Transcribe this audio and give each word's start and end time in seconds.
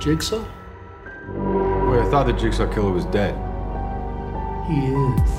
Jigsaw? 0.00 0.40
Wait, 1.90 2.00
I 2.00 2.08
thought 2.10 2.26
the 2.26 2.32
Jigsaw 2.32 2.66
Killer 2.72 2.90
was 2.90 3.04
dead. 3.06 3.34
He 4.66 4.86
is. 4.86 5.30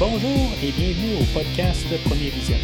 Bonjour 0.00 0.50
et 0.60 0.72
bienvenue 0.72 1.22
au 1.22 1.38
podcast 1.38 1.86
Premier 2.08 2.30
Vision. 2.30 2.56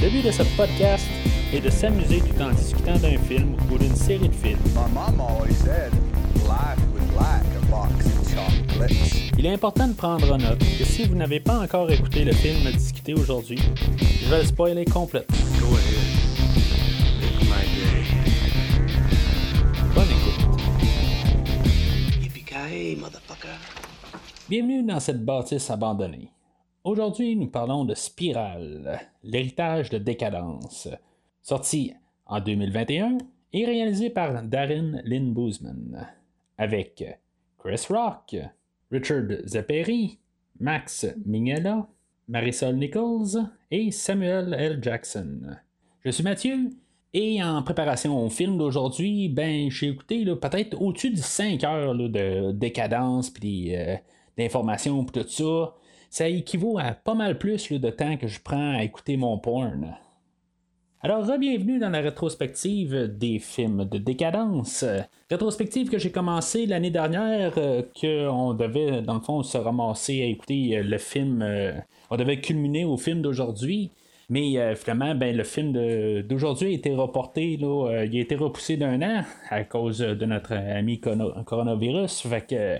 Le 0.00 0.08
but 0.08 0.24
de 0.24 0.30
ce 0.30 0.42
podcast 0.56 1.06
est 1.52 1.60
de 1.60 1.68
s'amuser 1.68 2.22
tout 2.22 2.42
en 2.42 2.50
discutant 2.52 2.96
d'un 2.96 3.18
film 3.18 3.54
ou 3.70 3.76
d'une 3.76 3.94
série 3.94 4.30
de 4.30 4.34
films. 4.34 4.58
My 4.74 4.90
mom 4.94 5.20
always 5.20 5.54
said 5.56 5.92
life 6.48 6.78
was 6.94 7.14
like 7.14 7.44
a 7.60 7.66
box 7.70 8.06
of 8.06 8.34
chocolates. 8.34 9.32
Il 9.36 9.44
est 9.44 9.52
important 9.52 9.88
de 9.88 9.94
prendre 9.94 10.32
en 10.32 10.38
note 10.38 10.60
que 10.60 10.84
si 10.84 11.04
vous 11.04 11.14
n'avez 11.14 11.40
pas 11.40 11.58
encore 11.58 11.90
écouté 11.90 12.24
le 12.24 12.32
film 12.32 12.66
à 12.66 12.72
discuter 12.72 13.12
aujourd'hui, 13.12 13.58
je 13.98 14.30
vais 14.30 14.38
le 14.38 14.46
spoiler 14.46 14.86
complètement. 14.86 15.36
Go 15.60 15.76
ahead. 15.76 16.11
Bienvenue 24.48 24.82
dans 24.82 25.00
cette 25.00 25.24
bâtisse 25.24 25.70
abandonnée. 25.70 26.30
Aujourd'hui, 26.84 27.36
nous 27.36 27.48
parlons 27.48 27.84
de 27.84 27.94
Spirale, 27.94 29.00
l'héritage 29.22 29.90
de 29.90 29.98
décadence, 29.98 30.88
sorti 31.40 31.94
en 32.26 32.40
2021 32.40 33.18
et 33.52 33.64
réalisé 33.64 34.10
par 34.10 34.42
Darren 34.42 35.00
Lynn 35.04 35.32
Boozman, 35.32 36.06
avec 36.58 37.04
Chris 37.58 37.86
Rock, 37.88 38.36
Richard 38.90 39.46
Zapperi, 39.46 40.18
Max 40.60 41.06
Mignella, 41.24 41.88
Marisol 42.28 42.76
Nichols 42.76 43.50
et 43.70 43.90
Samuel 43.90 44.54
L. 44.54 44.78
Jackson. 44.82 45.56
Je 46.04 46.10
suis 46.10 46.24
Mathieu 46.24 46.70
et 47.14 47.42
en 47.42 47.62
préparation 47.62 48.24
au 48.24 48.30
film 48.30 48.56
d'aujourd'hui, 48.56 49.28
ben 49.28 49.70
j'ai 49.70 49.88
écouté 49.88 50.24
peut-être 50.24 50.80
au-dessus 50.80 51.10
de 51.10 51.18
5 51.18 51.62
heures 51.64 51.94
de 51.94 52.52
décadence 52.52 53.28
puis 53.28 53.76
euh, 53.76 53.96
d'informations 54.38 55.04
puis 55.04 55.22
tout 55.22 55.28
ça. 55.28 55.74
Ça 56.08 56.28
équivaut 56.28 56.78
à 56.78 56.92
pas 56.92 57.14
mal 57.14 57.38
plus 57.38 57.70
de 57.70 57.90
temps 57.90 58.16
que 58.16 58.28
je 58.28 58.40
prends 58.40 58.76
à 58.76 58.82
écouter 58.82 59.16
mon 59.16 59.38
porn. 59.38 59.94
Alors, 61.04 61.26
bienvenue 61.36 61.78
dans 61.80 61.90
la 61.90 62.00
rétrospective 62.00 63.08
des 63.18 63.40
films 63.40 63.86
de 63.86 63.98
décadence. 63.98 64.84
Rétrospective 65.28 65.90
que 65.90 65.98
j'ai 65.98 66.12
commencé 66.12 66.64
l'année 66.64 66.90
dernière, 66.90 67.54
euh, 67.56 67.82
qu'on 68.00 68.54
devait, 68.54 69.02
dans 69.02 69.14
le 69.14 69.20
fond, 69.20 69.42
se 69.42 69.58
ramasser 69.58 70.22
à 70.22 70.26
écouter 70.26 70.78
euh, 70.78 70.82
le 70.82 70.98
film. 70.98 71.44
on 72.08 72.16
devait 72.16 72.40
culminer 72.40 72.84
au 72.84 72.96
film 72.96 73.20
d'aujourd'hui. 73.20 73.90
Mais 74.32 74.56
euh, 74.56 74.74
finalement, 74.74 75.14
ben, 75.14 75.36
le 75.36 75.44
film 75.44 75.74
d'aujourd'hui 76.22 76.68
a 76.68 76.70
été 76.70 76.94
reporté, 76.94 77.58
là, 77.58 77.90
euh, 77.90 78.06
il 78.06 78.16
a 78.16 78.20
été 78.22 78.34
repoussé 78.34 78.78
d'un 78.78 79.02
an 79.02 79.24
à 79.50 79.62
cause 79.64 79.98
de 79.98 80.24
notre 80.24 80.54
ami 80.54 81.00
coronavirus. 81.00 82.22
Fait 82.22 82.40
que, 82.40 82.54
euh, 82.54 82.78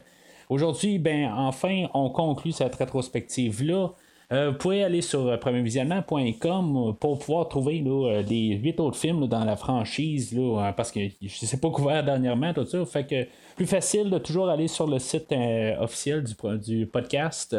aujourd'hui, 0.48 0.98
ben, 0.98 1.30
enfin, 1.30 1.88
on 1.92 2.08
conclut 2.08 2.52
cette 2.52 2.74
rétrospective-là. 2.76 3.90
Vous 4.30 4.54
pouvez 4.54 4.82
aller 4.82 5.02
sur 5.02 5.38
premiervisionnement.com 5.38 6.96
pour 6.98 7.18
pouvoir 7.18 7.48
trouver 7.50 7.82
là, 7.82 8.22
huit 8.22 8.80
autres 8.80 8.96
films 8.96 9.26
dans 9.26 9.44
la 9.44 9.56
franchise 9.56 10.32
là, 10.32 10.72
parce 10.74 10.90
que 10.90 11.00
je 11.20 11.26
ne 11.26 11.46
sais 11.46 11.60
pas 11.60 11.68
couvert 11.68 12.02
dernièrement 12.02 12.54
tout 12.54 12.64
ça. 12.64 12.82
Fait 12.86 13.06
que 13.06 13.26
plus 13.56 13.66
facile 13.66 14.08
de 14.08 14.16
toujours 14.16 14.48
aller 14.48 14.68
sur 14.68 14.86
le 14.86 14.98
site 14.98 15.34
officiel 15.78 16.24
du, 16.24 16.34
du 16.60 16.86
podcast 16.86 17.54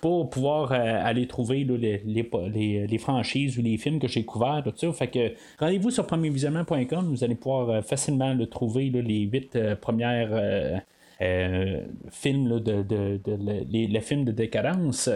pour 0.00 0.30
pouvoir 0.30 0.72
euh, 0.72 0.76
aller 0.76 1.26
trouver 1.26 1.64
les, 1.64 2.02
les, 2.04 2.86
les- 2.86 2.98
franchises 2.98 3.58
ou 3.58 3.62
les 3.62 3.76
films 3.78 3.98
que 3.98 4.08
j'ai 4.08 4.24
couverts, 4.24 4.62
tout 4.64 4.72
ça. 4.76 4.92
Fait 4.92 5.08
que 5.08 5.32
rendez-vous 5.58 5.90
sur 5.90 6.06
premiervisionnement.com, 6.06 7.06
vous 7.08 7.24
allez 7.24 7.34
pouvoir 7.34 7.70
euh, 7.70 7.82
facilement 7.82 8.34
le 8.34 8.46
trouver 8.46 8.90
les 8.90 9.20
huit 9.20 9.54
euh, 9.56 9.76
premières 9.76 10.30
euh, 11.20 11.80
films 12.10 12.60
de, 12.60 12.82
de, 12.82 13.16
de- 13.24 13.36
le- 13.36 13.64
les, 13.70 13.86
les 13.86 14.00
films 14.00 14.24
de 14.24 14.32
décadence. 14.32 15.08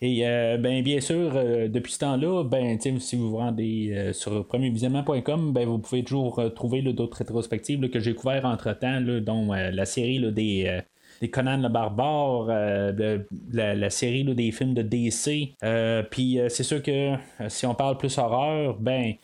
Et 0.00 0.20
ben, 0.58 0.82
bien 0.82 1.00
sûr, 1.00 1.32
depuis 1.70 1.92
ce 1.92 2.00
temps-là, 2.00 2.44
ben, 2.44 2.78
si 2.78 3.16
vous 3.16 3.30
vous 3.30 3.36
rendez 3.38 4.10
sur 4.12 4.46
premiervisionnement.com, 4.46 5.52
ben, 5.54 5.66
vous 5.66 5.78
pouvez 5.78 6.02
toujours 6.04 6.42
trouver 6.54 6.82
d'autres 6.82 7.18
rétrospectives 7.18 7.88
que 7.88 8.00
j'ai 8.00 8.14
couvertes 8.14 8.44
entre-temps, 8.44 9.00
dont 9.22 9.52
la 9.52 9.86
série 9.86 10.20
des, 10.32 10.80
des 11.20 11.30
Conan 11.30 11.58
le 11.58 11.68
Barbare, 11.68 12.46
euh, 12.48 12.92
de- 12.92 13.26
la, 13.52 13.74
la 13.74 13.90
série 13.90 14.24
des 14.24 14.52
films 14.52 14.74
de 14.74 14.82
DC. 14.82 15.54
Euh, 15.62 16.02
Puis 16.02 16.38
euh, 16.38 16.48
c'est 16.48 16.62
sûr 16.62 16.82
que 16.82 17.14
si 17.48 17.66
on 17.66 17.74
parle 17.74 17.96
plus 17.98 18.16
horreur, 18.18 18.76
ben, 18.78 19.14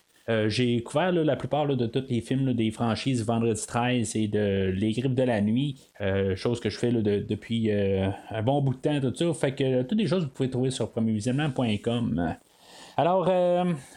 j'ai 0.47 0.81
couvert 0.85 1.11
la 1.11 1.35
plupart 1.35 1.67
de 1.67 1.87
tous 1.87 2.05
les 2.09 2.21
films 2.21 2.53
des 2.53 2.71
franchises 2.71 3.27
Vendredi 3.27 3.67
13 3.67 4.15
et 4.15 4.29
de 4.29 4.73
Les 4.77 4.93
Grippes 4.93 5.17
de 5.17 5.25
la 5.25 5.41
Nuit, 5.41 5.81
chose 6.37 6.61
que 6.61 6.71
je 6.71 6.79
fais 6.79 6.93
depuis 6.93 7.73
un 7.73 8.43
bon 8.45 8.61
bout 8.63 8.75
de 8.75 8.79
temps, 8.79 9.01
tout 9.01 9.13
ça. 9.13 9.35
Fait 9.35 9.53
que 9.57 9.83
toutes 9.83 9.99
les 9.99 10.07
choses 10.07 10.23
vous 10.23 10.31
pouvez 10.31 10.49
trouver 10.49 10.71
sur 10.71 10.89
premiervisionnement.com. 10.93 12.37
Alors, 12.97 13.29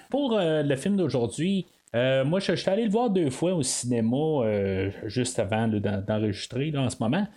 pour 0.09 0.39
le 0.39 0.75
film 0.75 0.97
d'aujourd'hui, 0.97 1.67
moi, 1.93 2.39
je, 2.39 2.55
suis 2.55 2.69
allé 2.71 2.85
le 2.85 2.89
voir 2.89 3.11
deux 3.11 3.29
fois 3.29 3.53
au 3.53 3.61
cinéma 3.61 4.41
juste 5.05 5.37
avant 5.37 5.67
d'enregistrer 5.67 6.73
en 6.75 6.89
ce 6.89 6.95
moment. 6.99 7.27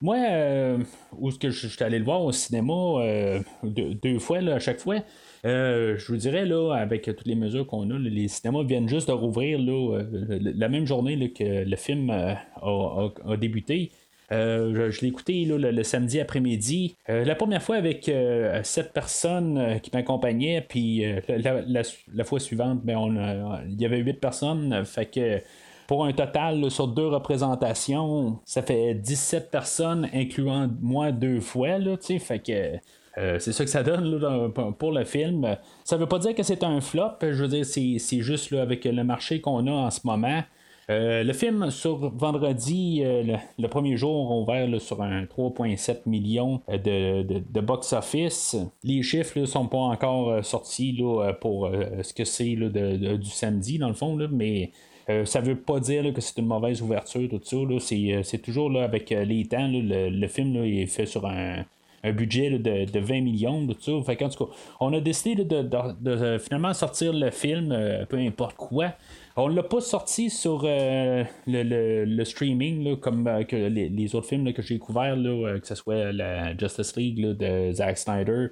Moi, 0.00 0.16
euh, 0.30 0.78
où 1.12 1.28
est-ce 1.28 1.38
que 1.40 1.50
je 1.50 1.66
suis 1.66 1.82
allé 1.82 1.98
le 1.98 2.04
voir 2.04 2.22
au 2.22 2.30
cinéma 2.30 2.72
euh, 2.72 3.40
deux, 3.64 3.94
deux 3.94 4.20
fois 4.20 4.40
là, 4.40 4.54
à 4.54 4.58
chaque 4.60 4.78
fois, 4.78 4.98
euh, 5.44 5.96
je 5.98 6.06
vous 6.12 6.16
dirais, 6.16 6.44
là, 6.44 6.72
avec 6.74 7.02
toutes 7.02 7.26
les 7.26 7.34
mesures 7.34 7.66
qu'on 7.66 7.90
a, 7.90 7.98
les 7.98 8.28
cinémas 8.28 8.62
viennent 8.62 8.88
juste 8.88 9.08
de 9.08 9.12
rouvrir 9.12 9.58
là, 9.58 10.02
la 10.40 10.68
même 10.68 10.86
journée 10.86 11.32
que 11.32 11.64
le 11.64 11.76
film 11.76 12.10
a, 12.10 12.38
a- 12.62 13.36
débuté. 13.36 13.90
Je 14.30 15.00
l'ai 15.00 15.08
écouté 15.08 15.44
là, 15.46 15.58
le, 15.58 15.70
le 15.72 15.82
samedi 15.82 16.20
après-midi. 16.20 16.94
La 17.08 17.34
première 17.34 17.62
fois 17.62 17.74
avec 17.76 18.08
euh, 18.08 18.62
sept 18.62 18.92
personnes 18.92 19.80
qui 19.82 19.90
m'accompagnaient, 19.92 20.60
puis 20.68 21.02
la, 21.28 21.60
la- 21.66 22.24
fois 22.24 22.38
suivante, 22.38 22.84
ben, 22.84 22.96
on 22.98 23.16
il 23.68 23.80
y 23.80 23.84
avait 23.84 23.98
huit 23.98 24.20
personnes. 24.20 24.84
Fait 24.84 25.06
que 25.06 25.40
pour 25.88 26.04
un 26.04 26.12
total 26.12 26.70
sur 26.70 26.86
deux 26.86 27.06
représentations, 27.06 28.38
ça 28.44 28.60
fait 28.60 28.94
17 28.94 29.50
personnes, 29.50 30.06
incluant 30.12 30.68
moi 30.82 31.12
deux 31.12 31.40
fois. 31.40 31.78
Là, 31.78 31.96
fait 31.98 32.38
que. 32.40 32.76
euh, 33.16 33.38
c'est 33.38 33.52
ça 33.52 33.64
que 33.64 33.70
ça 33.70 33.82
donne 33.82 34.52
pour 34.78 34.92
le 34.92 35.04
film. 35.04 35.56
Ça 35.84 35.96
veut 35.96 36.06
pas 36.06 36.18
dire 36.18 36.34
que 36.34 36.42
c'est 36.42 36.62
un 36.62 36.82
flop. 36.82 37.12
Je 37.22 37.42
veux 37.42 37.48
dire, 37.48 37.64
c'est, 37.64 38.20
juste 38.20 38.52
avec 38.52 38.84
le 38.84 39.02
marché 39.02 39.40
qu'on 39.40 39.66
a 39.66 39.72
en 39.72 39.90
ce 39.90 40.00
moment. 40.04 40.42
Euh, 40.90 41.22
le 41.22 41.32
film 41.32 41.70
sur 41.70 42.10
vendredi, 42.14 43.00
euh, 43.02 43.36
le, 43.58 43.68
premier 43.68 43.96
jour, 43.96 44.30
on 44.30 44.42
ouvert 44.42 44.68
sur 44.82 45.02
un 45.02 45.24
3,7 45.24 46.00
millions 46.04 46.60
de, 46.68 47.22
de- 47.22 47.60
box-office. 47.60 48.56
Les 48.84 49.02
chiffres 49.02 49.38
ne 49.38 49.46
sont 49.46 49.66
pas 49.66 49.78
encore 49.78 50.44
sortis 50.44 50.92
là, 50.92 51.32
pour 51.32 51.70
ce 52.02 52.12
que 52.12 52.26
c'est 52.26 52.56
du 52.56 53.30
samedi, 53.30 53.78
dans 53.78 53.88
le 53.88 53.94
fond, 53.94 54.18
là, 54.18 54.28
mais 54.30 54.70
euh, 55.10 55.24
ça 55.24 55.40
veut 55.40 55.56
pas 55.56 55.80
dire 55.80 56.12
que 56.12 56.20
c'est 56.20 56.38
une 56.38 56.46
mauvaise 56.46 56.82
ouverture, 56.82 57.28
tout 57.30 57.40
ça. 57.42 57.56
euh, 57.56 58.22
c'est 58.22 58.38
toujours 58.38 58.78
avec 58.80 59.10
euh, 59.10 59.24
les 59.24 59.46
temps, 59.46 59.68
le, 59.70 60.26
film 60.28 60.56
est 60.64 60.86
fait 60.86 61.06
sur 61.06 61.26
un, 61.26 61.64
budget 62.12 62.50
de, 62.58 62.84
de 62.84 63.00
20 63.00 63.22
millions, 63.22 63.66
tout 63.66 64.02
ça. 64.04 64.16
Qu'en 64.16 64.28
tout 64.28 64.44
cas, 64.46 64.52
on 64.80 64.92
a 64.92 65.00
décidé 65.00 65.44
de, 65.44 65.68
euh, 66.06 66.38
finalement 66.38 66.74
sortir 66.74 67.12
le 67.12 67.30
film, 67.30 67.76
peu 68.08 68.18
importe 68.18 68.56
quoi. 68.56 68.92
On 69.36 69.48
ne 69.48 69.54
l'a 69.54 69.62
pas 69.62 69.80
sorti 69.80 70.30
sur 70.30 70.64
le, 70.64 72.24
streaming, 72.24 72.96
comme 72.96 73.28
les, 73.50 74.14
autres 74.14 74.26
films 74.28 74.52
que 74.52 74.62
j'ai 74.62 74.78
couverts, 74.78 75.16
que 75.16 75.66
ce 75.66 75.74
soit 75.74 76.12
la 76.12 76.56
Justice 76.56 76.96
League 76.96 77.20
de 77.20 77.72
Zack 77.72 77.96
Snyder, 77.98 78.48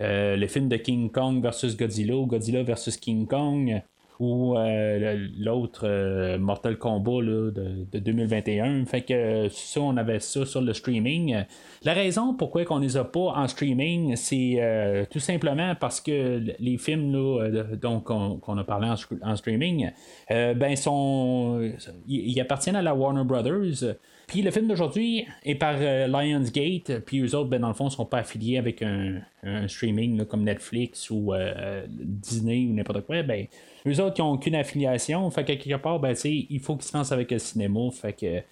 le 0.00 0.46
film 0.48 0.68
de 0.68 0.76
King 0.76 1.10
Kong 1.10 1.40
versus 1.40 1.76
Godzilla, 1.76 2.16
Godzilla 2.26 2.62
versus 2.62 2.96
King 2.96 3.26
Kong, 3.26 3.80
ou 4.20 4.56
euh, 4.56 5.28
l'autre 5.38 5.82
euh, 5.84 6.38
Mortal 6.38 6.78
Kombat 6.78 7.22
là, 7.22 7.50
de, 7.50 7.86
de 7.90 7.98
2021. 7.98 8.84
Fait 8.86 9.02
que 9.02 9.48
ça, 9.50 9.80
on 9.80 9.96
avait 9.96 10.20
ça 10.20 10.46
sur 10.46 10.60
le 10.60 10.72
streaming. 10.72 11.44
La 11.82 11.92
raison 11.92 12.34
pourquoi 12.34 12.64
on 12.70 12.78
les 12.78 12.96
a 12.96 13.04
pas 13.04 13.32
en 13.34 13.48
streaming, 13.48 14.16
c'est 14.16 14.56
euh, 14.58 15.04
tout 15.10 15.18
simplement 15.18 15.74
parce 15.74 16.00
que 16.00 16.40
les 16.58 16.78
films 16.78 17.12
là, 17.12 17.50
donc, 17.80 18.04
qu'on 18.04 18.58
a 18.58 18.64
parlé 18.64 18.88
en, 18.88 19.30
en 19.30 19.36
streaming, 19.36 19.90
ben 20.30 20.76
sont, 20.76 21.72
ils 22.06 22.40
appartiennent 22.40 22.76
à 22.76 22.82
la 22.82 22.94
Warner 22.94 23.24
Brothers. 23.24 23.96
Le 24.42 24.50
film 24.50 24.66
d'aujourd'hui 24.66 25.26
est 25.44 25.54
par 25.54 25.76
euh, 25.78 26.06
Lionsgate, 26.06 27.00
puis 27.04 27.20
eux 27.20 27.34
autres, 27.34 27.48
ben, 27.48 27.60
dans 27.60 27.68
le 27.68 27.74
fond, 27.74 27.84
ne 27.84 27.90
sont 27.90 28.04
pas 28.04 28.18
affiliés 28.18 28.58
avec 28.58 28.82
un, 28.82 29.22
streaming 29.68 30.16
là, 30.16 30.24
comme 30.24 30.42
Netflix 30.42 31.10
ou 31.10 31.34
euh, 31.34 31.86
Disney 31.88 32.66
ou 32.66 32.72
n'importe 32.72 33.02
quoi. 33.02 33.22
Ben, 33.22 33.46
eux 33.86 34.00
autres, 34.00 34.14
ils 34.18 34.22
n'ont 34.22 34.32
aucune 34.32 34.54
affiliation. 34.54 35.30
Fait 35.30 35.44
que 35.44 35.52
quelque 35.52 35.80
part, 35.80 36.00
ben, 36.00 36.14
tu 36.14 36.28
il 36.28 36.60
faut 36.60 36.76
qu'ils 36.76 36.86
se 36.86 36.96
lancent 36.96 37.12
avec 37.12 37.30
le 37.30 37.38
cinéma. 37.38 37.90
Fait 37.92 38.12
que 38.12 38.42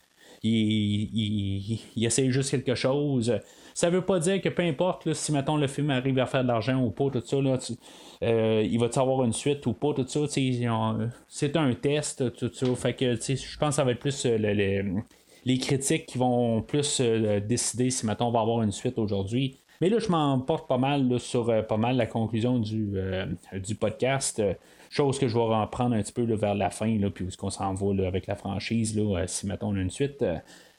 il, 0.43 1.81
il, 1.97 2.05
essaie 2.05 2.31
juste 2.31 2.51
quelque 2.51 2.75
chose. 2.75 3.39
Ça 3.75 3.91
veut 3.91 4.03
pas 4.03 4.19
dire 4.19 4.41
que 4.41 4.49
peu 4.49 4.63
importe 4.63 5.13
si 5.15 5.33
mettons 5.33 5.57
le 5.57 5.67
film 5.67 5.91
arrive 5.91 6.19
à 6.19 6.27
faire 6.27 6.43
de 6.43 6.49
l'argent 6.49 6.83
ou 6.83 6.91
pas, 6.91 7.11
tout 7.11 7.23
ça, 7.25 7.41
là, 7.41 7.59
euh, 8.23 8.69
il 8.69 8.79
va 8.79 8.89
avoir 8.97 9.25
une 9.25 9.33
suite 9.33 9.65
ou 9.67 9.73
pas, 9.73 9.95
tout 9.95 10.07
ça. 10.07 10.21
C'est 11.29 11.57
un 11.57 11.75
test, 11.75 12.37
tout 12.37 12.51
ça. 12.53 12.67
Fait 12.75 12.95
que 12.95 13.15
je 13.15 13.59
pense 13.59 13.71
que 13.71 13.75
ça 13.75 13.85
va 13.85 13.93
être 13.93 14.01
plus 14.01 14.27
euh, 14.27 14.83
les 15.45 15.59
critiques 15.59 16.07
qui 16.07 16.19
vont 16.19 16.63
plus 16.63 17.01
euh, 17.01 17.41
décider 17.41 17.91
si 17.91 18.07
mettons 18.07 18.27
on 18.27 18.33
va 18.33 18.41
avoir 18.41 18.63
une 18.63 18.73
suite 18.73 18.99
aujourd'hui. 18.99 19.59
Mais 19.81 19.89
là, 19.89 19.99
je 19.99 20.09
m'en 20.09 20.39
porte 20.39 20.69
pas 20.69 20.79
mal 20.79 21.19
sur 21.19 21.67
pas 21.67 21.77
mal 21.77 21.97
la 21.97 22.07
conclusion 22.07 22.61
du, 22.61 22.95
du 23.55 23.75
podcast. 23.75 24.41
Chose 24.91 25.19
que 25.19 25.27
je 25.27 25.35
vais 25.35 25.43
reprendre 25.43 25.97
un 25.97 26.03
petit 26.03 26.13
peu 26.13 26.23
vers 26.23 26.55
la 26.55 26.71
fin, 26.71 26.97
là, 27.01 27.11
puis 27.11 27.25
où 27.25 27.29
est-ce 27.29 27.37
qu'on 27.37 27.51
s'en 27.51 27.75
va 27.75 28.07
avec 28.07 28.29
la 28.29 28.37
franchise, 28.37 28.97
là, 28.97 29.27
si 29.27 29.45
mettons 29.49 29.71
on 29.71 29.75
a 29.75 29.81
une 29.81 29.91
suite. 29.91 30.25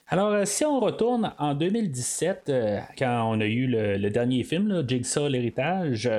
Alors, 0.07 0.31
euh, 0.31 0.45
si 0.45 0.65
on 0.65 0.80
retourne 0.80 1.33
en 1.39 1.56
2017, 1.56 2.50
euh, 2.50 2.80
quand 2.98 3.31
on 3.31 3.39
a 3.39 3.45
eu 3.45 3.68
le, 3.68 4.10
dernier 4.10 4.44
film, 4.44 4.88
Jigsaw, 4.88 5.27
l'héritage, 5.27 6.10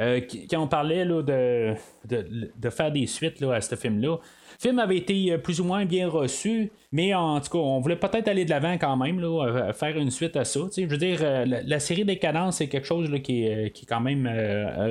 euh, 0.00 0.20
quand 0.50 0.60
on 0.62 0.68
parlait 0.68 1.04
de, 1.04 1.74
de, 2.04 2.70
faire 2.70 2.92
des 2.92 3.06
suites 3.06 3.42
à 3.42 3.60
ce 3.60 3.74
film-là, 3.74 4.16
le 4.18 4.62
film 4.62 4.78
avait 4.78 4.96
été 4.96 5.36
plus 5.38 5.60
ou 5.60 5.64
moins 5.64 5.84
bien 5.84 6.08
reçu, 6.08 6.70
mais 6.92 7.14
en 7.14 7.40
tout 7.40 7.50
cas, 7.50 7.58
on 7.58 7.80
voulait 7.80 7.96
peut-être 7.96 8.28
aller 8.28 8.44
de 8.44 8.50
l'avant 8.50 8.74
quand 8.78 8.96
même, 8.96 9.20
là, 9.20 9.72
faire 9.72 9.96
une 9.98 10.10
suite 10.10 10.36
à 10.36 10.44
ça. 10.44 10.60
Je 10.76 10.86
veux 10.86 10.96
dire, 10.96 11.20
la, 11.46 11.80
série 11.80 12.04
des 12.04 12.18
cadences, 12.18 12.58
c'est 12.58 12.68
quelque 12.68 12.86
chose 12.86 13.10
qui, 13.22 13.44
est, 13.44 13.70
qui, 13.70 13.84
est, 13.84 13.86
quand 13.86 14.00
même 14.00 14.28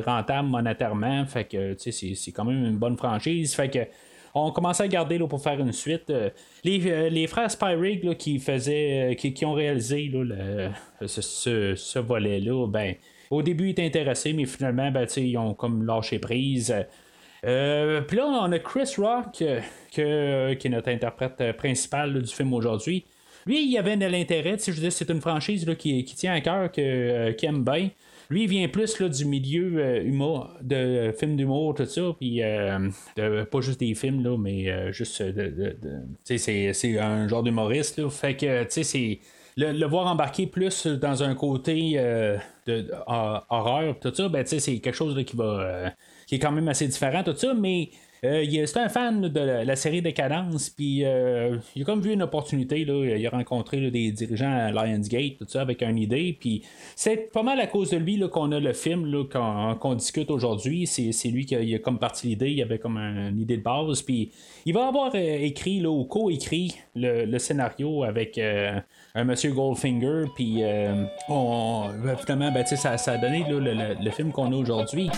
rentable 0.06 0.50
monétairement, 0.50 1.26
fait 1.26 1.46
que 1.46 1.76
c'est 1.78 2.32
quand 2.32 2.46
même 2.46 2.66
une 2.66 2.78
bonne 2.78 2.98
franchise, 2.98 3.56
fait 3.56 3.70
que 3.70 3.80
on 4.36 4.52
commençait 4.52 4.84
à 4.84 4.88
garder 4.88 5.18
là, 5.18 5.28
pour 5.28 5.42
faire 5.42 5.60
une 5.60 5.72
suite. 5.72 6.10
Euh, 6.10 6.30
euh, 6.66 7.10
les, 7.10 7.28
frères 7.28 7.50
Spyrig 7.50 8.18
qui 8.18 8.40
faisaient, 8.40 9.12
euh, 9.12 9.14
qui, 9.14 9.46
ont 9.46 9.54
réalisé 9.54 10.12
ce, 11.08 12.00
volet-là, 12.00 12.68
ben, 12.68 12.96
au 13.36 13.42
début 13.42 13.68
ils 13.68 13.72
étaient 13.72 13.86
intéressés, 13.86 14.34
mais 14.34 14.46
finalement, 14.46 14.92
ben, 14.92 15.06
ils 15.18 15.38
ont 15.38 15.54
comme 15.54 15.86
lâché 15.86 16.20
prise. 16.20 16.74
Puis 17.42 18.18
là, 18.18 18.26
on 18.26 18.52
a 18.52 18.60
Chris 18.60 18.94
Rock, 18.98 19.44
qui 19.92 20.02
est 20.02 20.70
notre 20.70 20.90
interprète 20.90 21.56
principal 21.58 22.22
du 22.22 22.34
film 22.34 22.54
aujourd'hui. 22.54 23.06
Lui, 23.46 23.64
il 23.68 23.78
avait 23.78 23.98
de 23.98 24.08
l'intérêt, 24.08 24.58
je 24.58 24.72
veux 24.72 24.90
c'est 24.90 25.10
une 25.12 25.22
franchise 25.22 25.66
qui, 25.78 26.04
tient 26.06 26.34
à 26.34 26.42
cœur, 26.42 26.72
que, 26.72 27.32
qui 27.32 27.46
aime 27.46 27.64
bien. 27.64 27.90
Lui, 28.30 28.44
il 28.44 28.50
vient 28.50 28.68
plus 28.68 29.00
là, 29.00 29.08
du 29.08 29.26
milieu 29.26 29.78
euh, 29.78 30.04
humour, 30.04 30.50
de 30.62 31.14
films 31.18 31.36
d'humour, 31.36 31.76
tout 31.76 31.86
ça, 31.86 32.02
puis 32.20 32.42
euh, 32.42 32.90
pas 33.16 33.62
juste 33.62 33.80
des 33.80 33.94
films, 33.94 34.24
là, 34.24 34.36
mais 34.38 34.70
euh, 34.70 34.92
juste 34.92 35.22
de, 35.22 35.78
c'est, 36.24 37.00
un 37.00 37.28
genre 37.28 37.44
d'humoriste, 37.44 38.00
là, 38.00 38.10
fait 38.10 38.36
que, 38.36 38.64
tu 38.64 38.70
sais, 38.72 38.84
c'est 38.84 39.20
le, 39.58 39.86
voir 39.86 40.08
embarquer 40.08 40.48
plus 40.48 40.88
dans 40.88 41.24
un 41.24 41.36
côté 41.36 41.94
de, 42.66 42.92
horreur, 43.08 44.00
tout 44.00 44.14
ça, 44.14 44.30
ben, 44.30 44.46
c'est 44.46 44.80
quelque 44.80 44.96
chose 44.96 45.22
qui 45.26 45.36
va, 45.36 45.94
qui 46.28 46.36
est 46.36 46.40
quand 46.40 46.52
même 46.52 46.68
assez 46.68 46.88
différent, 46.88 47.24
tout 47.24 47.36
ça, 47.36 47.54
mais 47.54 47.90
euh, 48.26 48.66
c'est 48.66 48.80
un 48.80 48.90
fan 48.90 49.22
de 49.22 49.40
la, 49.40 49.76
série 49.76 50.02
Décadence, 50.02 50.70
puis 50.70 51.04
euh, 51.04 51.58
il 51.76 51.84
a 51.84 51.86
comme 51.86 52.02
vu 52.02 52.14
une 52.14 52.24
opportunité. 52.24 52.84
Là, 52.86 53.18
il 53.18 53.28
a 53.28 53.30
rencontré 53.30 53.92
des 53.92 54.12
dirigeants 54.12 54.52
à 54.52 54.72
Lionsgate, 54.72 55.38
tout 55.38 55.46
ça, 55.48 55.62
avec 55.62 55.84
une 55.84 55.98
idée. 55.98 56.36
Puis 56.40 56.64
c'est 56.96 57.32
pas 57.32 57.44
mal 57.44 57.60
à 57.60 57.68
cause 57.68 57.92
de 57.92 57.98
lui 57.98 58.20
qu'on 58.30 58.52
a 58.52 58.60
le 58.60 58.74
film 58.74 59.28
qu'on, 59.30 59.96
discute 59.96 60.32
aujourd'hui. 60.32 60.88
C'est, 60.88 61.30
lui 61.30 61.46
qui 61.46 61.56
a, 61.56 61.80
comme 61.80 62.00
parti 62.00 62.28
l'idée. 62.28 62.52
Il 62.52 62.62
avait 62.62 62.80
comme 62.80 62.98
une 62.98 63.40
idée 63.40 63.58
de 63.58 63.64
base. 63.64 64.02
Puis 64.02 64.32
il 64.66 64.74
va 64.74 64.88
avoir 64.88 65.12
euh, 65.14 65.38
écrit 65.42 65.80
là, 65.80 65.90
ou 65.90 66.06
co-écrit 66.06 66.76
le, 66.96 67.38
scénario 67.38 68.04
avec 68.04 68.38
un 68.38 68.84
monsieur 69.24 69.52
Goldfinger. 69.52 70.26
Puis 70.36 70.64
on, 71.30 71.90
finalement, 72.22 72.52
ben, 72.52 72.66
ça, 72.66 72.98
ça 72.98 73.14
a 73.14 73.18
donné 73.18 73.46
le 73.50 74.12
film 74.12 74.32
qu'on 74.32 74.52
a 74.52 74.56
aujourd'hui. 74.56 75.10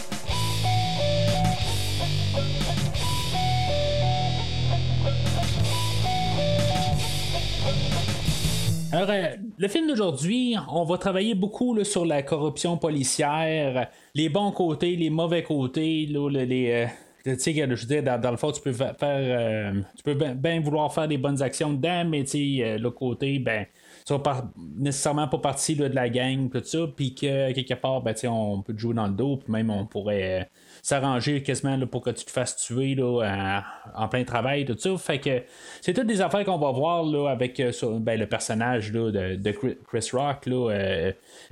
Alors, 8.97 9.09
euh, 9.11 9.35
le 9.57 9.67
film 9.67 9.87
d'aujourd'hui, 9.87 10.55
on 10.71 10.83
va 10.83 10.97
travailler 10.97 11.35
beaucoup 11.35 11.83
sur 11.83 12.03
la 12.03 12.23
corruption 12.23 12.77
policière, 12.77 13.89
les 14.15 14.27
bons 14.27 14.51
côtés, 14.51 14.95
les 14.95 15.11
mauvais 15.11 15.43
côtés, 15.43 16.07
les. 16.07 16.71
Euh, 16.71 16.85
tu 17.23 17.37
sais, 17.37 17.53
je 17.53 17.65
veux 17.65 18.01
dire, 18.01 18.19
dans, 18.19 18.31
le 18.31 18.37
fond, 18.37 18.51
tu 18.51 18.61
peux 18.61 18.73
faire. 18.73 18.95
Euh, 19.01 19.73
tu 19.97 20.03
peux 20.03 20.15
bien 20.15 20.61
vouloir 20.61 20.91
faire 20.91 21.07
des 21.07 21.17
bonnes 21.19 21.41
actions 21.43 21.73
dedans, 21.73 22.05
mais 22.05 22.23
tu 22.23 22.57
sais, 22.57 22.77
l'autre 22.79 22.97
côté, 22.97 23.37
ben. 23.39 23.65
Tu 24.07 24.13
vas 24.13 24.49
nécessairement 24.77 25.27
pas 25.27 25.39
partie 25.39 25.75
de 25.75 25.85
la 25.85 26.07
gang, 26.07 26.49
tout 26.49 26.63
ça, 26.63 26.87
puis 26.95 27.13
que 27.13 27.51
quelque 27.51 27.73
part, 27.73 28.01
ben, 28.01 28.15
on 28.29 28.61
peut 28.61 28.73
te 28.73 28.79
jouer 28.79 28.93
dans 28.93 29.07
le 29.07 29.13
dos, 29.13 29.35
puis 29.35 29.51
même 29.51 29.69
on 29.69 29.85
pourrait 29.85 30.49
s'arranger 30.81 31.43
quasiment 31.43 31.77
pour 31.87 32.01
que 32.01 32.11
tu 32.11 32.23
te 32.23 32.31
fasses 32.31 32.55
tuer 32.55 32.95
là, 32.95 33.63
en, 33.93 34.07
plein 34.07 34.23
travail, 34.23 34.63
tout 34.63 34.77
ça. 34.77 34.97
Fait 34.97 35.19
que 35.19 35.43
c'est 35.81 35.91
toutes 35.91 36.07
des 36.07 36.21
affaires 36.21 36.45
qu'on 36.45 36.57
va 36.57 36.71
voir 36.71 37.03
là, 37.03 37.29
avec 37.29 37.59
euh, 37.59 37.73
ben, 37.99 38.17
le 38.17 38.27
personnage 38.27 38.93
là, 38.93 39.11
de, 39.11 39.51
Chris 39.51 40.09
Rock, 40.13 40.45
là, 40.45 40.71
euh, 40.71 41.11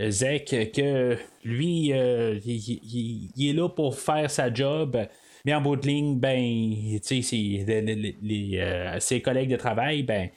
Zek, 0.09 0.71
que 0.73 1.17
lui, 1.43 1.91
euh, 1.91 2.39
il, 2.45 3.49
est 3.49 3.53
là 3.53 3.67
pour 3.67 3.99
faire 3.99 4.31
sa 4.31 4.53
job. 4.53 4.97
Mais 5.43 5.53
en 5.53 5.61
bout 5.61 5.75
de 5.75 5.85
ligne, 5.85 6.17
ben, 6.17 6.97
ses 7.03 7.65
collègues 9.21 9.51
de 9.51 9.57
travail, 9.57 10.03
ben, 10.03 10.29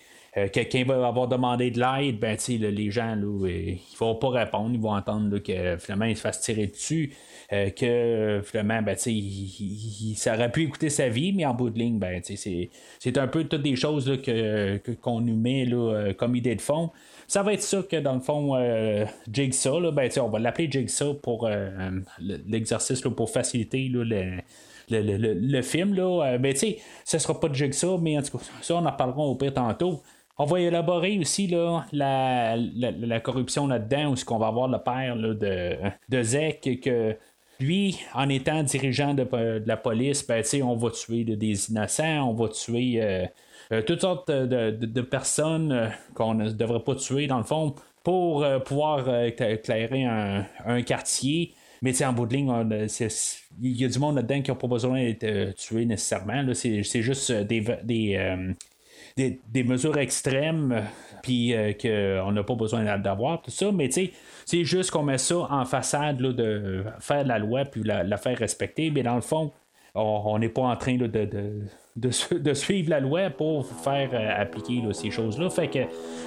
quelqu'un 0.47 0.85
va 0.85 1.07
avoir 1.07 1.29
demandé 1.29 1.71
de 1.71 1.81
l'aide, 1.81 2.19
ben, 2.19 2.37
les 2.49 2.91
gens, 2.91 3.15
là, 3.15 3.49
ils 3.49 3.79
vont 3.99 4.15
pas 4.15 4.31
répondre, 4.31 4.71
ils 4.73 4.81
vont 4.81 4.95
entendre 4.95 5.39
que 5.39 5.77
finalement 5.79 6.05
ils 6.05 6.17
se 6.17 6.23
fassent 6.23 6.41
tirer 6.41 6.67
dessus. 6.67 7.15
Euh, 7.51 7.71
que 7.71 8.43
finalement, 8.45 8.83
ben, 8.83 8.95
il, 9.07 10.15
ça 10.17 10.35
aurait 10.35 10.53
pu 10.53 10.65
écouter 10.65 10.91
sa 10.91 11.09
vie, 11.09 11.33
mais 11.33 11.47
en 11.47 11.55
bout 11.55 11.71
de 11.71 11.79
ligne, 11.79 11.99
ben, 11.99 12.21
c'est 12.23 13.17
un 13.17 13.27
peu 13.27 13.45
toutes 13.45 13.63
des 13.63 13.75
choses 13.75 14.21
que, 14.23 14.77
qu'on 15.01 15.23
nous 15.23 15.37
met 15.37 15.65
là, 15.65 15.77
euh, 15.95 16.13
comme 16.13 16.37
idée 16.37 16.55
de 16.55 16.61
fond. 16.61 16.91
Ça 17.27 17.43
va 17.43 17.55
être 17.55 17.63
ça 17.63 17.83
que 17.83 17.97
dans 17.97 18.15
le 18.15 18.21
fond, 18.21 18.55
euh, 18.55 19.07
Jigsaw, 19.33 19.93
ben, 19.93 20.11
on 20.21 20.29
va 20.29 20.39
l'appeler 20.39 20.71
Jigsaw 20.71 21.15
pour 21.15 21.49
l'exercice 22.21 23.01
pour 23.01 23.31
faciliter 23.31 23.89
le, 23.89 24.05
le, 24.91 25.63
film. 25.63 25.95
Là. 25.95 26.37
Ben, 26.37 26.55
ce 26.55 26.67
ne 27.17 27.19
sera 27.19 27.41
pas 27.41 27.49
de 27.49 27.55
Jigsaw, 27.55 27.97
mais 27.97 28.19
en 28.19 28.23
tout 28.23 28.37
cas, 28.37 28.45
ça, 28.61 28.75
on 28.75 28.85
en 28.85 28.93
parlera 28.93 29.23
au 29.23 29.37
pire 29.37 29.55
tantôt. 29.55 30.03
On 30.41 30.45
va 30.45 30.61
élaborer 30.61 31.19
aussi 31.19 31.49
là, 31.49 31.85
la, 31.93 32.57
la, 32.57 33.21
corruption 33.21 33.67
là-dedans, 33.67 34.13
où 34.13 34.17
ce 34.17 34.25
qu'on 34.25 34.39
va 34.39 34.47
avoir 34.47 34.69
le 34.69 34.79
père 34.79 35.17
de, 35.17 35.77
de 36.09 36.23
Zek, 36.23 36.81
que 36.81 37.17
lui, 37.61 37.99
en 38.15 38.29
étant 38.29 38.63
dirigeant 38.63 39.15
de, 39.15 39.27
la 39.67 39.77
police, 39.77 40.25
ben, 40.27 40.45
on 40.63 40.77
va 40.77 40.91
tuer 40.91 41.25
des 41.25 41.71
innocents, 41.71 42.31
on 42.31 42.35
va 42.35 42.49
tuer 42.49 43.03
euh, 43.03 43.27
euh, 43.73 43.83
toutes 43.83 44.03
sortes 44.03 44.31
de, 44.31 45.01
personnes 45.03 45.73
euh, 45.73 45.89
qu'on 46.15 46.35
ne 46.35 46.51
devrait 46.51 46.85
pas 46.85 46.95
tuer, 46.95 47.27
dans 47.27 47.39
le 47.39 47.45
fond, 47.45 47.75
pour 48.05 48.47
pouvoir 48.65 49.25
éclairer 49.25 50.05
un, 50.05 50.83
quartier. 50.83 51.53
Mais 51.83 52.01
en 52.05 52.13
bout 52.13 52.27
de 52.27 52.37
ligne, 52.37 52.89
il 53.61 53.77
y 53.77 53.85
a 53.85 53.89
du 53.89 53.99
monde 53.99 54.17
là-dedans 54.17 54.41
qui 54.41 54.51
n'a 54.51 54.57
pas 54.57 54.67
besoin 54.67 55.03
d'être 55.03 55.55
tué 55.57 55.85
nécessairement. 55.85 56.43
C'est, 56.55 56.83
juste 57.03 57.33
des, 57.33 57.61
des, 57.83 58.55
mesures 59.65 59.99
extrêmes, 59.99 60.83
puis 61.23 61.55
qu'on 61.81 62.33
n'a 62.33 62.43
pas 62.43 62.55
besoin 62.55 62.99
d'avoir, 62.99 63.43
tout 63.43 63.51
ça. 63.51 63.73
Mais 63.73 63.89
tu 63.89 64.07
sais, 64.07 64.13
c'est 64.45 64.65
juste 64.65 64.91
qu'on 64.91 65.03
met 65.03 65.19
ça 65.19 65.47
en 65.51 65.65
façade 65.65 66.21
là, 66.21 66.33
de 66.33 66.85
faire 67.01 67.25
la 67.25 67.39
loi 67.39 67.65
puis 67.65 67.83
la, 67.83 68.17
faire 68.17 68.39
respecter, 68.39 68.91
mais 68.91 69.03
dans 69.03 69.17
le 69.17 69.21
fond, 69.21 69.53
on 69.95 70.39
n'est 70.39 70.49
pas 70.49 70.63
en 70.63 70.77
train 70.77 70.97
de, 70.97 71.07
de, 71.99 72.55
suivre 72.55 72.91
la 72.91 73.01
loi 73.01 73.31
pour 73.31 73.67
faire 73.67 74.11
euh, 74.13 74.43
appliquer 74.43 74.83
ces 74.93 75.11
choses-là. 75.11 75.51
Fait 75.51 75.69
que, 75.69 75.81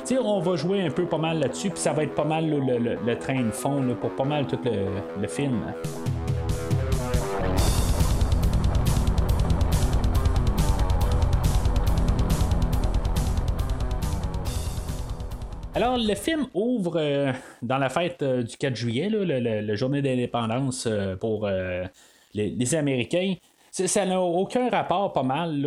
tu 0.06 0.18
on 0.18 0.40
va 0.40 0.56
jouer 0.56 0.82
un 0.82 0.90
peu 0.90 1.06
pas 1.06 1.18
mal 1.18 1.40
là-dessus, 1.40 1.70
puis 1.70 1.80
ça 1.80 1.94
va 1.94 2.04
être 2.04 2.16
pas 2.16 2.26
mal 2.26 2.50
le, 2.50 3.16
train 3.16 3.42
de 3.44 3.52
fond 3.52 3.96
pour 4.00 4.12
pas 4.12 4.26
mal 4.26 4.48
tout 4.48 4.60
le, 4.66 5.28
film. 5.28 5.62
Alors, 15.74 15.98
le 15.98 16.16
film 16.16 16.48
ouvre 16.54 16.98
euh, 16.98 17.32
dans 17.62 17.78
la 17.78 17.88
fête 17.88 18.22
euh, 18.24 18.44
du 18.44 18.58
4 18.58 18.76
juillet, 18.76 19.10
la 19.10 19.76
journée 19.76 20.02
d'indépendance 20.02 20.86
euh, 20.86 21.16
pour 21.16 21.50
les, 22.34 22.76
Américains. 22.76 23.36
Ça 23.72 24.06
n'a 24.06 24.20
aucun 24.20 24.70
rapport 24.70 25.14
pas 25.14 25.24
mal 25.24 25.66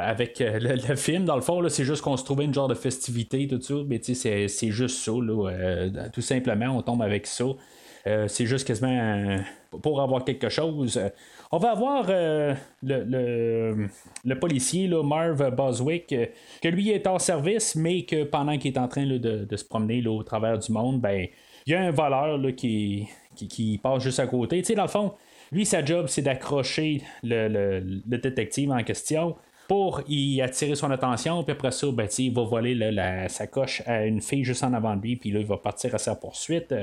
avec 0.00 0.40
le, 0.40 0.96
film. 0.96 1.24
Dans 1.24 1.36
le 1.36 1.40
fond, 1.40 1.66
c'est 1.68 1.84
juste 1.84 2.02
qu'on 2.02 2.16
se 2.16 2.24
trouvait 2.24 2.46
une 2.46 2.54
genre 2.54 2.66
de 2.66 2.74
festivité, 2.74 3.46
tout 3.46 3.60
ça. 3.60 3.74
Mais 3.86 4.00
c'est 4.02 4.70
juste 4.70 4.98
ça, 4.98 5.12
tout 6.12 6.20
simplement, 6.20 6.76
on 6.76 6.82
tombe 6.82 7.02
avec 7.02 7.28
ça. 7.28 7.44
Euh, 8.06 8.28
c'est 8.28 8.46
juste 8.46 8.66
quasiment 8.66 8.90
euh, 8.90 9.38
pour 9.82 10.00
avoir 10.00 10.24
quelque 10.24 10.48
chose. 10.48 11.00
On 11.50 11.58
va 11.58 11.70
avoir 11.70 12.06
le, 12.08 12.54
le, 12.82 13.88
le, 14.24 14.38
policier, 14.38 14.88
là, 14.88 15.02
Marv 15.02 15.50
Boswick, 15.54 16.14
que 16.62 16.68
lui 16.68 16.90
est 16.90 17.06
en 17.06 17.18
service, 17.18 17.74
mais 17.76 18.02
que 18.02 18.24
pendant 18.24 18.58
qu'il 18.58 18.72
est 18.72 18.78
en 18.78 18.88
train 18.88 19.06
de, 19.06 19.56
se 19.56 19.64
promener 19.64 20.02
là, 20.02 20.10
au 20.10 20.22
travers 20.22 20.58
du 20.58 20.70
monde, 20.72 21.00
ben 21.00 21.28
il 21.66 21.72
y 21.72 21.76
a 21.76 21.80
un 21.80 21.90
voleur 21.92 22.38
qui, 22.56 23.08
qui, 23.36 23.48
qui, 23.48 23.78
passe 23.78 24.02
juste 24.02 24.20
à 24.20 24.26
côté. 24.26 24.60
Dans 24.74 24.82
le 24.82 24.88
fond, 24.88 25.14
lui, 25.50 25.64
sa 25.64 25.84
job, 25.84 26.06
c'est 26.08 26.22
d'accrocher 26.22 27.02
le, 27.22 27.48
le, 27.48 28.18
détective 28.18 28.70
en 28.70 28.82
question 28.82 29.36
pour 29.68 30.02
y 30.08 30.40
attirer 30.40 30.74
son 30.74 30.90
attention, 30.90 31.42
puis 31.42 31.52
après 31.52 31.70
ça, 31.70 31.86
ben, 31.92 32.08
il 32.18 32.34
va 32.34 32.42
voler 32.42 32.74
la 32.74 33.28
sacoche 33.28 33.82
à 33.86 34.04
une 34.04 34.20
fille 34.20 34.44
juste 34.44 34.62
en 34.64 34.72
avant 34.72 34.96
de 34.96 35.02
lui, 35.02 35.16
puis 35.16 35.30
là, 35.30 35.40
il 35.40 35.46
va 35.46 35.56
partir 35.56 35.94
à 35.94 35.98
sa 35.98 36.14
poursuite. 36.14 36.74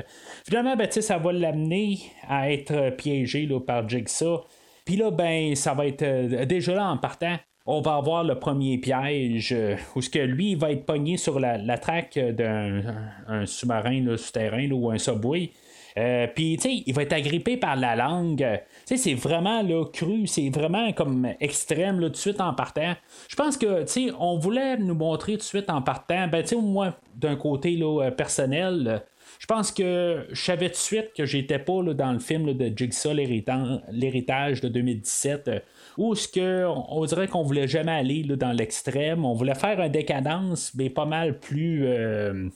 Finalement, 0.46 0.76
ben, 0.76 0.90
ça 0.90 1.18
va 1.18 1.32
l'amener 1.32 2.00
à 2.28 2.52
être 2.52 2.96
piégé 2.96 3.46
là, 3.46 3.60
par 3.60 3.88
Jigsaw. 3.88 4.46
Puis 4.86 4.96
là, 4.96 5.12
ben, 5.12 5.56
ça 5.56 5.74
va 5.74 5.86
être 5.86 6.02
euh, 6.02 6.46
déjà 6.46 6.76
là 6.76 6.90
en 6.90 6.98
partant. 6.98 7.38
On 7.66 7.82
va 7.82 7.96
avoir 7.96 8.24
le 8.24 8.40
premier 8.40 8.78
piège 8.80 9.54
euh, 9.54 9.76
où 9.96 10.02
ce 10.02 10.10
que 10.10 10.20
lui 10.20 10.52
il 10.52 10.58
va 10.58 10.72
être 10.72 10.86
pogné 10.86 11.18
sur 11.18 11.40
la, 11.40 11.78
traque 11.78 12.18
d'un 12.18 13.46
sous-marin 13.46 14.18
souterrain 14.18 14.70
ou 14.72 14.90
un 14.90 14.98
subway. 14.98 15.52
Euh, 15.98 16.28
puis, 16.34 16.58
tu 16.58 16.64
sais, 16.64 16.84
il 16.86 16.94
va 16.94 17.04
être 17.04 17.14
agrippé 17.14 17.58
par 17.58 17.76
la 17.76 17.96
langue. 17.96 18.62
C'est 18.98 19.14
vraiment 19.14 19.64
cru, 19.86 20.28
c'est 20.28 20.50
vraiment 20.50 20.92
comme 20.94 21.28
extrême 21.40 22.02
tout 22.02 22.10
de 22.10 22.16
suite 22.16 22.42
en 22.42 22.54
partant. 22.54 22.94
Je 23.30 23.36
pense 23.36 23.58
que, 23.58 23.82
tu 23.84 23.88
sais, 23.88 24.14
on 24.20 24.38
voulait 24.38 24.78
nous 24.78 24.96
montrer 24.96 25.34
tout 25.34 25.40
de 25.40 25.44
suite 25.44 25.70
en 25.70 25.82
partant, 25.82 26.28
ben, 26.28 26.42
tu 26.42 26.50
sais, 26.50 26.56
moi, 26.56 26.96
d'un 27.16 27.36
côté 27.36 27.76
là, 27.76 28.06
euh, 28.06 28.12
personnel, 28.12 29.04
je 29.40 29.46
pense 29.46 29.72
que 29.72 30.28
je 30.32 30.42
savais 30.42 30.68
tout 30.68 30.74
de 30.74 30.78
suite 30.78 31.14
que 31.16 31.26
j'étais 31.26 31.60
pas 31.60 31.82
là, 31.82 31.94
dans 31.94 32.12
le 32.12 32.20
film 32.20 32.54
de 32.54 32.72
Jigsaw, 32.76 33.14
l'héritage 33.14 34.62
de 34.62 34.68
2017 34.68 35.48
euh, 35.48 35.60
où 35.98 36.16
ce 36.16 36.28
que 36.28 36.66
on 36.68 37.04
dirait 37.06 37.28
qu'on 37.28 37.44
voulait 37.44 37.68
jamais 37.68 37.92
aller 37.92 38.24
là, 38.24 38.36
dans 38.36 38.52
l'extrême, 38.52 39.26
on 39.26 39.34
voulait 39.34 39.56
faire 39.56 39.80
un 39.80 39.90
décadence, 39.90 40.74
mais 40.76 40.90
pas 40.90 41.06
mal 41.06 41.40
plus 41.40 41.86
euh, 41.86 42.50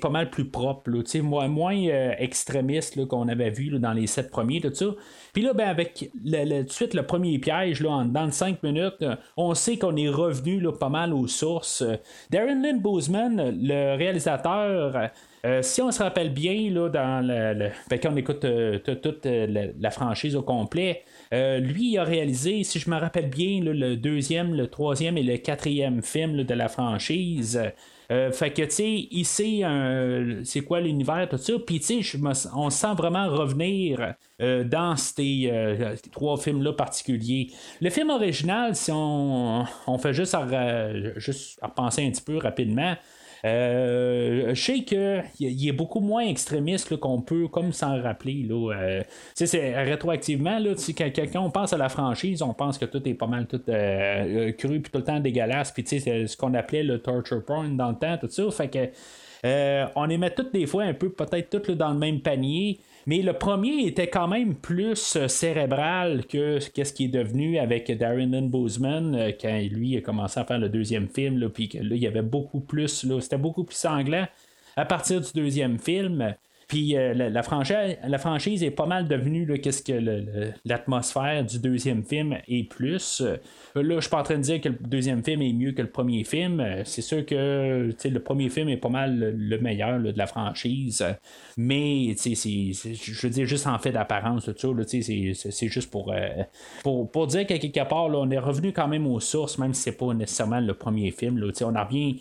pas 0.00 0.08
mal 0.08 0.30
plus 0.30 0.44
propre, 0.44 0.90
moins, 1.20 1.76
euh, 1.76 2.12
extrémiste 2.18 3.06
qu'on 3.06 3.28
avait 3.28 3.50
vu 3.50 3.70
dans 3.78 3.92
les 3.92 4.06
sept 4.06 4.30
premiers, 4.30 4.60
tout 4.60 4.74
ça. 4.74 4.86
Puis 5.32 5.42
là, 5.42 5.52
ben, 5.52 5.68
avec 5.68 6.10
le, 6.24 6.62
tout 6.62 6.66
de 6.66 6.72
suite 6.72 6.94
le 6.94 7.04
premier 7.04 7.38
piège, 7.38 7.80
là, 7.80 7.90
en, 7.90 8.04
dans 8.04 8.30
cinq 8.30 8.62
minutes, 8.62 9.02
euh, 9.02 9.16
on 9.36 9.54
sait 9.54 9.76
qu'on 9.76 9.96
est 9.96 10.08
revenu 10.08 10.60
là, 10.60 10.72
pas 10.72 10.88
mal 10.88 11.12
aux 11.12 11.26
sources. 11.26 11.84
Darren 12.30 12.62
Lynn 12.62 12.80
Boozman, 12.80 13.54
le 13.60 13.96
réalisateur, 13.96 15.10
si 15.60 15.82
on 15.82 15.90
se 15.90 16.00
rappelle 16.00 16.32
bien, 16.32 16.70
là, 16.70 16.88
dans 16.88 17.26
le, 17.26 17.70
ben, 17.90 17.98
quand 17.98 18.12
on 18.12 18.16
écoute 18.16 18.46
toute 18.84 19.26
la, 19.26 19.90
franchise 19.90 20.36
au 20.36 20.42
complet, 20.42 21.02
lui, 21.32 21.98
a 21.98 22.04
réalisé, 22.04 22.62
si 22.62 22.78
je 22.78 22.88
me 22.88 22.96
rappelle 22.96 23.28
bien, 23.28 23.60
le 23.60 23.96
deuxième, 23.96 24.54
le 24.54 24.68
troisième 24.68 25.18
et 25.18 25.22
le 25.22 25.38
quatrième 25.38 26.02
film 26.02 26.44
de 26.44 26.54
la 26.54 26.68
franchise. 26.68 27.60
Euh, 28.10 28.32
fait 28.32 28.50
que, 28.50 28.62
tu 28.62 28.70
sais, 28.70 29.24
sait 29.24 30.44
c'est 30.44 30.60
quoi 30.62 30.80
l'univers, 30.80 31.28
tout 31.28 31.36
ça? 31.36 31.54
Puis, 31.64 31.80
tu 31.80 32.02
sais, 32.02 32.18
on 32.54 32.70
sent 32.70 32.94
vraiment 32.96 33.28
revenir 33.28 34.14
euh, 34.40 34.64
dans 34.64 34.96
ces 34.96 35.48
euh, 35.52 35.94
trois 36.10 36.36
films-là 36.36 36.72
particuliers. 36.72 37.50
Le 37.80 37.90
film 37.90 38.10
original, 38.10 38.74
si 38.74 38.90
on, 38.92 39.64
fait 39.98 40.12
juste 40.12 40.36
juste 41.16 41.58
à 41.62 41.68
penser 41.68 42.06
un 42.06 42.10
petit 42.10 42.22
peu 42.22 42.38
rapidement, 42.38 42.96
je 43.44 44.52
sais 44.54 44.80
qu'il 44.84 45.68
est 45.68 45.72
beaucoup 45.72 46.00
moins 46.00 46.22
extrémiste 46.22 46.96
qu'on 46.96 47.20
peut 47.20 47.48
comme 47.48 47.72
s'en 47.72 48.00
rappeler. 48.00 48.44
Là, 48.48 48.72
euh, 48.72 49.02
c'est 49.34 49.82
rétroactivement, 49.82 50.58
là, 50.58 50.74
quand, 50.96 51.44
on 51.44 51.50
pense 51.50 51.72
à 51.72 51.76
la 51.76 51.88
franchise, 51.88 52.42
on 52.42 52.54
pense 52.54 52.78
que 52.78 52.84
tout 52.84 53.06
est 53.08 53.14
pas 53.14 53.26
mal 53.26 53.46
tout 53.46 53.60
euh, 53.68 54.52
cru 54.52 54.80
puis 54.80 54.92
tout 54.92 54.98
le 54.98 55.04
temps 55.04 55.20
dégueulasse. 55.20 55.72
Puis 55.72 55.84
c'est 55.86 56.26
ce 56.26 56.36
qu'on 56.36 56.54
appelait 56.54 56.84
le 56.84 57.00
torture 57.00 57.44
porn 57.44 57.76
dans 57.76 57.90
le 57.90 57.96
temps, 57.96 58.16
tout 58.18 58.30
ça. 58.30 58.50
Fait 58.50 58.68
que 58.68 59.90
on 59.96 60.04
les 60.04 60.18
met 60.18 60.30
toutes 60.30 60.52
des 60.52 60.66
fois 60.66 60.84
un 60.84 60.94
peu 60.94 61.10
peut-être 61.10 61.50
toutes 61.50 61.72
dans 61.72 61.90
le 61.90 61.98
même 61.98 62.20
panier. 62.20 62.78
Mais 63.06 63.22
le 63.22 63.32
premier 63.32 63.86
était 63.86 64.06
quand 64.06 64.28
même 64.28 64.54
plus 64.54 65.16
euh, 65.16 65.26
cérébral 65.26 66.24
que 66.26 66.60
ce 66.60 66.70
qui 66.70 67.04
est 67.04 67.08
devenu 67.08 67.58
avec 67.58 67.90
Darren 67.90 68.30
Lynn 68.30 68.48
Bozeman 68.48 69.14
euh, 69.14 69.30
quand 69.38 69.60
lui 69.70 69.96
a 69.96 70.00
commencé 70.00 70.38
à 70.38 70.44
faire 70.44 70.58
le 70.58 70.68
deuxième 70.68 71.08
film, 71.08 71.48
puis 71.50 71.68
que 71.68 71.78
là, 71.78 71.96
il 71.96 72.02
y 72.02 72.06
avait 72.06 72.22
beaucoup 72.22 72.60
plus, 72.60 73.06
c'était 73.20 73.38
beaucoup 73.38 73.64
plus 73.64 73.76
sanglant. 73.76 74.26
À 74.76 74.84
partir 74.84 75.20
du 75.20 75.32
deuxième 75.34 75.78
film, 75.78 76.34
puis 76.68 76.96
euh, 76.96 77.14
la, 77.14 77.42
franchise, 77.42 77.96
la 78.06 78.18
franchise 78.18 78.62
est 78.62 78.70
pas 78.70 78.86
mal 78.86 79.08
devenue 79.08 79.60
qu'est-ce 79.60 79.82
que 79.82 80.52
l'atmosphère 80.64 81.44
du 81.44 81.58
deuxième 81.58 82.02
film 82.04 82.36
est 82.48 82.68
plus. 82.68 83.20
Euh, 83.20 83.36
là, 83.74 83.96
je 83.96 84.00
suis 84.00 84.10
pas 84.10 84.20
en 84.20 84.22
train 84.22 84.36
de 84.36 84.42
dire 84.42 84.60
que 84.60 84.68
le 84.68 84.76
deuxième 84.80 85.22
film 85.22 85.42
est 85.42 85.52
mieux 85.52 85.72
que 85.72 85.82
le 85.82 85.90
premier 85.90 86.24
film. 86.24 86.60
Euh, 86.60 86.82
c'est 86.84 87.02
sûr 87.02 87.24
que 87.26 87.90
le 88.04 88.18
premier 88.20 88.48
film 88.48 88.68
est 88.68 88.76
pas 88.76 88.88
mal 88.88 89.34
le, 89.36 89.58
meilleur 89.58 90.00
de 90.00 90.16
la 90.16 90.26
franchise. 90.26 91.04
Mais 91.56 92.14
je 92.16 93.20
veux 93.22 93.30
dire, 93.30 93.46
juste 93.46 93.66
en 93.66 93.78
fait 93.78 93.92
d'apparence, 93.92 94.50
c'est 94.50 95.68
juste 95.68 95.90
pour, 95.90 96.14
pour, 96.82 97.10
pour, 97.10 97.26
dire 97.26 97.46
qu'à 97.46 97.58
quelque 97.58 97.88
part, 97.88 98.08
là, 98.08 98.18
on 98.18 98.30
est 98.30 98.38
revenu 98.38 98.72
quand 98.72 98.88
même 98.88 99.06
aux 99.06 99.20
sources, 99.20 99.58
même 99.58 99.74
si 99.74 99.82
c'est 99.82 99.96
pas 99.96 100.12
nécessairement 100.14 100.60
le 100.60 100.74
premier 100.74 101.10
film. 101.10 101.42
On 101.62 101.74
a 101.74 101.84
bien 101.84 102.14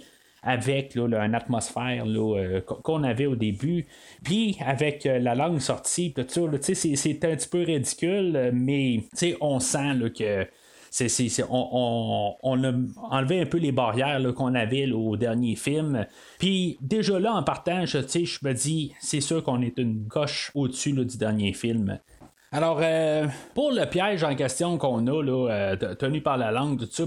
avec 0.44 0.96
là, 0.96 1.24
une 1.24 1.36
atmosphère 1.36 2.06
euh, 2.08 2.62
qu'on 2.62 3.04
avait 3.04 3.28
au 3.28 3.36
début. 3.36 3.86
Puis 4.24 4.58
avec 4.66 5.06
euh, 5.06 5.20
la 5.20 5.36
langue 5.36 5.60
sortie, 5.60 6.14
c'est 6.16 7.26
un 7.26 7.36
petit 7.36 7.48
peu 7.50 7.64
ridicule, 7.64 8.52
mais 8.54 9.04
on 9.40 9.60
sent 9.60 10.12
que 10.18 10.48
on, 11.50 12.64
a 12.64 12.74
enlevé 13.10 13.40
un 13.40 13.46
peu 13.46 13.58
les 13.58 13.72
barrières 13.72 14.22
qu'on 14.36 14.56
avait 14.56 14.92
au 14.92 15.16
dernier 15.16 15.56
film. 15.56 16.06
Puis 16.38 16.78
déjà 16.82 17.20
là, 17.20 17.34
en 17.34 17.44
partant, 17.44 17.86
je, 17.86 18.00
je 18.00 18.40
me 18.44 18.54
dis, 18.54 18.94
c'est 19.00 19.22
sûr 19.22 19.44
qu'on 19.44 19.62
est 19.62 19.78
une 19.78 20.08
coche 20.08 20.52
au-dessus 20.54 20.92
du 20.92 21.18
dernier 21.18 21.54
film. 21.54 22.00
Alors, 22.52 22.80
euh, 22.82 23.28
pour 23.56 23.72
le 23.72 23.86
piège 23.86 24.24
en 24.24 24.36
question 24.36 24.78
qu'on 24.78 25.08
a, 25.08 25.24
là, 25.24 25.78
tenu 25.98 26.22
par 26.22 26.38
la 26.38 26.52
langue, 26.52 26.80
tout 26.80 26.88
ça, 26.92 27.06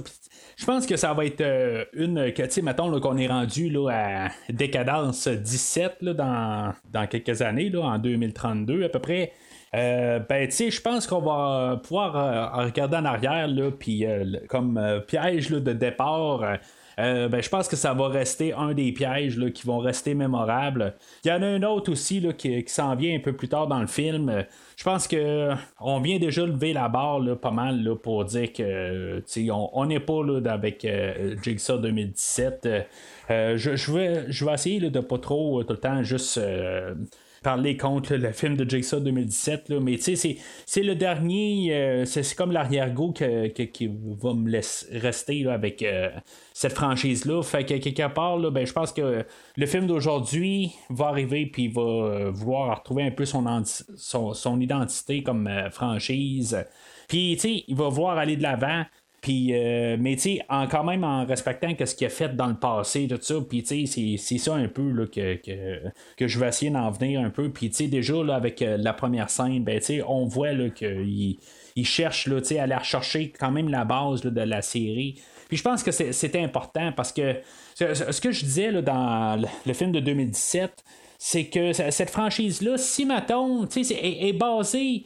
je 0.57 0.65
pense 0.67 0.87
que 0.87 0.97
ça 0.97 1.13
va 1.13 1.25
être 1.25 1.41
euh, 1.41 1.85
une 1.95 2.33
que, 2.33 2.61
mettons 2.61 3.01
qu'on 3.01 3.17
est 3.17 3.27
rendu 3.27 3.71
là, 3.71 3.91
à 3.91 4.53
décadence 4.53 5.27
17 5.29 5.97
là, 6.03 6.15
dans, 6.15 6.73
dans 6.93 7.07
quelques 7.07 7.43
années, 7.43 7.71
là, 7.71 7.81
en 7.81 7.99
2032 7.99 8.85
à 8.85 8.89
peu 8.89 9.01
près. 9.01 9.33
Euh, 9.75 10.21
ben, 10.21 10.47
tu 10.47 10.55
sais, 10.55 10.71
je 10.71 10.81
pense 10.81 11.07
qu'on 11.07 11.21
va 11.21 11.81
pouvoir 11.83 12.17
euh, 12.17 12.65
regarder 12.65 12.97
en 12.97 13.05
arrière, 13.05 13.49
puis 13.79 14.07
comme 14.49 14.81
piège 15.09 15.51
là, 15.51 15.59
de 15.59 15.73
départ, 15.73 16.59
euh, 16.99 17.29
ben, 17.29 17.43
je 17.43 17.49
pense 17.49 17.69
que 17.69 17.77
ça 17.77 17.95
va 17.95 18.09
rester 18.09 18.53
un 18.53 18.73
des 18.73 18.93
pièges 18.93 19.37
là, 19.37 19.51
qui 19.51 19.67
vont 19.67 19.79
rester 19.79 20.15
mémorables. 20.15 20.95
Il 21.25 21.29
y 21.29 21.33
en 21.33 21.43
a 21.43 21.47
un 21.47 21.63
autre 21.63 21.93
aussi 21.93 22.21
là, 22.21 22.33
qui, 22.33 22.65
s'en 22.67 22.95
vient 22.95 23.17
un 23.17 23.21
peu 23.21 23.33
plus 23.33 23.49
tard 23.49 23.67
dans 23.67 23.81
le 23.81 23.87
film. 23.87 24.45
Je 24.77 24.85
pense 24.85 25.07
que 25.09 25.51
on 25.81 26.01
vient 26.01 26.19
déjà 26.19 26.45
lever 26.45 26.73
la 26.73 26.89
barre 26.89 27.21
là, 27.21 27.37
pas 27.37 27.51
mal 27.51 27.83
là, 27.83 27.97
pour 27.97 28.25
dire 28.25 28.53
que 28.53 29.23
on 29.51 29.87
n'est 29.87 30.01
pas 30.01 30.23
là, 30.25 30.41
avec 30.53 30.85
euh, 30.85 31.37
Jigsaw 31.43 31.79
2017. 31.79 32.69
Euh, 33.31 33.57
je, 33.57 33.77
je, 33.77 33.93
vais, 33.93 34.25
je 34.29 34.45
vais 34.45 34.53
essayer 34.53 34.81
de 34.81 35.01
pas 35.01 35.19
trop 35.19 35.63
tout 35.65 35.73
le 35.73 35.79
temps 35.79 36.03
juste 36.03 36.39
parler 37.45 37.77
contre 37.77 38.17
le 38.17 38.33
film 38.33 38.57
de 38.57 38.69
Jigsaw 38.69 38.99
2017, 38.99 39.69
là, 39.69 39.79
mais 39.79 39.97
tu 39.99 40.17
sais, 40.17 40.39
c'est 40.67 40.83
le 40.83 40.97
dernier, 40.97 41.73
euh, 41.73 42.05
c'est 42.07 42.35
comme 42.35 42.51
l'arrière-goût 42.51 43.13
qui 43.13 43.91
va 44.21 44.35
me 44.35 44.51
laisser 44.51 44.99
rester 44.99 45.47
avec 45.47 45.83
euh, 45.83 46.09
cette 46.55 46.73
franchise-là. 46.73 47.43
Fait 47.43 47.65
que 47.65 47.75
quelque 47.75 48.09
part, 48.13 48.39
là, 48.39 48.51
ben, 48.51 48.67
je 48.67 48.73
pense 48.73 48.93
que 48.93 49.25
le 49.57 49.67
film 49.67 49.87
d'aujourd'hui 49.87 50.73
va 50.89 51.07
arriver 51.07 51.47
puis 51.47 51.69
va 51.69 51.83
euh, 51.83 52.31
vouloir 52.33 52.79
retrouver 52.79 53.05
un 53.05 53.11
peu 53.11 53.27
son, 53.27 53.45
son, 53.95 54.61
identité 54.61 55.23
comme 55.23 55.49
franchise. 55.71 56.65
Puis, 57.09 57.35
tu 57.35 57.41
sais, 57.41 57.65
il 57.69 57.77
va 57.77 57.89
vouloir 57.91 58.17
aller 58.17 58.37
de 58.37 58.43
l'avant. 58.43 58.85
Puis, 59.25 59.55
euh, 59.55 59.97
mais 59.99 60.17
tu 60.17 60.37
sais, 60.37 60.47
quand 60.71 60.85
même 60.85 61.03
en 61.03 61.25
respectant 61.25 61.73
ce 61.83 61.95
qu'il 61.95 62.07
a 62.07 62.11
fait 62.11 62.37
dans 62.37 62.47
le 62.47 62.57
passé, 62.57 63.09
tout 63.09 63.17
ça. 63.23 63.37
Puis, 63.41 63.63
tu 63.63 63.87
sais, 63.87 64.17
c'est 64.19 64.37
ça 64.37 64.55
un 64.55 64.69
peu 64.69 64.91
là, 64.91 65.07
que, 65.07 65.37
que, 66.19 66.29
je 66.29 66.39
vais 66.39 66.49
essayer 66.49 66.71
d'en 66.71 66.91
venir 66.91 67.21
un 67.21 67.31
peu. 67.31 67.49
Puis, 67.49 67.71
tu 67.71 67.77
sais, 67.77 67.87
déjà, 67.87 68.23
là, 68.23 68.35
avec 68.35 68.61
euh, 68.61 68.77
la 68.77 68.93
première 68.93 69.31
scène, 69.31 69.65
ben, 69.65 69.79
tu 69.79 69.87
sais, 69.87 70.03
on 70.07 70.27
voit 70.27 70.51
qu'il 70.75 71.39
il 71.75 71.87
cherche 71.87 72.27
là, 72.27 72.37
à 72.37 72.63
aller 72.65 72.75
rechercher 72.75 73.31
quand 73.31 73.51
même 73.51 73.71
la 73.71 73.87
base 73.87 74.21
de 74.21 74.41
la 74.43 74.61
série. 74.61 75.15
Puis, 75.49 75.57
je 75.57 75.63
pense 75.63 75.83
que 75.83 75.91
c'était 75.91 76.43
important 76.43 76.93
parce 76.93 77.11
que 77.11 77.37
ce 77.77 78.21
que 78.21 78.31
je 78.31 78.45
disais 78.45 78.83
dans 78.83 79.43
le 79.65 79.73
film 79.73 79.91
de 79.93 80.01
2017, 80.01 80.85
c'est 81.17 81.47
que 81.47 81.73
cette 81.73 82.11
franchise-là, 82.11 82.77
si, 82.77 83.09
sais, 83.71 83.99
est, 84.03 84.35
basée 84.35 85.05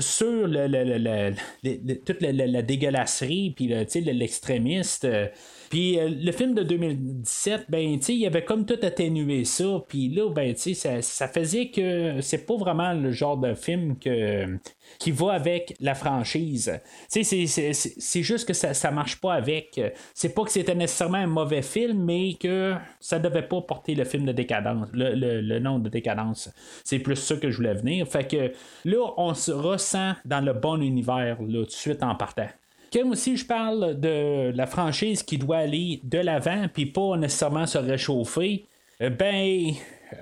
sur 0.00 0.46
le, 0.46 0.66
le- 0.68 1.34
le- 1.62 1.94
toute 2.04 2.20
la, 2.22 2.32
la- 2.32 2.46
la 2.46 2.62
dégueulasserie, 2.62 3.52
puis 3.56 3.66
l'extrémiste. 4.12 5.04
euh, 5.04 5.26
puis 5.70 5.98
euh, 5.98 6.08
le 6.08 6.32
film 6.32 6.54
de 6.54 6.62
2017, 6.62 7.66
ben, 7.68 7.98
tu 7.98 8.12
il 8.12 8.26
avait 8.26 8.44
comme 8.44 8.66
tout 8.66 8.78
atténué 8.82 9.44
ça. 9.44 9.82
Puis 9.88 10.08
là, 10.08 10.30
ben, 10.30 10.54
tu 10.54 10.74
ça, 10.74 11.02
ça 11.02 11.28
faisait 11.28 11.68
que 11.70 12.20
c'est 12.20 12.46
pas 12.46 12.56
vraiment 12.56 12.92
le 12.92 13.10
genre 13.12 13.36
de 13.38 13.54
film 13.54 13.98
que, 13.98 14.58
qui 14.98 15.10
va 15.10 15.32
avec 15.32 15.74
la 15.80 15.94
franchise. 15.94 16.72
C'est- 17.08 17.22
c'est- 17.24 18.22
juste 18.22 18.46
que 18.46 18.52
ça, 18.54 18.74
ça 18.74 18.90
marche 18.90 19.20
pas 19.20 19.34
avec. 19.34 19.80
C'est 20.14 20.34
pas 20.34 20.44
que 20.44 20.50
c'était 20.50 20.74
nécessairement 20.74 21.18
un 21.18 21.26
mauvais 21.26 21.62
film, 21.62 22.04
mais 22.04 22.34
que 22.34 22.74
ça 23.00 23.18
devait 23.18 23.46
pas 23.48 23.60
porter 23.62 23.94
le 23.94 24.04
film 24.04 24.26
de 24.26 24.32
décadence, 24.32 24.88
le, 24.92 25.14
le- 25.14 25.40
le 25.40 25.58
nom 25.58 25.78
de 25.78 25.88
décadence. 25.88 26.50
C'est 26.84 26.98
plus 26.98 27.16
ça 27.16 27.36
que 27.36 27.50
je 27.50 27.56
voulais 27.56 27.74
venir. 27.74 28.06
Fait 28.06 28.26
que 28.26 28.52
là, 28.84 29.12
on 29.16 29.34
se 29.34 29.52
ressent 29.52 30.12
dans 30.24 30.40
le 30.40 30.52
bon 30.52 30.80
univers, 30.80 31.36
tout 31.38 31.46
de 31.46 31.66
suite 31.70 32.02
en 32.02 32.14
partant. 32.14 32.48
Comme 32.92 33.10
aussi 33.12 33.36
je 33.36 33.46
parle 33.46 34.00
de 34.00 34.50
la 34.54 34.66
franchise 34.66 35.22
qui 35.22 35.38
doit 35.38 35.58
aller 35.58 36.00
de 36.02 36.18
l'avant 36.18 36.66
puis 36.72 36.86
pas 36.86 37.16
nécessairement 37.16 37.66
se 37.66 37.78
réchauffer, 37.78 38.64
euh, 39.00 39.10
ben 39.10 39.72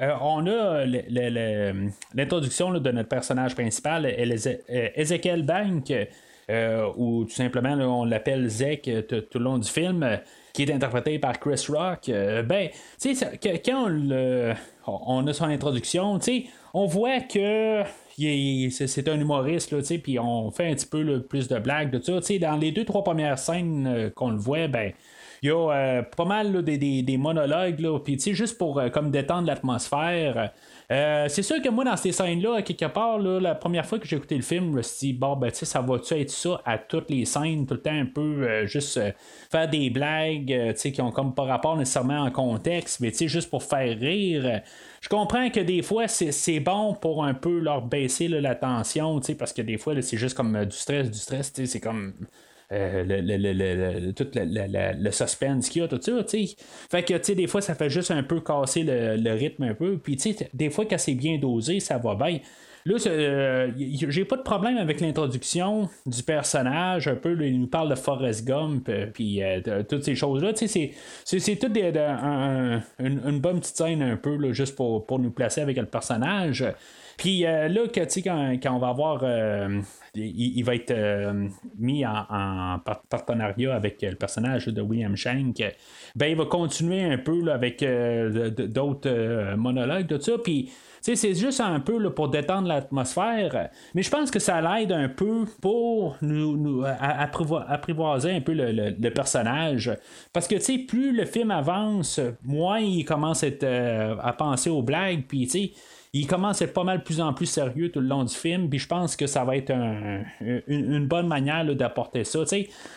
euh, 0.00 0.12
on 0.20 0.46
a 0.46 0.84
l'introduction 2.14 2.72
de 2.72 2.90
notre 2.90 3.08
personnage 3.08 3.54
principal, 3.54 4.06
euh, 4.06 4.88
Ezekiel 4.94 5.42
Bank, 5.42 5.92
euh, 6.50 6.88
ou 6.96 7.24
tout 7.24 7.34
simplement 7.34 7.74
on 7.74 8.04
l'appelle 8.04 8.48
Zek 8.48 8.90
tout 9.08 9.20
tout 9.20 9.38
le 9.38 9.44
long 9.44 9.58
du 9.58 9.68
film, 9.68 10.18
qui 10.52 10.62
est 10.62 10.72
interprété 10.72 11.18
par 11.18 11.38
Chris 11.38 11.66
Rock. 11.68 12.10
ben, 12.46 12.68
tu 13.00 13.14
ça- 13.14 13.36
quand 13.36 13.78
on, 14.86 15.26
a 15.26 15.32
son 15.32 15.44
introduction, 15.44 16.18
tu 16.18 16.46
on 16.74 16.86
voit 16.86 17.20
que 17.20 17.82
c'est 18.16 19.08
un 19.08 19.20
humoriste, 19.20 19.72
là, 19.72 19.78
puis 20.02 20.18
on 20.18 20.50
fait 20.50 20.70
un 20.70 20.74
petit 20.74 20.86
peu 20.86 21.22
plus 21.22 21.48
de 21.48 21.58
blagues, 21.58 21.90
de 21.90 22.00
ça. 22.02 22.18
Tu 22.20 22.22
sais, 22.22 22.38
dans 22.38 22.56
les 22.56 22.72
deux, 22.72 22.84
trois 22.84 23.04
premières 23.04 23.38
scènes 23.38 24.10
qu'on 24.14 24.30
le 24.30 24.38
voit, 24.38 24.68
ben, 24.68 24.92
il 25.42 25.48
y 25.48 25.52
a 25.52 25.56
euh, 25.72 26.02
pas 26.02 26.24
mal 26.24 26.62
des, 26.62 26.78
des- 26.78 27.02
des 27.02 27.16
monologues, 27.16 27.80
là, 27.80 27.98
puis 28.00 28.18
juste 28.20 28.58
pour 28.58 28.78
euh, 28.78 28.88
comme 28.88 29.10
détendre 29.10 29.46
l'atmosphère. 29.46 30.50
euh, 30.90 31.26
c'est 31.28 31.42
sûr 31.42 31.60
que 31.62 31.68
moi, 31.68 31.84
dans 31.84 31.96
ces 31.96 32.12
scènes-là, 32.12 32.62
quelque 32.62 32.86
part, 32.86 33.18
la 33.18 33.54
première 33.54 33.86
fois 33.86 33.98
que 33.98 34.06
j'ai 34.06 34.16
écouté 34.16 34.36
le 34.36 34.42
film, 34.42 34.70
je 34.72 34.76
me 34.76 34.82
suis 34.82 35.08
dit, 35.08 35.12
bon, 35.12 35.36
ben, 35.36 35.50
tu 35.50 35.58
sais, 35.58 35.66
ça 35.66 35.80
va-tu 35.80 36.14
être 36.14 36.30
ça 36.30 36.60
à 36.64 36.78
toutes 36.78 37.10
les 37.10 37.24
scènes, 37.24 37.66
tout 37.66 37.74
le 37.74 37.82
temps 37.82 37.90
un 37.92 38.06
peu 38.06 38.66
juste 38.66 39.00
faire 39.50 39.68
des 39.68 39.90
blagues, 39.90 40.46
tu 40.46 40.72
sais, 40.76 40.92
qui 40.92 41.00
ont 41.02 41.10
comme 41.12 41.34
pas 41.34 41.44
rapport 41.44 41.76
nécessairement 41.76 42.20
en 42.22 42.30
contexte, 42.30 43.00
mais 43.00 43.10
tu 43.10 43.18
sais, 43.18 43.28
juste 43.28 43.50
pour 43.50 43.62
faire 43.62 43.98
rire. 43.98 44.62
Je 45.00 45.08
comprends 45.08 45.50
que 45.50 45.60
des 45.60 45.82
fois, 45.82 46.08
c'est, 46.08 46.60
bon 46.60 46.94
pour 46.94 47.24
un 47.24 47.34
peu 47.34 47.58
leur 47.60 47.82
baisser 47.82 48.28
la 48.28 48.54
tension, 48.54 49.20
tu 49.20 49.26
sais, 49.28 49.34
parce 49.34 49.52
que 49.52 49.62
des 49.62 49.78
fois, 49.78 50.00
c'est 50.02 50.16
juste 50.16 50.36
comme 50.36 50.64
du 50.64 50.76
stress, 50.76 51.10
du 51.10 51.18
stress, 51.18 51.52
tu 51.52 51.62
sais, 51.62 51.72
c'est 51.72 51.80
comme. 51.80 52.14
Euh, 52.70 53.02
le, 53.02 53.20
le, 53.22 53.52
le, 53.52 55.02
le- 55.02 55.10
suspense 55.10 55.70
qu'il 55.70 55.80
y 55.80 55.84
a, 55.84 55.88
tout 55.88 56.00
ça, 56.00 56.22
tu 56.24 56.46
sais. 56.46 56.56
Fait 56.90 57.02
que, 57.02 57.14
tu 57.14 57.24
sais, 57.24 57.34
des 57.34 57.46
fois, 57.46 57.62
ça 57.62 57.74
fait 57.74 57.88
juste 57.88 58.10
un 58.10 58.22
peu 58.22 58.40
casser 58.40 58.82
le, 58.84 59.32
rythme 59.32 59.62
un 59.62 59.74
peu. 59.74 59.96
Puis, 59.96 60.18
des 60.52 60.68
fois, 60.68 60.84
quand 60.84 60.98
c'est 60.98 61.14
bien 61.14 61.38
dosé, 61.38 61.80
ça 61.80 61.96
va 61.96 62.14
bien. 62.14 62.40
Là, 62.84 62.96
euh, 63.06 63.70
j'ai 63.76 64.24
pas 64.24 64.36
de 64.36 64.42
problème 64.42 64.76
avec 64.76 65.00
l'introduction 65.00 65.88
du 66.06 66.22
personnage. 66.22 67.08
Un 67.08 67.16
peu, 67.16 67.36
il 67.44 67.60
nous 67.60 67.66
parle 67.66 67.88
de 67.88 67.94
Forrest 67.94 68.46
Gump, 68.46 68.88
euh, 68.88 69.06
puis 69.12 69.40
toutes 69.88 70.04
ces 70.04 70.14
choses-là. 70.14 70.52
C'est, 70.54 70.92
c'est, 71.24 71.56
tout 71.56 71.72
une 72.98 73.40
bonne 73.40 73.60
petite 73.60 73.76
scène 73.76 74.02
un 74.02 74.16
peu, 74.16 74.36
là, 74.36 74.52
juste 74.52 74.76
pour, 74.76 75.06
pour 75.06 75.18
nous 75.18 75.30
placer 75.30 75.60
avec 75.62 75.76
le 75.76 75.86
personnage. 75.86 76.64
Puis 77.18 77.44
euh, 77.44 77.68
là, 77.68 77.86
que, 77.88 78.00
quand, 78.22 78.56
quand 78.62 78.74
on 78.74 78.78
va 78.78 78.88
avoir. 78.88 79.20
euh, 79.22 79.80
il, 80.14 80.62
va 80.64 80.74
être 80.74 80.90
euh, 80.90 81.48
mis 81.78 82.04
en, 82.06 82.24
en 82.30 82.78
par- 82.78 83.02
partenariat 83.10 83.74
avec 83.74 84.00
le 84.02 84.14
personnage 84.14 84.66
de 84.66 84.80
William 84.80 85.14
Shank. 85.16 85.62
Ben, 86.16 86.26
il 86.28 86.36
va 86.36 86.46
continuer 86.46 87.02
un 87.02 87.18
peu 87.18 87.52
avec 87.52 87.84
d'autres 88.58 89.54
monologues, 89.56 90.06
tout 90.06 90.20
ça. 90.20 90.32
Puis. 90.42 90.70
c'est 91.00 91.34
juste 91.34 91.60
un 91.60 91.80
peu 91.80 92.12
pour 92.12 92.28
détendre 92.28 92.68
l'atmosphère, 92.68 93.68
mais 93.94 94.02
je 94.02 94.10
pense 94.10 94.30
que 94.30 94.38
ça 94.38 94.60
l'aide 94.60 94.92
un 94.92 95.08
peu 95.08 95.44
pour 95.60 96.16
nous, 96.22 96.84
apprivoiser 96.84 98.32
un 98.32 98.40
peu 98.40 98.52
le, 98.52 98.72
le- 98.72 99.10
personnage. 99.10 99.90
Parce 100.32 100.48
que 100.48 100.56
plus 100.86 101.12
le 101.16 101.24
film 101.24 101.50
avance, 101.50 102.20
moins 102.44 102.80
il 102.80 103.04
commence 103.04 103.44
à, 103.44 104.32
penser 104.32 104.70
aux 104.70 104.82
blagues, 104.82 105.24
puis 105.28 105.46
il 106.20 106.26
commence 106.26 106.62
à 106.62 106.64
être 106.64 106.72
pas 106.72 106.84
mal 106.84 107.02
plus 107.02 107.20
en 107.20 107.32
plus 107.32 107.46
sérieux 107.46 107.90
tout 107.90 108.00
le 108.00 108.08
long 108.08 108.24
du 108.24 108.34
film, 108.34 108.68
puis 108.68 108.78
je 108.78 108.86
pense 108.86 109.16
que 109.16 109.26
ça 109.26 109.44
va 109.44 109.56
être 109.56 109.70
un- 109.70 110.22
une, 110.40 111.06
bonne 111.06 111.26
manière 111.26 111.64
d'apporter 111.74 112.24
ça. 112.24 112.40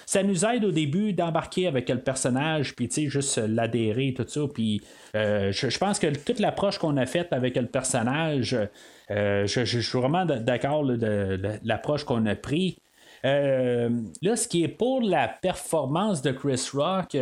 Ça 0.06 0.24
nous 0.24 0.46
aide 0.46 0.66
au 0.66 0.72
début 0.72 1.14
d'embarquer 1.14 1.68
avec 1.68 1.90
le 1.90 2.00
personnage, 2.00 2.76
puis 2.76 2.90
juste 3.10 3.38
l'adhérer, 3.38 4.14
tout 4.16 4.26
ça, 4.28 4.42
puis 4.54 4.82
euh, 5.16 5.52
je, 5.52 5.78
pense 5.78 6.00
que 6.00 6.08
toute 6.08 6.40
l'approche 6.40 6.78
qu'on 6.78 6.98
a 6.98 7.06
faite 7.06 7.32
avec 7.32 7.56
le 7.56 7.68
personnage, 7.68 8.58
euh, 9.12 9.46
je, 9.46 9.64
suis 9.64 10.00
vraiment 10.00 10.26
d'accord 10.26 10.86
de, 10.86 11.40
l'approche 11.64 12.04
qu'on 12.04 12.26
a 12.26 12.36
pris. 12.36 12.78
Euh, 13.26 13.90
là, 14.22 14.36
ce 14.36 14.48
qui 14.48 14.64
est 14.64 14.68
pour 14.68 15.02
la 15.02 15.28
performance 15.28 16.22
de 16.22 16.32
Chris 16.32 16.70
Rock, 16.74 17.16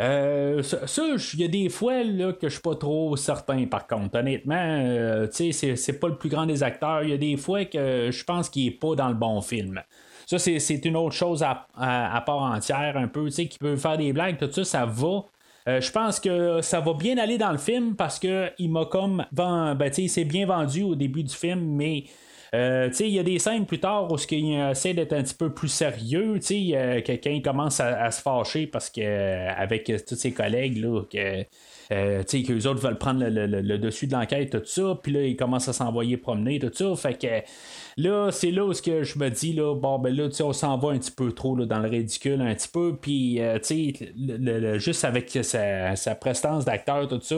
euh, 0.00 0.62
ça, 0.62 1.02
il 1.34 1.40
y 1.40 1.44
a 1.44 1.48
des 1.48 1.68
fois 1.68 2.02
là, 2.02 2.32
que 2.32 2.48
je 2.48 2.54
suis 2.54 2.62
pas 2.62 2.74
trop 2.74 3.16
certain 3.16 3.66
par 3.66 3.86
contre. 3.86 4.18
Honnêtement, 4.18 4.54
euh, 4.58 5.28
tu 5.28 5.52
c'est, 5.52 6.00
pas 6.00 6.08
le 6.08 6.16
plus 6.16 6.28
grand 6.28 6.46
des 6.46 6.62
acteurs. 6.62 7.02
Il 7.02 7.10
y 7.10 7.12
a 7.12 7.18
des 7.18 7.36
fois 7.36 7.64
que 7.64 8.10
je 8.10 8.24
pense 8.24 8.48
qu'il 8.48 8.66
est 8.66 8.70
pas 8.78 8.94
dans 8.94 9.08
le 9.08 9.14
bon 9.14 9.40
film. 9.40 9.80
Ça, 10.26 10.38
c'est, 10.38 10.84
une 10.84 10.96
autre 10.96 11.14
chose 11.14 11.42
à, 11.42 11.66
à- 11.76 12.20
part 12.22 12.42
entière, 12.42 12.96
un 12.96 13.08
peu, 13.08 13.26
tu 13.26 13.32
sais, 13.32 13.46
qui 13.46 13.58
peut 13.58 13.76
faire 13.76 13.98
des 13.98 14.12
blagues, 14.12 14.38
tout 14.38 14.50
ça, 14.50 14.64
ça 14.64 14.86
va. 14.86 15.24
Euh, 15.68 15.80
je 15.80 15.90
pense 15.90 16.20
que 16.20 16.60
ça 16.60 16.80
va 16.80 16.94
bien 16.94 17.16
aller 17.18 17.38
dans 17.38 17.52
le 17.52 17.58
film 17.58 17.94
parce 17.94 18.18
que 18.18 18.50
il 18.58 18.70
m'a 18.70 18.84
comme 18.84 19.24
ben, 19.32 19.76
sais, 19.92 20.02
il 20.02 20.08
s'est 20.10 20.24
bien 20.24 20.46
vendu 20.46 20.82
au 20.82 20.94
début 20.94 21.22
du 21.22 21.34
film, 21.34 21.60
mais 21.60 22.04
euh, 22.54 22.90
il 23.00 23.08
y 23.08 23.18
a 23.18 23.22
des 23.22 23.38
scènes 23.38 23.66
plus 23.66 23.80
tard 23.80 24.10
où 24.10 24.16
il 24.30 24.54
essaie 24.70 24.94
d'être 24.94 25.12
un 25.12 25.22
petit 25.22 25.34
peu 25.34 25.52
plus 25.52 25.68
sérieux, 25.68 26.38
euh, 26.50 27.00
que 27.00 27.12
quand 27.12 27.30
il 27.30 27.42
commence 27.42 27.80
à, 27.80 28.10
se 28.10 28.22
fâcher 28.22 28.66
parce 28.66 28.90
que 28.90 29.00
euh, 29.00 29.48
avec 29.56 29.90
euh, 29.90 29.98
tous 30.06 30.14
ses 30.14 30.32
collègues 30.32 30.78
là, 30.78 31.02
que 31.10 31.44
qu'eux 31.90 32.66
autres 32.66 32.80
veulent 32.80 32.98
prendre 32.98 33.24
le, 33.26 33.46
le- 33.46 33.60
le- 33.60 33.78
dessus 33.78 34.06
de 34.06 34.12
l'enquête, 34.12 34.50
tout 34.50 34.64
ça, 34.64 34.98
puis 35.02 35.12
là, 35.12 35.22
ils 35.22 35.36
commencent 35.36 35.68
à 35.68 35.72
s'envoyer 35.72 36.16
promener, 36.16 36.58
tout 36.58 36.70
ça, 36.72 36.94
fait 36.96 37.18
que 37.20 37.26
là, 37.96 38.30
c'est 38.30 38.50
là 38.50 38.64
où 38.64 38.72
que 38.72 39.02
je 39.02 39.18
me 39.18 39.28
dis, 39.30 39.52
là, 39.52 39.74
bon, 39.74 39.98
ben 39.98 40.14
là, 40.14 40.28
on 40.40 40.52
s'en 40.52 40.76
va 40.78 40.90
un 40.90 40.98
petit 40.98 41.10
peu 41.10 41.32
trop 41.32 41.56
là, 41.56 41.66
dans 41.66 41.78
le 41.80 41.88
ridicule, 41.88 42.40
un 42.40 42.54
petit 42.54 42.68
peu, 42.68 42.96
puis, 43.00 43.40
euh, 43.40 43.58
tu 43.58 43.94
sais, 43.94 44.78
juste 44.78 45.04
avec 45.04 45.30
sa, 45.42 45.96
sa 45.96 46.14
prestance 46.14 46.64
d'acteur, 46.64 47.08
tout 47.08 47.20
ça, 47.22 47.36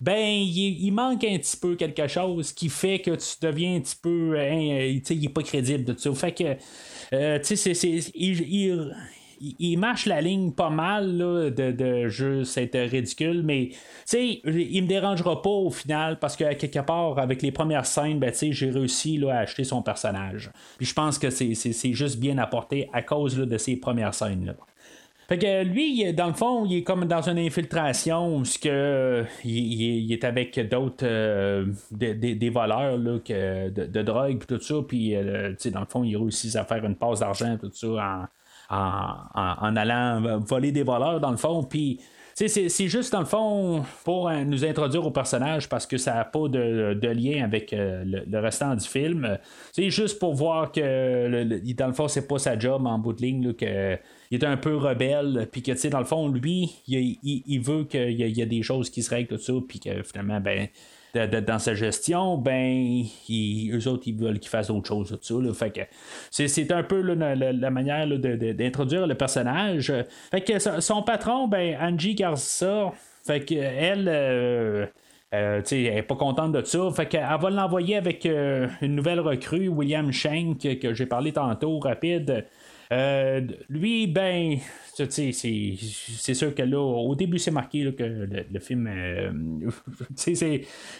ben, 0.00 0.18
il, 0.18 0.90
manque 0.92 1.24
un 1.24 1.38
petit 1.38 1.56
peu 1.56 1.76
quelque 1.76 2.06
chose 2.08 2.52
qui 2.52 2.68
fait 2.68 3.00
que 3.00 3.12
tu 3.12 3.34
deviens 3.40 3.76
un 3.76 3.80
petit 3.80 3.96
peu, 4.00 4.38
hein, 4.38 4.58
euh, 4.72 4.94
tu 4.94 5.02
sais, 5.04 5.16
il 5.16 5.24
est 5.24 5.28
pas 5.28 5.42
crédible, 5.42 5.94
tout 5.94 5.98
ça, 5.98 6.14
fait 6.14 6.32
que, 6.32 6.56
euh, 7.14 7.38
tu 7.40 7.56
sais, 7.56 7.72
il- 8.14 8.94
il, 9.40 9.76
marche 9.78 10.06
la 10.06 10.20
ligne 10.20 10.52
pas 10.52 10.70
mal 10.70 11.16
là, 11.16 11.50
de, 11.50 11.72
de 11.72 12.08
juste 12.08 12.56
être 12.58 12.78
ridicule, 12.78 13.42
mais 13.42 13.70
il 14.12 14.82
me 14.82 14.86
dérangera 14.86 15.42
pas 15.42 15.50
au 15.50 15.70
final 15.70 16.18
parce 16.18 16.36
que 16.36 16.52
quelque 16.54 16.80
part, 16.80 17.18
avec 17.18 17.42
les 17.42 17.52
premières 17.52 17.86
scènes, 17.86 18.18
ben, 18.18 18.32
j'ai 18.32 18.70
réussi 18.70 19.18
là, 19.18 19.36
à 19.36 19.38
acheter 19.40 19.64
son 19.64 19.82
personnage. 19.82 20.50
Puis 20.76 20.86
je 20.86 20.94
pense 20.94 21.18
que 21.18 21.30
c'est, 21.30 21.54
juste 21.92 22.18
bien 22.18 22.38
apporté 22.38 22.88
à 22.92 23.02
cause 23.02 23.38
là, 23.38 23.46
de 23.46 23.58
ces 23.58 23.76
premières 23.76 24.14
scènes. 24.14 24.46
Là. 24.46 24.54
Fait 25.28 25.38
que 25.38 25.64
lui, 25.64 26.12
dans 26.12 26.26
le 26.26 26.34
fond, 26.34 26.66
il 26.66 26.78
est 26.78 26.82
comme 26.82 27.06
dans 27.06 27.28
une 27.28 27.38
infiltration 27.38 28.36
où 28.36 28.42
il, 29.44 30.12
est 30.12 30.24
avec 30.24 30.68
d'autres 30.68 31.06
euh, 31.06 31.66
des, 31.90 32.14
des- 32.14 32.50
voleurs 32.50 32.98
là, 32.98 33.18
que, 33.20 33.70
de, 33.70 33.86
de 33.86 34.02
drogue 34.02 34.38
puis 34.38 34.46
tout 34.46 34.62
ça, 34.62 34.74
puis 34.86 35.16
euh, 35.16 35.54
dans 35.72 35.80
le 35.80 35.86
fond, 35.86 36.04
il 36.04 36.16
réussit 36.16 36.54
à 36.56 36.64
faire 36.64 36.84
une 36.84 36.96
passe 36.96 37.20
d'argent 37.20 37.56
tout 37.58 37.70
ça 37.72 37.88
en, 37.88 38.24
en, 38.74 39.76
allant 39.76 40.38
voler 40.40 40.72
des 40.72 40.82
voleurs 40.82 41.20
dans 41.20 41.30
le 41.30 41.36
fond, 41.36 41.62
puis 41.62 42.00
c'est, 42.34 42.88
juste 42.88 43.12
dans 43.12 43.20
le 43.20 43.26
fond 43.26 43.84
pour 44.04 44.28
euh, 44.28 44.42
nous 44.42 44.64
introduire 44.64 45.06
au 45.06 45.12
personnage 45.12 45.68
parce 45.68 45.86
que 45.86 45.96
ça 45.96 46.14
n'a 46.14 46.24
pas 46.24 46.48
de, 46.48 47.08
lien 47.08 47.44
avec 47.44 47.72
euh, 47.72 48.02
le, 48.04 48.38
restant 48.40 48.74
du 48.74 48.86
film. 48.86 49.38
C'est 49.72 49.90
juste 49.90 50.18
pour 50.18 50.34
voir 50.34 50.72
que 50.72 51.44
dans 51.74 51.86
le 51.86 51.92
fond, 51.92 52.08
c'est 52.08 52.26
pas 52.26 52.38
sa 52.38 52.58
job 52.58 52.86
en 52.86 52.98
bout 52.98 53.12
de 53.12 53.22
ligne, 53.22 53.46
là, 53.46 53.52
que 53.52 53.98
il 54.30 54.42
est 54.42 54.44
un 54.44 54.56
peu 54.56 54.76
rebelle, 54.76 55.48
puis 55.52 55.62
que 55.62 55.70
tu 55.72 55.78
sais, 55.78 55.90
dans 55.90 56.00
le 56.00 56.04
fond, 56.04 56.28
lui, 56.28 56.72
il, 56.88 57.60
veut 57.60 57.84
qu'il 57.84 58.18
y, 58.18 58.24
a- 58.24 58.26
il 58.26 58.36
y 58.36 58.42
a 58.42 58.46
des 58.46 58.62
choses 58.62 58.90
qui 58.90 59.02
se 59.02 59.10
règlent 59.10 59.28
tout 59.28 59.38
ça, 59.38 59.52
puis 59.68 59.78
que 59.78 60.02
finalement, 60.02 60.40
ben. 60.40 60.68
De- 61.14 61.26
de- 61.26 61.40
dans 61.40 61.58
sa 61.58 61.74
gestion, 61.74 62.36
ben, 62.38 63.04
ils- 63.28 63.70
eux 63.74 63.88
autres, 63.88 64.02
ils 64.06 64.16
veulent 64.16 64.38
qu'il 64.38 64.50
fasse 64.50 64.70
autre 64.70 64.88
chose, 64.88 65.18
tout 65.26 65.44
ça. 65.44 65.54
Fait 65.54 65.70
que 65.70 65.80
c'est, 66.30 66.72
un 66.72 66.82
peu 66.82 67.00
la, 67.00 67.70
manière 67.70 68.06
de- 68.06 68.16
de- 68.16 68.52
d'introduire 68.52 69.06
le 69.06 69.14
personnage. 69.14 69.92
Fait 70.30 70.40
que 70.40 70.58
son, 70.58 70.80
son 70.80 71.02
patron, 71.02 71.48
ben, 71.48 71.76
Angie 71.80 72.14
Garza, 72.14 72.92
fait 73.26 73.40
que 73.44 73.54
elle, 73.54 74.08
euh, 74.08 74.86
Euh, 75.34 75.62
elle 75.72 75.94
n'est 75.94 76.02
pas 76.04 76.14
contente 76.14 76.52
de 76.52 76.62
ça. 76.62 76.78
Fait 76.94 77.06
qu'elle 77.06 77.26
va 77.40 77.50
l'envoyer 77.50 77.96
avec 77.96 78.24
euh, 78.24 78.68
une 78.82 78.94
nouvelle 78.94 79.18
recrue, 79.18 79.66
William 79.66 80.12
Shank, 80.12 80.78
que 80.78 80.94
j'ai 80.94 81.06
parlé 81.06 81.32
tantôt, 81.32 81.80
rapide. 81.80 82.46
Euh, 82.92 83.40
lui, 83.68 84.06
ben, 84.06 84.58
c'est 85.08 85.32
sûr 86.34 86.54
que 86.54 86.62
là, 86.62 86.80
au 86.80 87.14
début, 87.14 87.38
c'est 87.38 87.50
marqué 87.50 87.92
que 87.96 88.02
le, 88.04 88.60
film. 88.60 88.86
Euh, 88.86 89.30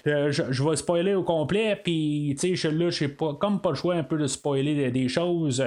euh, 0.07 0.33
je, 0.33 0.69
vais 0.69 0.77
spoiler 0.77 1.15
au 1.15 1.23
complet, 1.23 1.79
puis 1.83 2.37
là, 2.65 2.91
j'ai 2.91 3.09
pas, 3.09 3.35
comme 3.35 3.61
pas 3.61 3.71
le 3.71 3.77
choix 3.77 3.95
un 3.95 4.03
peu 4.03 4.19
de 4.19 4.27
spoiler 4.27 4.91
des, 4.91 5.09
choses. 5.09 5.63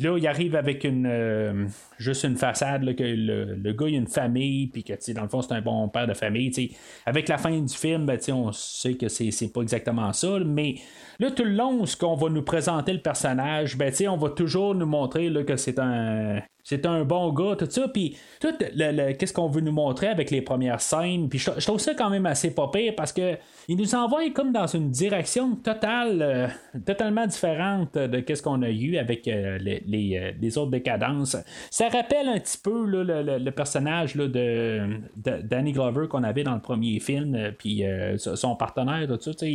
Là, 0.00 0.16
il 0.16 0.26
arrive 0.26 0.56
avec 0.56 0.84
une 0.84 1.68
juste 1.98 2.24
une 2.24 2.36
façade, 2.36 2.94
que 2.94 3.04
le, 3.04 3.72
gars 3.72 3.86
il 3.88 3.94
a 3.94 3.98
une 3.98 4.06
famille, 4.06 4.66
puis 4.68 4.82
que 4.82 5.12
dans 5.12 5.22
le 5.22 5.28
fond, 5.28 5.42
c'est 5.42 5.52
un 5.52 5.60
bon 5.60 5.88
père 5.88 6.06
de 6.06 6.14
famille. 6.14 6.52
Avec 7.06 7.28
la 7.28 7.38
fin 7.38 7.58
du 7.58 7.74
film, 7.74 8.06
ben, 8.06 8.18
on 8.32 8.52
sait 8.52 8.94
que 8.94 9.08
c'est 9.08 9.52
pas 9.52 9.60
exactement 9.60 10.12
ça, 10.12 10.38
mais 10.44 10.76
Là, 11.20 11.30
tout 11.30 11.44
le 11.44 11.50
long, 11.50 11.84
ce 11.84 11.98
qu'on 11.98 12.14
va 12.14 12.30
nous 12.30 12.40
présenter 12.40 12.94
le 12.94 13.02
personnage, 13.02 13.76
ben, 13.76 13.92
on 14.08 14.16
va 14.16 14.30
toujours 14.30 14.74
nous 14.74 14.86
montrer 14.86 15.28
là, 15.28 15.44
que 15.44 15.54
c'est 15.56 15.78
un 15.78 16.40
c'est 16.70 16.86
un 16.86 17.04
bon 17.04 17.32
gars, 17.32 17.56
tout 17.56 17.66
ça. 17.68 17.88
Puis, 17.88 18.16
tout 18.38 18.54
le, 18.60 19.12
qu'est-ce 19.14 19.32
qu'on 19.32 19.48
veut 19.48 19.60
nous 19.60 19.72
montrer 19.72 20.06
avec 20.06 20.30
les 20.30 20.40
premières 20.40 20.80
scènes? 20.80 21.28
Puis, 21.28 21.40
je, 21.40 21.66
trouve 21.66 21.80
ça 21.80 21.94
quand 21.94 22.10
même 22.10 22.26
assez 22.26 22.54
pas 22.54 22.70
parce 22.96 23.12
que 23.12 23.34
il 23.66 23.76
nous 23.76 23.96
envoie 23.96 24.30
comme 24.30 24.52
dans 24.52 24.68
une 24.68 24.88
direction 24.88 25.56
totale, 25.56 26.22
euh, 26.22 26.46
totalement 26.86 27.26
différente 27.26 27.94
de 27.98 28.20
qu'est-ce 28.20 28.42
qu'on 28.44 28.62
a 28.62 28.70
eu 28.70 28.98
avec 28.98 29.26
euh, 29.26 29.58
les, 29.58 29.82
euh, 30.16 30.30
les, 30.40 30.58
autres 30.58 30.70
décadences. 30.70 31.36
Ça 31.70 31.88
rappelle 31.88 32.28
un 32.28 32.38
petit 32.38 32.58
peu 32.58 32.84
le, 32.86 33.50
personnage 33.50 34.14
là, 34.14 34.28
de, 34.28 35.00
Danny 35.42 35.72
Glover 35.72 36.06
qu'on 36.06 36.22
avait 36.22 36.44
dans 36.44 36.54
le 36.54 36.60
premier 36.60 37.00
film, 37.00 37.52
puis 37.58 37.82
son 38.16 38.54
partenaire, 38.54 39.08
tout 39.08 39.32
ça. 39.32 39.46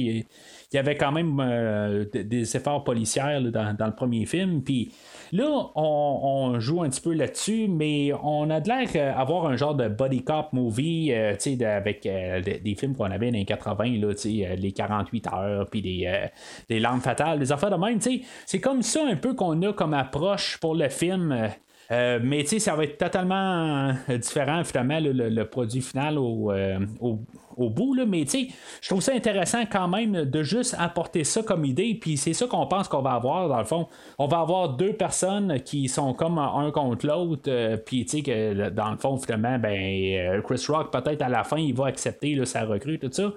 Y 0.74 0.78
avait 0.78 0.98
quand 0.98 1.12
même 1.12 2.06
des 2.14 2.58
efforts 2.58 2.84
policiers 2.84 3.40
dans, 3.52 3.74
dans, 3.74 3.86
le 3.86 3.96
premier 3.96 4.26
film. 4.26 4.62
Puis 4.62 4.92
Là, 5.32 5.72
on, 5.76 6.60
joue 6.60 6.84
un 6.84 6.90
petit 6.90 7.02
peu 7.02 7.14
là-dessus, 7.14 7.68
mais 7.68 8.12
on 8.24 8.50
a 8.50 8.62
de 8.62 8.70
l'air 8.70 9.16
d'avoir 9.16 9.48
un 9.48 9.58
genre 9.58 9.76
de 9.76 9.88
body 9.88 10.24
cop 10.24 10.54
movie, 10.54 11.12
euh, 11.12 11.36
avec 11.66 12.06
euh, 12.06 12.42
des, 12.42 12.76
films 12.76 12.96
qu'on 12.96 13.06
avait 13.06 13.32
dans 13.32 13.38
les 13.38 13.46
80, 13.46 14.00
là, 14.00 14.08
euh, 14.08 14.56
les 14.56 14.72
48 14.72 15.28
heures, 15.34 15.66
puis 15.70 15.82
des, 15.82 16.80
larmes 16.80 17.02
fatales, 17.02 17.40
des 17.40 17.52
affaires 17.52 17.72
de 17.72 17.76
même. 17.76 18.00
C'est 18.46 18.60
comme 18.60 18.82
ça 18.82 19.02
un 19.06 19.16
peu 19.16 19.34
qu'on 19.34 19.62
a 19.64 19.74
comme 19.74 19.94
approche 19.94 20.58
pour 20.60 20.76
le 20.76 20.90
film. 20.90 21.50
mais 21.90 22.44
tu 22.44 22.48
sais, 22.48 22.60
ça 22.60 22.76
va 22.76 22.84
être 22.84 22.98
totalement 22.98 23.94
différent 24.10 24.64
finalement 24.64 25.00
le, 25.02 25.44
produit 25.44 25.82
final 25.82 26.18
au, 26.18 26.52
au 27.00 27.20
bout, 27.58 27.94
là, 27.94 28.06
mais 28.06 28.26
je 28.26 28.90
trouve 28.90 29.02
ça 29.02 29.14
intéressant 29.14 29.64
quand 29.70 29.88
même 29.88 30.26
de 30.26 30.44
juste 30.44 30.76
apporter 30.78 31.24
ça 31.24 31.42
comme 31.42 31.66
idée, 31.66 31.98
puis 32.00 32.18
c'est 32.18 32.34
ça 32.34 32.48
qu'on 32.48 32.68
pense 32.68 32.88
qu'on 32.88 33.02
va 33.02 33.12
avoir 33.12 33.50
dans 33.50 33.58
le 33.58 33.66
fond. 33.66 33.88
On 34.18 34.28
va 34.28 34.40
avoir 34.40 34.70
deux 34.70 34.94
personnes 34.94 35.60
qui 35.62 35.88
sont 35.88 36.14
comme 36.14 36.38
un 36.38 36.72
contre 36.72 37.06
l'autre, 37.08 37.44
euh, 37.48 37.78
puis 37.78 38.06
tu 38.06 38.18
sais 38.18 38.24
que 38.24 38.70
dans 38.70 38.92
le 38.92 38.98
fond, 38.98 39.18
finalement, 39.18 39.58
ben 39.60 39.74
euh, 39.74 40.42
Chris 40.42 40.64
Rock, 40.68 40.92
peut-être 40.92 41.22
à 41.22 41.30
la 41.30 41.44
fin, 41.44 41.58
il 41.58 41.74
va 41.74 41.88
accepter 41.88 42.36
là, 42.36 42.46
sa 42.46 42.66
recrue, 42.66 43.00
tout 43.00 43.10
ça. 43.12 43.34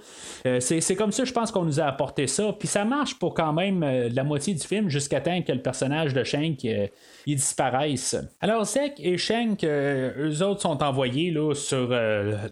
Euh, 0.47 0.61
c'est 0.61 0.97
comme 0.97 1.13
ça, 1.13 1.25
je 1.25 1.33
pense 1.33 1.51
qu'on 1.51 1.65
nous 1.65 1.81
a 1.81 1.85
apporté 1.85 2.27
ça, 2.27 2.53
puis 2.59 2.69
ça 2.69 2.85
marche 2.85 3.19
pour 3.19 3.35
quand 3.35 3.53
même 3.53 3.81
la 3.81 4.25
moitié 4.25 4.55
du 4.55 4.67
film 4.67 4.89
jusqu'à 4.89 5.21
temps 5.21 5.43
que 5.43 5.53
le 5.53 5.63
personnage 5.63 6.15
de 6.15 6.25
Shank 6.25 6.65
il 6.65 7.37
disparaisse. 7.37 8.17
Alors, 8.41 8.65
Zek 8.65 8.95
et 8.99 9.19
Shank, 9.19 9.65
eux 9.65 10.43
autres 10.43 10.63
sont 10.63 10.83
envoyés 10.83 11.31
là, 11.31 11.55
sur 11.55 11.91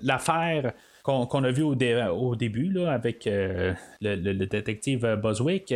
l'affaire 0.02 0.72
qu'on 1.06 1.44
a 1.44 1.50
vu 1.50 1.62
au, 1.62 1.74
début 2.36 2.70
là, 2.72 2.92
avec 2.92 3.26
euh, 3.26 3.72
le, 4.00 4.46
détective 4.46 5.18
Boswick. 5.22 5.72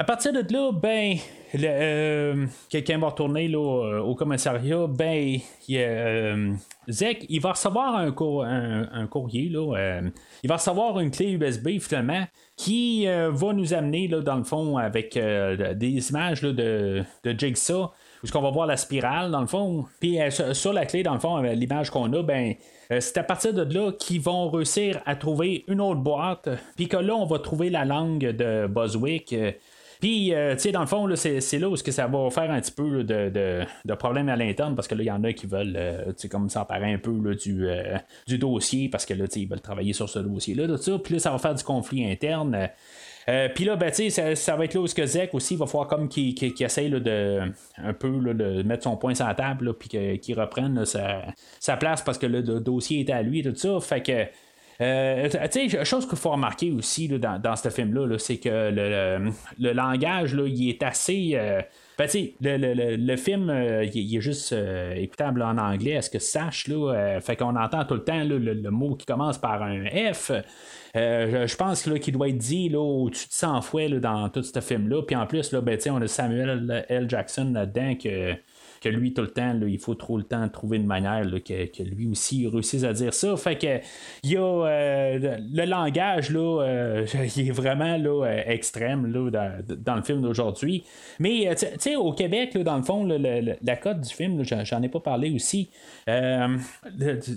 À 0.00 0.04
partir 0.04 0.32
de 0.32 0.44
là, 0.52 0.70
ben, 0.72 1.16
euh, 1.56 2.46
quelqu'un 2.70 2.98
va 2.98 3.08
retourner 3.08 3.48
là, 3.48 4.00
au 4.00 4.14
commissariat, 4.14 4.86
ben, 4.86 5.38
il, 5.66 6.58
Zek, 6.88 7.26
il 7.28 7.40
va 7.40 7.52
recevoir 7.52 7.96
un, 7.96 9.06
courrier, 9.10 9.48
là, 9.48 10.00
il 10.44 10.48
va 10.48 10.56
recevoir 10.56 11.00
une 11.00 11.10
clé 11.10 11.32
USB 11.32 11.80
finalement 11.80 12.24
qui 12.56 13.06
va 13.06 13.52
nous 13.52 13.74
amener 13.74 14.06
là, 14.06 14.20
dans 14.20 14.36
le 14.36 14.44
fond 14.44 14.76
avec 14.76 15.14
des 15.14 16.10
images 16.10 16.42
de, 16.42 17.02
de 17.24 17.38
Jigsaw 17.38 17.90
qu'on 18.32 18.42
va 18.42 18.50
voir 18.50 18.66
la 18.66 18.76
spirale 18.76 19.30
dans 19.30 19.40
le 19.40 19.46
fond. 19.46 19.86
Puis 20.00 20.18
sur 20.52 20.72
la 20.72 20.86
clé, 20.86 21.02
dans 21.02 21.14
le 21.14 21.20
fond, 21.20 21.38
l'image 21.38 21.90
qu'on 21.90 22.12
a, 22.12 22.22
ben 22.22 22.52
euh, 22.52 22.54
c'est 22.90 23.18
à 23.18 23.22
partir 23.22 23.52
de 23.52 23.62
là 23.62 23.92
qu'ils 23.92 24.20
vont 24.20 24.50
réussir 24.50 25.00
à 25.04 25.14
trouver 25.14 25.64
une 25.68 25.80
autre 25.80 26.00
boîte, 26.00 26.48
puis 26.76 26.88
que 26.88 26.96
là, 26.96 27.14
on 27.14 27.26
va 27.26 27.38
trouver 27.38 27.68
la 27.68 27.84
langue 27.84 28.24
de 28.24 28.66
Boswick. 28.66 29.32
Euh, 29.32 29.52
puis, 30.00 30.32
euh, 30.32 30.54
tu 30.54 30.60
sais, 30.60 30.72
dans 30.72 30.80
le 30.80 30.86
fond, 30.86 31.08
c'est 31.16 31.58
là 31.58 31.68
où 31.68 31.74
que 31.74 31.90
ça 31.90 32.06
va 32.06 32.30
faire 32.30 32.50
un 32.50 32.60
petit 32.60 32.72
peu 32.72 33.02
de, 33.02 33.30
de, 33.84 33.94
problème 33.94 34.28
à 34.28 34.36
l'interne, 34.36 34.76
parce 34.76 34.86
que 34.86 34.94
là, 34.94 35.02
il 35.02 35.06
y 35.06 35.10
en 35.10 35.24
a 35.24 35.32
qui 35.32 35.46
veulent, 35.46 35.76
tu 36.08 36.12
sais, 36.16 36.28
comme 36.28 36.48
s'emparer 36.48 36.92
un 36.92 36.98
peu 36.98 37.34
du, 37.34 37.66
du 38.26 38.38
dossier, 38.38 38.88
parce 38.88 39.04
que 39.04 39.14
là, 39.14 39.24
ils 39.34 39.48
veulent 39.48 39.60
travailler 39.60 39.92
sur 39.92 40.08
ce 40.08 40.20
dossier-là, 40.20 40.68
tout 40.68 40.76
ça. 40.76 40.98
Puis 41.00 41.14
là, 41.14 41.20
ça 41.20 41.32
va 41.32 41.38
faire 41.38 41.54
du 41.54 41.64
conflit 41.64 42.08
interne. 42.08 42.70
Euh, 43.28 43.48
puis 43.54 43.64
là, 43.64 43.76
ben, 43.76 43.92
ça, 43.92 44.34
ça 44.34 44.56
va 44.56 44.64
être 44.64 44.74
là 44.74 44.80
où 44.80 44.86
que 44.86 45.04
Zek 45.04 45.34
aussi 45.34 45.56
va 45.56 45.66
falloir 45.66 45.86
comme 45.86 46.08
qu'il 46.08 46.34
essaye 46.60 46.90
de 46.90 47.40
un 47.76 47.92
peu 47.92 48.08
de 48.08 48.62
mettre 48.62 48.84
son 48.84 48.96
point 48.96 49.14
sur 49.14 49.26
la 49.26 49.34
table, 49.34 49.74
puis 49.74 49.88
qu'il 50.18 50.40
reprenne 50.40 50.84
sa, 50.86 51.76
place 51.76 52.02
parce 52.02 52.16
que 52.16 52.26
le, 52.26 52.42
dossier 52.42 53.00
est 53.00 53.10
à 53.10 53.22
lui 53.22 53.40
et 53.40 53.42
tout 53.42 53.54
ça. 53.54 53.78
Fait 53.80 54.02
que. 54.02 54.24
Euh, 54.80 55.28
tu 55.50 55.68
sais, 55.68 55.84
chose 55.84 56.06
qu'il 56.06 56.16
faut 56.16 56.30
remarquer 56.30 56.70
aussi 56.70 57.08
dans, 57.08 57.40
dans 57.40 57.56
ce 57.56 57.68
film-là, 57.68 58.16
c'est 58.18 58.36
que 58.36 58.70
le, 59.58 59.72
langage, 59.72 60.34
là, 60.34 60.46
il 60.46 60.70
est 60.70 60.82
assez. 60.84 61.32
Euh, 61.34 61.60
ben, 61.98 62.08
le, 62.40 62.96
le, 62.96 63.16
film, 63.16 63.52
il, 63.92 64.16
est 64.16 64.20
juste 64.20 64.54
écoutable 64.94 65.42
en 65.42 65.58
anglais, 65.58 65.90
est-ce 65.92 66.08
que 66.08 66.20
sache, 66.20 66.68
là? 66.68 67.20
fait 67.20 67.34
qu'on 67.34 67.56
entend 67.56 67.84
tout 67.84 67.94
le 67.94 68.04
temps 68.04 68.22
le, 68.22 68.70
mot 68.70 68.94
qui 68.94 69.04
commence 69.04 69.36
par 69.36 69.62
un 69.64 69.84
F. 70.14 70.30
Euh, 70.96 71.46
je 71.46 71.56
pense 71.56 71.82
qu'il 71.82 72.14
doit 72.14 72.28
être 72.28 72.38
dit 72.38 72.68
là, 72.68 72.80
au-dessus 72.80 73.28
de 73.28 73.32
100 73.32 73.62
fois 73.62 73.88
dans 73.88 74.28
tout 74.28 74.42
ce 74.42 74.60
film-là. 74.60 75.02
Puis 75.02 75.16
en 75.16 75.26
plus, 75.26 75.52
là, 75.52 75.60
ben, 75.60 75.78
on 75.90 76.02
a 76.02 76.08
Samuel 76.08 76.84
L. 76.88 77.08
Jackson 77.08 77.50
là-dedans 77.52 77.94
que 77.96 78.34
que 78.80 78.88
lui, 78.88 79.12
tout 79.12 79.22
le 79.22 79.30
temps, 79.30 79.58
il 79.60 79.78
faut 79.78 79.94
trop 79.94 80.16
le 80.16 80.24
temps 80.24 80.48
trouver 80.48 80.76
une 80.76 80.86
manière 80.86 81.24
que, 81.44 81.82
lui 81.82 82.06
aussi 82.06 82.46
réussisse 82.46 82.84
à 82.84 82.92
dire 82.92 83.14
ça. 83.14 83.36
Fait 83.36 83.56
que 83.56 83.66
euh, 83.66 85.36
le 85.52 85.64
langage, 85.64 86.30
là, 86.30 86.62
euh, 86.62 87.06
il 87.36 87.48
est 87.48 87.52
vraiment 87.52 87.96
là, 87.96 88.26
extrême 88.46 89.06
là, 89.12 89.30
dans, 89.30 89.96
le 89.96 90.02
film 90.02 90.22
d'aujourd'hui. 90.22 90.84
Mais 91.18 91.48
au 91.96 92.12
Québec, 92.12 92.56
dans 92.58 92.76
le 92.76 92.82
fond, 92.82 93.04
la 93.04 93.76
cote 93.76 94.00
du 94.00 94.14
film, 94.14 94.42
j'en 94.44 94.82
ai 94.82 94.88
pas 94.88 95.00
parlé 95.00 95.30
aussi. 95.34 95.70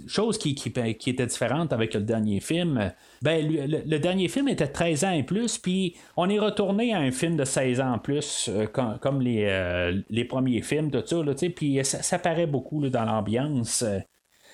chose 0.08 0.38
qui, 0.38 0.56
qui, 0.56 1.10
était 1.10 1.26
différente 1.26 1.74
avec 1.74 1.94
le 1.94 2.02
dernier 2.02 2.40
film 2.40 2.92
ben, 3.22 3.48
le, 3.48 4.00
dernier 4.00 4.28
film 4.30 4.48
était 4.48 4.68
13 4.68 5.04
ans 5.04 5.12
et 5.12 5.22
plus, 5.22 5.60
puis 5.60 5.96
on 6.18 6.28
est 6.28 6.40
retourné 6.40 6.94
à 6.94 6.98
un 6.98 7.12
film 7.12 7.38
de 7.38 7.46
16 7.46 7.80
ans 7.80 7.94
en 7.94 8.00
plus, 8.00 8.50
euh, 8.52 8.66
comme, 8.66 9.22
les, 9.22 9.46
euh, 9.46 10.02
les, 10.10 10.26
premiers 10.26 10.64
films, 10.64 10.90
tout 10.90 11.04
ça, 11.06 11.24
là, 11.24 11.34
puis 11.56 11.80
ça, 11.86 12.02
ça, 12.02 12.18
paraît 12.18 12.48
beaucoup 12.48 12.88
dans 12.90 13.06
l'ambiance. 13.06 13.86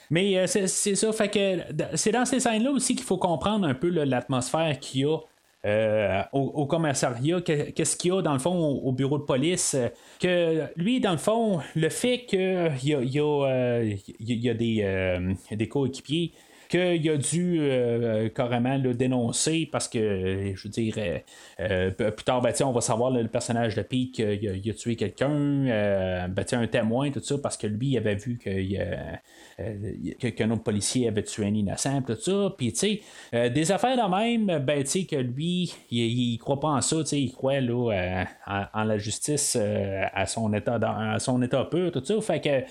Mais 0.10 0.38
euh, 0.38 0.48
c'est 0.48 0.68
ça, 0.68 1.14
fait 1.14 1.30
que 1.30 1.96
c'est 1.96 2.12
dans 2.12 2.26
ces 2.26 2.42
scènes-là 2.42 2.72
aussi 2.72 2.96
qu'il 2.96 3.06
faut 3.06 3.18
comprendre 3.18 3.66
un 3.66 3.74
peu 3.74 3.88
l'atmosphère 3.88 4.78
qu'il 4.80 5.02
y 5.02 5.06
a. 5.06 6.28
au, 6.34 6.66
commissariat, 6.66 7.40
qu'est-ce 7.40 7.96
qu'il 7.96 8.14
y 8.14 8.18
a 8.18 8.22
dans 8.22 8.34
le 8.34 8.40
fond 8.40 8.54
au, 8.54 8.92
bureau 8.92 9.18
de 9.18 9.24
police, 9.24 9.78
que 10.20 10.64
lui, 10.76 11.00
dans 11.00 11.12
le 11.12 11.18
fond, 11.18 11.62
le 11.76 11.88
fait 11.88 12.26
qu'il 12.26 12.70
y 12.84 12.94
a, 12.94 13.02
y 13.02 14.04
y 14.20 14.50
a 14.50 14.54
des, 14.54 15.36
des 15.52 15.68
coéquipiers 15.70 16.34
qu'il 16.68 17.10
a 17.10 17.18
dû 17.18 17.58
euh, 17.60 18.30
carrément 18.30 18.78
le 18.78 18.94
dénoncer 18.94 19.68
parce 19.72 19.88
que, 19.88 20.54
je 20.56 20.64
veux 20.64 20.70
dire, 20.70 20.96
euh, 20.98 21.20
euh, 21.60 21.92
plus 21.92 22.24
tard, 22.24 22.42
ben, 22.42 22.54
on 22.62 22.72
va 22.72 22.82
savoir 22.82 23.12
le 23.12 23.28
personnage 23.28 23.76
de 23.76 23.82
Pete 23.82 24.14
qu'il 24.14 24.70
a, 24.70 24.74
tué 24.74 24.96
quelqu'un, 24.96 26.28
ben, 26.28 26.46
un 26.52 26.68
témoin, 26.68 27.12
tout 27.12 27.22
ça, 27.22 27.38
parce 27.38 27.58
que 27.58 27.68
lui, 27.68 27.90
il 27.90 27.98
avait 27.98 28.16
vu 28.16 28.38
qu'un 28.38 30.52
autre 30.52 30.64
policier 30.64 31.08
avait 31.08 31.24
tué 31.24 31.46
un 31.46 31.54
innocent, 31.54 32.02
tout 32.02 32.16
ça. 32.16 32.54
Puis, 32.58 32.74
tu 32.74 33.02
sais, 33.32 33.50
des 33.50 33.72
affaires 33.72 33.98
de 33.98 34.16
même, 34.16 34.64
ben, 34.64 34.84
tu 34.84 34.90
sais, 34.90 35.06
que 35.06 35.16
lui, 35.16 35.74
il, 35.92 36.00
il, 36.00 36.38
croit 36.38 36.60
pas 36.60 36.70
en 36.70 36.82
ça, 36.82 36.98
tu 36.98 37.06
sais, 37.06 37.22
il 37.22 37.32
croit 37.32 37.60
là, 37.60 38.26
en, 38.74 38.84
la 38.84 38.98
justice 38.98 39.56
à 39.56 40.26
son 40.26 40.54
état 40.54 40.76
à 40.76 41.20
son 41.20 41.42
état 41.42 41.66
pur, 41.66 41.92
tout 41.92 42.04
ça. 42.04 42.20
Fait 42.22 42.42
que 42.42 42.64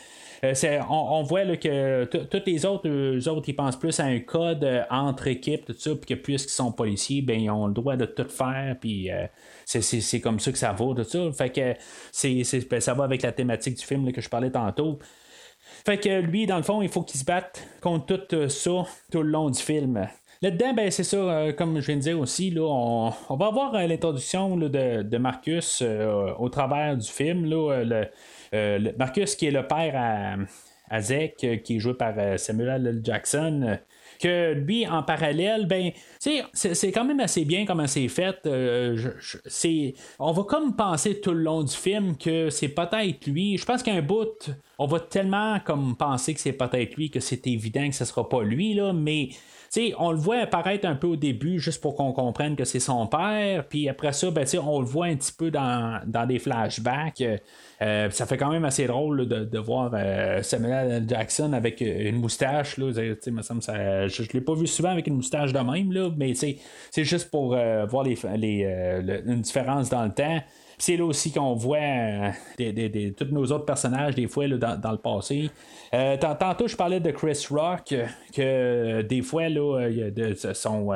euh, 0.45 0.81
on, 0.91 1.23
voit 1.23 1.57
que 1.57 2.05
tous 2.05 2.43
les 2.47 2.67
autres, 2.67 2.89
eux 2.89 3.29
autres, 3.29 3.49
ils 3.49 3.57
pensent 3.57 3.79
plus 3.79 3.99
à 4.01 4.05
un 4.05 4.21
code 4.21 4.65
euh, 4.65 4.83
entre 4.91 5.29
équipes, 5.29 5.67
tout 5.67 5.75
ça, 5.77 5.95
puis 5.95 6.15
que 6.15 6.15
puisqu'ils 6.15 6.51
sont 6.51 6.73
policiers, 6.73 7.23
ben, 7.23 7.41
ils 7.41 7.51
ont 7.51 7.67
le 7.67 7.73
droit 7.73 7.97
de 7.97 8.05
tout 8.05 8.29
faire, 8.29 8.77
puis 8.81 9.11
euh, 9.11 9.27
c'est 9.65 10.21
comme 10.21 10.39
ça 10.41 10.53
que 10.53 10.59
ça 10.59 10.73
va, 10.73 10.95
tout 10.95 11.05
ça. 11.05 11.33
Fait 11.33 11.51
que 11.51 12.69
ben, 12.69 12.81
ça 12.81 12.95
va 12.95 13.05
avec 13.05 13.23
la 13.23 13.33
thématique 13.33 13.77
du 13.77 13.85
film 13.85 14.13
que 14.13 14.21
je 14.21 14.29
parlais 14.29 14.51
tantôt. 14.51 14.99
Fait 15.85 15.99
que 15.99 16.21
lui, 16.21 16.47
dans 16.47 16.57
le 16.57 16.63
fond, 16.63 16.83
il 16.83 16.89
faut 16.89 17.03
qu'il 17.03 17.19
se 17.19 17.25
batte 17.25 17.67
contre 17.81 18.27
tout 18.27 18.49
ça 18.49 18.87
tout 19.11 19.23
le 19.23 19.31
long 19.31 19.51
du 19.51 19.61
film. 19.61 20.07
Là-dedans, 20.43 20.75
ben, 20.75 20.91
c'est 20.91 21.05
ça, 21.05 21.53
comme 21.57 21.81
je 21.81 21.87
viens 21.87 21.97
de 21.97 22.03
dire 22.03 22.21
aussi, 22.21 22.51
là, 22.51 22.63
on, 22.63 23.13
on 23.31 23.37
va 23.37 23.47
avoir 23.47 23.73
l'introduction 23.73 24.57
là, 24.57 24.69
de, 24.69 25.03
de 25.03 25.19
Marcus 25.19 25.83
au 26.39 26.49
travers 26.51 26.97
du 26.97 27.09
film. 27.09 27.47
Là, 27.47 27.83
le, 27.85 28.09
euh, 28.55 28.93
Marcus 28.99 29.35
qui 29.35 29.47
est 29.47 29.51
le 29.51 29.67
père 29.67 29.95
à, 29.97 30.37
à 30.89 31.01
Zek, 31.01 31.45
euh, 31.45 31.57
qui 31.57 31.77
est 31.77 31.79
joué 31.79 31.95
par 31.95 32.15
euh, 32.19 32.37
Samuel 32.37 32.87
L. 32.87 33.01
Jackson. 33.03 33.79
que 34.21 34.55
lui, 34.55 34.87
en 34.87 35.03
parallèle, 35.03 35.67
ben, 35.67 35.91
c'est, 36.19 36.93
quand 36.93 37.05
même 37.05 37.21
assez 37.21 37.45
bien 37.45 37.67
comment 37.67 37.87
c'est 37.87 38.09
fait. 38.09 38.41
on 40.19 40.33
va 40.33 40.43
comme 40.45 40.75
penser 40.75 41.21
tout 41.21 41.33
le 41.33 41.43
long 41.43 41.63
du 41.63 41.75
film 41.75 42.17
que 42.17 42.49
c'est 42.49 42.69
peut-être 42.69 43.27
lui. 43.27 43.59
Je 43.59 43.65
pense 43.67 43.83
qu'un 43.83 44.01
bout, 44.01 44.51
on 44.79 44.87
va 44.87 45.01
tellement 45.01 45.61
comme 45.61 45.97
penser 45.97 46.33
que 46.35 46.41
c'est 46.41 46.55
peut-être 46.55 46.97
lui 46.97 47.11
que 47.11 47.21
c'est 47.21 47.47
évident 47.47 47.89
que 47.89 47.95
ce 47.95 48.07
sera 48.07 48.29
pas 48.29 48.43
lui, 48.43 48.75
là, 48.75 48.93
mais 48.93 49.31
tu 49.73 49.89
sais, 49.89 49.95
on 49.99 50.11
le 50.13 50.19
voit 50.19 50.39
apparaître 50.39 50.87
un 50.87 50.95
peu 50.95 51.07
au 51.07 51.17
début 51.17 51.59
juste 51.59 51.81
pour 51.83 51.95
qu'on 51.95 52.13
comprenne 52.13 52.57
que 52.57 52.65
c'est 52.65 52.81
son 52.81 53.07
père, 53.07 53.67
puis 53.69 53.89
après 53.89 54.13
ça, 54.13 54.31
ben, 54.31 54.47
on 54.65 54.81
le 54.81 54.87
voit 54.87 55.07
un 55.07 55.17
petit 55.17 55.33
peu 55.33 55.51
dans, 55.51 56.01
dans 56.07 56.27
des 56.27 56.39
flashbacks. 56.39 57.23
Euh, 57.83 58.09
ça 58.11 58.25
fait 58.27 58.37
quand 58.39 58.51
même 58.51 58.65
assez 58.65 58.87
drôle 58.87 59.27
de, 59.29 59.45
de 59.45 59.59
voir 59.59 59.91
euh, 59.95 60.43
Samuel. 60.43 61.05
Jackson 61.07 61.53
avec 61.53 61.83
euh, 61.83 62.09
une 62.09 62.17
moustache. 62.17 62.79
Là, 62.79 62.93
ça- 62.93 64.07
je 64.09 64.23
ne 64.23 64.29
l'ai 64.33 64.41
pas 64.41 64.55
vu 64.55 64.67
souvent 64.67 64.91
avec 64.91 65.07
une 65.07 65.17
moustache 65.17 65.53
de 65.53 65.59
même, 65.59 65.93
là, 65.93 66.11
mais 66.17 66.33
c'est 66.35 66.59
juste 67.05 67.31
pour 67.31 67.49
voir 67.49 68.05
les, 68.05 68.17
les, 68.37 69.03
le- 69.03 69.29
une 69.31 69.41
différence 69.43 69.91
dans 69.91 70.05
le 70.05 70.13
temps. 70.13 70.41
C'est 70.79 70.97
là 70.97 71.05
aussi 71.05 71.33
qu'on 71.33 71.55
voit 71.55 71.79
euh, 71.79 72.31
des, 72.59 72.73
des- 72.73 73.13
tous 73.13 73.27
nos 73.33 73.45
autres 73.47 73.65
personnages, 73.65 74.15
des 74.15 74.29
fois, 74.29 74.47
là, 74.47 74.57
dans, 74.59 74.79
dans 74.81 74.93
le 74.93 74.99
passé. 74.99 75.51
Euh, 75.95 76.17
tant- 76.19 76.35
tantôt, 76.35 76.69
je 76.69 76.77
parlais 76.77 77.01
de 77.01 77.11
Chris 77.11 77.47
Rock, 77.51 77.93
euh, 77.93 78.07
que 78.35 79.03
des 79.03 79.23
fois, 79.23 79.49
là, 79.49 79.89
de, 80.11 80.35
son. 80.53 80.93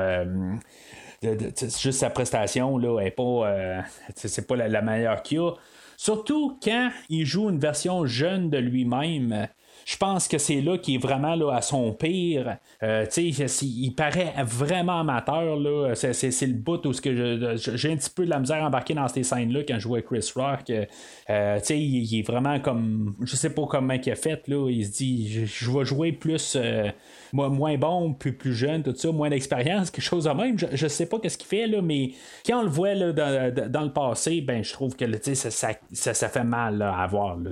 juste 1.22 1.92
sa 2.00 2.10
prestation 2.10 2.78
là, 2.78 3.00
est 3.00 3.10
pas, 3.10 3.82
c'est 4.14 4.46
pas 4.46 4.56
la, 4.56 4.68
la 4.68 4.82
meilleure 4.82 5.22
qu'il 5.22 5.38
y 5.38 5.40
a. 5.40 5.52
Surtout 5.96 6.58
quand 6.62 6.90
il 7.10 7.26
joue 7.26 7.50
une 7.50 7.58
version 7.58 8.06
jeune 8.06 8.48
de 8.50 8.58
lui-même. 8.58 9.48
Je 9.90 9.96
pense 9.96 10.28
que 10.28 10.38
c'est 10.38 10.60
là 10.60 10.78
qu'il 10.78 10.94
est 10.94 10.98
vraiment 10.98 11.34
là, 11.34 11.52
à 11.52 11.62
son 11.62 11.92
pire. 11.92 12.58
Euh, 12.80 13.06
il 13.16 13.94
paraît 13.96 14.32
vraiment 14.44 15.00
amateur. 15.00 15.58
C'est, 15.96 16.46
le 16.46 16.52
bout 16.52 16.86
où 16.86 16.92
j'ai 16.92 17.90
un 17.90 17.96
petit 17.96 18.10
peu 18.10 18.24
de 18.24 18.30
la 18.30 18.38
misère 18.38 18.62
à 18.62 18.68
embarquer 18.68 18.94
dans 18.94 19.08
ces 19.08 19.24
scènes-là 19.24 19.64
quand 19.66 19.74
je 19.74 19.80
jouais 19.80 20.04
Chris 20.04 20.30
Rock. 20.36 20.70
Euh, 20.70 21.58
il, 21.70 22.04
il 22.04 22.20
est 22.20 22.22
vraiment 22.22 22.60
comme. 22.60 23.16
Je 23.22 23.34
sais 23.34 23.52
pas 23.52 23.66
comment 23.68 23.94
il 23.94 24.10
a 24.12 24.14
fait. 24.14 24.46
Là. 24.46 24.70
Il 24.70 24.86
se 24.86 24.92
dit 24.92 25.46
je, 25.46 25.70
vais 25.72 25.84
jouer 25.84 26.12
plus. 26.12 26.54
euh, 26.54 26.92
moins 27.32 27.76
bon, 27.78 28.12
plus, 28.14 28.32
plus 28.32 28.54
jeune, 28.54 28.82
tout 28.82 28.94
ça, 28.94 29.10
moins 29.12 29.30
d'expérience, 29.30 29.90
quelque 29.90 30.04
chose 30.04 30.24
de 30.24 30.30
même. 30.30 30.58
Je, 30.58 30.66
je 30.72 30.86
sais 30.88 31.06
pas 31.06 31.18
qu'est-ce 31.18 31.38
qu'il 31.38 31.46
fait, 31.48 31.66
là, 31.66 31.80
mais 31.82 32.12
quand 32.46 32.60
on 32.60 32.62
le 32.62 32.68
voit 32.68 32.94
là, 32.94 33.12
dans, 33.12 33.54
dans- 33.70 33.80
le 33.82 33.92
passé, 33.92 34.40
ben 34.40 34.62
je 34.62 34.72
trouve 34.72 34.94
que 34.94 35.04
ça, 35.34 35.50
ça, 35.50 35.70
ça, 35.92 36.14
ça 36.14 36.28
fait 36.28 36.44
mal 36.44 36.82
à 36.82 37.06
voir. 37.06 37.36
Là, 37.38 37.50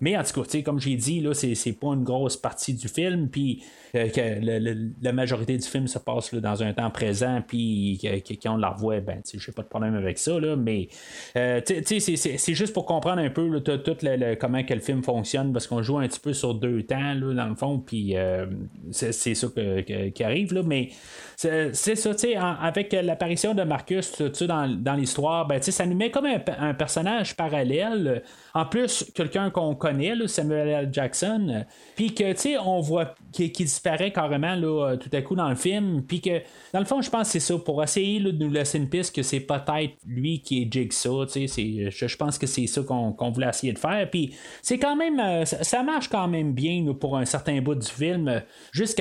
mais 0.00 0.16
en 0.16 0.22
tout 0.22 0.42
cas, 0.42 0.62
comme 0.62 0.78
j'ai 0.80 0.96
dit, 0.96 1.20
là, 1.20 1.34
c'est, 1.34 1.54
c'est 1.54 1.72
pas 1.72 1.88
une 1.88 2.04
grosse 2.04 2.36
partie 2.36 2.74
du 2.74 2.88
film, 2.88 3.28
puis 3.28 3.62
euh, 3.94 4.08
que 4.08 4.20
le- 4.20 4.58
le- 4.58 4.90
la 5.02 5.12
majorité 5.12 5.56
du 5.56 5.66
film 5.66 5.86
se 5.86 5.98
passe 5.98 6.32
dans 6.34 6.62
un 6.62 6.72
temps 6.72 6.90
présent, 6.90 7.42
puis 7.46 7.98
que- 8.02 8.34
quand 8.42 8.54
on 8.54 8.56
la 8.56 8.70
revoit, 8.70 9.00
ben, 9.00 9.20
j'ai 9.34 9.52
pas 9.52 9.62
de 9.62 9.68
problème 9.68 9.94
avec 9.94 10.18
ça, 10.18 10.38
là, 10.40 10.56
mais 10.56 10.88
euh, 11.36 11.60
c'est, 11.66 12.00
c'est- 12.00 12.16
c'est 12.38 12.54
juste 12.54 12.72
pour 12.72 12.86
comprendre 12.86 13.20
un 13.20 13.30
peu 13.30 13.60
tout, 13.60 13.96
le- 14.02 14.34
comment 14.36 14.62
que 14.64 14.72
le 14.74 14.80
film 14.80 15.02
fonctionne, 15.02 15.52
parce 15.52 15.66
qu'on 15.66 15.82
joue 15.82 15.98
un 15.98 16.08
petit 16.08 16.20
peu 16.20 16.32
sur 16.32 16.54
deux 16.54 16.82
temps, 16.84 17.14
là, 17.14 17.34
dans 17.34 17.48
le 17.48 17.54
fond, 17.54 17.78
puis 17.78 18.16
euh, 18.16 18.46
c'est, 18.92 19.11
c'est 19.12 19.34
ça 19.34 19.48
qui 20.14 20.24
arrive, 20.24 20.54
là, 20.54 20.62
mais 20.64 20.90
c'est, 21.36 21.96
ça, 21.96 22.14
tu 22.14 22.18
sais, 22.18 22.36
avec 22.36 22.92
l'apparition 22.92 23.54
de 23.54 23.62
Marcus 23.62 24.22
dans, 24.42 24.68
dans 24.68 24.94
l'histoire, 24.94 25.46
ben, 25.46 25.60
ça 25.60 25.86
nous 25.86 25.96
met 25.96 26.10
comme 26.10 26.26
un, 26.26 26.74
personnage 26.74 27.36
parallèle, 27.36 28.22
en 28.54 28.66
plus, 28.66 29.10
quelqu'un 29.14 29.50
qu'on 29.50 29.74
connaît, 29.74 30.14
là, 30.14 30.28
Samuel 30.28 30.68
L. 30.68 30.88
Jackson, 30.92 31.64
puis 31.96 32.14
que, 32.14 32.32
tu 32.32 32.38
sais, 32.38 32.58
on 32.58 32.80
voit 32.80 33.14
qui, 33.32 33.50
qui 33.50 33.64
disparaît 33.64 34.12
carrément, 34.12 34.54
là, 34.54 34.96
tout 34.96 35.10
à 35.12 35.22
coup 35.22 35.34
dans 35.34 35.48
le 35.48 35.56
film, 35.56 36.02
puis 36.06 36.20
que, 36.20 36.42
dans 36.72 36.80
le 36.80 36.84
fond, 36.84 37.02
je 37.02 37.10
pense 37.10 37.28
que 37.28 37.32
c'est 37.32 37.40
ça, 37.40 37.58
pour 37.58 37.82
essayer 37.82 38.20
de 38.20 38.30
nous 38.30 38.50
laisser 38.50 38.78
une 38.78 38.88
piste 38.88 39.14
que 39.14 39.22
c'est 39.22 39.40
peut-être 39.40 39.94
lui 40.06 40.40
qui 40.42 40.62
est 40.62 40.72
Jigsaw, 40.72 41.26
tu 41.26 41.48
sais, 41.48 41.90
je, 41.90 42.16
pense 42.16 42.38
que 42.38 42.46
c'est 42.46 42.66
ça 42.66 42.82
qu'on, 42.82 43.30
voulait 43.32 43.48
essayer 43.48 43.72
de 43.72 43.78
faire, 43.78 44.08
puis 44.10 44.34
c'est 44.60 44.78
quand 44.78 44.96
même, 44.96 45.18
euh, 45.18 45.44
ça, 45.44 45.82
marche 45.82 46.08
quand 46.08 46.28
même 46.28 46.52
bien 46.52 46.84
pour 46.94 47.16
un 47.16 47.24
certain 47.24 47.60
bout 47.60 47.74
du 47.74 47.88
film, 47.88 48.28
euh, 48.28 48.40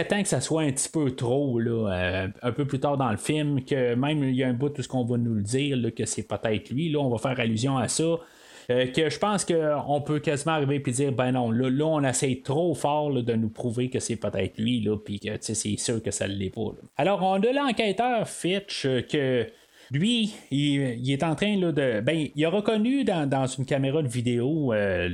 jusqu'à 0.01 0.15
temps 0.15 0.21
que 0.21 0.27
ça 0.27 0.41
soit 0.41 0.63
un 0.63 0.71
petit 0.71 0.89
peu 0.89 1.11
trop, 1.11 1.59
là, 1.59 1.91
euh, 1.91 2.27
un 2.41 2.51
peu 2.51 2.65
plus 2.65 2.79
tard 2.79 2.97
dans 2.97 3.11
le 3.11 3.17
film, 3.17 3.63
que 3.63 3.95
même 3.95 4.23
il 4.23 4.35
y 4.35 4.43
a 4.43 4.47
un 4.47 4.53
bout 4.53 4.69
tout 4.69 4.81
ce 4.81 4.87
qu'on 4.87 5.05
va 5.05 5.17
nous 5.17 5.33
le 5.33 5.41
dire, 5.41 5.77
là, 5.77 5.91
que 5.91 6.05
c'est 6.05 6.23
peut-être 6.23 6.69
lui, 6.69 6.89
là, 6.89 6.99
on 6.99 7.09
va 7.09 7.17
faire 7.17 7.39
allusion 7.39 7.77
à 7.77 7.87
ça. 7.87 8.19
Euh, 8.69 8.85
que 8.87 9.09
je 9.09 9.17
pense 9.17 9.43
qu'on 9.43 10.01
peut 10.01 10.19
quasiment 10.19 10.53
arriver 10.53 10.81
et 10.85 10.91
dire 10.91 11.11
ben 11.11 11.31
non, 11.31 11.51
là, 11.51 11.69
là, 11.69 11.85
on 11.85 12.03
essaye 12.03 12.41
trop 12.41 12.73
fort 12.75 13.11
de 13.11 13.33
nous 13.33 13.49
prouver 13.49 13.89
que 13.89 13.99
c'est 13.99 14.15
peut-être 14.15 14.59
lui, 14.59 14.81
là, 14.81 14.97
puis 14.97 15.19
que 15.19 15.29
c'est 15.39 15.77
sûr 15.77 16.01
que 16.01 16.11
ça 16.11 16.27
ne 16.27 16.33
l'est 16.33 16.51
pas. 16.51 16.71
Alors, 16.95 17.21
on 17.23 17.41
a 17.41 17.51
l'enquêteur 17.51 18.27
Fitch 18.27 18.85
euh, 18.85 19.01
que 19.01 19.47
lui, 19.91 20.33
il, 20.51 21.11
est 21.11 21.23
en 21.23 21.35
train 21.35 21.57
de. 21.57 21.99
Ben, 21.99 22.27
il 22.33 22.45
a 22.45 22.49
reconnu 22.49 23.03
dans, 23.03 23.45
une 23.45 23.65
caméra 23.65 24.01
de 24.01 24.07
vidéo 24.07 24.73
euh, 24.73 25.09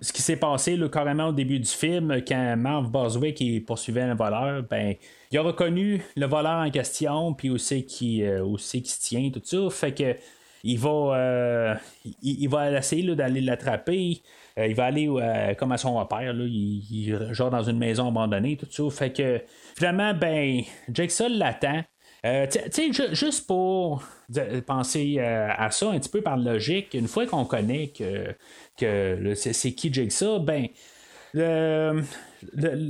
ce 0.00 0.12
qui 0.12 0.22
s'est 0.22 0.36
passé 0.36 0.78
carrément 0.92 1.28
au 1.28 1.32
début 1.32 1.60
du 1.60 1.68
film, 1.68 2.22
quand 2.26 2.56
Marv 2.56 2.90
Boswick 2.90 3.64
poursuivait 3.64 4.02
un 4.02 4.14
voleur, 4.14 4.64
ben, 4.68 4.94
il 5.30 5.38
a 5.38 5.42
reconnu 5.42 6.02
le 6.16 6.26
voleur 6.26 6.66
en 6.66 6.70
question, 6.70 7.32
puis 7.34 7.50
aussi 7.50 7.84
qui, 7.84 8.24
euh, 8.24 8.56
se 8.56 8.78
tient, 9.00 9.30
tout 9.30 9.42
ça. 9.44 9.70
Fait 9.70 9.94
que 9.94 10.16
il 10.66 10.78
va, 10.78 10.90
euh, 10.90 11.74
il, 12.22 12.48
va 12.48 12.72
essayer 12.72 13.14
d'aller 13.14 13.42
l'attraper. 13.42 14.22
Euh, 14.58 14.66
il 14.66 14.74
va 14.74 14.86
aller 14.86 15.08
comme 15.58 15.72
à 15.72 15.76
son 15.76 15.94
repère, 15.96 16.32
là, 16.32 16.44
il, 16.44 16.82
il- 16.90 17.34
genre 17.34 17.50
dans 17.50 17.62
une 17.62 17.78
maison 17.78 18.08
abandonnée, 18.08 18.56
tout 18.56 18.66
ça. 18.70 18.96
Fait 18.96 19.12
que 19.12 19.42
finalement, 19.76 20.14
ben, 20.14 20.62
Jake 20.92 21.10
Sol 21.10 21.32
l'attend. 21.32 21.84
Euh, 22.24 22.46
tu 22.50 22.58
sais, 22.70 22.92
ju- 22.92 23.14
juste 23.14 23.46
pour 23.46 24.02
penser 24.66 25.16
euh, 25.18 25.48
à 25.56 25.70
ça 25.70 25.90
un 25.90 25.98
petit 25.98 26.08
peu 26.08 26.22
par 26.22 26.36
logique, 26.38 26.94
une 26.94 27.08
fois 27.08 27.26
qu'on 27.26 27.44
connaît 27.44 27.88
que, 27.88 28.34
c'est, 29.34 29.72
qui 29.72 29.92
Jigsaw, 29.92 30.40
ben, 30.40 30.68
le, 31.34 32.02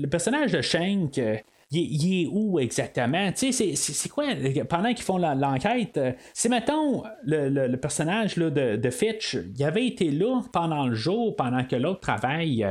personnage 0.06 0.52
de 0.52 0.60
Shank, 0.62 1.18
euh, 1.18 1.36
il, 1.72 2.22
est- 2.22 2.28
où 2.30 2.60
exactement? 2.60 3.32
Tu 3.32 3.52
sais, 3.52 3.74
c'est, 3.74 4.08
quoi? 4.08 4.26
Pendant 4.68 4.94
qu'ils 4.94 5.04
font 5.04 5.18
l'enquête, 5.18 5.98
c'est 6.32 6.48
mettons 6.48 7.02
le, 7.24 7.48
le- 7.48 7.76
personnage 7.76 8.36
de, 8.36 8.76
de 8.76 8.90
Fitch, 8.90 9.36
il 9.56 9.64
avait 9.64 9.86
été 9.86 10.10
là 10.12 10.42
pendant 10.52 10.86
le 10.86 10.94
jour, 10.94 11.34
pendant 11.34 11.64
que 11.64 11.74
l'autre 11.74 12.00
travaille. 12.00 12.64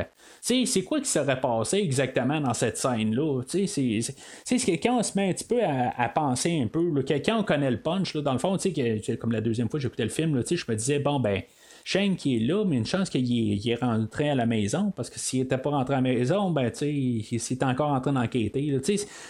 C'est 0.43 0.83
quoi 0.83 0.99
qui 0.99 1.05
serait 1.09 1.39
passé 1.39 1.77
exactement 1.77 2.41
dans 2.41 2.53
cette 2.53 2.77
scène-là? 2.77 3.43
C'est, 3.47 3.65
que 3.65 4.71
quand 4.83 4.99
on 4.99 5.03
se 5.03 5.17
met 5.17 5.29
un 5.29 5.33
petit 5.33 5.45
peu 5.45 5.61
à, 5.63 6.09
penser 6.09 6.59
un 6.61 6.67
peu, 6.67 6.91
quand 7.07 7.39
on 7.39 7.43
connaît 7.43 7.71
le 7.71 7.81
punch, 7.81 8.13
là, 8.13 8.21
dans 8.21 8.33
le 8.33 8.39
fond, 8.39 8.57
que- 8.57 9.15
comme 9.15 9.31
la 9.31 9.39
deuxième 9.39 9.69
fois 9.69 9.79
que 9.79 9.83
j'écoutais 9.83 10.03
le 10.03 10.09
film, 10.09 10.43
je 10.45 10.65
me 10.67 10.75
disais, 10.75 10.99
bon, 10.99 11.21
ben, 11.21 11.41
Shane 11.83 12.15
qui 12.15 12.37
est 12.37 12.39
là, 12.39 12.63
mais 12.65 12.77
une 12.77 12.85
chance 12.85 13.09
qu'il 13.09 13.69
est, 13.69 13.75
rentré 13.75 14.29
à 14.29 14.35
la 14.35 14.45
maison, 14.45 14.91
parce 14.95 15.09
que 15.09 15.19
s'il 15.19 15.41
n'était 15.41 15.57
pas 15.57 15.71
rentré 15.71 15.95
à 15.95 15.97
la 15.97 16.01
maison, 16.01 16.49
ben, 16.51 16.71
tu 16.71 17.39
sais, 17.39 17.63
encore 17.63 17.91
en 17.91 17.99
train 17.99 18.13
d'enquêter. 18.13 18.79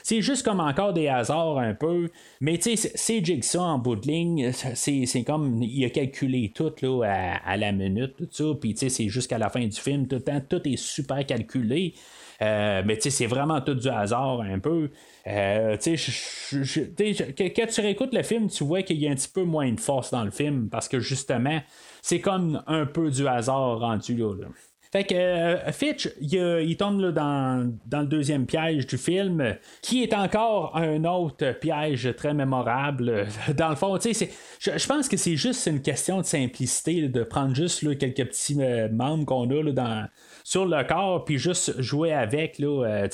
C'est 0.04 0.22
juste 0.22 0.44
comme 0.44 0.60
encore 0.60 0.94
des 0.94 1.08
hasards 1.08 1.58
un 1.58 1.74
peu, 1.74 2.10
mais 2.42 2.58
tu 2.58 2.76
sais, 2.76 2.92
c'est- 2.96 3.24
Jigsaw 3.24 3.62
en 3.62 3.80
bout 3.80 3.96
de 3.96 4.08
ligne, 4.08 4.52
c'est 4.54 5.24
comme, 5.26 5.62
il 5.64 5.84
a 5.86 5.90
calculé 5.90 6.52
tout 6.54 6.72
là, 6.82 7.04
à, 7.04 7.52
à 7.52 7.58
la 7.58 7.72
minute, 7.72 8.16
tout 8.18 8.28
ça, 8.30 8.46
puis 8.60 8.74
tu 8.74 8.82
sais, 8.82 8.90
c'est 8.90 9.10
jusqu'à 9.10 9.38
la 9.38 9.50
fin 9.50 9.66
du 9.66 9.80
film, 9.80 10.08
tout 10.08 10.16
le 10.18 10.22
temps, 10.24 10.42
tout 10.48 10.62
est 10.68 10.78
super 10.78 11.26
calculé. 11.26 11.94
Euh, 12.42 12.82
mais 12.86 12.96
tu 12.98 13.04
sais, 13.04 13.10
c'est 13.10 13.26
vraiment 13.26 13.62
tout 13.62 13.76
du 13.76 13.88
hasard 13.88 14.42
un 14.42 14.60
peu. 14.60 14.90
Euh, 15.26 15.78
quand 15.80 17.68
tu 17.68 17.82
réécoutes 17.82 18.14
le 18.14 18.24
film, 18.24 18.50
tu 18.50 18.64
vois 18.66 18.82
qu'il 18.82 18.98
y 18.98 19.08
a 19.08 19.12
un 19.12 19.16
petit 19.16 19.30
peu 19.30 19.44
moins 19.44 19.72
de 19.72 19.80
force 19.80 20.12
dans 20.12 20.24
le 20.24 20.32
film 20.32 20.68
parce 20.70 20.90
que 20.90 21.00
justement, 21.00 21.62
c'est 22.02 22.20
comme 22.20 22.62
un 22.68 22.86
peu 22.86 23.10
du 23.10 23.28
hasard 23.28 23.80
rendu 23.80 24.16
là. 24.18 24.48
Fait 24.94 25.06
que 25.06 25.16
euh, 25.16 25.72
Fitch, 25.72 26.08
il, 26.22 26.78
tombe 26.78 27.00
là, 27.00 27.12
dans, 27.12 27.74
dans 27.88 28.02
le 28.02 28.06
deuxième 28.06 28.46
piège 28.46 28.86
du 28.86 29.00
film, 29.00 29.56
qui 29.82 30.04
est 30.04 30.14
encore 30.14 30.78
un 30.78 31.04
autre 31.06 31.52
piège 31.60 32.14
très 32.16 32.36
mémorable. 32.36 33.26
Dans 33.58 33.70
le 33.70 33.76
fond, 33.76 33.98
tu 33.98 34.14
sais, 34.14 34.30
je, 34.60 34.78
je 34.78 34.88
pense 34.88 35.10
que 35.10 35.18
c'est 35.18 35.36
juste 35.36 35.66
une 35.66 35.82
question 35.82 36.22
de 36.22 36.26
simplicité, 36.26 37.08
de 37.08 37.24
prendre 37.24 37.56
juste 37.56 37.98
quelques 37.98 38.28
petits 38.28 38.56
euh, 38.60 38.88
membres 38.88 39.26
qu'on 39.26 39.50
a 39.50 39.72
dans, 39.72 40.06
sur 40.44 40.66
le 40.66 40.84
corps, 40.84 41.24
puis 41.26 41.38
juste 41.38 41.82
jouer 41.82 42.14
avec. 42.14 42.60
Là, 42.60 42.86
euh, 42.86 43.08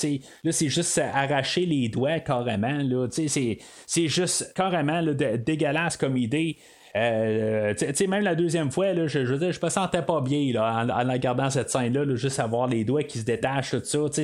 là 0.43 0.51
c'est 0.51 0.69
juste 0.69 0.97
arracher 0.97 1.65
les 1.65 1.89
doigts 1.89 2.19
carrément. 2.19 2.81
Là, 2.83 3.07
c'est, 3.11 3.59
c'est 3.85 4.07
juste 4.07 4.53
carrément 4.55 5.01
là, 5.01 5.13
dégueulasse 5.13 5.97
comme 5.97 6.17
idée. 6.17 6.57
Euh, 6.95 7.73
tu 7.75 7.85
sais, 7.93 8.07
même 8.07 8.23
la 8.23 8.35
deuxième 8.35 8.71
fois, 8.71 8.93
là, 8.93 9.07
je, 9.07 9.25
je, 9.25 9.33
me 9.35 9.69
sentais 9.69 10.01
pas 10.01 10.21
bien 10.21 10.51
là, 10.53 10.85
en, 10.89 11.11
regardant 11.11 11.49
cette 11.49 11.69
scène-là, 11.69 12.03
là, 12.03 12.15
juste 12.15 12.39
à 12.39 12.47
voir 12.47 12.67
les 12.67 12.83
doigts 12.83 13.03
qui 13.03 13.19
se 13.19 13.25
détachent, 13.25 13.71
tout 13.71 13.83
ça. 13.83 14.23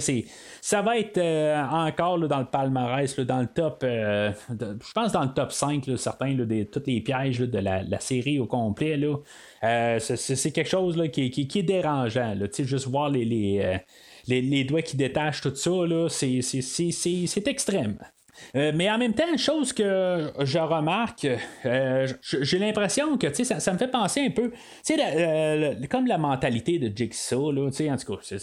Ça 0.62 0.82
va 0.82 0.97
être 0.97 1.17
euh, 1.17 1.62
encore 1.63 2.17
dans 2.19 2.39
le 2.39 2.45
palmarès, 2.45 3.19
dans 3.19 3.41
le 3.41 3.47
top, 3.47 3.82
euh, 3.84 4.32
je 4.49 4.91
pense 4.93 5.12
dans 5.12 5.23
le 5.23 5.34
top 5.34 5.51
5, 5.51 5.86
là, 5.86 5.97
certains, 5.97 6.34
des, 6.34 6.65
tous 6.65 6.82
les 6.88 7.01
pièges 7.01 7.39
de 7.39 7.60
la, 7.60 7.99
série 7.99 8.39
au 8.39 8.47
complet. 8.47 8.99
C'est- 9.62 10.51
quelque 10.51 10.69
chose 10.69 11.01
qui, 11.12 11.30
qui- 11.30 11.60
est 11.60 11.63
dérangeant. 11.63 12.36
Juste 12.58 12.88
voir 12.88 13.10
les, 13.10 13.25
les, 13.25 14.41
les, 14.41 14.63
doigts 14.63 14.82
qui 14.82 14.97
détachent 14.97 15.41
tout 15.41 15.56
ça, 15.56 15.71
c'est 16.10 17.47
extrême. 17.47 17.97
Euh, 18.56 18.71
mais 18.76 18.89
en 18.89 18.98
même 18.98 19.13
temps, 19.13 19.30
une 19.32 19.38
chose 19.38 19.74
que 19.74 20.32
je 20.39 20.60
remarque, 20.60 21.28
euh, 21.65 22.08
j'ai 22.24 22.60
l'impression 22.60 23.17
que 23.17 23.32
ça, 23.43 23.74
me 23.74 23.78
fait 23.78 23.88
penser 23.89 24.21
un 24.21 24.30
peu, 24.32 24.52
comme 25.89 26.08
la 26.08 26.17
mentalité 26.17 26.80
de 26.80 26.95
Jigsaw, 26.95 27.52
là, 27.52 27.67
en 27.67 27.69
tout 27.69 28.15
cas, 28.15 28.19
c'est 28.21 28.39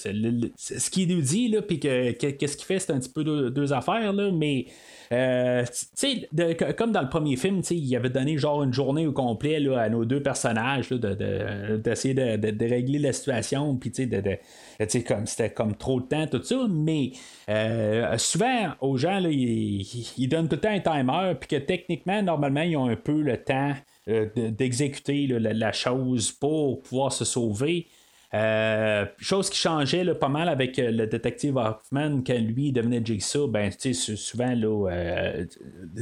ce 0.78 0.90
qu'il 0.90 1.08
nous 1.08 1.22
dit, 1.22 1.54
puis 1.66 1.80
que, 1.80 2.12
que- 2.12 2.30
qu'est-ce 2.30 2.56
qu'il 2.56 2.66
fait, 2.66 2.78
c'est 2.78 2.92
un 2.92 2.98
petit 2.98 3.10
peu 3.10 3.24
deux, 3.24 3.50
deux 3.50 3.72
affaires, 3.72 4.12
là, 4.12 4.30
mais 4.32 4.66
euh, 5.12 5.64
comme 6.76 6.92
dans 6.92 7.02
le 7.02 7.08
premier 7.08 7.36
film, 7.36 7.60
il 7.70 7.96
avait 7.96 8.08
donné 8.08 8.38
genre 8.38 8.62
une 8.62 8.72
journée 8.72 9.06
au 9.06 9.12
complet 9.12 9.56
à 9.76 9.88
nos 9.90 10.04
deux 10.04 10.22
personnages 10.22 10.88
d'essayer 10.90 12.14
de, 12.14 12.50
de- 12.50 12.64
régler 12.64 12.98
la 12.98 13.12
situation, 13.12 13.76
puis 13.76 13.92
comme 15.06 15.26
c'était 15.26 15.50
comme 15.50 15.74
trop 15.76 16.00
de 16.00 16.06
temps, 16.06 16.26
tout 16.26 16.42
ça, 16.42 16.66
mais 16.70 17.12
euh, 17.48 18.16
souvent 18.16 18.70
aux 18.80 18.96
gens, 18.96 19.20
là, 19.20 19.28
ils, 19.30 20.28
donnent 20.28 20.48
tout 20.48 20.56
le 20.56 20.60
temps 20.60 20.70
un 20.70 20.80
timer, 20.80 21.34
puis 21.38 21.48
que 21.48 21.56
techniquement, 21.56 22.22
normalement, 22.22 22.62
ils 22.62 22.76
ont 22.76 22.86
un 22.88 22.96
peu 22.96 23.20
le 23.20 23.36
temps 23.36 23.72
euh, 24.08 24.28
de- 24.34 24.48
d'exécuter 24.48 25.26
la 25.26 25.72
chose 25.72 26.32
pour 26.32 26.82
pouvoir 26.82 27.12
se 27.12 27.24
sauver. 27.24 27.86
Euh, 28.34 29.04
chose 29.18 29.50
qui 29.50 29.58
changeait 29.58 30.14
pas 30.14 30.28
mal 30.28 30.48
avec 30.48 30.78
euh, 30.78 30.90
le 30.90 31.06
détective 31.06 31.58
Hoffman 31.58 32.22
quand 32.26 32.38
lui 32.38 32.72
devenait 32.72 33.04
Jigsaw, 33.04 33.46
ben 33.46 33.70
souvent 33.70 34.54
euh, 34.90 35.44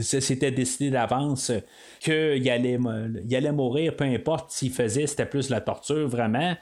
c'était 0.00 0.52
décidé 0.52 0.90
d'avance 0.90 1.50
qu'il 1.98 2.48
allait, 2.48 2.78
il 3.24 3.36
allait 3.36 3.52
mourir, 3.52 3.96
peu 3.96 4.04
importe 4.04 4.52
s'il 4.52 4.70
faisait, 4.70 5.08
c'était 5.08 5.26
plus 5.26 5.50
la 5.50 5.60
torture 5.60 6.06
vraiment. 6.06 6.54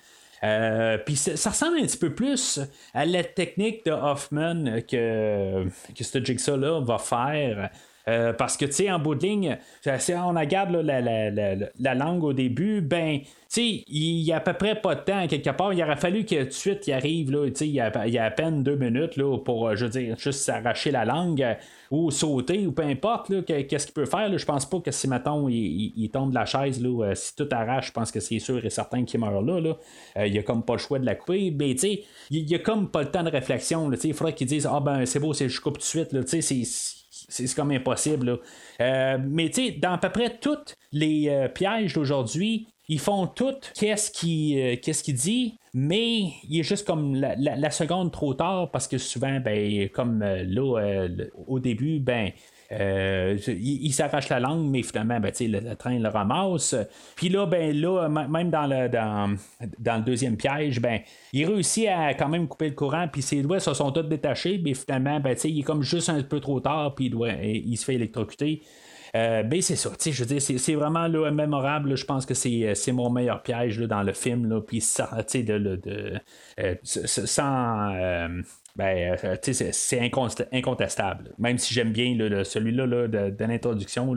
Puis 1.04 1.16
ça 1.16 1.37
ça 1.37 1.50
ressemble 1.50 1.78
un 1.81 1.83
petit 1.83 1.98
peu 1.98 2.14
plus 2.14 2.61
à 2.94 3.04
la 3.04 3.22
technique 3.22 3.85
de 3.85 3.90
Hoffman 3.90 4.81
que, 4.88 5.66
que 5.94 6.04
ce 6.04 6.24
Jigsaw-là 6.24 6.81
va 6.81 6.96
faire. 6.96 7.70
Euh, 8.09 8.33
parce 8.33 8.57
que, 8.57 8.64
tu 8.64 8.73
sais, 8.73 8.90
en 8.90 8.99
bout 8.99 9.14
de 9.14 9.27
ligne, 9.27 9.59
si 9.99 10.12
on 10.14 10.31
regarde 10.31 10.71
la, 10.75 11.01
la- 11.03 11.31
la- 11.31 11.55
la 11.79 11.94
langue 11.94 12.25
au 12.25 12.33
début, 12.33 12.81
ben, 12.81 13.18
tu 13.21 13.27
sais, 13.49 13.85
il 13.87 14.23
y 14.23 14.33
a 14.33 14.37
à 14.38 14.40
peu 14.40 14.55
près 14.55 14.81
pas 14.81 14.94
de 14.94 15.01
temps 15.01 15.27
quelque 15.27 15.51
part. 15.51 15.73
Il 15.75 15.83
aurait 15.83 15.97
fallu 15.97 16.25
que 16.25 16.42
tout 16.42 16.49
de 16.49 16.53
suite 16.53 16.87
il 16.87 16.92
arrive, 16.94 17.31
tu 17.31 17.55
sais, 17.55 17.66
il 17.68 17.75
y 17.75 17.81
a, 17.81 18.07
il 18.07 18.16
a 18.18 18.25
à 18.25 18.31
peine 18.31 18.62
deux 18.62 18.77
minutes 18.77 19.16
là, 19.16 19.37
pour, 19.38 19.68
euh, 19.68 19.77
je 19.77 19.85
veux 19.85 19.90
dire, 19.90 20.16
juste 20.18 20.40
s'arracher 20.40 20.90
la 20.90 21.05
langue 21.05 21.42
euh, 21.42 21.55
ou 21.90 22.11
sauter 22.11 22.66
ou 22.66 22.73
peu 22.73 22.83
importe, 22.83 23.29
là, 23.31 23.42
que- 23.42 23.61
qu'est-ce 23.62 23.87
qu'il 23.87 23.94
peut 23.94 24.07
faire. 24.07 24.37
Je 24.37 24.44
pense 24.47 24.64
pas 24.68 24.81
que 24.81 24.90
si, 24.90 25.07
mettons, 25.09 25.49
il, 25.49 25.57
il- 25.57 25.92
il 25.97 26.11
tombe 26.11 26.31
de 26.31 26.35
la 26.35 26.47
chaise, 26.47 26.81
là, 26.83 27.05
euh, 27.11 27.14
si 27.14 27.37
tout 27.37 27.49
arrache, 27.51 27.88
je 27.88 27.92
pense 27.92 28.11
que 28.11 28.21
c'est 28.21 28.38
sûr 28.38 28.64
et 28.64 28.71
certain 28.71 29.05
qu'il 29.05 29.21
meurt 29.21 29.44
là. 29.44 29.61
là. 29.61 29.77
Euh, 30.18 30.27
il 30.27 30.38
a 30.38 30.42
comme 30.42 30.62
pas 30.62 30.75
le 30.75 30.79
choix 30.79 30.99
de 30.99 31.05
la 31.07 31.14
couper. 31.14 31.51
Mais, 31.51 31.73
tu 31.75 31.79
sais, 31.81 32.03
il 32.31 32.49
y 32.51 32.55
a 32.55 32.59
comme 32.59 32.90
pas 32.90 33.03
le 33.03 33.11
temps 33.11 33.23
de 33.23 33.31
réflexion. 33.31 33.88
là, 33.90 33.97
Il 34.03 34.14
faudrait 34.14 34.35
qu'il 34.35 34.47
dise, 34.47 34.66
ah 34.71 34.81
ben, 34.81 35.05
c'est 35.05 35.18
beau, 35.21 35.33
c'est- 35.35 35.49
je 35.49 35.61
coupe 35.61 35.75
tout 35.75 35.81
de 35.81 35.85
suite. 35.85 36.12
là. 36.12 36.21
C'est 36.27 36.40
c'est 37.29 37.53
comme 37.55 37.71
impossible. 37.71 38.41
Euh, 38.81 39.19
mais 39.23 39.51
tu 39.51 39.67
sais, 39.67 39.71
dans 39.73 39.93
à 39.93 39.99
peu 39.99 40.11
près 40.11 40.38
tous 40.38 40.75
les 40.93 41.29
euh, 41.29 41.49
pièges 41.49 41.93
d'aujourd'hui, 41.95 42.69
ils 42.88 42.99
font 43.01 43.27
tout 43.27 43.55
qu'est-ce 43.75 44.11
qu'il 44.11 44.59
euh, 44.59 44.77
qu'il 45.03 45.14
dit, 45.14 45.59
mais 45.75 46.21
il 46.49 46.61
est 46.61 46.62
juste 46.62 46.87
comme 46.87 47.14
la, 47.14 47.37
la- 47.37 47.57
seconde 47.71 48.12
trop 48.12 48.33
tard 48.35 48.71
parce 48.71 48.88
que 48.88 48.97
souvent, 48.99 49.41
ben, 49.41 49.88
comme 49.91 50.21
là, 50.23 51.07
au 51.47 51.59
début, 51.61 52.01
ben. 52.01 52.31
Euh, 52.70 53.38
il, 53.46 53.92
s'arrache 53.92 54.28
la 54.28 54.40
langue, 54.40 54.68
mais 54.68 54.83
finalement, 54.83 55.20
ben, 55.20 55.33
le, 55.40 55.61
le 55.61 55.76
train 55.76 55.98
le 55.98 56.09
ramasse. 56.09 56.74
Puis 57.16 57.28
là, 57.28 57.46
ben, 57.46 57.74
là, 57.74 58.09
même 58.09 58.50
dans 58.50 58.66
le, 58.66 58.88
dans, 58.88 59.38
le 59.96 60.02
deuxième 60.02 60.37
piège, 60.37 60.81
ben, 60.81 61.00
il 61.33 61.46
réussit 61.46 61.88
à 61.88 62.12
quand 62.14 62.28
même 62.28 62.46
couper 62.46 62.68
le 62.68 62.74
courant, 62.74 63.09
puis 63.11 63.22
ses 63.22 63.42
doigts 63.42 63.61
se 63.61 63.72
sont 63.72 63.90
tous 63.90 64.02
détachés, 64.02 64.61
mais 64.62 64.74
finalement, 64.74 65.18
ben, 65.20 65.37
il 65.44 65.61
est 65.61 65.62
comme 65.62 65.83
juste 65.83 66.11
un 66.11 66.22
peu 66.22 66.40
trop 66.40 66.61
tard, 66.61 66.94
puis 66.94 67.07
il, 67.07 67.11
doit, 67.11 67.33
il 67.33 67.76
se 67.76 67.85
fait 67.85 67.94
électrocuter. 67.94 68.62
Euh, 69.16 69.42
ben 69.42 69.62
c'est 69.62 69.76
ça, 69.76 69.90
je 69.98 70.11
veux 70.22 70.26
dire, 70.26 70.42
c'est, 70.42 70.74
vraiment 70.74 71.09
mémorable. 71.09 71.96
Je 71.96 72.04
pense 72.04 72.26
que 72.26 72.35
c'est, 72.35 72.74
c'est 72.74 72.92
mon 72.92 73.11
meilleur 73.11 73.42
piège 73.42 73.81
là, 73.81 73.87
dans 73.87 74.02
le 74.02 74.12
film. 74.12 74.61
Puis 74.66 74.81
de, 74.81 75.59
de, 75.59 75.76
de- 75.76 76.20
euh, 76.61 76.74
sans. 76.85 77.94
euh, 77.94 78.42
ben, 78.79 79.17
euh, 79.25 79.37
sais, 79.43 79.73
c'est, 79.73 80.01
incontestable. 80.53 81.35
Même 81.38 81.59
si 81.59 81.75
j'aime 81.75 81.93
bien 81.93 82.17
celui-là 82.45 82.87
là, 82.87 83.09
de, 83.09 83.45
l'introduction, 83.45 84.14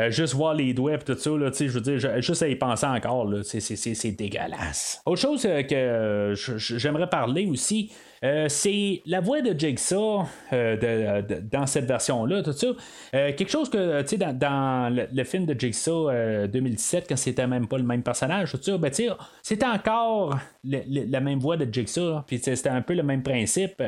euh, 0.00 0.10
juste 0.10 0.34
voir 0.34 0.54
les 0.54 0.72
doigts 0.72 0.94
et 0.94 0.98
tout 0.98 1.14
ça, 1.14 1.30
je 1.30 1.66
veux 1.66 1.80
dire, 1.80 2.22
juste 2.22 2.42
à 2.42 2.48
y 2.48 2.56
penser 2.56 2.86
encore, 2.86 3.30
c'est, 3.44 4.10
dégueulasse. 4.12 5.02
Autre 5.04 5.20
chose 5.20 5.44
euh, 5.44 5.62
que 5.62 5.74
euh, 5.74 6.34
j'aimerais 6.34 7.08
parler 7.08 7.46
aussi, 7.46 7.92
euh, 8.24 8.48
c'est 8.48 9.02
la 9.06 9.20
voix 9.20 9.40
de 9.40 9.58
Jigsaw 9.58 10.22
euh, 10.52 11.22
dans 11.50 11.66
cette 11.66 11.86
version-là, 11.86 12.42
tout 12.42 12.52
ça. 12.52 12.68
Euh, 13.14 13.32
quelque 13.32 13.50
chose 13.50 13.68
que, 13.68 14.02
tu 14.02 14.08
sais, 14.08 14.16
dans, 14.16 14.94
le, 15.12 15.24
film 15.24 15.44
de 15.44 15.58
Jigsaw 15.58 16.08
euh, 16.08 16.46
2017, 16.46 17.06
quand 17.08 17.16
c'était 17.16 17.46
même 17.46 17.66
pas 17.66 17.78
le 17.78 17.84
même 17.84 18.02
personnage, 18.02 18.52
tout 18.52 18.62
ça, 18.62 18.78
ben, 18.78 18.90
tu 18.90 19.04
sais, 19.04 19.10
c'était 19.42 19.66
encore 19.66 20.38
la 20.64 21.20
même 21.20 21.40
voix 21.40 21.56
de 21.56 21.72
Jigsaw, 21.72 22.20
puis 22.26 22.38
c'était 22.38 22.68
un 22.68 22.82
peu 22.82 22.94
le 22.94 23.02
même 23.02 23.22
principe. 23.22 23.82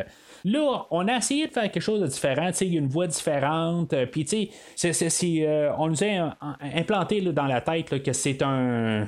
Là, 0.44 0.86
on 0.90 1.06
a 1.08 1.16
essayé 1.16 1.46
de 1.46 1.52
faire 1.52 1.70
quelque 1.70 1.80
chose 1.82 2.00
de 2.00 2.06
différent, 2.06 2.48
tu 2.48 2.56
sais, 2.56 2.68
une 2.68 2.88
voix 2.88 3.06
différente, 3.06 3.94
puis 4.06 4.24
tu 4.24 4.48
sais, 4.74 5.72
on 5.78 5.88
nous 5.88 6.02
a 6.02 6.06
im- 6.06 6.36
implanté 6.74 7.20
dans 7.20 7.46
la 7.46 7.60
tête 7.60 8.02
que 8.02 8.12
c'est 8.12 8.42
un, 8.42 9.06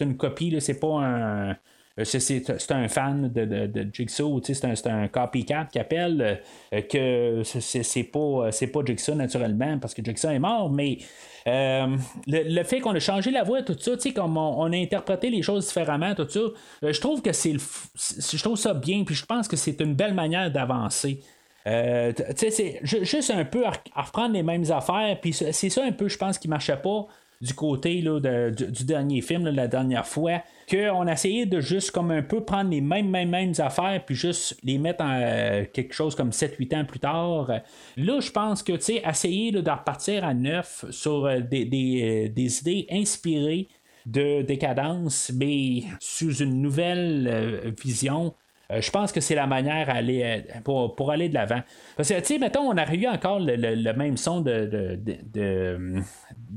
une 0.00 0.16
copie, 0.16 0.54
c'est 0.60 0.78
pas 0.78 1.00
un, 1.00 1.56
c'est, 2.04 2.20
c'est- 2.20 2.72
un 2.72 2.88
fan 2.88 3.28
de, 3.32 3.44
de, 3.44 3.66
de 3.66 3.88
Jigsaw, 3.92 4.40
c'est 4.42 4.64
un, 4.64 5.02
un 5.02 5.08
copycat 5.08 5.68
qui 5.70 5.78
appelle 5.78 6.40
euh, 6.72 6.80
que 6.82 7.42
c'est, 7.44 8.04
pas, 8.04 8.50
c'est 8.50 8.68
pas 8.68 8.80
Jigsaw 8.84 9.14
naturellement 9.14 9.78
parce 9.78 9.94
que 9.94 10.02
Jigsaw 10.02 10.30
est 10.30 10.38
mort, 10.38 10.70
mais 10.70 10.98
euh, 11.46 11.96
le, 12.26 12.54
le 12.54 12.64
fait 12.64 12.80
qu'on 12.80 12.94
a 12.94 13.00
changé 13.00 13.30
la 13.30 13.42
voix, 13.42 13.62
tout 13.62 13.76
ça, 13.78 13.92
comme 14.14 14.36
on, 14.36 14.72
a 14.72 14.76
interprété 14.76 15.28
les 15.30 15.42
choses 15.42 15.66
différemment, 15.66 16.14
tout 16.14 16.28
ça, 16.28 16.40
euh, 16.40 16.92
je 16.92 17.00
trouve 17.00 17.20
que 17.20 17.32
c'est 17.32 17.54
je 17.54 18.42
trouve 18.42 18.56
ça 18.56 18.74
bien, 18.74 19.04
puis 19.04 19.14
je 19.14 19.26
pense 19.26 19.48
que 19.48 19.56
c'est 19.56 19.80
une 19.80 19.94
belle 19.94 20.14
manière 20.14 20.50
d'avancer. 20.50 21.20
Euh, 21.66 22.12
c'est 22.36 22.80
ju- 22.82 23.04
juste 23.04 23.30
un 23.30 23.44
peu 23.44 23.66
à, 23.66 23.72
à 23.94 24.02
reprendre 24.02 24.34
les 24.34 24.42
mêmes 24.42 24.64
affaires, 24.72 25.16
puis 25.20 25.32
c'est 25.32 25.52
ça 25.70 25.84
un 25.84 25.92
peu, 25.92 26.08
je 26.08 26.18
pense, 26.18 26.38
qui 26.38 26.48
marchait 26.48 26.76
pas 26.76 27.06
du 27.42 27.54
côté 27.54 28.00
là, 28.00 28.20
de- 28.20 28.50
du, 28.50 28.84
dernier 28.84 29.20
film, 29.20 29.48
la 29.48 29.66
dernière 29.66 30.06
fois, 30.06 30.42
qu'on 30.70 31.06
a 31.08 31.12
essayé 31.12 31.44
de 31.44 31.60
juste 31.60 31.90
comme 31.90 32.12
un 32.12 32.22
peu 32.22 32.44
prendre 32.44 32.70
les 32.70 32.80
mêmes, 32.80 33.10
mêmes, 33.10 33.30
mêmes 33.30 33.52
affaires, 33.58 34.00
puis 34.06 34.14
juste 34.14 34.56
les 34.62 34.78
mettre 34.78 35.04
en 35.04 35.20
euh, 35.20 35.64
quelque 35.72 35.92
chose 35.92 36.14
comme 36.14 36.30
7-8 36.30 36.74
ans 36.76 36.84
plus 36.84 37.00
tard. 37.00 37.50
Là, 37.96 38.20
je 38.20 38.30
pense 38.30 38.62
que, 38.62 38.72
tu 38.72 38.82
sais, 38.82 39.02
essayer 39.04 39.50
de 39.50 39.58
repartir 39.58 40.24
à 40.24 40.34
neuf 40.34 40.84
sur 40.90 41.26
euh, 41.26 41.40
des, 41.40 41.64
des, 41.64 42.26
euh, 42.28 42.32
des 42.32 42.60
idées 42.60 42.86
inspirées 42.90 43.68
de 44.06 44.42
décadence, 44.42 45.32
mais 45.34 45.82
sous 46.00 46.42
une 46.42 46.60
nouvelle 46.60 47.72
vision. 47.82 48.34
Euh, 48.72 48.80
je 48.80 48.90
pense 48.90 49.12
que 49.12 49.20
c'est 49.20 49.34
la 49.34 49.46
manière 49.46 49.90
aller, 49.90 50.22
euh, 50.24 50.60
pour, 50.64 50.94
pour 50.94 51.10
aller 51.10 51.28
de 51.28 51.34
l'avant. 51.34 51.60
Parce 51.96 52.08
que, 52.08 52.18
tu 52.20 52.24
sais, 52.24 52.38
mettons, 52.38 52.62
on 52.62 52.76
a 52.76 52.94
eu 52.94 53.06
encore 53.06 53.38
le, 53.40 53.56
le- 53.56 53.92
même 53.92 54.16
son 54.16 54.40
de, 54.40 54.98
de- 55.32 56.00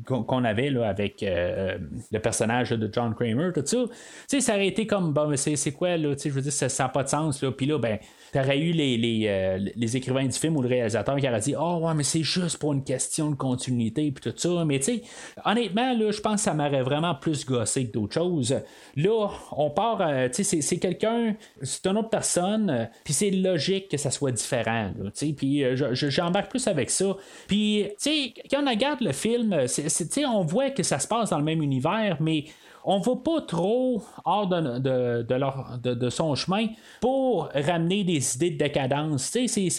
qu'on 0.06 0.44
avait 0.44 0.70
là, 0.70 0.88
avec 0.88 1.24
euh, 1.24 1.78
le 2.12 2.20
personnage 2.20 2.70
de 2.72 2.90
John 2.92 3.14
Kramer, 3.16 3.52
tout 3.54 3.64
ça. 3.66 3.78
Tu 3.88 3.90
sais, 4.28 4.42
ça 4.42 4.54
aurait 4.56 4.68
été 4.68 4.86
comme, 4.88 5.14
bon, 5.14 5.36
c'est 5.36 5.72
quoi, 5.72 5.98
là, 5.98 6.16
tu 6.16 6.22
sais, 6.22 6.30
je 6.30 6.36
veux 6.36 6.42
dire, 6.42 6.54
ça 6.54 6.68
n'a 6.84 6.90
pas 6.90 7.04
de 7.04 7.10
sens, 7.10 7.42
là. 7.44 7.52
Puis 7.52 7.66
là, 7.66 7.78
ben, 7.80 7.98
t'aurais 8.34 8.60
eu 8.60 8.72
les, 8.72 8.98
les, 8.98 9.26
euh, 9.28 9.60
les 9.76 9.98
écrivains 9.98 10.26
du 10.26 10.38
film 10.38 10.58
ou 10.58 10.62
le 10.62 10.68
réalisateur 10.68 11.16
qui 11.18 11.28
aurait 11.28 11.40
dit, 11.40 11.56
oh, 11.60 11.80
ouais, 11.84 11.94
mais 11.94 12.04
c'est 12.04 12.24
juste 12.24 12.58
pour 12.58 12.74
une 12.74 12.84
question 12.84 13.30
de 13.32 13.36
continuité, 13.36 14.12
puis 14.12 14.32
tout 14.32 14.38
ça. 14.38 14.64
Mais, 14.66 14.80
tu 14.80 14.86
sais, 14.86 15.02
honnêtement, 15.46 15.94
là, 15.94 16.12
je 16.12 16.20
pense 16.22 16.36
que 16.36 16.42
ça 16.42 16.54
m'aurait 16.54 16.84
vraiment 16.84 17.16
plus 17.16 17.46
gossé 17.46 17.88
que 17.88 17.92
d'autres 17.94 18.14
choses. 18.14 18.56
Là, 18.96 19.30
on 19.52 19.70
part, 19.70 20.02
euh, 20.02 20.28
tu 20.30 20.44
sais, 20.44 20.62
c'est- 20.62 20.78
quelqu'un, 20.78 21.36
c'est 21.62 21.86
une 21.88 21.98
autre 21.98 22.10
personne, 22.10 22.70
euh, 22.70 22.86
puis 23.04 23.14
c'est 23.14 23.32
logique 23.32 23.90
que 23.90 23.98
ça 23.98 24.12
soit 24.12 24.32
différent, 24.32 24.92
tu 24.96 25.10
sais, 25.14 25.34
puis 25.34 25.64
je- 25.76 25.94
je- 25.94 26.10
j'embarque 26.10 26.50
plus 26.50 26.68
avec 26.68 26.90
ça. 26.90 27.16
Puis, 27.48 27.86
tu 27.90 27.94
sais, 27.98 28.34
quand 28.52 28.64
on 28.66 28.70
regarde 28.70 29.02
le 29.02 29.12
film, 29.14 29.68
c'est- 29.68 30.10
tu 30.10 30.26
on 30.26 30.44
voit 30.44 30.70
que 30.72 30.84
ça 30.84 31.00
se 31.00 31.08
passe 31.08 31.30
dans 31.30 31.38
le 31.38 31.44
même 31.44 31.62
univers, 31.62 32.18
mais 32.20 32.46
on 32.86 33.00
va 33.00 33.16
pas 33.16 33.42
trop 33.42 34.02
hors 34.24 34.48
de, 34.48 34.80
de, 34.80 35.94
de 35.94 36.10
son 36.10 36.36
chemin 36.36 36.68
pour 37.02 37.50
ramener 37.54 38.04
des 38.04 38.36
idées 38.36 38.52
de 38.52 38.58
décadence. 38.58 39.36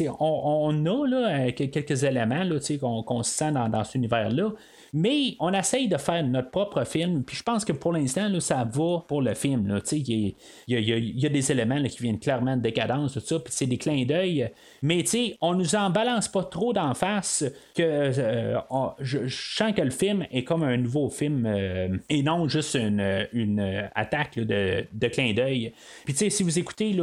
On, 0.08 0.14
on 0.20 0.86
a 0.86 1.06
là, 1.08 1.28
euh, 1.46 1.50
que- 1.52 1.64
quelques 1.64 2.02
éléments 2.04 2.44
qu'on 2.80 3.02
qu'on 3.02 3.22
sent 3.22 3.52
dans, 3.52 3.68
dans 3.68 3.84
cet 3.84 3.94
univers-là. 3.96 4.50
Mais 4.98 5.36
on 5.40 5.52
essaye 5.52 5.88
de 5.88 5.98
faire 5.98 6.24
notre 6.24 6.50
propre 6.50 6.82
film, 6.84 7.22
puis 7.22 7.36
je 7.36 7.42
pense 7.42 7.66
que 7.66 7.72
pour 7.72 7.92
l'instant, 7.92 8.30
ça 8.40 8.64
va 8.64 9.04
pour 9.06 9.20
le 9.20 9.34
film. 9.34 9.78
Il 9.92 10.34
y, 10.68 11.26
a, 11.26 11.28
des 11.28 11.52
éléments 11.52 11.82
qui 11.82 12.02
viennent 12.02 12.18
clairement 12.18 12.56
de 12.56 12.62
décadence, 12.62 13.12
tout 13.12 13.20
ça, 13.20 13.38
puis 13.38 13.52
c'est 13.54 13.66
des 13.66 13.76
clins 13.76 14.06
d'œil. 14.06 14.50
Mais 14.80 15.04
on 15.42 15.52
nous 15.52 15.74
en 15.74 15.90
balance 15.90 16.28
pas 16.28 16.44
trop 16.44 16.72
d'en 16.72 16.94
face 16.94 17.44
que 17.74 17.82
euh, 17.82 18.58
je, 19.00 19.28
sens 19.28 19.74
que 19.74 19.82
le 19.82 19.90
film 19.90 20.26
est 20.32 20.44
comme 20.44 20.62
un 20.62 20.78
nouveau 20.78 21.10
film 21.10 21.44
euh, 21.44 21.88
et 22.08 22.22
non 22.22 22.48
juste 22.48 22.74
une, 22.74 23.28
une 23.34 23.90
attaque 23.94 24.38
de, 24.38 24.86
de 24.90 25.08
clin 25.08 25.34
d'œil. 25.34 25.74
Puis 26.06 26.14
si 26.30 26.42
vous 26.42 26.58
écoutez 26.58 26.94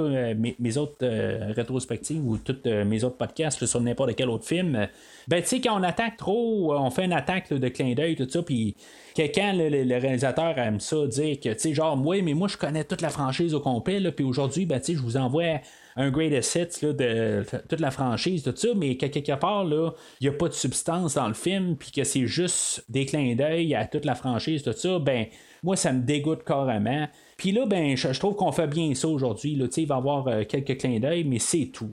mes, 0.59 0.77
autres 0.79 1.05
rétrospectives 1.53 2.25
ou 2.25 2.39
tous 2.39 2.57
mes 2.65 3.03
autres 3.03 3.17
podcasts 3.17 3.63
sur 3.67 3.81
n'importe 3.81 4.15
quel 4.15 4.29
autre 4.29 4.47
film, 4.47 4.87
ben 5.27 5.43
quand 5.63 5.79
on 5.79 5.83
attaque 5.83 6.17
trop, 6.17 6.73
on 6.73 6.89
fait 6.89 7.05
une 7.05 7.13
attaque 7.13 7.53
de 7.53 7.67
clin 7.67 7.82
d'œil, 7.95 8.15
tout 8.15 8.29
ça, 8.29 8.41
puis 8.41 8.75
quand 9.15 9.53
le, 9.53 9.99
réalisateur 9.99 10.57
aime 10.57 10.79
ça, 10.79 11.05
dire 11.07 11.39
que, 11.39 11.49
tu 11.49 11.59
sais, 11.59 11.73
genre, 11.73 11.95
moi, 11.95 12.21
mais 12.21 12.33
moi, 12.33 12.47
je 12.47 12.57
connais 12.57 12.83
toute 12.83 13.01
la 13.01 13.09
franchise 13.09 13.53
au 13.53 13.59
complet, 13.59 13.99
puis 14.11 14.25
aujourd'hui, 14.25 14.65
ben, 14.65 14.79
tu 14.79 14.87
sais, 14.87 14.93
je 14.93 15.01
vous 15.01 15.17
envoie 15.17 15.59
un 15.95 16.09
great 16.09 16.33
asset 16.33 16.69
de 16.81 17.43
toute 17.69 17.79
la 17.79 17.91
franchise, 17.91 18.43
tout 18.43 18.53
ça, 18.55 18.69
mais 18.75 18.97
quelque 18.97 19.35
part, 19.35 19.63
là, 19.63 19.91
il 20.19 20.27
n'y 20.27 20.33
a 20.33 20.37
pas 20.37 20.47
de 20.47 20.53
substance 20.53 21.15
dans 21.15 21.27
le 21.27 21.35
film, 21.35 21.75
puis 21.77 21.91
que 21.91 22.03
c'est 22.03 22.25
juste 22.25 22.83
des 22.89 23.05
clins 23.05 23.35
d'œil 23.35 23.75
à 23.75 23.85
toute 23.85 24.05
la 24.05 24.15
franchise, 24.15 24.63
tout 24.63 24.73
ça, 24.73 24.99
ben, 24.99 25.27
moi, 25.61 25.75
ça 25.75 25.93
me 25.93 26.01
dégoûte 26.01 26.43
carrément. 26.43 27.07
Puis 27.37 27.51
là, 27.51 27.65
ben, 27.65 27.95
je, 27.95 28.19
trouve 28.19 28.35
qu'on 28.35 28.51
fait 28.51 28.67
bien 28.67 28.93
ça 28.95 29.07
aujourd'hui. 29.07 29.55
Là, 29.55 29.67
il 29.75 29.87
va 29.87 29.95
y 29.95 29.97
avoir 29.97 30.27
euh, 30.27 30.43
quelques 30.43 30.77
clins 30.77 30.99
d'œil, 30.99 31.23
mais 31.23 31.39
c'est 31.39 31.67
tout. 31.67 31.91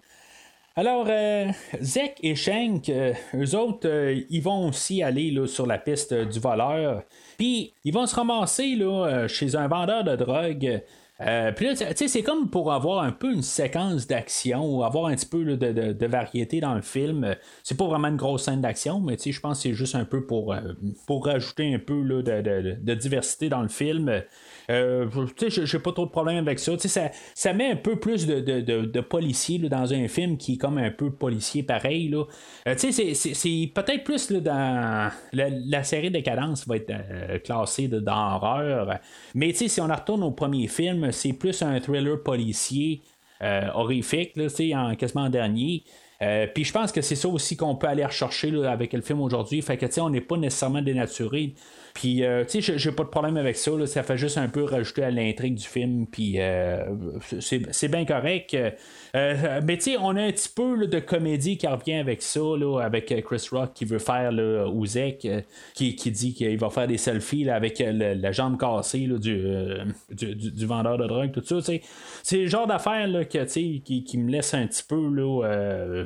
Alors, 0.81 1.09
euh, 1.11 1.53
Zek 1.83 2.17
et 2.23 2.35
Shank, 2.35 2.89
euh, 2.89 3.13
eux 3.35 3.55
autres, 3.55 3.87
euh, 3.87 4.19
ils 4.31 4.41
vont 4.41 4.69
aussi 4.69 5.03
aller 5.03 5.31
là, 5.31 5.47
sur 5.47 5.67
la 5.67 5.77
piste 5.77 6.15
du 6.15 6.41
voleur. 6.41 7.03
Puis, 7.37 7.75
ils 7.85 7.93
vont 7.93 8.07
se 8.07 8.15
ramasser 8.15 8.77
là, 8.77 9.29
chez 9.29 9.57
un 9.57 9.69
vendeur 9.69 10.05
de 10.05 10.17
drogue. 10.17 10.81
puis 11.19 11.67
là, 11.67 11.75
tu 11.75 11.85
sais, 11.95 12.09
c'est 12.09 12.23
comme 12.23 12.49
pour 12.49 12.73
avoir 12.73 13.05
un 13.05 13.13
peu 13.13 13.31
une 13.31 13.43
séquence 13.43 14.07
d'action 14.07 14.65
ou 14.65 14.83
avoir 14.83 15.09
un 15.09 15.17
petit 15.17 15.27
peu 15.27 15.45
de, 15.45 16.07
variété 16.07 16.61
dans 16.61 16.75
le 16.75 16.81
film. 16.81 17.37
C'est 17.63 17.77
pas 17.77 17.87
vraiment 17.87 18.09
une 18.09 18.17
grosse 18.17 18.45
scène 18.45 18.63
d'action, 18.63 19.01
mais 19.01 19.19
tu 19.19 19.25
sais, 19.25 19.33
je 19.33 19.41
pense 19.43 19.59
que 19.59 19.65
c'est 19.65 19.75
juste 19.75 19.97
un 19.97 20.07
peu 20.07 20.25
pour, 20.25 20.57
pour 21.07 21.27
rajouter 21.27 21.75
un 21.75 21.79
peu 21.79 22.03
de, 22.23 22.95
diversité 22.95 23.51
dans 23.51 23.61
le 23.61 23.69
film. 23.69 24.23
Euh, 24.71 25.09
j'ai 25.49 25.79
pas 25.81 25.93
trop 25.93 26.07
de 26.07 26.11
problème 26.11 26.37
avec 26.39 26.59
ça. 26.59 26.79
ça. 26.79 27.11
Ça 27.35 27.53
met 27.53 27.73
un 27.73 27.77
peu 27.77 27.97
plus 27.97 28.27
de, 28.27 28.41
de, 28.41 29.01
policier 29.01 29.59
dans 29.59 29.93
un 29.93 30.07
film 30.07 30.37
qui 30.37 30.55
est 30.55 30.57
comme 30.57 30.79
un 30.79 30.91
peu 30.91 31.11
policier 31.11 31.63
pareil. 31.63 32.09
Là. 32.09 32.25
Euh, 32.69 32.75
c'est, 32.77 33.73
peut-être 33.75 34.05
plus 34.05 34.31
dans 34.31 35.11
la, 35.33 35.83
série 35.83 36.11
de 36.11 36.21
cadences 36.21 36.67
va 36.69 36.77
être 36.77 36.91
euh, 36.91 37.39
classée 37.41 37.89
dans 37.89 38.37
horreur. 38.37 38.99
Mais 39.35 39.53
si 39.53 39.81
on 39.81 39.89
retourne 39.89 40.23
au 40.23 40.31
premier 40.31 40.69
film, 40.69 41.11
c'est 41.11 41.33
plus 41.33 41.63
un 41.63 41.81
thriller 41.81 42.23
policier 42.23 43.03
horrifique, 43.75 44.37
là, 44.37 44.49
en 44.77 44.95
quasiment 44.97 45.31
dernier. 45.31 45.83
puis 46.55 46.63
je 46.63 46.73
pense 46.73 46.93
que 46.93 47.01
c'est 47.01 47.15
ça 47.15 47.27
aussi 47.27 47.57
qu'on 47.57 47.75
peut 47.75 47.87
aller 47.87 48.05
rechercher 48.05 48.55
avec 48.67 48.93
le 48.93 49.01
film 49.01 49.23
aujourd'hui. 49.23 49.63
Fait 49.63 49.79
que 49.79 50.01
on 50.01 50.11
n'est 50.11 50.21
pas 50.21 50.37
nécessairement 50.37 50.83
dénaturé 50.83 51.55
puis, 51.95 52.25
euh, 52.25 52.45
tu 52.45 52.63
sais, 52.63 52.79
j'ai 52.79 52.93
pas 52.93 53.03
de 53.03 53.09
problème 53.09 53.37
avec 53.37 53.57
ça. 53.57 53.73
ça 53.87 54.03
fait 54.03 54.17
juste 54.17 54.39
un 54.39 54.49
peu 54.49 54.65
rajouter 54.65 55.03
à 55.03 55.11
l'intrigue 55.11 55.55
du 55.55 55.67
film. 55.67 56.07
Puis, 56.07 56.35
euh, 56.39 56.85
c'est 57.41 57.89
bien 57.89 58.05
correct. 58.05 58.57
Euh, 59.17 59.61
mais, 59.65 59.77
tu 59.77 59.93
sais, 59.93 59.97
on 59.99 60.17
a 60.17 60.23
un 60.23 60.31
petit 60.31 60.49
peu 60.49 60.87
de 60.87 60.99
comédie 60.99 61.57
qui 61.57 61.67
revient 61.67 61.95
avec 61.95 62.23
ça, 62.23 62.41
avec 62.83 63.15
Chris 63.25 63.49
Rock 63.51 63.73
qui 63.75 63.85
veut 63.85 63.99
faire 63.99 64.33
le 64.33 64.67
Ouzek, 64.67 65.27
qui, 65.75 65.95
dit 66.11 66.35
qu'il 66.35 66.59
va 66.59 66.71
faire 66.71 66.87
des 66.87 66.99
selfies 66.99 67.49
avec 67.49 67.83
la 67.85 68.33
jambe 68.33 68.59
cassée 68.59 69.07
du, 69.07 69.45
du, 70.11 70.67
vendeur 70.67 70.99
de 70.99 71.07
drogue, 71.07 71.33
tout 71.33 71.61
ça. 71.61 71.73
C'est 72.23 72.37
le 72.37 72.47
genre 72.47 72.67
d'affaire 72.67 73.09
qui, 73.29 73.83
qui 73.83 74.19
me 74.19 74.31
laisse 74.31 74.55
un 74.55 74.67
petit 74.67 74.85
peu. 74.87 75.09
Là, 75.11 76.05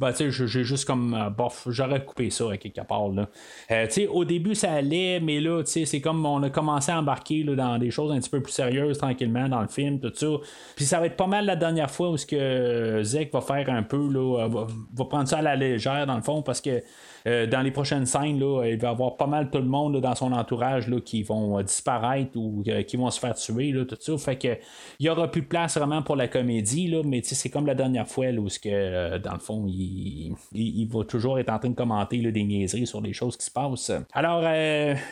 ben, 0.00 0.12
tu 0.12 0.32
sais, 0.32 0.46
j'ai 0.46 0.64
juste 0.64 0.86
comme, 0.86 1.12
euh, 1.12 1.28
bof, 1.28 1.66
j'aurais 1.68 2.02
coupé 2.02 2.30
ça 2.30 2.50
à 2.50 2.56
quelque 2.56 2.80
part. 2.80 3.08
Là. 3.08 3.28
Euh, 3.70 3.86
au 4.10 4.24
début, 4.24 4.54
ça 4.54 4.72
allait, 4.72 5.20
mais 5.20 5.40
là, 5.40 5.62
c'est 5.66 6.00
comme 6.00 6.24
on 6.24 6.42
a 6.42 6.48
commencé 6.48 6.90
à 6.90 6.98
embarquer 6.98 7.42
là, 7.42 7.54
dans 7.54 7.78
des 7.78 7.90
choses 7.90 8.10
un 8.10 8.18
petit 8.18 8.30
peu 8.30 8.40
plus 8.40 8.52
sérieuses 8.52 8.96
tranquillement 8.96 9.48
dans 9.48 9.60
le 9.60 9.68
film, 9.68 10.00
tout 10.00 10.10
ça. 10.14 10.26
Puis 10.74 10.86
ça 10.86 11.00
va 11.00 11.06
être 11.06 11.16
pas 11.16 11.26
mal 11.26 11.44
la 11.44 11.56
dernière 11.56 11.90
fois 11.90 12.08
où 12.08 12.16
ce 12.16 12.24
que 12.24 13.02
Zek 13.02 13.30
va 13.30 13.42
faire 13.42 13.68
un 13.68 13.82
peu, 13.82 14.10
là, 14.10 14.48
va, 14.48 14.66
va 14.94 15.04
prendre 15.04 15.28
ça 15.28 15.38
à 15.38 15.42
la 15.42 15.54
légère 15.54 16.06
dans 16.06 16.16
le 16.16 16.22
fond, 16.22 16.40
parce 16.40 16.62
que 16.62 16.82
euh, 17.26 17.46
dans 17.46 17.60
les 17.60 17.70
prochaines 17.70 18.06
scènes, 18.06 18.38
là, 18.38 18.64
il 18.66 18.78
va 18.78 18.88
y 18.88 18.90
avoir 18.90 19.16
pas 19.16 19.26
mal 19.26 19.50
tout 19.50 19.58
le 19.58 19.64
monde 19.64 20.00
dans 20.00 20.14
son 20.14 20.32
entourage 20.32 20.88
là, 20.88 21.00
qui 21.00 21.22
vont 21.22 21.58
euh, 21.58 21.62
disparaître 21.62 22.36
ou 22.36 22.62
euh, 22.68 22.82
qui 22.82 22.96
vont 22.96 23.10
se 23.10 23.20
faire 23.20 23.34
tuer, 23.34 23.72
là, 23.72 23.84
tout 23.84 23.96
ça. 23.98 24.16
Fait 24.18 24.36
que 24.36 24.58
il 24.98 25.06
y 25.06 25.10
aura 25.10 25.30
plus 25.30 25.42
de 25.42 25.46
place 25.46 25.76
vraiment 25.76 26.02
pour 26.02 26.16
la 26.16 26.28
comédie, 26.28 26.88
là, 26.88 27.02
mais 27.04 27.20
c'est 27.22 27.50
comme 27.50 27.66
la 27.66 27.74
dernière 27.74 28.08
fois 28.08 28.30
là, 28.30 28.40
où 28.40 28.48
que, 28.48 29.18
dans 29.18 29.34
le 29.34 29.38
fond, 29.38 29.66
il, 29.68 30.34
il, 30.52 30.86
va 30.88 31.04
toujours 31.04 31.38
être 31.38 31.50
en 31.50 31.58
train 31.58 31.70
de 31.70 31.74
commenter 31.74 32.18
des 32.32 32.44
niaiseries 32.44 32.86
sur 32.86 33.00
les 33.00 33.12
choses 33.12 33.36
qui 33.36 33.44
se 33.44 33.50
passent. 33.50 33.92
Alors, 34.12 34.42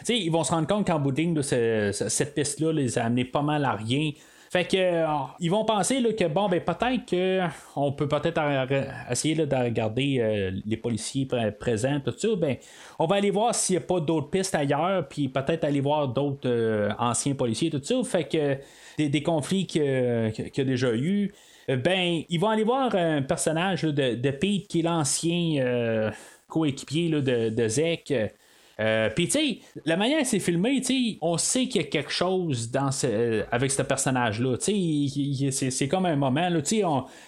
ils 0.08 0.30
vont 0.30 0.44
se 0.44 0.52
rendre 0.52 0.66
compte 0.66 0.86
qu'en 0.86 0.98
bout 0.98 1.12
de 1.12 1.42
cette 1.42 2.34
piste-là 2.34 2.72
les 2.72 2.98
a 2.98 3.04
amenés 3.04 3.24
pas 3.24 3.42
mal 3.42 3.64
à 3.64 3.72
rien. 3.72 4.10
Fait 4.50 4.64
que 4.64 4.76
euh, 4.76 5.06
ils 5.40 5.50
vont 5.50 5.64
penser 5.64 6.00
là, 6.00 6.12
que 6.12 6.24
bon 6.24 6.48
ben 6.48 6.60
peut-être 6.60 7.04
qu'on 7.74 7.92
peut 7.92 8.08
peut-être 8.08 8.40
essayer 9.10 9.34
de 9.34 9.54
regarder 9.54 10.18
euh, 10.20 10.50
les 10.64 10.76
policiers 10.78 11.28
présents, 11.60 12.00
tout 12.00 12.14
ça, 12.16 12.28
ben 12.36 12.56
on 12.98 13.06
va 13.06 13.16
aller 13.16 13.30
voir 13.30 13.54
s'il 13.54 13.76
n'y 13.76 13.82
a 13.82 13.86
pas 13.86 14.00
d'autres 14.00 14.30
pistes 14.30 14.54
ailleurs, 14.54 15.06
puis 15.06 15.28
peut-être 15.28 15.64
aller 15.64 15.80
voir 15.80 16.08
d'autres 16.08 16.48
euh, 16.48 16.90
anciens 16.98 17.34
policiers, 17.34 17.70
tout 17.70 17.82
ça. 17.82 18.02
Fait 18.04 18.24
que 18.24 18.56
des, 18.96 19.22
conflits 19.22 19.66
qu'il 19.66 19.82
y 19.84 20.60
a 20.60 20.64
déjà 20.64 20.94
eu. 20.94 21.32
Ben, 21.68 22.22
ils 22.30 22.40
vont 22.40 22.48
aller 22.48 22.64
voir 22.64 22.94
un 22.94 23.20
personnage 23.20 23.82
de, 23.82 24.14
de 24.14 24.30
Pete 24.30 24.68
qui 24.68 24.80
est 24.80 24.82
l'ancien 24.82 26.10
coéquipier 26.48 27.10
de, 27.10 27.50
de 27.50 27.68
Zek. 27.68 28.12
Euh, 28.80 29.10
Puis, 29.14 29.26
tu 29.26 29.32
sais, 29.32 29.58
la 29.84 29.96
manière 29.96 30.24
c'est 30.24 30.38
filmé, 30.38 30.80
on 31.20 31.36
sait 31.36 31.66
qu'il 31.66 31.82
y 31.82 31.84
a 31.84 31.88
quelque 31.88 32.12
chose 32.12 32.70
dans 32.70 32.92
ce, 32.92 33.44
avec 33.50 33.70
ce 33.70 33.82
personnage-là. 33.82 34.56
Tu 34.58 35.50
sais, 35.50 35.70
c'est 35.70 35.88
comme 35.88 36.06
un 36.06 36.16
moment, 36.16 36.48
tu 36.60 36.76
sais, 36.76 36.82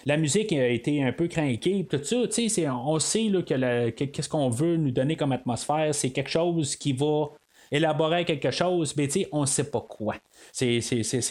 la 0.05 0.17
musique 0.17 0.53
a 0.53 0.67
été 0.67 1.03
un 1.03 1.11
peu 1.11 1.27
craquée, 1.27 1.85
tout 1.89 2.01
ça. 2.03 2.27
Tu 2.27 2.49
sais, 2.49 2.69
on 2.69 2.99
sait 2.99 3.23
là, 3.29 3.41
que 3.41 3.89
qu'est-ce 3.89 4.29
qu'on 4.29 4.49
veut 4.49 4.77
nous 4.77 4.91
donner 4.91 5.15
comme 5.15 5.33
atmosphère. 5.33 5.93
C'est 5.93 6.11
quelque 6.11 6.29
chose 6.29 6.75
qui 6.75 6.93
va 6.93 7.31
élaborer 7.71 8.25
quelque 8.25 8.51
chose, 8.51 8.95
mais 8.97 9.07
tu 9.07 9.21
sais, 9.21 9.29
on 9.31 9.45
sait 9.45 9.69
pas 9.69 9.81
quoi. 9.81 10.15
C'est 10.51 10.81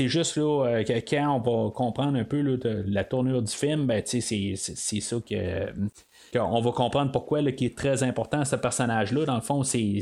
juste 0.09 0.37
là, 0.37 0.67
euh, 0.67 0.85
quand 1.07 1.41
on 1.45 1.65
va 1.67 1.71
comprendre 1.71 2.19
un 2.19 2.25
peu 2.25 2.41
la 2.87 3.05
tournure 3.05 3.43
du 3.43 3.53
film, 3.53 3.87
ben, 3.87 4.03
c'est 4.05 4.57
ça 4.57 5.17
que, 5.29 5.73
on 6.35 6.61
va 6.61 6.73
comprendre 6.73 7.13
pourquoi 7.13 7.43
là, 7.43 7.53
qui 7.53 7.67
est 7.67 7.77
très 7.77 8.03
important 8.03 8.45
ce 8.45 8.57
personnage-là. 8.57 9.25
Dans 9.25 9.35
le 9.35 9.41
fond, 9.41 9.63
c'est 9.63 10.01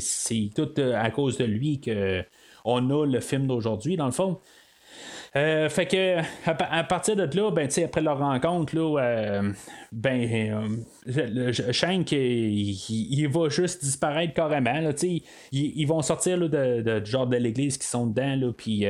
tout 0.55 0.79
euh, 0.79 0.95
à 0.95 1.11
cause 1.11 1.37
de 1.37 1.45
lui 1.45 1.79
que 1.79 2.23
on 2.65 2.89
a 2.89 3.05
le 3.05 3.19
film 3.19 3.47
d'aujourd'hui, 3.47 3.97
dans 3.97 4.05
le 4.05 4.11
fond. 4.11 4.39
Euh, 5.35 5.69
fait 5.69 5.85
que 5.85 6.17
à, 6.49 6.83
partir 6.83 7.15
de 7.15 7.37
là, 7.37 7.51
ben, 7.51 7.69
après 7.85 8.01
leur 8.01 8.17
rencontre, 8.17 8.75
là, 8.75 8.99
euh, 8.99 9.51
ben, 9.91 10.75
il, 11.07 13.27
va 13.27 13.49
juste 13.49 13.83
disparaître 13.83 14.33
carrément. 14.33 14.79
Là, 14.79 14.91
ils, 15.03 15.21
ils, 15.51 15.85
vont 15.85 16.01
sortir 16.01 16.39
de, 16.39 16.81
de, 16.81 17.05
genre 17.05 17.27
de 17.27 17.37
l'église 17.37 17.77
qui 17.77 17.85
sont 17.85 18.07
dedans, 18.07 18.51
puis 18.57 18.87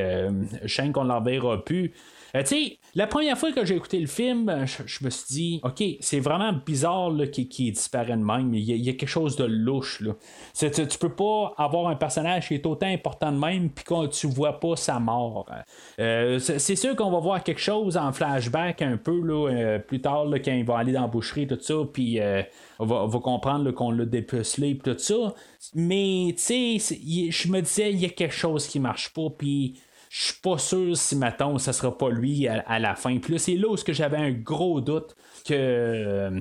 Shank, 0.64 0.96
on 0.96 1.04
ne 1.04 1.10
l'enverra 1.10 1.62
plus. 1.62 1.92
Euh, 2.36 2.42
tu 2.42 2.48
sais, 2.48 2.78
la 2.94 3.06
première 3.06 3.36
fois 3.36 3.52
que 3.52 3.64
j'ai 3.64 3.76
écouté 3.76 3.98
le 3.98 4.06
film, 4.06 4.48
euh, 4.48 4.66
je, 4.66 5.04
me 5.04 5.10
suis 5.10 5.26
dit, 5.28 5.60
OK, 5.62 5.82
c'est 6.00 6.20
vraiment 6.20 6.52
bizarre 6.52 7.12
qu'il 7.32 7.72
disparaît 7.72 8.16
de 8.16 8.22
même. 8.22 8.54
Il 8.54 8.62
y, 8.62 8.88
a, 8.88 8.92
quelque 8.92 9.08
chose 9.08 9.36
de 9.36 9.44
louche. 9.44 10.00
Là. 10.00 10.12
Tu, 10.58 10.70
tu, 10.70 10.98
peux 10.98 11.14
pas 11.14 11.54
avoir 11.56 11.88
un 11.88 11.96
personnage 11.96 12.48
qui 12.48 12.54
est 12.54 12.66
autant 12.66 12.86
important 12.86 13.32
de 13.32 13.38
même 13.38 13.70
puis 13.70 13.84
que 13.84 14.06
tu 14.08 14.26
vois 14.26 14.60
pas 14.60 14.76
sa 14.76 14.98
mort. 15.00 15.46
Euh, 15.98 16.38
c'est 16.38 16.76
sûr 16.76 16.94
qu'on 16.96 17.10
va 17.10 17.18
voir 17.18 17.42
quelque 17.42 17.60
chose 17.60 17.96
en 17.96 18.12
flashback 18.12 18.82
un 18.82 18.96
peu 18.96 19.20
là, 19.20 19.78
plus 19.78 20.00
tard 20.00 20.26
quand 20.44 20.52
il 20.52 20.64
va 20.64 20.78
aller 20.78 20.92
dans 20.92 21.02
la 21.02 21.06
boucherie, 21.06 21.46
tout 21.46 21.58
ça, 21.60 21.74
puis 21.92 22.20
on, 22.78 22.86
va, 22.86 23.18
comprendre 23.20 23.70
qu'on 23.72 23.90
l'a 23.90 24.04
dépucelé, 24.04 24.78
tout 24.78 24.96
ça. 24.98 25.34
Mais, 25.74 26.34
tu 26.36 26.78
sais, 26.78 26.98
je 27.30 27.48
me 27.48 27.60
disais, 27.60 27.92
il 27.92 28.00
y 28.00 28.06
a 28.06 28.10
quelque 28.10 28.34
chose 28.34 28.66
qui 28.66 28.80
marche 28.80 29.12
pas, 29.12 29.28
puis 29.36 29.80
je 30.10 30.24
suis 30.24 30.40
pas 30.42 30.58
sûr 30.58 30.96
si, 30.96 31.14
mettons, 31.14 31.56
ça 31.58 31.72
sera 31.72 31.96
pas 31.96 32.10
lui 32.10 32.48
à, 32.48 32.78
la 32.80 32.96
fin. 32.96 33.16
Puis 33.18 33.34
là, 33.34 33.38
c'est 33.38 33.54
là 33.54 33.68
où 33.68 33.76
j'avais 33.76 34.16
un 34.16 34.32
gros 34.32 34.80
doute 34.80 35.14
que, 35.46 36.32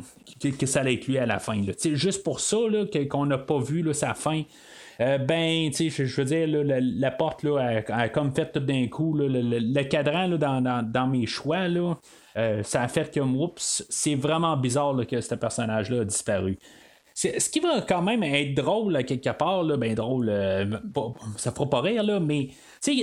que, 0.42 0.66
ça 0.66 0.80
allait 0.80 0.96
être 0.96 1.06
lui 1.06 1.20
à 1.20 1.28
la 1.28 1.38
fin. 1.38 1.62
Juste 1.94 2.24
pour 2.24 2.40
ça, 2.40 2.58
là, 2.68 2.86
qu'on 3.08 3.28
n'a 3.28 3.38
pas 3.38 3.60
vu 3.60 3.84
là, 3.84 3.94
sa 3.94 4.16
fin. 4.16 4.42
Euh, 5.02 5.20
ben, 5.20 5.70
tu 5.70 5.92
sais, 5.92 6.06
je 6.08 6.16
veux 6.16 6.26
dire, 6.26 6.48
la, 6.50 7.12
porte 7.12 7.44
là, 7.44 7.84
a, 7.90 8.10
comme 8.10 8.34
fait 8.34 8.52
tout 8.52 8.60
d'un 8.60 8.88
coup, 8.88 9.14
le, 9.16 9.84
cadran 9.84 10.28
dans, 10.30 11.08
mes 11.08 11.28
choix, 11.28 11.68
là, 11.68 11.96
euh, 12.38 12.64
ça 12.64 12.82
a 12.82 12.88
fait 12.88 13.14
que, 13.14 13.20
oups, 13.20 13.86
c'est 13.88 14.16
vraiment 14.16 14.58
bizarre 14.58 14.96
que 15.06 15.22
ce 15.22 15.36
personnage-là 15.36 16.02
a 16.02 16.06
disparu. 16.06 16.58
Ce 17.28 17.50
qui 17.50 17.60
va 17.60 17.82
quand 17.82 18.02
même 18.02 18.24
être 18.24 18.54
drôle 18.56 18.94
là, 18.94 19.04
quelque 19.04 19.30
part, 19.32 19.64
là, 19.64 19.76
ben 19.78 19.94
drôle, 19.94 20.30
euh, 20.30 20.66
ça 21.38 21.52
fera 21.52 21.70
pas 21.70 21.82
rire, 21.82 22.04
là, 22.04 22.20
mais 22.20 22.50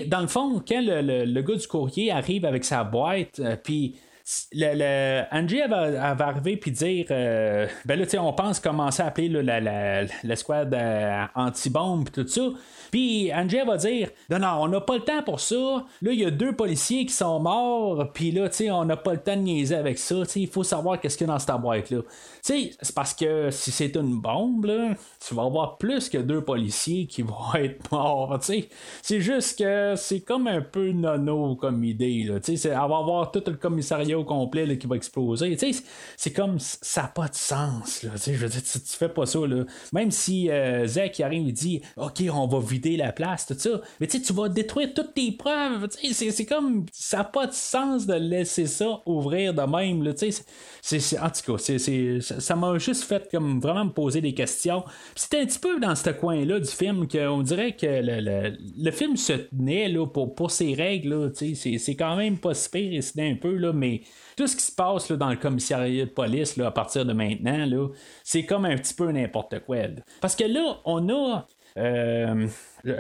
dans 0.07 0.21
le 0.21 0.27
fond, 0.27 0.63
quand 0.67 0.81
le, 0.81 1.03
le- 1.03 1.25
le 1.25 1.43
gars 1.43 1.57
du 1.57 1.67
courrier 1.67 2.11
arrive 2.11 2.45
avec 2.47 2.65
sa 2.65 2.83
boîte, 2.85 3.41
euh, 3.41 3.57
puis 3.63 3.97
le, 4.53 4.75
le- 4.75 5.25
Angie 5.31 5.61
va, 5.69 6.15
va 6.15 6.27
arriver 6.27 6.57
puis 6.57 6.73
dire 6.73 7.07
euh, 7.13 7.69
ben 7.85 7.99
là 7.99 8.07
tu 8.07 8.19
on 8.19 8.33
pense 8.33 8.59
commencer 8.59 9.03
à 9.03 9.07
appeler 9.07 9.29
là, 9.29 9.61
la, 9.61 10.37
squad 10.37 10.75
euh, 10.75 11.25
anti-bombe 11.35 12.11
tout 12.11 12.27
ça. 12.27 12.43
Puis 12.91 13.33
Angie 13.33 13.61
va 13.65 13.77
dire 13.77 14.11
non 14.31 14.41
non 14.41 14.49
on 14.63 14.69
n'a 14.69 14.81
pas 14.81 14.97
le 14.97 15.05
temps 15.05 15.23
pour 15.23 15.39
ça. 15.39 15.55
Là 16.03 16.13
il 16.13 16.19
y 16.19 16.25
a 16.25 16.33
deux 16.33 16.53
policiers 16.53 17.07
qui 17.07 17.13
sont 17.13 17.39
morts 17.39 18.11
puis 18.13 18.33
là 18.33 18.49
tu 18.49 18.69
on 18.69 18.85
n'a 18.85 18.97
pas 18.97 19.13
le 19.13 19.21
temps 19.21 19.37
de 19.37 19.43
niaiser 19.43 19.77
avec 19.77 19.97
ça. 19.97 20.17
Il 20.35 20.49
faut 20.49 20.65
savoir 20.65 20.99
qu'est-ce 21.01 21.17
qu'il 21.17 21.29
y 21.29 21.31
a 21.31 21.33
dans 21.33 21.39
cette 21.39 21.57
boîte 21.61 21.91
là 21.91 22.01
tu 22.45 22.71
c'est 22.81 22.95
parce 22.95 23.15
que 23.15 23.51
si 23.53 23.71
c'est 23.71 23.95
une 23.95 24.21
bombe 24.21 24.65
là 24.65 24.95
tu 25.25 25.35
vas 25.35 25.45
avoir 25.45 25.79
plus 25.79 26.09
que 26.09 26.19
deux 26.19 26.43
policiers 26.43 27.07
qui 27.07 27.23
vont 27.23 27.55
être 27.55 27.93
morts 27.93 28.37
c'est 28.41 29.21
juste 29.21 29.59
que 29.61 29.95
c'est 29.97 30.21
comme 30.21 30.49
un 30.49 30.63
peu 30.63 30.91
nono 30.91 31.55
comme 31.55 31.85
idée 31.85 32.25
là. 32.25 32.41
Tu 32.41 32.57
sais 32.57 32.71
elle 32.71 32.75
va 32.75 32.83
avoir 32.83 33.31
tout 33.31 33.43
le 33.47 33.55
commissariat 33.55 34.16
au 34.17 34.25
complet 34.25 34.77
qui 34.79 34.87
va 34.87 34.97
exploser. 34.97 35.57
Tu 35.57 35.73
sais 35.73 35.83
c'est- 36.17 36.33
comme 36.33 36.59
ça 36.59 37.03
n'a 37.03 37.09
pas 37.09 37.29
de 37.29 37.35
sens 37.35 38.01
tu 38.01 38.09
je 38.35 38.39
veux 38.39 38.49
dire 38.49 38.63
tu, 38.63 38.79
fais 38.79 39.09
pas 39.09 39.25
ça 39.27 39.39
même 39.93 40.11
si 40.11 40.51
euh, 40.51 40.87
Zach 40.87 41.19
arrive 41.21 41.47
il 41.49 41.53
dit 41.53 41.81
ok 41.97 42.25
on 42.33 42.47
va 42.47 42.61
vider 42.61 42.97
la 42.97 43.13
place 43.13 43.47
tout 43.47 43.55
ça 43.59 43.81
mais 44.01 44.07
tu 44.07 44.19
sais 44.19 44.23
tu 44.25 44.33
vas 44.33 44.49
détruire 44.49 44.93
toutes 44.95 45.15
tes 45.15 45.33
preuves 45.33 45.89
tu 45.89 46.09
sais 46.09 46.13
c'est- 46.15 46.31
c'est 46.31 46.45
comme 46.47 46.85
ça 46.93 47.19
n'a 47.19 47.25
pas 47.25 47.47
de 47.47 47.53
sens 47.53 48.07
de 48.07 48.15
laisser 48.15 48.67
ça 48.67 49.01
ouvrir 49.07 49.55
de 49.55 49.63
même 49.63 50.03
tu 50.15 50.31
sais 50.33 50.43
c'est 50.83 51.19
en 51.19 51.31
tout 51.31 51.57
cas 51.57 51.59
ça 52.23 52.57
m'a 52.57 52.79
juste 52.79 53.05
fait 53.05 53.29
comme 53.31 53.61
vraiment 53.61 53.85
me 53.87 53.91
poser 53.91 54.21
des 54.21 54.35
questions. 54.35 54.85
C'était 55.15 55.41
un 55.41 55.47
petit 55.47 55.59
peu 55.59 55.81
dans 55.81 55.95
ce 55.95 56.11
coin 56.11 56.45
là 56.45 56.61
du 56.61 56.69
film 56.71 57.09
qu'on 57.09 57.43
dirait 57.43 57.75
que 57.77 57.87
le, 57.87 58.57
le- 58.79 58.91
film 58.91 59.17
se 59.17 59.33
tenait 59.33 59.89
là, 59.89 60.07
pour, 60.07 60.35
pour 60.35 60.51
ses 60.51 60.75
règles 60.75 61.09
là, 61.11 61.29
c'est 61.35 61.55
c'est 61.55 61.97
quand 61.97 62.17
même 62.17 62.39
pas 62.39 62.55
si 62.55 62.69
pire 62.71 62.93
et 62.93 63.31
un 63.31 63.35
peu 63.37 63.55
là 63.57 63.73
mais 63.73 64.03
tout 64.37 64.47
ce 64.47 64.57
qui 64.57 64.63
se 64.63 64.73
passe 64.73 65.09
là, 65.11 65.17
dans 65.17 65.31
le 65.31 65.37
commissariat 65.37 66.05
de 66.05 66.11
police 66.11 66.57
là, 66.57 66.67
à 66.67 66.71
partir 66.71 67.05
de 67.07 67.13
maintenant 67.13 67.65
là, 67.67 67.89
c'est 68.25 68.45
comme 68.45 68.65
un 68.65 68.77
petit 68.77 68.95
peu 68.95 69.11
n'importe 69.11 69.61
quoi 69.61 69.79
parce 70.21 70.37
que 70.37 70.45
là 70.45 70.79
on 70.85 71.09
a 71.09 71.47
euh, 71.79 72.47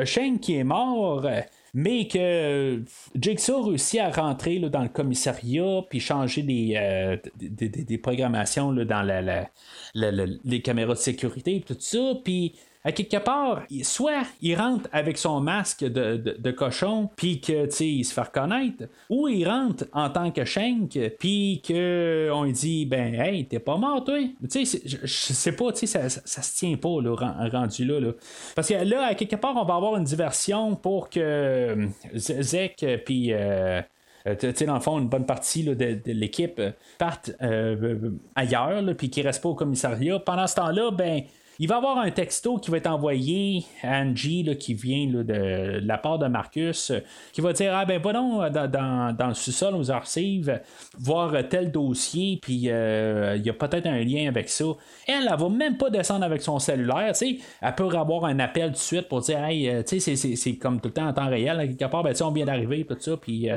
Shane 0.04 0.38
qui 0.38 0.56
est 0.56 0.64
mort 0.64 1.26
mais 1.74 2.08
que 2.08 2.82
Jigsaw 3.14 3.62
réussit 3.64 4.00
à 4.00 4.10
rentrer 4.10 4.58
là, 4.58 4.68
dans 4.70 4.82
le 4.82 4.88
commissariat 4.88 5.82
puis 5.90 6.00
changer 6.00 6.42
des, 6.42 6.74
euh, 6.76 7.16
des, 7.36 7.68
des- 7.68 7.98
programmations 7.98 8.70
là, 8.70 8.84
dans 8.86 9.02
la- 9.02 9.20
la- 9.22 9.48
la- 9.94 10.26
les 10.44 10.62
caméras 10.62 10.94
de 10.94 10.98
sécurité 10.98 11.56
et 11.56 11.60
tout 11.60 11.76
ça 11.78 12.14
puis 12.24 12.54
à 12.86 12.92
quelque 12.92 13.16
part, 13.16 13.64
soit 13.82 14.22
il 14.40 14.54
rentre 14.54 14.88
avec 14.92 15.18
son 15.18 15.40
masque 15.40 15.82
de, 15.82 16.16
de- 16.38 16.50
cochon, 16.52 17.10
puis 17.16 17.40
que 17.40 17.66
il 17.82 18.04
se 18.04 18.14
fait 18.14 18.20
reconnaître, 18.20 18.84
ou 19.10 19.26
il 19.26 19.44
rentre 19.44 19.86
en 19.92 20.08
tant 20.08 20.30
que 20.30 20.44
Shank, 20.44 20.96
puis 21.18 21.60
que 21.66 22.30
on 22.32 22.44
lui 22.44 22.52
dit 22.52 22.86
ben 22.86 23.12
hey, 23.12 23.44
t'es 23.44 23.58
pas 23.58 23.76
mort 23.76 24.04
toi. 24.04 24.20
Tu 24.48 24.64
sais, 24.64 24.80
je, 24.86 24.98
je 25.02 25.32
sais 25.32 25.50
pas, 25.50 25.72
tu 25.72 25.80
sais, 25.80 25.86
ça, 25.86 26.08
ça, 26.08 26.42
se 26.42 26.56
tient 26.58 26.76
pas 26.76 27.02
là, 27.02 27.12
ren- 27.16 27.48
rendu 27.50 27.84
là, 27.84 27.98
là. 27.98 28.12
Parce 28.54 28.68
que 28.68 28.74
là, 28.74 29.06
à 29.06 29.14
quelque 29.16 29.34
part, 29.36 29.56
on 29.56 29.64
va 29.64 29.74
avoir 29.74 29.96
une 29.96 30.04
diversion 30.04 30.76
pour 30.76 31.10
que 31.10 31.18
euh, 31.18 31.88
Zek 32.14 32.86
puis 33.04 33.32
euh, 33.32 33.82
euh, 34.28 34.52
dans 34.64 34.74
le 34.74 34.80
fond, 34.80 35.00
une 35.00 35.08
bonne 35.08 35.26
partie 35.26 35.64
de, 35.64 36.00
l'équipe 36.06 36.62
partent 36.98 37.32
euh, 37.42 38.10
ailleurs, 38.36 38.84
puis 38.96 39.10
qui 39.10 39.22
ne 39.22 39.26
restent 39.26 39.42
pas 39.42 39.48
au 39.48 39.56
commissariat. 39.56 40.20
Pendant 40.20 40.46
ce 40.46 40.54
temps-là, 40.54 40.92
ben. 40.92 41.22
Il 41.58 41.68
va 41.68 41.76
y 41.76 41.78
avoir 41.78 41.98
un 41.98 42.10
texto 42.10 42.58
qui 42.58 42.70
va 42.70 42.76
être 42.78 42.86
envoyé 42.86 43.64
à 43.82 44.00
Angie 44.00 44.42
là, 44.42 44.54
qui 44.54 44.74
vient 44.74 45.06
de, 45.06 45.80
la 45.82 45.98
part 45.98 46.18
de 46.18 46.26
Marcus 46.26 46.92
qui 47.32 47.40
va 47.40 47.52
dire 47.52 47.74
Ah 47.74 47.84
ben 47.84 48.00
va 48.00 48.12
donc 48.12 48.42
euh, 48.42 48.50
dans, 48.68 49.14
dans, 49.16 49.28
le 49.28 49.34
sous-sol 49.34 49.74
aux 49.74 49.90
archives 49.90 50.60
voir 50.98 51.34
euh, 51.34 51.42
tel 51.42 51.70
dossier 51.70 52.38
puis 52.40 52.64
euh, 52.66 53.36
il 53.36 53.46
y 53.46 53.50
a 53.50 53.54
peut-être 53.54 53.86
un 53.86 54.00
lien 54.00 54.28
avec 54.28 54.48
ça. 54.48 54.64
Elle, 55.06 55.28
elle 55.30 55.38
va 55.38 55.48
même 55.48 55.76
pas 55.76 55.90
descendre 55.90 56.24
avec 56.24 56.42
son 56.42 56.58
cellulaire, 56.58 57.12
tu 57.12 57.18
sais. 57.18 57.38
Elle 57.62 57.74
peut 57.74 57.88
avoir 57.96 58.24
un 58.24 58.38
appel 58.38 58.66
tout 58.68 58.72
de 58.72 58.76
suite 58.76 59.08
pour 59.08 59.20
dire 59.20 59.42
Hey, 59.44 59.82
c'est- 59.86 60.00
c'est- 60.00 60.36
c'est 60.36 60.56
comme 60.56 60.80
tout 60.80 60.88
le 60.88 60.94
temps 60.94 61.08
en 61.08 61.12
temps 61.12 61.28
réel, 61.28 61.58
à 61.60 61.66
quelque 61.66 61.90
part, 61.90 62.02
ben 62.02 62.14
on 62.22 62.30
vient 62.30 62.46
d'arriver, 62.46 62.84
tout 62.84 62.96
ça, 62.98 63.16
puis 63.16 63.48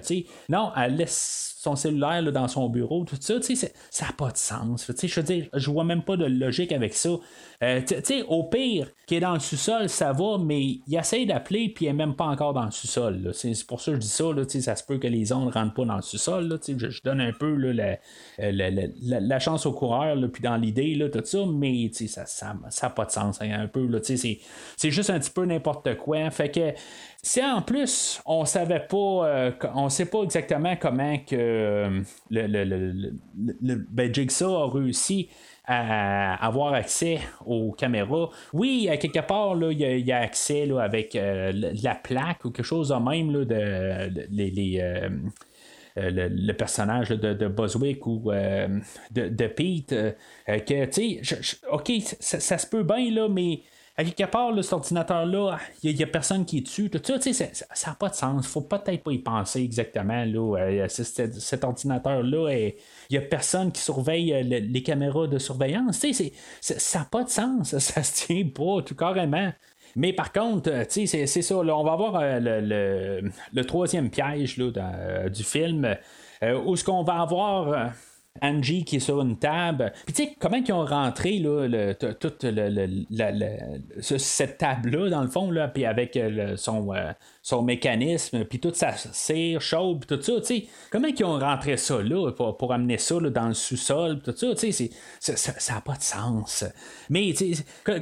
non, 0.49 0.71
elle 0.75 0.95
laisse 0.95 1.48
son 1.61 1.75
cellulaire 1.75 2.23
dans 2.31 2.47
son 2.47 2.69
bureau, 2.69 3.03
tout 3.03 3.17
ça, 3.19 3.33
ça 3.41 4.05
n'a 4.05 4.13
pas 4.13 4.31
de 4.31 4.37
sens. 4.37 4.89
Je 5.03 5.19
veux 5.19 5.23
dire, 5.25 5.47
je 5.53 5.69
vois 5.69 5.83
même 5.83 6.03
pas 6.03 6.15
de 6.15 6.23
logique 6.23 6.71
avec 6.71 6.93
ça. 6.93 7.09
Euh, 7.61 7.81
au 8.29 8.45
pire, 8.45 8.87
qui 9.05 9.15
est 9.15 9.19
dans 9.19 9.33
le 9.33 9.41
sous-sol, 9.41 9.89
ça 9.89 10.13
va, 10.13 10.37
mais 10.37 10.61
il 10.87 10.95
essaye 10.97 11.25
d'appeler, 11.25 11.67
puis 11.67 11.85
il 11.85 11.87
n'est 11.89 11.93
même 12.05 12.15
pas 12.15 12.27
encore 12.27 12.53
dans 12.53 12.63
le 12.63 12.71
sous-sol. 12.71 13.31
C'est 13.33 13.67
pour 13.67 13.81
ça 13.81 13.91
que 13.91 13.95
je 13.97 14.01
dis 14.01 14.07
ça, 14.07 14.31
là, 14.31 14.43
ça 14.47 14.77
se 14.77 14.83
peut 14.85 14.99
que 14.99 15.07
les 15.07 15.33
ondes 15.33 15.47
ne 15.47 15.51
rentrent 15.51 15.73
pas 15.73 15.83
dans 15.83 15.97
le 15.97 16.01
sous-sol. 16.01 16.57
Je, 16.65 16.89
je 16.89 17.01
donne 17.03 17.19
un 17.19 17.33
peu 17.33 17.57
euh, 17.61 17.73
la, 18.39 18.69
la- 18.71 19.19
la- 19.19 19.39
chance 19.39 19.65
au 19.65 19.73
coureur, 19.73 20.15
puis 20.31 20.41
dans 20.41 20.55
l'idée, 20.55 21.09
tout 21.11 21.19
ça, 21.25 21.39
mais 21.45 21.91
ça 21.93 22.21
n'a 22.21 22.25
ça, 22.27 22.55
ça 22.69 22.89
pas 22.89 23.03
de 23.03 23.11
sens. 23.11 23.41
hein, 23.41 23.51
un 23.51 23.67
peu, 23.67 23.85
c'est 24.01 24.91
juste 24.91 25.09
un 25.09 25.19
petit 25.19 25.31
peu 25.31 25.43
n'importe 25.43 25.97
quoi. 25.97 26.29
Fait 26.31 26.49
que 26.49 26.71
si 27.21 27.43
en 27.43 27.61
plus 27.61 28.21
on 28.25 28.45
savait 28.45 28.79
pas, 28.79 29.27
euh, 29.27 29.51
on 29.75 29.89
sait 29.89 30.05
pas 30.05 30.23
exactement 30.23 30.75
comment 30.77 31.17
que 31.17 31.35
euh, 31.35 32.01
le, 32.29 32.47
le, 32.47 32.65
le, 33.61 33.75
ben, 33.89 34.13
Jigsaw 34.13 34.55
a 34.55 34.69
réussi 34.69 35.29
à 35.65 36.33
avoir 36.43 36.73
accès 36.73 37.19
aux 37.45 37.71
caméras. 37.73 38.29
Oui, 38.53 38.89
quelque 38.99 39.19
part, 39.19 39.55
il 39.61 39.79
y 39.79 40.11
a, 40.11 40.19
accès 40.19 40.67
avec 40.79 41.15
euh, 41.15 41.51
la 41.53 41.93
plaque 41.93 42.45
ou 42.45 42.51
quelque 42.51 42.65
chose 42.65 42.89
de 42.89 42.95
même 42.95 43.31
là, 43.31 43.45
de, 43.45 44.25
les, 44.31 44.49
les, 44.49 45.09
le, 45.95 46.27
le 46.27 46.53
personnage 46.53 47.09
de, 47.09 47.33
de 47.33 47.47
Boswick 47.47 48.07
ou 48.07 48.31
de, 49.11 49.47
Pete, 49.47 49.93
que, 50.47 50.85
tu 50.85 51.23
sais, 51.23 51.57
OK, 51.71 51.91
ça, 52.19 52.39
ça 52.39 52.57
se 52.57 52.65
peut 52.65 52.83
bien, 52.83 53.11
là, 53.11 53.29
mais 53.29 53.61
à 53.99 54.03
quelque 54.05 54.31
part, 54.31 54.63
cet 54.63 54.71
ordinateur-là, 54.71 55.57
il 55.83 55.93
n'y 55.93 56.03
a, 56.03 56.07
personne 56.07 56.45
qui 56.45 56.59
est 56.59 56.61
dessus. 56.61 56.89
Tout 56.89 57.01
ça, 57.03 57.19
ça 57.73 57.89
n'a 57.89 57.95
pas 57.95 58.07
de 58.07 58.15
sens. 58.15 58.47
faut 58.47 58.61
peut-être 58.61 59.03
pas 59.03 59.11
y 59.11 59.17
penser 59.19 59.61
exactement. 59.61 60.23
Là, 60.23 60.57
Euh, 60.57 60.87
cet 60.87 61.63
ordinateur-là, 61.65 62.49
il 62.53 62.75
n'y 63.11 63.17
a 63.17 63.21
personne 63.21 63.73
qui 63.73 63.81
surveille 63.81 64.33
euh, 64.33 64.41
le- 64.43 64.59
les 64.59 64.83
caméras 64.83 65.27
de 65.27 65.37
surveillance. 65.37 66.01
Ça 66.61 66.99
n'a 66.99 67.05
pas 67.05 67.25
de 67.25 67.29
sens. 67.29 67.77
Ça 67.77 68.01
se 68.01 68.25
tient 68.25 68.47
pas, 68.47 68.81
tout 68.85 68.95
carrément. 68.95 69.51
Mais 69.97 70.13
par 70.13 70.31
contre, 70.31 70.69
euh, 70.71 70.85
c'est, 70.87 71.05
c'est 71.05 71.41
ça. 71.41 71.57
On 71.57 71.83
va 71.83 71.91
avoir 71.91 72.15
euh, 72.21 73.31
le, 73.51 73.65
troisième 73.65 74.09
piège 74.09 74.55
là, 74.55 75.27
du 75.29 75.43
film 75.43 75.97
euh, 76.41 76.61
où 76.65 76.77
ce 76.77 76.85
qu'on 76.85 77.03
va 77.03 77.21
avoir. 77.21 77.91
Angie 78.41 78.83
qui 78.83 78.97
est 78.97 78.99
sur 78.99 79.21
une 79.21 79.37
table. 79.37 79.91
Puis 80.05 80.13
tu 80.13 80.23
sais, 80.23 80.35
comment 80.39 80.57
ils 80.57 80.73
ont 80.73 80.85
rentré 80.85 81.39
là, 81.39 81.67
le, 81.67 81.93
t- 81.93 82.13
tout 82.15 82.33
le, 82.43 83.05
cette 83.99 84.57
table-là, 84.57 85.09
dans 85.09 85.21
le 85.21 85.29
fond, 85.29 85.51
là, 85.51 85.67
puis 85.67 85.85
avec 85.85 86.15
euh, 86.17 86.55
son, 86.57 86.93
euh, 86.93 87.11
son 87.49 87.63
mécanisme, 87.63 88.45
puis 88.45 88.59
toute 88.59 88.75
sa 88.75 88.91
cire 88.93 89.59
chaude, 89.59 90.05
puis 90.05 90.15
tout 90.15 90.21
ça, 90.21 90.33
tu 90.39 90.45
sais, 90.45 90.65
comment 90.91 91.07
ils 91.07 91.23
ont 91.25 91.39
rentré 91.39 91.77
ça 91.77 91.99
là, 91.99 92.31
pour, 92.31 92.55
pour 92.57 92.71
amener 92.73 92.99
ça 92.99 93.19
là, 93.19 93.31
dans 93.31 93.47
le 93.47 93.55
sous-sol, 93.55 94.21
tout 94.23 94.35
ça, 94.35 94.53
tu 94.53 94.71
sais, 94.71 94.91
ça 95.19 95.73
n'a 95.73 95.81
pas 95.81 95.95
de 95.95 96.03
sens. 96.03 96.63
Mais 97.09 97.33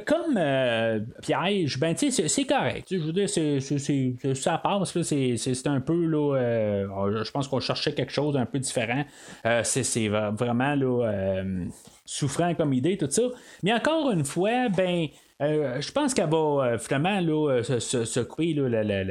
comme 0.06 0.36
euh, 0.36 1.00
piège, 1.22 1.78
ben 1.78 1.94
tu 1.94 2.10
c'est- 2.10 2.44
correct. 2.44 2.88
Je 2.90 2.98
veux 2.98 3.12
dire, 3.12 3.28
c'est- 3.30 4.34
ça 4.34 4.58
passe, 4.58 5.00
c'est 5.02 5.66
un 5.66 5.80
peu, 5.80 6.04
là, 6.04 6.36
euh, 6.36 7.24
je 7.24 7.30
pense 7.30 7.48
qu'on 7.48 7.60
cherchait 7.60 7.94
quelque 7.94 8.12
chose 8.12 8.34
d'un 8.34 8.44
peu 8.44 8.58
différent. 8.58 9.04
Euh, 9.46 9.62
c'est 9.64 9.82
c'est 9.82 10.08
vra- 10.08 10.34
vraiment, 10.36 10.74
là, 10.74 11.06
euh, 11.08 11.64
souffrant 12.04 12.54
comme 12.54 12.74
idée, 12.74 12.98
tout 12.98 13.10
ça. 13.10 13.22
Mais 13.62 13.72
encore 13.72 14.10
une 14.10 14.24
fois, 14.26 14.68
ben, 14.68 15.06
euh, 15.40 15.80
je 15.80 15.92
pense 15.92 16.14
qu'elle 16.14 16.28
va 16.30 16.36
euh, 16.72 16.78
finalement 16.78 17.20
là, 17.20 17.50
euh, 17.52 17.62
se, 17.62 17.78
se- 17.78 18.04
se 18.04 18.20
couper 18.20 18.54
là, 18.54 18.68
la, 18.68 18.82
la- 18.82 19.04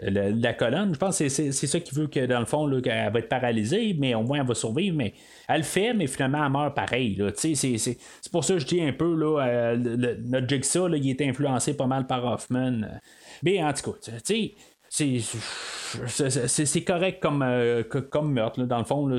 la- 0.00 0.30
la- 0.30 0.52
colonne. 0.54 0.92
Je 0.94 0.98
pense 0.98 1.18
que 1.18 1.28
c'est- 1.28 1.52
ça 1.52 1.80
qui 1.80 1.94
veut 1.94 2.08
que 2.08 2.26
dans 2.26 2.40
le 2.40 2.44
fond, 2.46 2.66
là, 2.66 2.80
qu'elle 2.80 3.12
va 3.12 3.18
être 3.20 3.28
paralysée, 3.28 3.94
mais 3.98 4.14
au 4.14 4.22
moins 4.22 4.40
elle 4.40 4.46
va 4.46 4.54
survivre. 4.54 4.96
Mais 4.96 5.14
elle 5.48 5.58
le 5.58 5.62
fait, 5.62 5.94
mais 5.94 6.06
finalement 6.08 6.44
elle 6.44 6.52
meurt 6.52 6.74
pareil. 6.74 7.20
C'est 7.36 7.98
pour 8.32 8.44
ça 8.44 8.54
que 8.54 8.60
je 8.60 8.66
dis 8.66 8.82
un 8.82 8.92
peu 8.92 9.14
là, 9.14 9.76
notre 9.76 10.48
Jigsaw, 10.48 10.88
il 10.94 11.08
est 11.10 11.20
influencé 11.22 11.76
pas 11.76 11.86
mal 11.86 12.06
par 12.06 12.24
Hoffman. 12.24 12.80
Mais 13.42 13.62
en 13.62 13.72
tout 13.72 13.92
cas, 13.92 13.98
tu 14.02 14.12
sais. 14.24 14.54
C'est, 16.06 16.84
correct 16.84 17.20
comme, 17.20 17.42
euh, 17.42 17.82
comme 17.82 18.32
meurtre, 18.32 18.60
là, 18.60 18.66
dans 18.66 18.78
le 18.78 18.84
fond, 18.84 19.06
là, 19.06 19.18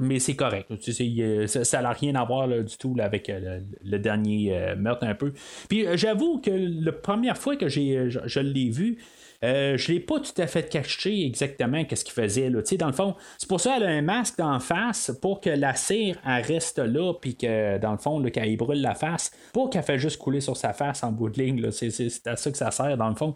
mais 0.00 0.18
c'est 0.20 0.36
correct. 0.36 0.70
là. 0.70 0.76
Euh, 0.76 1.46
ça- 1.46 1.82
n'a 1.82 1.90
rien 1.90 2.14
à 2.14 2.24
voir 2.24 2.46
là, 2.46 2.62
du 2.62 2.76
tout 2.76 2.94
là, 2.94 3.04
avec 3.04 3.28
euh, 3.28 3.60
le, 3.84 3.98
dernier 3.98 4.74
meurtre 4.76 5.04
un 5.04 5.14
peu. 5.14 5.32
Puis 5.68 5.86
j'avoue 5.94 6.40
que 6.40 6.50
la 6.50 6.92
première 6.92 7.36
fois 7.36 7.56
que 7.56 7.68
j'ai, 7.68 8.08
je, 8.08 8.40
l'ai 8.40 8.70
vu, 8.70 8.98
euh, 9.42 9.76
je 9.76 9.92
l'ai 9.92 10.00
pas 10.00 10.20
tout 10.20 10.40
à 10.40 10.46
fait 10.46 10.68
caché 10.68 11.26
exactement 11.26 11.84
qu'est-ce 11.84 12.04
qu'il 12.04 12.14
faisait. 12.14 12.48
Là. 12.48 12.60
Dans 12.78 12.86
le 12.86 12.92
fond, 12.92 13.14
c'est 13.36 13.48
pour 13.48 13.60
ça 13.60 13.74
qu'elle 13.74 13.84
a 13.84 13.90
un 13.90 14.02
masque 14.02 14.40
en 14.40 14.60
face 14.60 15.16
pour 15.20 15.40
que 15.40 15.50
la 15.50 15.74
cire 15.74 16.18
elle 16.26 16.42
reste 16.42 16.78
là, 16.78 17.14
puis 17.14 17.36
que 17.36 17.78
dans 17.78 17.92
le 17.92 17.98
fond, 17.98 18.22
qu'elle 18.30 18.56
brûle 18.56 18.80
la 18.80 18.94
face, 18.94 19.32
pour 19.52 19.70
qu'elle 19.70 19.82
fasse 19.82 20.00
juste 20.00 20.18
couler 20.18 20.40
sur 20.40 20.56
sa 20.56 20.72
face 20.72 21.02
en 21.02 21.12
bout 21.12 21.30
de 21.30 21.42
ligne. 21.42 21.70
C'est 21.72 22.26
à 22.26 22.36
ça 22.36 22.50
que 22.50 22.56
ça 22.56 22.70
sert 22.70 22.96
dans 22.96 23.08
le 23.08 23.16
fond. 23.16 23.34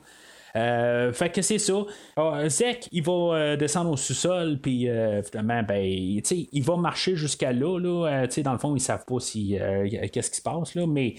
Euh, 0.57 1.13
fait 1.13 1.31
que 1.31 1.43
c'est 1.43 1.59
ça. 1.59 1.75
Ah, 2.17 2.49
Zek, 2.49 2.89
il 2.93 3.03
va 3.03 3.13
euh, 3.13 3.57
descendre 3.57 3.91
au 3.91 3.97
sous-sol, 3.97 4.59
puis 4.61 4.89
euh, 4.89 5.23
finalement, 5.23 5.63
ben, 5.63 5.83
il 5.83 6.63
va 6.63 6.77
marcher 6.77 7.17
jusqu'à 7.17 7.53
là. 7.53 7.79
là 7.79 8.27
dans 8.45 8.53
le 8.53 8.59
fond, 8.59 8.75
ils 8.77 8.81
savent 8.81 9.05
pas 9.05 9.21
si 9.21 9.59
qu'est-ce 10.13 10.31
qui 10.31 10.37
se 10.37 10.43
passe. 10.43 10.75
Là, 10.75 10.87
mais 10.87 11.15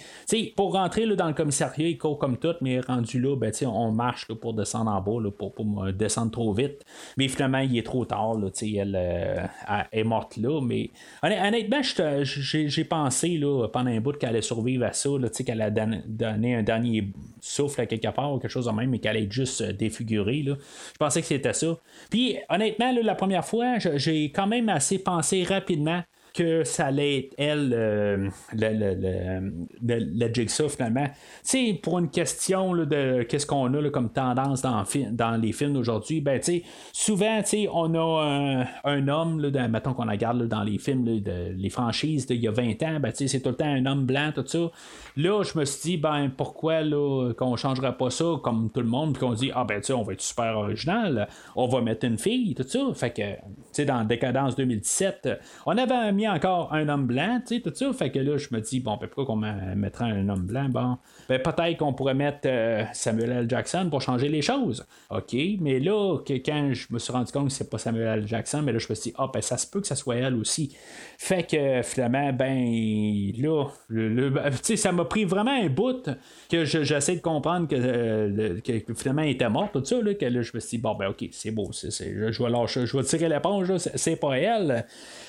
pour 0.56 0.74
rentrer 0.74 1.06
là, 1.06 1.16
dans 1.16 1.28
le 1.28 1.34
commissariat, 1.34 1.88
il 1.88 1.98
court 1.98 2.18
comme 2.18 2.38
tout, 2.38 2.56
mais 2.62 2.80
rendu 2.80 3.20
là, 3.20 3.36
ben, 3.36 3.52
on 3.66 3.92
marche 3.92 4.28
pour 4.28 4.54
descendre 4.54 4.92
en 4.92 5.02
bas, 5.02 5.30
pour, 5.38 5.54
pour 5.54 5.92
descendre 5.94 6.32
trop 6.32 6.54
vite. 6.54 6.84
Mais 7.18 7.28
finalement, 7.28 7.60
il 7.60 7.78
est 7.78 7.86
trop 7.86 8.06
tard. 8.06 8.36
Là, 8.36 8.50
elle, 8.62 9.50
est 9.92 10.04
morte 10.04 10.38
là. 10.38 10.62
Mais 10.62 10.92
honnêtement, 11.22 11.82
j'ai 12.24 12.84
pensé 12.86 13.38
là, 13.38 13.68
pendant 13.68 13.92
un 13.92 14.00
bout 14.00 14.18
qu'elle 14.18 14.30
allait 14.30 14.42
survivre 14.42 14.86
à 14.86 14.94
ça, 14.94 15.10
qu'elle 15.46 15.62
a 15.62 15.70
donné 15.70 16.56
un 16.56 16.64
dernier 16.64 17.12
souffle 17.42 17.82
à 17.82 17.86
quelque 17.86 18.10
part 18.10 18.34
ou 18.34 18.40
quelque 18.40 18.52
chose 18.52 18.66
de 18.66 18.72
même, 18.72 18.90
mais 18.90 19.00
qu'elle 19.00 19.18
juste 19.30 19.62
euh, 19.62 19.74
défiguré. 19.74 20.44
Là. 20.44 20.56
Je 20.94 20.98
pensais 20.98 21.22
que 21.22 21.28
c'était 21.28 21.54
ça. 21.54 21.78
Puis 22.10 22.38
honnêtement, 22.50 22.94
la 23.02 23.16
première 23.16 23.46
fois, 23.46 23.78
j'ai 23.80 24.32
quand 24.32 24.48
même 24.48 24.70
assez 24.70 25.00
pensé 25.00 25.44
rapidement 25.44 26.04
que 26.34 26.64
ça 26.64 26.88
allait 26.88 27.20
être 27.20 27.36
elle, 27.38 27.74
euh, 27.74 28.30
le, 28.54 29.66
le, 29.82 30.34
Jigsaw 30.34 30.70
finalement. 30.70 31.08
Sais, 31.44 31.80
pour 31.82 32.00
une 32.00 32.10
question 32.10 32.76
de 32.76 33.24
qu'est-ce 33.24 33.46
qu'on 33.46 33.74
a 33.74 33.90
comme 33.90 34.10
tendance 34.10 34.62
dans, 34.62 34.84
dans 35.12 35.42
les 35.42 35.52
films 35.52 35.74
d'aujourd'hui, 35.74 36.22
ben 36.22 36.40
tu 36.40 36.46
sais, 36.46 36.64
souvent, 36.94 37.42
tu 37.42 37.50
sais, 37.50 37.70
on 37.72 37.94
a 37.96 38.66
un, 38.84 39.08
homme, 39.08 39.40
là, 39.40 39.68
mettons 39.68 39.94
qu'on 39.94 40.10
regarde 40.10 40.48
dans 40.48 40.64
les 40.64 40.78
films, 40.78 41.06
les 41.06 41.70
franchises 41.70 42.28
d'il 42.28 42.42
y 42.42 42.48
a 42.48 42.52
20 42.52 42.84
ans, 42.84 43.00
ben 43.00 43.12
c'est 43.14 43.42
tout 43.42 43.50
le 43.50 43.56
temps 43.56 43.66
un 43.66 43.86
homme 43.86 44.06
blanc, 44.06 44.32
tout 44.34 44.46
ça. 44.46 44.72
Là, 45.18 45.44
je 45.44 45.58
me 45.58 45.66
suis 45.66 45.92
dit, 45.92 45.98
ben 45.98 46.30
pourquoi 46.36 46.82
là, 46.82 47.34
qu'on 47.38 47.56
changerait 47.56 47.98
pas 47.98 48.10
ça 48.10 48.36
comme 48.44 48.70
tout 48.70 48.82
le 48.82 48.88
monde, 48.88 49.14
puis 49.14 49.22
qu'on 49.22 49.34
dit, 49.34 49.52
ah 49.54 49.66
ben 49.66 49.82
on 49.92 50.04
va 50.04 50.14
être 50.14 50.22
super 50.22 50.58
original, 50.58 51.28
on 51.56 51.68
va 51.68 51.82
mettre 51.82 52.06
une 52.06 52.18
fille, 52.18 52.56
tout 52.56 52.64
ça. 52.68 52.80
Fait 52.94 53.12
que, 53.12 53.84
dans 53.86 54.04
Décadence 54.04 54.56
2017, 54.56 55.30
on 55.66 55.78
avait 55.78 56.12
mis 56.12 56.28
encore 56.30 56.74
un 56.74 56.88
homme 56.90 57.06
blanc, 57.06 57.42
tu 57.46 57.56
sais, 57.56 57.62
tout 57.62 57.74
ça. 57.74 57.92
Fait 57.94 58.12
que 58.12 58.20
là, 58.20 58.38
je 58.38 58.48
me 58.52 58.60
dis, 58.62 58.80
bon, 58.80 58.98
ben, 58.98 59.08
pourquoi 59.08 59.26
qu'on 59.26 59.36
mettrait 59.76 60.06
un 60.06 60.28
homme 60.30 60.46
blanc? 60.46 60.68
Bon, 60.70 60.98
ben, 61.28 61.42
peut-être 61.42 61.78
qu'on 61.78 61.94
pourrait 61.94 62.14
mettre 62.14 62.40
euh, 62.46 62.84
Samuel 62.94 63.32
L. 63.32 63.50
Jackson 63.50 63.88
pour 63.90 64.02
changer 64.02 64.30
les 64.30 64.42
choses. 64.42 64.86
OK, 65.10 65.36
mais 65.60 65.80
là, 65.80 66.18
que, 66.26 66.34
quand 66.34 66.74
je 66.74 66.88
me 66.92 67.00
suis 67.00 67.12
rendu 67.12 67.32
compte 67.32 67.48
que 67.48 67.54
c'est 67.54 67.70
pas 67.70 67.78
Samuel 67.78 68.20
L. 68.20 68.28
Jackson, 68.28 68.62
mais 68.64 68.72
là, 68.72 68.80
je 68.80 68.88
me 68.90 68.96
suis 68.96 69.12
dit, 69.12 69.16
ah, 69.18 69.30
ben, 69.34 69.42
ça 69.42 69.58
se 69.58 69.68
peut 69.68 69.82
que 69.82 69.88
ça 69.88 69.96
soit 69.96 70.16
elle 70.16 70.36
aussi. 70.36 70.76
Fait 71.18 71.44
que, 71.44 71.82
finalement, 71.84 72.32
ben, 72.34 73.32
là, 73.38 73.66
ben, 73.90 74.52
tu 74.52 74.58
sais, 74.64 74.76
ça 74.78 74.92
m'a 74.92 75.06
pris 75.06 75.26
vraiment 75.26 75.52
un 75.52 75.68
bout 75.68 76.10
que 76.50 76.66
j'essaie 76.66 77.16
de 77.16 77.22
comprendre 77.22 77.68
que, 77.68 77.76
euh, 77.76 78.60
finalement, 78.96 79.24
était 79.24 79.50
morte, 79.50 79.74
tout 79.74 79.84
ça, 79.86 80.02
là, 80.02 80.14
que 80.14 80.26
là, 80.26 80.42
je 80.42 80.52
me 80.54 80.60
suis 80.60 80.78
dit, 80.78 80.82
bon, 80.82 80.96
ben, 80.96 81.10
OK, 81.10 81.26
c'est 81.32 81.52
beau, 81.52 81.70
c'est, 81.72 81.92
je, 81.92 82.44
vais 82.44 82.50
lâcher, 82.50 82.86
je 82.86 82.98
vais 82.98 83.04
tirer 83.04 83.30
l'éponge, 83.30 83.72
c'est 83.78 84.16
pas 84.16 84.38
elle. 84.38 84.86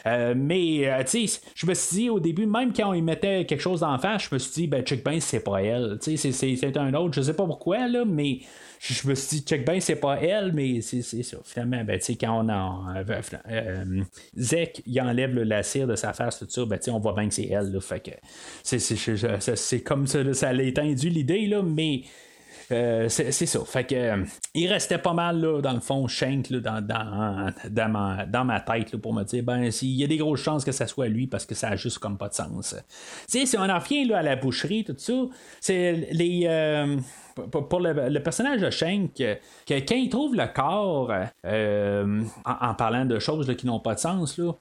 Euh, 0.06 0.34
mais, 0.36 0.79
euh, 0.88 1.02
tu 1.04 1.28
je 1.54 1.66
me 1.66 1.74
suis 1.74 1.96
dit 1.96 2.10
au 2.10 2.20
début, 2.20 2.46
même 2.46 2.72
quand 2.72 2.92
il 2.92 3.02
mettait 3.02 3.44
quelque 3.44 3.60
chose 3.60 3.82
en 3.82 3.98
face, 3.98 4.28
je 4.28 4.34
me 4.34 4.38
suis 4.38 4.52
dit, 4.52 4.66
ben, 4.66 4.82
check 4.82 5.04
ben, 5.04 5.20
c'est 5.20 5.40
pas 5.40 5.62
elle. 5.62 5.98
Tu 6.02 6.16
sais, 6.16 6.32
c'est 6.32 6.76
un 6.76 6.94
autre, 6.94 7.14
je 7.14 7.22
sais 7.22 7.34
pas 7.34 7.46
pourquoi, 7.46 7.88
là, 7.88 8.04
mais 8.04 8.40
je 8.80 9.08
me 9.08 9.14
suis 9.14 9.38
dit, 9.38 9.42
check 9.44 9.64
ben, 9.66 9.80
c'est 9.80 9.96
pas 9.96 10.20
elle, 10.20 10.52
mais 10.52 10.80
c'est 10.80 11.02
ça. 11.02 11.36
Finalement, 11.44 11.84
ben, 11.84 11.98
tu 11.98 12.06
sais, 12.06 12.16
quand 12.16 12.44
on 12.44 12.48
a. 12.48 12.94
Euh, 12.96 13.22
euh 13.50 14.02
Zek, 14.36 14.82
il 14.86 15.00
enlève 15.00 15.34
la 15.34 15.62
cire 15.62 15.86
de 15.86 15.96
sa 15.96 16.12
face, 16.12 16.38
tout 16.38 16.46
ça, 16.48 16.64
ben, 16.64 16.78
tu 16.78 16.84
sais, 16.84 16.90
on 16.90 16.98
voit 17.00 17.14
bien 17.14 17.28
que 17.28 17.34
c'est 17.34 17.48
elle, 17.48 17.72
là. 17.72 17.80
Fait 17.80 18.00
que 18.00 18.10
c'est 18.62 19.80
comme 19.82 20.06
ça, 20.06 20.34
ça 20.34 20.52
l'a 20.52 20.62
étendu 20.62 21.08
l'idée, 21.08 21.46
là, 21.46 21.62
mais 21.62 22.02
euh, 22.72 23.08
c'est 23.08 23.32
ça. 23.32 23.60
Fait 23.64 23.84
que 23.84 23.94
euh, 23.94 24.24
il 24.54 24.68
restait 24.68 24.98
pas 24.98 25.12
mal 25.12 25.40
là, 25.40 25.60
dans 25.60 25.72
le 25.72 25.80
fond, 25.80 26.06
Shank 26.06 26.52
dans, 26.52 26.80
dans, 26.80 28.44
ma, 28.44 28.60
tête 28.60 28.96
pour 28.96 29.12
me 29.12 29.24
dire 29.24 29.42
ben 29.42 29.70
il 29.82 29.88
y 29.88 30.04
a 30.04 30.06
des 30.06 30.16
grosses 30.16 30.40
chances 30.40 30.64
que 30.64 30.72
ça 30.72 30.86
soit 30.86 31.08
lui 31.08 31.26
parce 31.26 31.46
que 31.46 31.54
ça 31.54 31.68
a 31.68 31.76
juste 31.76 31.98
comme 31.98 32.18
pas 32.18 32.28
de 32.28 32.34
sens. 32.34 32.76
Tu 33.30 33.40
sais, 33.40 33.46
si 33.46 33.56
on 33.56 33.62
en 33.62 33.78
revient 33.78 34.12
à 34.12 34.22
la 34.22 34.36
boucherie, 34.36 34.84
tout 34.84 34.94
ça, 34.96 35.12
c'est 35.60 36.08
les. 36.12 36.42
Euh, 36.46 36.96
pour 37.50 37.80
le, 37.80 38.18
personnage 38.18 38.60
de 38.60 38.70
Shank, 38.70 39.14
que, 39.14 39.36
quand 39.68 39.94
il 39.94 40.08
trouve 40.08 40.34
le 40.34 40.46
corps, 40.46 41.12
en, 42.44 42.74
parlant 42.74 43.06
de 43.06 43.18
choses 43.18 43.54
qui 43.56 43.66
n'ont 43.66 43.80
pas 43.80 43.94
de 43.94 44.00
sens, 44.00 44.36
là, 44.36 44.52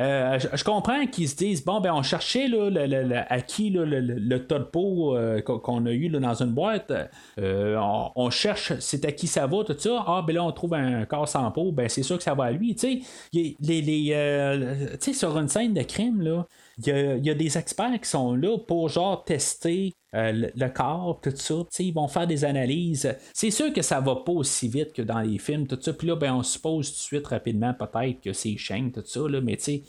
euh, 0.00 0.38
je, 0.38 0.64
comprends 0.64 1.06
qu'ils 1.06 1.28
se 1.28 1.36
disent 1.36 1.64
bon, 1.64 1.80
ben 1.80 1.92
on 1.92 2.02
cherchait 2.02 2.48
là, 2.48 2.70
le, 2.70 3.14
à 3.28 3.40
qui 3.42 3.68
le, 3.68 3.84
le, 3.84 4.38
peau 4.64 5.16
euh, 5.16 5.42
qu'on 5.42 5.84
a 5.84 5.92
eu 5.92 6.08
dans 6.08 6.42
une 6.42 6.52
boîte. 6.52 6.92
Euh, 7.38 7.76
on, 8.16 8.30
cherche 8.30 8.72
c'est 8.80 9.04
à 9.04 9.12
qui 9.12 9.26
ça 9.26 9.46
va, 9.46 9.64
tout 9.64 9.76
ça. 9.78 10.02
Ah, 10.06 10.24
ben 10.26 10.34
là, 10.34 10.44
on 10.44 10.52
trouve 10.52 10.74
un 10.74 11.04
corps 11.04 11.28
sans 11.28 11.50
peau, 11.50 11.72
ben 11.72 11.88
c'est 11.90 12.02
sûr 12.02 12.16
que 12.16 12.22
ça 12.22 12.34
va 12.34 12.44
à 12.44 12.50
lui. 12.52 12.74
Tu 12.74 13.02
sais, 13.32 13.56
les, 13.60 15.12
sur 15.12 15.36
une 15.36 15.48
scène 15.48 15.74
de 15.74 15.82
crime, 15.82 16.22
là, 16.22 16.46
il 16.86 17.24
y, 17.24 17.30
a, 17.30 17.34
des 17.34 17.58
experts 17.58 18.00
qui 18.00 18.08
sont 18.08 18.34
là 18.34 18.58
pour 18.58 18.88
genre 18.88 19.24
tester 19.24 19.92
euh, 20.14 20.48
le, 20.54 20.68
corps, 20.68 21.20
tout 21.22 21.32
ça. 21.34 21.54
Ils 21.78 21.94
vont 21.94 22.08
faire 22.08 22.26
des 22.26 22.44
analyses. 22.44 23.14
C'est 23.32 23.50
sûr 23.50 23.72
que 23.72 23.82
ça 23.82 24.00
va 24.00 24.16
pas 24.16 24.32
aussi 24.32 24.68
vite 24.68 24.92
que 24.92 25.02
dans 25.02 25.20
les 25.20 25.38
films, 25.38 25.66
tout 25.66 25.78
ça. 25.80 25.92
Puis 25.92 26.06
là, 26.06 26.16
ben, 26.16 26.34
on 26.34 26.42
suppose 26.42 26.90
tout 26.90 26.96
de 26.96 27.00
suite 27.00 27.26
rapidement 27.26 27.74
peut-être 27.74 28.20
que 28.20 28.32
c'est 28.32 28.56
Shane, 28.56 28.92
tout 28.92 29.02
ça. 29.04 29.20
Là, 29.28 29.40
mais 29.40 29.56
tu 29.56 29.64
sais, 29.64 29.82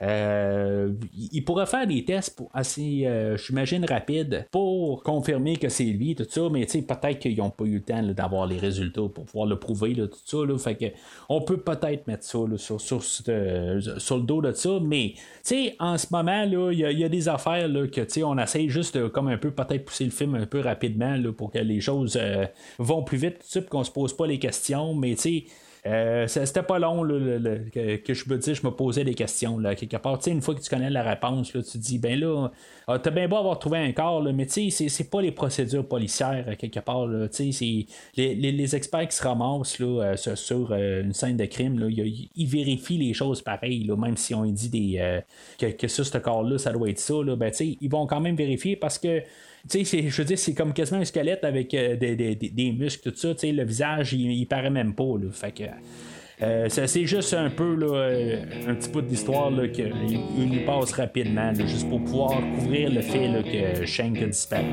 euh, 0.00 0.92
il 1.32 1.44
pourrait 1.44 1.66
faire 1.66 1.86
des 1.86 2.04
tests 2.04 2.40
assez, 2.54 3.06
euh, 3.06 3.36
j'imagine, 3.36 3.84
rapides 3.84 4.46
pour 4.50 5.02
confirmer 5.02 5.56
que 5.56 5.68
c'est 5.68 5.84
lui, 5.84 6.14
tout 6.14 6.26
ça, 6.28 6.42
mais 6.50 6.66
peut-être 6.66 7.18
qu'ils 7.18 7.38
n'ont 7.38 7.50
pas 7.50 7.64
eu 7.64 7.76
le 7.76 7.82
temps 7.82 8.02
d'avoir 8.02 8.46
les 8.46 8.58
résultats 8.58 9.08
pour 9.12 9.24
pouvoir 9.24 9.46
le 9.46 9.58
prouver, 9.58 9.94
tout 9.94 10.10
ça. 10.24 10.38
Là, 10.38 10.56
fait 10.58 10.76
que 10.76 10.86
on 11.28 11.40
peut 11.40 11.58
peut-être 11.58 12.06
mettre 12.06 12.24
ça 12.24 12.38
sur, 12.56 12.80
sur, 12.80 13.00
le 13.00 14.22
dos 14.22 14.40
de 14.40 14.52
ça, 14.52 14.78
mais 14.82 15.14
en 15.80 15.98
ce 15.98 16.06
moment, 16.10 16.42
il 16.70 16.78
y, 16.78 17.04
a 17.04 17.08
des 17.08 17.28
affaires 17.28 17.68
que 17.68 18.22
on 18.22 18.38
essaye 18.38 18.68
juste 18.68 19.08
comme 19.08 19.28
un 19.28 19.38
peu 19.38 19.50
peut-être 19.50 19.84
pousser 19.84 20.04
le 20.04 20.10
film 20.10 20.34
un 20.34 20.46
peu 20.46 20.60
rapidement 20.60 21.16
pour 21.36 21.50
que 21.50 21.58
les 21.58 21.80
choses 21.80 22.18
euh, 22.20 22.46
vont 22.78 23.02
plus 23.02 23.18
vite, 23.18 23.38
tout 23.38 23.46
ça, 23.46 23.60
qu'on 23.62 23.84
se 23.84 23.90
pose 23.90 24.16
pas 24.16 24.26
les 24.26 24.38
questions, 24.38 24.94
mais 24.94 25.14
tu 25.14 25.22
sais 25.22 25.44
euh, 25.86 26.26
c'était 26.26 26.62
pas 26.62 26.78
long 26.78 27.02
que, 27.02 28.14
je 28.14 28.28
me 28.28 28.36
dis, 28.36 28.54
je 28.54 28.66
me 28.66 28.70
posais 28.70 29.04
des 29.04 29.14
questions 29.14 29.58
là, 29.58 29.74
quelque 29.74 29.96
part. 29.96 30.18
une 30.26 30.42
fois 30.42 30.54
que 30.54 30.60
tu 30.60 30.68
connais 30.68 30.90
la 30.90 31.02
réponse, 31.02 31.54
là, 31.54 31.62
tu 31.62 31.72
te 31.72 31.78
dis, 31.78 31.98
ben 31.98 32.18
là, 32.18 32.50
ah, 32.88 32.98
t'as 32.98 33.10
bien 33.10 33.28
beau 33.28 33.36
avoir 33.36 33.58
trouvé 33.58 33.78
un 33.78 33.92
corps, 33.92 34.22
mais 34.22 34.46
c'est, 34.48 34.70
c'est 34.70 35.10
pas 35.10 35.22
les 35.22 35.32
procédures 35.32 35.86
policières 35.86 36.56
quelque 36.58 36.80
part. 36.80 37.06
C'est 37.30 37.50
les, 38.16 38.34
les, 38.34 38.76
experts 38.76 39.08
qui 39.08 39.16
se 39.16 39.22
ramassent 39.22 39.78
là, 39.78 40.14
euh, 40.14 40.16
sur, 40.16 40.72
euh, 40.72 41.02
une 41.02 41.12
scène 41.12 41.36
de 41.36 41.44
crime, 41.46 41.78
là, 41.78 41.86
ils, 41.88 42.46
vérifient 42.46 42.98
les 42.98 43.14
choses 43.14 43.42
pareilles, 43.42 43.84
là, 43.84 43.96
même 43.96 44.16
si 44.16 44.34
on 44.34 44.44
dit 44.44 44.68
des, 44.68 45.20
que, 45.58 45.66
que 45.66 45.88
ça, 45.88 46.04
ce 46.04 46.18
corps-là, 46.18 46.58
ça 46.58 46.72
doit 46.72 46.90
être 46.90 46.98
ça. 46.98 47.14
Là, 47.22 47.36
ben, 47.36 47.52
ils 47.60 47.90
vont 47.90 48.06
quand 48.06 48.20
même 48.20 48.36
vérifier 48.36 48.76
parce 48.76 48.98
que 48.98 49.22
tu 49.68 49.84
sais, 49.84 50.08
je 50.08 50.16
veux 50.16 50.24
dire, 50.24 50.38
c'est 50.38 50.54
comme 50.54 50.72
quasiment 50.72 51.00
un 51.00 51.04
squelette 51.04 51.44
avec 51.44 51.74
euh, 51.74 51.96
des, 51.96 52.16
des, 52.16 52.34
des, 52.34 52.72
muscles, 52.72 53.10
tout 53.10 53.16
ça. 53.16 53.34
Tu 53.34 53.40
sais, 53.40 53.52
le 53.52 53.64
visage, 53.64 54.12
il, 54.12 54.46
paraît 54.46 54.70
même 54.70 54.94
pas. 54.94 55.04
Là, 55.04 55.30
fait 55.32 55.52
que. 55.52 55.64
Euh, 56.40 56.68
c'est 56.68 57.04
juste 57.04 57.34
un 57.34 57.50
peu 57.50 57.74
là, 57.74 57.92
euh, 57.92 58.44
un 58.68 58.74
petit 58.74 58.90
peu 58.90 59.02
d'histoire 59.02 59.50
qu'il 59.72 59.92
nous 60.48 60.64
passe 60.64 60.92
rapidement, 60.92 61.52
juste 61.54 61.88
pour 61.88 62.00
pouvoir 62.04 62.40
couvrir 62.54 62.90
le 62.90 63.00
fait 63.00 63.42
que 63.42 63.84
Shank 63.84 64.22
a 64.22 64.26
disparu. 64.26 64.64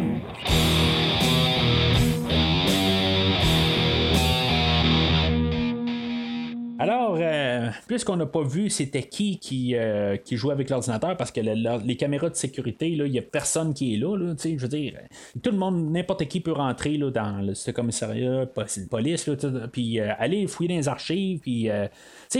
Alors, 6.78 7.17
euh, 7.19 7.69
puisqu'on 7.88 8.17
n'a 8.17 8.26
pas 8.26 8.43
vu 8.43 8.69
c'était 8.69 9.03
qui 9.03 9.39
qui, 9.39 9.76
euh, 9.76 10.17
qui 10.17 10.36
jouait 10.36 10.51
avec 10.51 10.69
l'ordinateur, 10.69 11.15
parce 11.15 11.32
que 11.32 11.39
les 11.39 11.95
caméras 11.95 12.30
de 12.30 12.36
sécurité, 12.36 12.89
il 12.89 13.03
n'y 13.03 13.19
a 13.19 13.21
personne 13.21 13.73
qui 13.73 13.93
est 13.93 13.97
là, 13.97 14.17
je 14.43 14.57
veux 14.57 14.67
dire, 14.67 14.93
tout 15.41 15.51
le 15.51 15.57
monde, 15.57 15.89
n'importe 15.91 16.26
qui 16.26 16.41
peut 16.41 16.51
rentrer 16.51 16.97
là, 16.97 17.11
dans 17.11 17.53
ce 17.53 17.71
commissariat, 17.71 18.45
police, 18.89 19.30
puis 19.71 19.99
euh, 19.99 20.11
aller 20.17 20.47
fouiller 20.47 20.69
dans 20.69 20.76
les 20.76 20.88
archives, 20.89 21.39
puis 21.39 21.69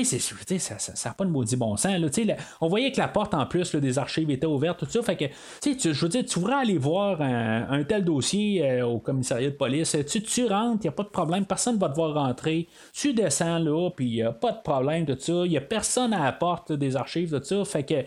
tu 0.04 0.60
sais, 0.60 0.60
ça 0.60 1.10
n'a 1.10 1.14
pas 1.14 1.26
de 1.26 1.30
maudit 1.30 1.56
bon 1.56 1.78
sens. 1.78 1.98
Là, 1.98 2.36
on 2.62 2.68
voyait 2.68 2.92
que 2.92 3.00
la 3.00 3.08
porte 3.08 3.34
en 3.34 3.46
plus 3.46 3.76
des 3.76 3.98
archives 3.98 4.30
était 4.30 4.46
ouverte, 4.46 4.80
tout 4.80 4.90
ça. 4.90 5.02
Fait 5.02 5.16
que, 5.16 5.26
tu, 5.62 5.94
je 5.94 6.02
veux 6.02 6.10
dire, 6.10 6.26
tu 6.26 6.40
voudrais 6.40 6.56
aller 6.56 6.78
voir 6.78 7.22
un, 7.22 7.84
tel 7.84 8.04
dossier 8.04 8.82
au 8.82 9.00
commissariat 9.00 9.50
de 9.50 9.56
police. 9.56 9.96
Tu, 10.10 10.22
tu 10.22 10.46
rentres, 10.46 10.82
il 10.84 10.88
n'y 10.88 10.90
a 10.90 10.94
pas 10.94 11.04
de 11.04 11.10
problème, 11.10 11.46
personne 11.46 11.76
ne 11.76 11.80
va 11.80 11.90
te 11.90 11.96
voir 11.96 12.14
rentrer. 12.14 12.68
Tu 12.94 13.14
descends 13.14 13.60
là, 13.60 13.90
puis 13.96 14.22
pas 14.42 14.52
de 14.52 14.62
problème 14.64 15.06
de 15.06 15.16
ça. 15.18 15.44
Il 15.46 15.52
n'y 15.52 15.58
a 15.58 15.62
personne 15.62 16.14
à 16.14 16.24
la 16.24 16.32
porte 16.32 16.72
des 16.72 16.96
archives 16.96 17.32
de 17.32 17.44
ça. 17.44 17.64
Fait 17.66 17.84
que 17.84 18.04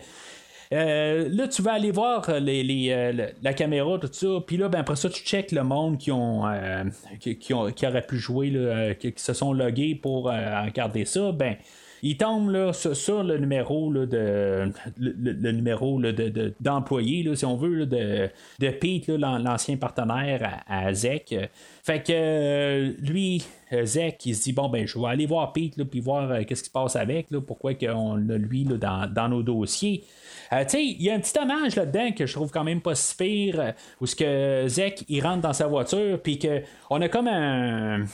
Euh, 0.71 1.27
là, 1.31 1.47
tu 1.47 1.63
vas 1.63 1.73
aller 1.73 1.89
voir 1.89 2.29
les, 2.39 2.89
euh, 2.91 3.31
la 3.41 3.53
caméra, 3.53 3.97
tout 3.97 4.09
ça, 4.11 4.27
puis 4.45 4.55
là, 4.55 4.69
ben, 4.69 4.79
après 4.81 4.95
ça, 4.95 5.09
tu 5.09 5.23
checkes 5.23 5.51
le 5.51 5.63
monde 5.63 5.97
qui 5.97 6.11
ont, 6.11 6.47
euh, 6.47 6.83
qui, 7.19 7.53
ont 7.55 7.71
qui 7.71 7.87
aurait 7.87 8.05
pu 8.05 8.17
jouer, 8.17 8.51
euh, 8.53 8.93
qui, 8.93 9.11
se 9.15 9.33
sont 9.33 9.51
logués 9.51 9.95
pour 9.95 10.29
euh, 10.29 10.63
regarder 10.65 11.05
ça, 11.05 11.31
ben. 11.31 11.55
Il 12.03 12.17
tombe 12.17 12.49
là, 12.49 12.73
sur, 12.73 13.23
le 13.23 13.37
numéro 13.37 13.91
là, 13.91 14.05
de 14.05 14.71
le, 14.97 15.13
le- 15.17 15.51
numéro 15.51 15.99
de, 15.99 16.11
de- 16.11 16.53
d'employé, 16.59 17.35
si 17.35 17.45
on 17.45 17.55
veut, 17.57 17.85
de, 17.85 18.29
de 18.59 18.69
Pete, 18.69 19.07
l'ancien 19.09 19.77
partenaire 19.77 20.61
à, 20.67 20.87
à. 20.87 21.49
Fait 21.83 22.01
que 22.03 22.11
euh, 22.13 22.91
lui, 23.01 23.43
Zek, 23.83 24.25
il 24.25 24.35
se 24.35 24.43
dit 24.43 24.53
bon 24.53 24.69
ben 24.69 24.87
je 24.87 24.97
vais 24.97 25.07
aller 25.07 25.25
voir 25.25 25.53
Pete 25.53 25.77
là, 25.77 25.85
puis 25.85 25.99
voir 25.99 26.31
euh, 26.31 26.43
qu'est-ce 26.47 26.63
qui 26.63 26.69
se 26.69 26.73
passe 26.73 26.95
avec, 26.95 27.31
là, 27.31 27.41
pourquoi 27.41 27.73
qu'on 27.73 28.29
a 28.29 28.37
lui 28.37 28.63
là, 28.63 28.77
dans, 28.77 29.13
dans 29.13 29.29
nos 29.29 29.43
dossiers. 29.43 30.03
Euh, 30.51 30.63
il 30.73 31.01
y 31.01 31.09
a 31.09 31.13
un 31.13 31.19
petit 31.19 31.37
hommage 31.39 31.75
là-dedans 31.75 32.11
que 32.11 32.25
je 32.25 32.33
trouve 32.33 32.51
quand 32.51 32.63
même 32.63 32.81
pas 32.81 32.95
si 32.95 33.15
pire, 33.15 33.59
euh, 33.59 33.71
où 34.01 34.07
ce 34.07 34.15
que 34.15 34.65
Zek 34.67 35.05
il 35.07 35.21
rentre 35.21 35.41
dans 35.41 35.53
sa 35.53 35.67
voiture, 35.67 36.19
puis 36.21 36.39
que 36.39 36.61
on 36.89 37.01
a 37.01 37.09
comme 37.09 37.27
un, 37.27 38.05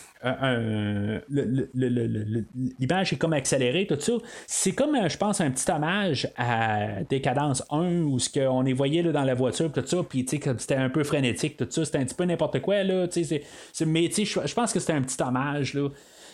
l'image 2.80 3.14
est 3.14 3.18
comme 3.18 3.34
accélérée, 3.34 3.88
tout 3.88 4.00
ça. 4.00 4.14
C'est 4.48 4.74
comme, 4.74 4.98
je 5.08 5.18
pense, 5.18 5.40
un 5.40 5.52
petit 5.52 5.70
hommage 5.72 6.28
à 6.38 7.04
Décadence 7.10 7.64
1, 7.70 8.02
où 8.04 8.20
ce 8.20 8.30
qu'on 8.30 8.62
les 8.62 8.74
voyait 8.74 9.02
là, 9.02 9.12
dans 9.12 9.24
la 9.24 9.34
voiture, 9.34 9.72
tout 9.72 9.86
ça, 9.86 9.98
puis 10.04 10.26
c'était 10.28 10.76
un 10.76 10.90
peu 10.90 11.04
frénétique, 11.04 11.58
tout 11.58 11.68
ça, 11.70 11.86
c'était 11.86 12.00
un 12.00 12.06
petit 12.06 12.16
peu 12.16 12.26
n'importe 12.26 12.60
quoi, 12.62 12.84
là, 12.84 13.08
tu 13.08 13.24
sais, 13.24 13.44
mais 13.86 14.10
je 14.12 14.54
pense 14.54 14.74
que 14.74 14.80
c'était 14.80 14.94
un 14.94 15.02
petit 15.02 15.22
hommage, 15.22 15.45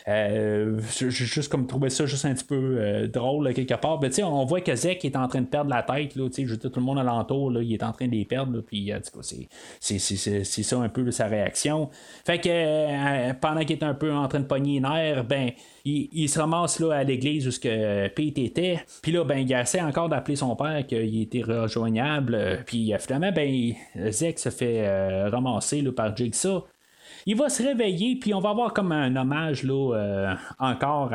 Euh, 0.08 0.80
j'ai 0.98 1.10
juste 1.12 1.52
comme 1.52 1.68
trouvé 1.68 1.90
ça 1.90 2.06
juste 2.06 2.26
un 2.26 2.34
petit 2.34 2.46
peu 2.46 2.56
euh, 2.56 3.08
drôle 3.08 3.54
quelque 3.54 3.76
part. 3.76 4.00
Ben, 4.00 4.10
tu 4.10 4.16
sais, 4.16 4.24
on 4.24 4.46
voit 4.46 4.62
que 4.62 4.76
Zek 4.76 5.06
est 5.06 5.16
en 5.16 5.28
train 5.28 5.42
de 5.42 5.48
perdre 5.48 5.70
la 5.70 5.84
tête. 5.84 6.14
Je 6.16 6.56
tout 6.56 6.72
le 6.76 6.82
monde 6.82 7.00
alentour, 7.00 7.52
là, 7.52 7.62
il 7.62 7.74
est 7.74 7.84
en 7.84 7.92
train 7.92 8.08
de 8.08 8.12
les 8.12 8.26
perdre. 8.26 8.64
c'est- 9.80 10.64
ça 10.64 10.78
un 10.78 10.90
peu 10.90 11.10
sa 11.12 11.28
réaction. 11.28 11.90
Fait 12.26 12.40
que 12.40 12.50
euh, 12.50 13.34
pendant 13.40 13.62
qu'il 13.62 13.78
est 13.78 13.84
un 13.84 13.94
peu 13.94 14.12
en 14.12 14.28
train 14.28 14.40
de 14.40 14.46
pogner 14.46 14.76
les 14.76 14.80
nerfs, 14.80 15.24
ben, 15.24 15.52
il, 15.86 16.30
se 16.30 16.40
ramasse 16.40 16.80
là, 16.80 16.94
à 16.94 17.04
l'église 17.04 17.48
où 17.48 17.52
ce 17.52 17.60
que 17.60 18.08
Pete 18.10 18.38
était. 18.38 18.80
Puis 19.02 19.12
là, 19.12 19.24
ben, 19.24 19.38
il 19.38 19.52
essaie 19.52 19.82
encore 19.82 20.10
d'appeler 20.10 20.36
son 20.36 20.56
père, 20.56 20.86
qu'il 20.88 21.22
était 21.22 21.42
rejoignable. 21.42 22.64
Puis 22.66 22.94
finalement, 23.00 23.32
ben, 23.32 23.74
Zek 24.10 24.40
se 24.40 24.50
fait 24.50 25.28
ramasser 25.30 25.84
par 25.92 26.16
Jigsaw. 26.16 26.66
Il 27.26 27.36
va 27.36 27.50
se 27.50 27.64
réveiller, 27.64 28.16
puis 28.16 28.34
on 28.34 28.40
va 28.40 28.50
avoir 28.50 28.74
comme 28.74 28.92
un 28.92 29.16
hommage 29.16 29.64
là, 29.64 29.96
euh, 29.96 30.34
encore 30.60 31.12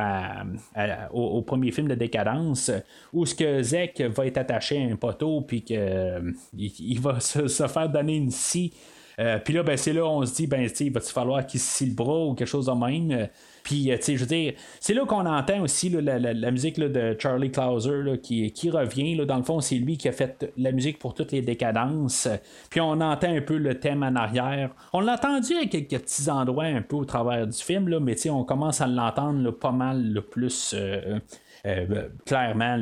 au, 1.13 1.43
premier 1.43 1.71
film 1.73 1.89
de 1.89 1.95
Décadence, 1.95 2.71
où 3.13 3.27
ce 3.27 3.35
que 3.35 3.63
Zek 3.63 4.01
va 4.01 4.27
être 4.27 4.39
attaché 4.39 4.83
à 4.83 4.93
un 4.93 4.97
poteau, 4.97 5.41
puis 5.43 5.63
qu'il 5.63 6.35
il 6.57 7.01
va 7.01 7.21
se, 7.21 7.67
faire 7.67 7.89
donner 7.89 8.17
une 8.17 8.31
scie. 8.31 8.73
Euh, 9.19 9.39
puis 9.39 9.55
là, 9.55 9.63
ben, 9.63 9.77
c'est 9.77 9.95
là 9.95 10.05
on 10.05 10.25
se 10.27 10.35
dit, 10.35 10.47
ben, 10.47 10.69
il 10.79 10.93
va-tu 10.93 11.13
falloir 11.13 11.47
qu'il 11.47 11.61
scie 11.61 11.87
le 11.87 11.95
bras 11.95 12.27
ou 12.27 12.35
quelque 12.35 12.49
chose 12.49 12.67
de 12.67 12.73
même? 12.73 13.29
Puis, 13.67 13.91
euh, 13.91 13.97
tu 13.97 14.03
sais, 14.05 14.15
je 14.15 14.21
veux 14.21 14.27
dire, 14.29 14.53
c'est 14.79 14.95
là 14.95 15.05
qu'on 15.07 15.27
entend 15.27 15.61
aussi 15.61 15.89
la, 15.91 16.21
la- 16.21 16.33
la 16.33 16.51
musique 16.53 16.79
de 16.79 17.17
Charlie 17.19 17.51
Clouser 17.51 18.01
là, 18.05 18.17
qui, 18.17 18.71
revient. 18.71 19.17
Dans 19.27 19.39
le 19.39 19.43
fond, 19.43 19.61
c'est 19.61 19.75
lui 19.75 19.99
qui 19.99 20.09
a 20.09 20.13
fait 20.13 20.53
la 20.57 20.71
musique 20.71 21.01
pour 21.01 21.15
toutes 21.15 21.33
les 21.33 21.43
décadences. 21.43 22.29
Puis 22.71 22.81
on 22.81 22.93
entend 23.01 23.35
un 23.35 23.41
peu 23.41 23.57
le 23.57 23.81
thème 23.81 24.05
en 24.05 24.15
arrière. 24.15 24.71
On 24.93 25.01
l'a 25.01 25.15
entendu 25.15 25.55
à 25.61 25.67
quelques 25.67 25.99
petits 26.01 26.31
endroits 26.31 26.67
un 26.67 26.81
peu 26.81 26.95
au 26.95 27.05
travers 27.05 27.45
du 27.45 27.59
film, 27.59 27.99
mais 27.99 28.15
tu 28.15 28.23
sais, 28.23 28.31
on 28.31 28.45
commence 28.45 28.81
à 28.81 28.87
l'entendre 28.87 29.51
pas 29.51 29.73
mal 29.73 30.13
le 30.13 30.21
plus 30.21 30.73
euh, 30.79 31.19
euh, 31.67 32.09
clairement 32.25 32.79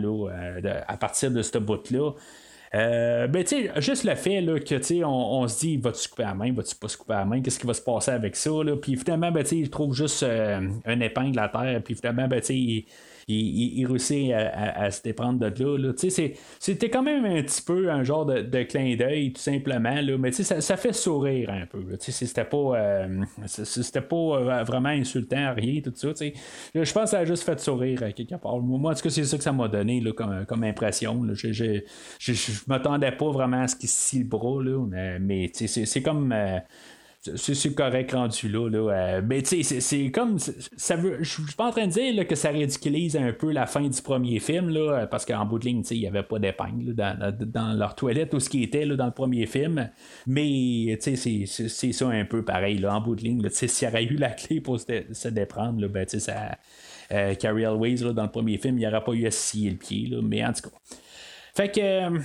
à 0.87 0.97
partir 0.99 1.30
de 1.30 1.41
ce 1.41 1.57
bout-là. 1.57 2.11
Euh, 2.75 3.29
ben, 3.29 3.45
tu 3.45 3.68
sais, 3.68 3.81
juste 3.81 4.05
le 4.05 4.14
fait 4.16 4.41
là, 4.41 4.59
que, 4.59 4.75
tu 4.75 5.05
on, 5.05 5.09
on 5.11 5.49
se 5.49 5.61
dit, 5.61 5.77
va-tu 5.77 6.09
couper 6.09 6.25
la 6.25 6.35
main, 6.35 6.53
va-tu 6.53 6.75
pas 6.75 6.89
se 6.89 6.97
couper 6.97 7.12
la 7.12 7.25
main, 7.25 7.41
qu'est-ce 7.41 7.61
qui 7.61 7.66
va 7.66 7.75
se 7.75 7.81
passer 7.83 8.11
avec 8.11 8.35
ça, 8.35 8.51
là? 8.51 8.77
Puis 8.77 8.97
finalement, 8.97 9.31
ben, 9.31 9.45
tu 9.45 9.51
sais, 9.51 9.57
il 9.59 9.70
trouve 9.70 9.95
juste 9.95 10.25
euh, 10.25 10.68
un 10.85 11.01
épingle 11.01 11.39
à 11.39 11.49
terre, 11.49 11.81
puis 11.85 11.95
finalement, 11.95 12.27
ben, 12.27 12.41
tu 12.41 12.47
sais, 12.47 12.57
il, 12.57 12.87
il, 13.29 13.87
réussit 13.87 14.33
à, 14.33 14.91
se 14.91 15.03
déprendre 15.03 15.39
de 15.39 15.77
là. 15.77 15.93
C'était 16.59 16.91
quand 16.91 17.03
même 17.03 17.25
un 17.25 17.43
petit 17.43 17.62
peu 17.62 17.91
un 17.91 18.03
genre 18.03 18.27
de, 18.27 18.62
clin 18.62 18.97
d'œil, 18.97 19.33
tout 19.33 19.41
simplement, 19.41 20.01
là, 20.01 20.18
mais 20.18 20.33
ça, 20.33 20.61
ça 20.61 20.77
fait 20.77 20.93
sourire 20.93 21.51
un 21.51 21.66
peu. 21.66 21.83
C'était 21.99 22.45
pas, 22.45 22.57
euh, 22.57 23.25
pas 24.09 24.16
euh, 24.16 24.64
vraiment 24.64 24.89
insultant, 24.89 25.55
rien, 25.55 25.81
tout 25.81 25.93
ça. 25.95 26.09
Je 26.75 26.93
pense 26.93 27.05
que 27.05 27.11
ça 27.11 27.18
a 27.20 27.25
juste 27.25 27.45
fait 27.45 27.59
sourire 27.61 28.03
à 28.03 28.12
quelque 28.12 28.37
part. 28.37 28.59
Moi, 28.59 28.93
en 28.93 28.95
tout 28.95 29.03
cas, 29.03 29.11
c'est 29.11 29.25
ça 29.25 29.37
que 29.37 29.43
ça 29.43 29.53
m'a 29.53 29.68
donné 29.68 30.03
comme, 30.12 30.64
impression. 30.64 31.22
Je, 31.35 31.81
m'attendais 32.66 33.12
pas 33.12 33.31
vraiment 33.31 33.62
à 33.62 33.68
ce 33.68 33.77
qu'il 33.77 33.89
scie 33.89 34.18
le 34.20 34.25
bras, 34.25 34.62
mais, 35.20 35.51
c'est 35.55 36.03
comme. 36.03 36.33
euh, 36.33 36.59
c'est 37.37 37.75
correct 37.75 38.12
rendu 38.12 38.49
là. 38.49 38.68
là. 38.68 38.79
Euh, 39.18 39.22
mais 39.27 39.43
tu 39.43 39.62
sais, 39.62 39.81
c'est- 39.81 40.11
comme. 40.11 40.39
Ça 40.39 40.97
veut, 40.97 41.18
je 41.20 41.29
suis 41.43 41.43
pas 41.57 41.68
en 41.68 41.70
train 41.70 41.87
de 41.87 41.93
dire 41.93 42.14
là, 42.14 42.25
que 42.25 42.35
ça 42.35 42.51
ridiculise 42.51 43.16
un 43.16 43.33
peu 43.33 43.51
la 43.53 43.66
fin 43.66 43.83
du 43.89 44.03
premier 44.03 44.39
film, 44.41 44.68
là, 44.68 44.81
euh, 45.03 45.07
parce 45.07 45.25
qu'en 45.25 45.45
bout 45.47 45.59
de 45.59 45.64
ligne, 45.64 45.83
il 45.91 46.01
n'y 46.01 46.07
avait 46.07 46.22
pas 46.22 46.39
d'épingle 46.39 46.95
dans, 46.95 47.35
dans 47.47 47.72
leur 47.72 47.95
toilette 47.95 48.35
ou 48.35 48.41
ce 48.41 48.49
qui 48.49 48.62
était 48.62 48.85
là, 48.85 48.97
dans 48.97 49.07
le 49.07 49.12
premier 49.12 49.47
film. 49.47 49.91
Mais 50.27 50.99
tu 51.03 51.16
sais, 51.16 51.47
c'est- 51.47 51.93
ça 51.93 52.09
un 52.09 52.25
peu 52.25 52.45
pareil. 52.45 52.79
Là, 52.79 52.95
en 52.97 53.01
bout 53.01 53.14
de 53.16 53.22
ligne, 53.22 53.49
s'il 53.51 53.89
y 53.89 53.91
aurait 53.91 54.05
eu 54.05 54.16
la 54.16 54.31
clé 54.31 54.61
pour 54.61 54.79
se, 54.79 54.87
dé- 54.87 55.07
se 55.12 55.29
déprendre, 55.29 55.81
là, 55.81 55.89
ben, 55.89 56.07
ça. 56.09 56.59
Euh, 57.12 57.35
Carrie 57.35 57.62
Elways, 57.64 57.97
là, 57.97 58.12
dans 58.12 58.22
le 58.25 58.31
premier 58.31 58.57
film, 58.59 58.77
il 58.77 58.81
n'y 58.81 58.87
aurait 58.87 59.05
pas 59.05 59.12
eu 59.12 59.27
à 59.27 59.31
scier 59.31 59.70
le 59.70 59.77
pied, 59.77 60.07
là, 60.09 60.18
mais 60.22 60.45
en 60.45 60.53
tout 60.53 60.68
cas. 60.68 60.77
Fait 61.55 61.70
que. 61.70 62.18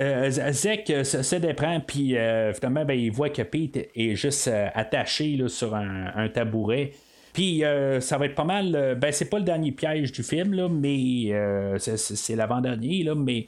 Euh, 0.00 0.30
Zek 0.30 0.90
euh, 0.90 1.04
se, 1.04 1.36
déprend, 1.36 1.80
puis 1.80 2.16
euh, 2.16 2.52
finalement, 2.52 2.84
ben, 2.84 2.98
il 2.98 3.10
voit 3.10 3.30
que 3.30 3.42
Pete 3.42 3.88
est 3.94 4.14
juste 4.14 4.48
euh, 4.48 4.68
attaché 4.74 5.36
là, 5.36 5.48
sur 5.48 5.74
un, 5.74 6.28
tabouret. 6.28 6.92
Puis 7.32 7.62
ça 8.00 8.18
va 8.18 8.26
être 8.26 8.34
pas 8.34 8.44
mal. 8.44 8.96
ben, 9.00 9.12
c'est 9.12 9.30
pas 9.30 9.38
le 9.38 9.44
dernier 9.44 9.70
piège 9.70 10.10
du 10.10 10.24
film, 10.24 10.54
là, 10.54 10.68
mais 10.68 11.32
c'est- 11.78 12.34
l'avant-dernier, 12.34 13.04
là, 13.04 13.14
mais. 13.14 13.46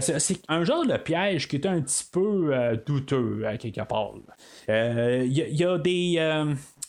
c'est 0.00 0.40
un 0.48 0.64
genre 0.64 0.86
de 0.86 0.96
piège 0.96 1.46
qui 1.46 1.56
est 1.56 1.66
un 1.66 1.82
petit 1.82 2.04
peu 2.10 2.54
douteux 2.86 3.42
à 3.46 3.58
quelque 3.58 3.82
part. 3.82 4.14
Il 4.68 5.32
y, 5.32 5.64
a- 5.64 5.76
des 5.76 6.18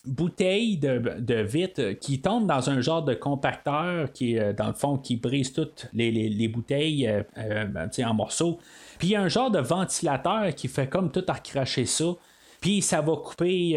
bouteilles 0.05 0.77
de, 0.77 0.97
de 1.19 1.35
vitre 1.35 1.91
qui 1.99 2.21
tombent 2.21 2.47
dans 2.47 2.69
un 2.69 2.81
genre 2.81 3.03
de 3.03 3.13
compacteur 3.13 4.11
qui 4.11 4.37
euh, 4.39 4.51
dans 4.53 4.67
le 4.67 4.73
fond 4.73 4.97
qui 4.97 5.15
brise 5.15 5.53
toutes 5.53 5.87
les, 5.93 6.11
les- 6.11 6.29
les 6.29 6.47
bouteilles 6.47 7.07
euh, 7.07 7.21
euh, 7.37 7.65
ben, 7.65 7.89
en 8.05 8.13
morceaux. 8.13 8.57
Puis 8.97 9.09
il 9.09 9.11
y 9.11 9.15
a 9.15 9.21
un 9.21 9.27
genre 9.29 9.51
de 9.51 9.59
ventilateur 9.59 10.53
qui 10.55 10.67
fait 10.67 10.87
comme 10.87 11.11
tout 11.11 11.23
recracher 11.27 11.85
ça. 11.85 12.05
Puis 12.59 12.81
ça 12.83 13.01
va 13.01 13.15
couper 13.15 13.75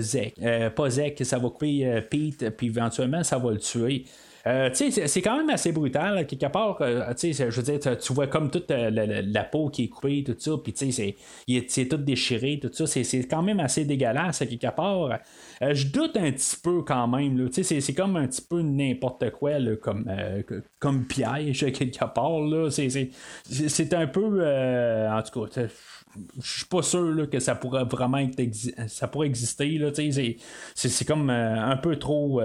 Zek. 0.00 0.34
Pas 0.76 0.90
Zek, 0.90 1.24
ça 1.24 1.38
va 1.38 1.48
couper 1.48 2.02
Pete, 2.10 2.50
puis 2.50 2.66
éventuellement 2.66 3.22
ça 3.24 3.38
va 3.38 3.52
le 3.52 3.58
tuer. 3.58 4.04
Euh, 4.46 4.70
c'est- 4.72 5.20
quand 5.22 5.36
même 5.38 5.50
assez 5.50 5.72
brutal, 5.72 6.24
quelque 6.26 6.46
part. 6.46 6.80
euh, 6.80 7.12
je 7.20 7.44
veux 7.60 7.62
dire, 7.62 7.80
tu- 7.98 8.12
vois 8.12 8.28
comme 8.28 8.48
toute 8.50 8.70
euh, 8.70 8.90
la, 8.90 9.22
peau 9.44 9.68
qui 9.70 9.84
est 9.84 9.88
coupée, 9.88 10.22
tout 10.24 10.36
ça, 10.38 10.52
puis 10.62 10.72
c'est- 10.76 11.16
est- 11.48 11.88
tout 11.88 11.96
déchiré, 11.96 12.58
tout 12.62 12.70
ça. 12.72 12.86
C'est 12.86 13.26
quand 13.28 13.42
même 13.42 13.58
assez 13.60 13.84
dégueulasse, 13.84 14.38
quelque 14.38 14.74
part. 14.74 15.18
Je 15.60 15.86
doute 15.88 16.16
un 16.16 16.30
petit 16.30 16.56
peu 16.62 16.82
quand 16.82 17.08
même, 17.08 17.48
c'est- 17.52 17.92
comme 17.94 18.16
un 18.16 18.28
petit 18.28 18.42
peu 18.42 18.62
n'importe 18.62 19.30
quoi, 19.30 19.52
comme, 19.82 20.06
comme 20.78 21.04
piège, 21.06 21.72
quelque 21.72 22.04
part. 22.14 22.70
C'est- 22.70 23.94
un 23.94 24.06
peu. 24.06 24.46
en 24.46 25.22
tout 25.22 25.40
cas, 25.46 25.62
je 26.40 26.56
suis 26.56 26.64
pas 26.66 26.82
sûr 26.82 27.28
que 27.30 27.40
ça 27.40 27.54
pourrait 27.56 27.84
vraiment 27.84 28.18
être 28.18 28.40
ça 28.86 29.08
pourrait 29.08 29.26
exister 29.26 29.78
c'est- 30.74 31.04
comme 31.04 31.30
un 31.30 31.76
peu 31.76 31.96
trop 31.96 32.40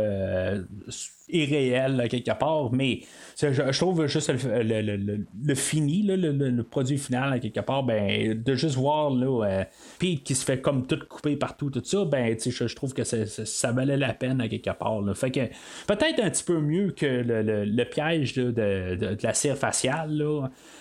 irréel 1.32 2.07
quelque 2.09 2.38
part 2.38 2.71
mais 2.71 3.01
je, 3.39 3.47
trouve 3.79 4.05
juste 4.07 4.29
le, 4.29 4.63
le- 4.63 4.82
le- 4.82 5.25
le- 5.45 5.55
fini 5.55 6.03
le, 6.03 6.15
produit 6.63 6.97
final 6.97 7.39
quelque 7.39 7.59
part 7.61 7.84
ben 7.84 8.41
de 8.41 8.55
juste 8.55 8.75
voir 8.75 9.11
euh, 9.43 9.63
Pete 9.99 10.23
qui 10.23 10.36
se 10.36 10.45
fait 10.45 10.61
comme 10.61 10.86
tout 10.88 10.99
couper 11.09 11.36
partout 11.36 11.69
tout 11.69 11.84
ça 11.84 12.05
ben 12.05 12.36
je, 12.43 12.67
je 12.67 12.75
trouve 12.75 12.93
que 12.93 13.03
ça, 13.03 13.25
valait 13.71 13.97
la 13.97 14.13
peine 14.13 14.47
quelque 14.49 14.71
part 14.77 15.01
fait 15.15 15.32
que 15.32 15.41
peut-être 15.88 16.19
un 16.23 16.29
petit 16.29 16.43
peu 16.43 16.59
mieux 16.59 16.91
que 16.91 17.05
le, 17.05 17.41
piège 17.86 18.34
de, 18.34 18.51
de- 18.51 18.95
de 19.15 19.17
la 19.23 19.34
cire 19.34 19.57
faciale. 19.57 20.23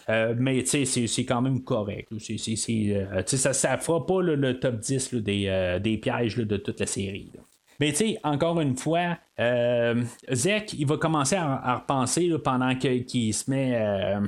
Euh, 0.09 0.35
mais 0.39 0.65
c'est- 0.85 1.07
c'est 1.07 1.25
quand 1.25 1.41
même 1.43 1.63
correct. 1.63 2.09
C'est- 2.19 2.39
c'est- 2.57 2.57
euh, 2.97 3.23
ça 3.27 3.77
ne 3.77 3.81
fera 3.81 4.05
pas 4.07 4.21
le 4.23 4.59
top 4.59 4.79
10 4.81 5.13
là, 5.13 5.21
des, 5.21 5.79
des 5.83 5.99
pièges 5.99 6.37
de 6.37 6.57
toute 6.57 6.81
la 6.81 6.87
série. 6.87 7.31
Mais 7.81 7.93
tu 7.93 7.97
sais, 7.97 8.19
encore 8.23 8.61
une 8.61 8.77
fois, 8.77 9.17
euh, 9.41 10.05
Zek, 10.31 10.75
il 10.75 10.87
va 10.87 10.99
commencer 10.99 11.35
à, 11.35 11.77
repenser 11.77 12.31
pendant 12.45 12.75
qu'il 12.75 13.33
se 13.33 13.51
met, 13.51 13.73
euh, 13.75 14.21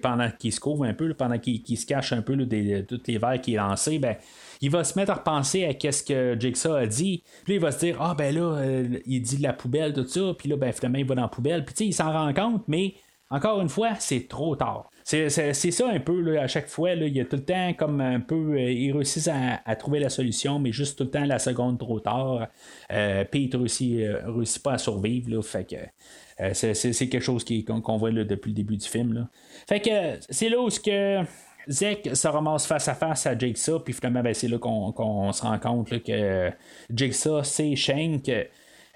pendant 0.00 0.30
qu'il 0.30 0.50
se 0.50 0.60
couvre 0.60 0.84
un 0.84 0.94
peu, 0.94 1.12
pendant 1.12 1.38
qu'il 1.38 1.76
se 1.76 1.84
cache 1.84 2.14
un 2.14 2.22
peu 2.22 2.34
là, 2.34 2.46
tous 2.88 3.02
les 3.06 3.18
verres 3.18 3.40
qu'il 3.42 3.58
a 3.58 3.68
lancés, 3.68 3.98
ben, 3.98 4.16
il 4.62 4.70
va 4.70 4.82
se 4.82 4.98
mettre 4.98 5.10
à 5.10 5.16
repenser 5.16 5.66
à 5.66 5.74
qu'est-ce 5.74 6.02
que 6.02 6.40
Jigsaw 6.40 6.72
a 6.72 6.86
dit. 6.86 7.22
Puis 7.44 7.52
là, 7.52 7.56
il 7.56 7.60
va 7.60 7.70
se 7.70 7.80
dire, 7.80 7.98
ah 8.00 8.14
ben 8.16 8.34
là, 8.34 8.56
euh, 8.56 8.98
il 9.04 9.20
dit 9.20 9.36
de 9.36 9.42
la 9.42 9.52
poubelle, 9.52 9.92
tout 9.92 10.06
ça, 10.06 10.32
puis 10.38 10.48
là, 10.48 10.56
ben 10.56 10.72
finalement, 10.72 10.98
il 10.98 11.06
va 11.06 11.14
dans 11.14 11.22
la 11.22 11.28
poubelle. 11.28 11.66
Puis 11.66 11.74
tu 11.74 11.84
sais, 11.84 11.88
il 11.88 11.92
s'en 11.92 12.10
rend 12.10 12.32
compte, 12.32 12.64
mais 12.66 12.94
encore 13.28 13.60
une 13.60 13.68
fois, 13.68 13.94
c'est 13.98 14.26
trop 14.26 14.56
tard. 14.56 14.90
C'est 15.10 15.70
ça 15.72 15.88
un 15.88 15.98
peu, 15.98 16.20
là, 16.20 16.42
à 16.42 16.46
chaque 16.46 16.68
fois, 16.68 16.94
là, 16.94 17.06
il 17.06 17.16
y 17.16 17.20
a 17.20 17.24
tout 17.24 17.34
le 17.36 17.44
temps 17.44 17.72
comme 17.74 18.00
un 18.00 18.20
peu, 18.20 18.52
euh, 18.54 18.70
ils 18.70 18.92
réussissent 18.92 19.28
à, 19.28 19.74
trouver 19.74 19.98
la 19.98 20.08
solution, 20.08 20.60
mais 20.60 20.70
juste 20.70 20.98
tout 20.98 21.04
le 21.04 21.10
temps 21.10 21.24
la 21.24 21.40
seconde 21.40 21.80
trop 21.80 21.98
tard. 21.98 22.46
Euh, 22.92 23.24
puis 23.24 23.50
ils 23.50 23.56
ne 23.56 24.32
réussissent 24.36 24.60
pas 24.60 24.74
à 24.74 24.78
survivre, 24.78 25.30
là, 25.30 25.42
fait 25.42 25.64
que 25.64 26.52
c'est 26.52 27.08
quelque 27.08 27.20
chose 27.20 27.44
qu'on 27.82 27.96
voit 27.96 28.12
depuis 28.12 28.50
le 28.50 28.54
début 28.54 28.76
du 28.76 28.86
film. 28.86 29.12
Là. 29.12 29.28
Fait 29.68 29.80
que 29.80 29.90
c'est 30.28 30.48
là 30.48 30.60
où 30.60 30.70
ce 30.70 30.78
que 30.78 31.22
Zek 31.68 32.10
se 32.14 32.28
ramasse 32.28 32.66
face 32.66 32.86
à 32.86 32.94
face 32.94 33.26
à 33.26 33.36
Jigsaw, 33.36 33.80
puis 33.80 33.92
finalement, 33.92 34.22
ben, 34.22 34.32
c'est 34.32 34.48
là 34.48 34.58
qu'on 34.58 35.32
se 35.32 35.42
rend 35.42 35.58
compte 35.58 36.02
que 36.02 36.50
Jigsaw, 36.88 37.42
c'est 37.42 37.74
Shank. 37.74 38.30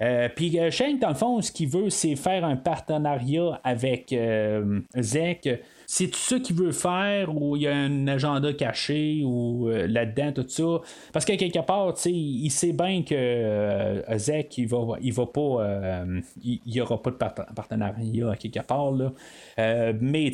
Euh, 0.01 0.27
puis 0.35 0.59
euh, 0.59 0.71
Shank, 0.71 0.99
dans 0.99 1.09
le 1.09 1.15
fond, 1.15 1.41
ce 1.41 1.51
qu'il 1.51 1.69
veut, 1.69 1.89
c'est 1.89 2.15
faire 2.15 2.43
un 2.43 2.57
partenariat 2.57 3.59
avec 3.63 4.11
euh, 4.11 4.81
Zek 4.97 5.49
c'est 5.87 6.07
tout 6.07 6.19
ça 6.19 6.39
qu'il 6.39 6.55
veut 6.55 6.71
faire 6.71 7.35
ou 7.35 7.55
il 7.55 7.63
y 7.63 7.67
a 7.67 7.75
un 7.75 8.07
agenda 8.07 8.53
caché 8.53 9.21
ou 9.23 9.69
euh, 9.69 9.87
là-dedans, 9.87 10.31
tout 10.33 10.45
ça? 10.47 10.81
Parce 11.13 11.25
que 11.25 11.33
quelque 11.33 11.59
part, 11.65 11.93
il 12.05 12.49
sait 12.49 12.73
bien 12.73 13.03
que 13.03 13.15
euh, 13.15 14.17
Zek, 14.17 14.57
il 14.57 14.67
va, 14.67 14.97
il 15.01 15.13
va 15.13 15.25
pas. 15.25 15.41
Euh, 15.41 16.21
il 16.43 16.59
n'y 16.65 16.81
aura 16.81 17.01
pas 17.01 17.11
de 17.11 17.15
partenariat 17.15 18.31
à 18.31 18.35
quelque 18.35 18.61
part. 18.61 18.91
Là. 18.91 19.11
mais 19.99 20.31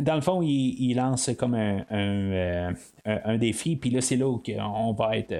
dans 0.00 0.14
le 0.14 0.20
fond, 0.20 0.42
il, 0.42 0.94
lance 0.94 1.30
comme 1.38 1.54
un, 1.54 2.74
un, 3.04 3.36
défi. 3.36 3.76
Puis 3.76 3.90
là, 3.90 4.00
c'est 4.00 4.16
là 4.16 4.28
où 4.28 4.42
on 4.58 4.92
va 4.92 5.16
être 5.16 5.34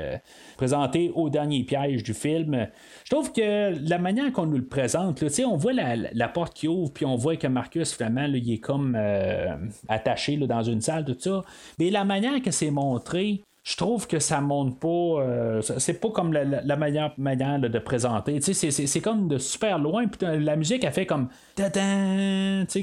présenté 0.57 1.11
au 1.15 1.29
dernier 1.31 1.63
piège 1.65 2.03
du 2.03 2.15
film. 2.15 2.69
Je 3.05 3.11
trouve 3.11 3.33
que 3.33 3.75
la 3.89 3.99
manière 3.99 4.33
qu'on 4.33 4.47
nous 4.47 4.59
le 4.59 4.67
présente, 4.67 5.21
là, 5.21 5.29
on 5.47 5.57
voit 5.57 5.73
la, 5.73 6.29
porte 6.29 6.55
qui 6.55 6.69
ouvre, 6.69 6.93
puis 6.93 7.05
on 7.05 7.17
voit 7.17 7.37
que 7.37 7.47
Marcus, 7.47 7.95
finalement, 7.95 8.27
il 8.27 8.53
est 8.53 8.59
comme 8.59 8.97
euh, 9.17 9.57
attaché 9.89 10.37
dans 10.37 10.63
une 10.63 10.81
salle, 10.81 11.05
tout 11.05 11.17
ça. 11.19 11.43
Mais 11.79 11.91
la 11.91 12.05
manière 12.05 12.41
que 12.43 12.51
c'est 12.51 12.71
montré, 12.71 13.43
je 13.67 13.77
trouve 13.77 14.07
que 14.07 14.21
ça 14.21 14.41
monte 14.41 14.79
pas. 14.79 14.87
Euh, 14.89 15.61
c'est 15.61 16.01
pas 16.01 16.11
comme 16.11 16.33
la, 16.33 16.77
meilleure 16.77 17.13
manière 17.19 17.59
de 17.59 17.79
présenter. 17.81 18.41
C'est 18.41 19.01
comme 19.01 19.27
de 19.27 19.39
super 19.39 19.81
loin. 19.81 20.07
Puis 20.07 20.25
la 20.39 20.55
musique, 20.55 20.85
a 20.85 20.93
fait 20.93 21.05
comme. 21.05 21.29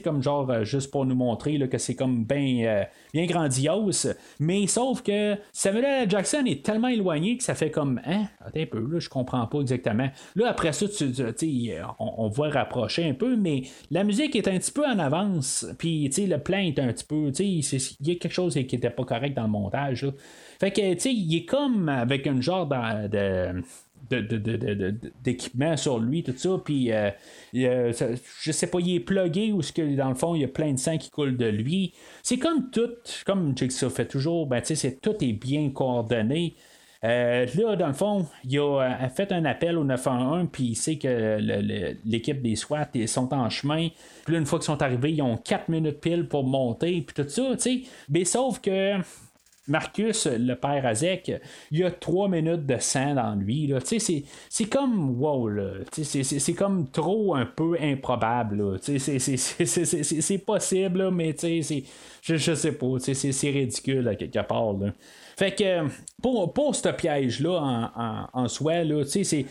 Comme 0.04 0.22
genre, 0.22 0.50
euh, 0.50 0.66
juste 0.66 0.92
pour 0.92 1.06
nous 1.06 1.16
montrer 1.16 1.58
là, 1.58 1.68
que 1.68 1.78
c'est 1.78 1.96
comme 1.96 2.26
bien 2.26 2.66
euh, 2.66 2.84
bien 3.14 3.26
grandiose. 3.26 4.14
Mais 4.42 4.68
sauf 4.68 5.02
que 5.02 5.38
Samuel. 5.54 6.10
Jackson 6.10 6.44
est 6.46 6.66
tellement 6.66 6.90
éloigné 6.90 7.38
que 7.38 7.46
ça 7.46 7.56
fait 7.56 7.72
comme. 7.72 8.02
Hein, 8.06 8.26
attends 8.42 8.60
un 8.60 8.66
peu, 8.66 8.80
là, 8.80 9.00
je 9.00 9.08
comprends 9.08 9.48
pas 9.48 9.62
exactement. 9.62 10.10
Là, 10.36 10.50
après 10.50 10.74
ça, 10.74 10.86
tu, 10.90 11.72
on, 11.98 12.26
on 12.26 12.28
voit 12.28 12.50
rapprocher 12.50 13.08
un 13.08 13.14
peu, 13.14 13.38
mais 13.38 13.62
la 13.90 14.04
musique 14.04 14.36
est 14.36 14.50
un 14.50 14.60
petit 14.60 14.72
peu 14.74 14.86
en 14.86 15.00
avance. 15.00 15.66
Puis 15.78 16.10
le 16.10 16.38
plan 16.40 16.58
est 16.58 16.78
un 16.80 16.92
petit 16.92 17.06
peu. 17.06 17.32
Il 17.40 17.62
y 17.62 18.12
a 18.12 18.16
quelque 18.16 18.34
chose 18.34 18.56
qui 18.56 18.76
était 18.76 18.90
pas 18.90 19.06
correct 19.06 19.34
dans 19.34 19.44
le 19.44 19.50
montage. 19.50 20.06
Fait 20.60 20.72
que, 20.72 20.94
tu 20.94 21.00
sais, 21.00 21.14
il 21.14 21.36
est 21.36 21.46
comme 21.46 21.90
avec 21.90 22.28
un 22.28 22.42
genre 22.42 22.68
de, 22.68 23.62
d'équipement 25.24 25.78
sur 25.78 26.00
lui, 26.00 26.24
tout 26.24 26.34
ça. 26.36 26.58
Puis, 26.64 26.92
euh, 26.92 27.12
je 27.54 28.52
sais 28.52 28.68
pas, 28.68 28.80
il 28.80 28.96
est 28.96 29.00
plugué 29.00 29.52
ou 29.52 29.62
ce 29.62 29.72
que 29.72 29.96
dans 29.96 30.10
le 30.10 30.16
fond, 30.16 30.36
il 30.36 30.42
y 30.42 30.46
a 30.46 30.50
plein 30.50 30.74
de 30.74 30.80
sang 30.80 30.98
qui 30.98 31.10
coule 31.10 31.38
de 31.38 31.48
lui. 31.48 31.94
C'est 32.22 32.38
comme 32.38 32.70
tout, 32.70 32.92
comme 33.26 33.58
Jigsaw 33.58 33.90
fait 33.90 34.06
toujours, 34.06 34.48
ben, 34.48 34.64
sais, 34.64 34.98
tout 35.02 35.16
est 35.24 35.34
bien 35.34 35.70
coordonné. 35.70 36.56
Euh, 37.04 37.46
là, 37.56 37.76
dans 37.76 37.88
le 37.88 37.94
fond, 37.94 38.26
il 38.46 38.58
a, 38.60 39.10
fait 39.10 39.32
un 39.34 39.44
appel 39.44 39.78
au 39.78 39.84
911, 39.84 40.48
puis 40.52 40.64
il 40.64 40.76
sait 40.76 40.98
que 40.98 41.38
l'équipe 42.06 42.42
des 42.42 42.56
SWAT 42.56 42.88
ils 42.94 43.10
sont 43.10 43.34
en 43.34 43.50
chemin. 43.50 43.90
Puis 44.24 44.34
là, 44.34 44.40
une 44.40 44.46
fois 44.46 44.60
qu'ils 44.60 44.68
sont 44.68 44.82
arrivés, 44.82 45.12
ils 45.12 45.22
ont 45.22 45.36
4 45.36 45.68
minutes 45.68 46.00
pile 46.00 46.28
pour 46.28 46.46
monter, 46.46 47.02
puis 47.02 47.24
tout 47.24 47.30
ça, 47.30 47.44
tu 47.54 47.60
sais. 47.60 47.82
Mais 48.08 48.24
sauf 48.24 48.62
que 48.62 48.94
Marcus, 49.68 50.28
le 50.28 50.56
père 50.56 50.86
Azek, 50.86 51.32
il 51.72 51.84
a 51.86 51.92
trois 51.92 52.28
minutes 52.28 52.66
de 52.66 52.78
sang 52.80 53.16
dans 53.16 53.36
lui. 53.36 53.74
C'est 54.50 54.66
comme 54.66 55.22
wow, 55.22 55.50
c'est 55.92 56.54
comme 56.54 56.90
trop 56.90 57.36
un 57.36 57.46
peu 57.46 57.78
improbable. 57.80 58.80
C'est 58.82 60.46
possible, 60.46 61.12
mais 61.12 61.36
je, 61.42 62.36
je 62.36 62.54
sais 62.54 62.72
pas, 62.74 63.00
c'est 63.00 63.50
ridicule 63.50 64.08
à 64.08 64.16
quelque 64.16 64.46
part. 64.46 64.74
Là. 64.74 64.92
Fait 65.38 65.56
que 65.56 65.88
pour, 66.22 66.54
pour 66.54 66.76
ce 66.76 66.90
piège-là 66.90 67.90
en, 67.96 68.28
en, 68.34 68.48
soi, 68.48 68.84
là, 68.84 69.04
c'est 69.06 69.46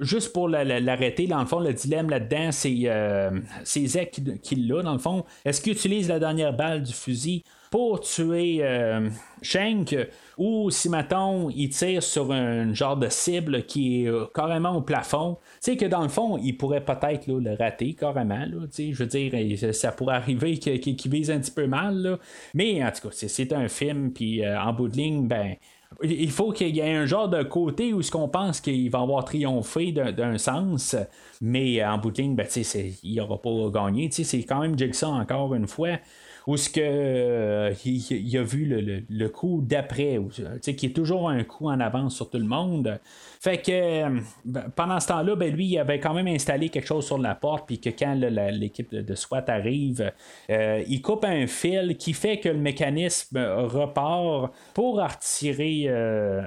juste 0.00 0.32
pour 0.32 0.48
l'arrêter, 0.48 1.26
dans 1.26 1.40
le 1.40 1.46
fond, 1.46 1.60
le 1.60 1.72
dilemme 1.72 2.10
là-dedans, 2.10 2.52
c'est 2.52 2.76
euh, 2.84 3.30
Zek 3.64 4.10
qui, 4.10 4.38
qui 4.40 4.56
l'a, 4.56 4.82
dans 4.82 4.92
le 4.92 4.98
fond. 4.98 5.24
Est-ce 5.44 5.60
qu'il 5.60 5.72
utilise 5.72 6.08
la 6.08 6.18
dernière 6.18 6.52
balle 6.52 6.82
du 6.82 6.92
fusil 6.92 7.42
pour 7.70 8.00
tuer 8.00 8.58
euh, 8.62 9.08
Shank 9.42 9.94
ou 10.36 10.70
si 10.70 10.88
mettons 10.88 11.50
il 11.50 11.68
tire 11.68 12.02
sur 12.02 12.32
un 12.32 12.72
genre 12.72 12.96
de 12.96 13.08
cible 13.08 13.64
qui 13.64 14.04
est 14.04 14.08
euh, 14.08 14.26
carrément 14.34 14.76
au 14.76 14.82
plafond, 14.82 15.36
tu 15.62 15.72
sais 15.72 15.76
que 15.76 15.84
dans 15.84 16.02
le 16.02 16.08
fond 16.08 16.38
il 16.38 16.56
pourrait 16.56 16.84
peut-être 16.84 17.26
le 17.26 17.54
rater 17.54 17.94
carrément, 17.94 18.38
là, 18.38 18.66
je 18.76 18.94
veux 18.94 19.06
dire 19.06 19.74
ça 19.74 19.92
pourrait 19.92 20.16
arriver 20.16 20.58
qu'il 20.58 21.10
vise 21.10 21.30
un 21.30 21.40
petit 21.40 21.50
peu 21.50 21.66
mal, 21.66 22.18
mais 22.54 22.82
en 22.84 22.90
tout 22.90 23.08
cas 23.08 23.14
c'est 23.14 23.52
un 23.52 23.68
film 23.68 24.12
puis 24.12 24.44
euh, 24.44 24.60
en 24.60 24.72
bout 24.72 24.88
de 24.88 24.96
ben 25.26 25.56
il 26.02 26.30
faut 26.30 26.52
qu'il 26.52 26.76
y 26.76 26.80
ait 26.80 26.94
un 26.94 27.06
genre 27.06 27.28
de 27.28 27.42
côté 27.42 27.92
où 27.94 28.02
ce 28.02 28.10
qu'on 28.10 28.28
pense 28.28 28.60
qu'il 28.60 28.90
va 28.90 29.00
avoir 29.00 29.24
triomphé 29.24 29.92
d'un 29.92 30.36
sens, 30.38 30.94
mais 31.40 31.82
en 31.84 31.98
bout 31.98 32.10
de 32.10 32.22
ligne, 32.22 32.34
ben, 32.34 32.46
il 33.02 33.14
n'aura 33.14 33.40
pas 33.40 33.70
gagné. 33.72 34.10
C'est 34.10 34.42
quand 34.44 34.60
même 34.60 34.78
Jigsaw 34.78 35.06
encore 35.06 35.54
une 35.54 35.66
fois 35.66 35.98
où 36.46 36.56
ce 36.56 36.70
que 36.70 36.80
euh, 36.82 37.70
a 37.70 38.42
vu 38.42 39.04
le, 39.08 39.28
coup 39.28 39.60
d'après, 39.62 40.18
qui 40.62 40.86
est 40.86 40.96
toujours 40.96 41.28
un 41.28 41.44
coup 41.44 41.68
en 41.68 41.78
avance 41.80 42.16
sur 42.16 42.30
tout 42.30 42.38
le 42.38 42.44
monde. 42.44 42.98
Fait 43.40 43.58
que 43.58 43.70
euh, 43.70 44.20
ben, 44.44 44.64
pendant 44.74 44.98
ce 45.00 45.08
temps-là, 45.08 45.36
ben, 45.36 45.52
lui, 45.52 45.66
il 45.66 45.78
avait 45.78 46.00
quand 46.00 46.14
même 46.14 46.26
installé 46.26 46.68
quelque 46.68 46.86
chose 46.86 47.06
sur 47.06 47.18
la 47.18 47.34
porte, 47.34 47.66
puis 47.66 47.80
que 47.80 47.90
quand 47.90 48.14
l'équipe 48.14 48.92
de, 48.94 49.14
SWAT 49.14 49.44
arrive, 49.48 50.12
euh, 50.50 50.82
il 50.86 51.02
coupe 51.02 51.24
un 51.24 51.46
fil 51.46 51.96
qui 51.96 52.12
fait 52.12 52.38
que 52.38 52.48
le 52.48 52.58
mécanisme 52.58 53.38
repart 53.38 54.52
pour 54.74 54.96
retirer 54.96 55.88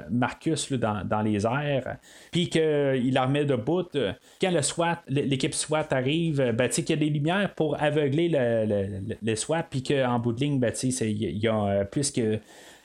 Marcus 0.10 0.72
dans, 0.72 1.22
les 1.24 1.46
airs, 1.46 1.98
puis 2.32 2.50
qu'il 2.50 3.14
la 3.14 3.26
remet 3.26 3.46
debout. 3.46 3.84
Quand 4.40 4.62
SWAT, 4.62 5.02
l'équipe 5.08 5.54
SWAT 5.54 5.88
arrive, 5.92 6.52
ben, 6.52 6.70
qu'il 6.70 6.90
y 6.90 6.94
a 6.94 6.96
des 6.96 7.10
lumières 7.10 7.54
pour 7.56 7.82
aveugler 7.82 8.30
le, 8.30 9.36
SWAT, 9.36 9.64
puis 9.64 9.84
en 10.04 10.20
bout 10.20 10.34
de 10.34 10.42
ligne, 10.42 10.60
ben, 10.60 10.72
il 10.82 11.38
y 11.38 11.48
a, 11.48 11.56
euh, 11.56 11.84
puisque 11.86 12.22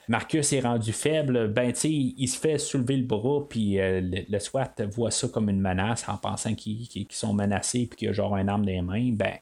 Marcus 0.09 0.53
est 0.53 0.61
rendu 0.61 0.93
faible, 0.93 1.49
ben 1.49 1.73
il 1.83 2.27
se 2.27 2.39
fait 2.39 2.57
soulever 2.57 2.95
le 2.95 3.03
bras, 3.03 3.45
puis 3.47 3.79
euh, 3.79 4.01
le, 4.01 4.39
SWAT 4.39 4.73
voit 4.89 5.11
ça 5.11 5.27
comme 5.27 5.49
une 5.49 5.59
menace 5.59 6.07
en 6.07 6.15
pensant 6.15 6.53
qu'ils 6.55 6.87
sont 7.09 7.33
menacés, 7.33 7.87
puis 7.89 7.97
qu'il 7.97 8.07
y 8.07 8.09
a 8.09 8.13
genre 8.13 8.35
un 8.35 8.47
arme 8.47 8.65
dans 8.65 8.71
les 8.71 8.81
mains, 8.81 9.11
ben 9.11 9.33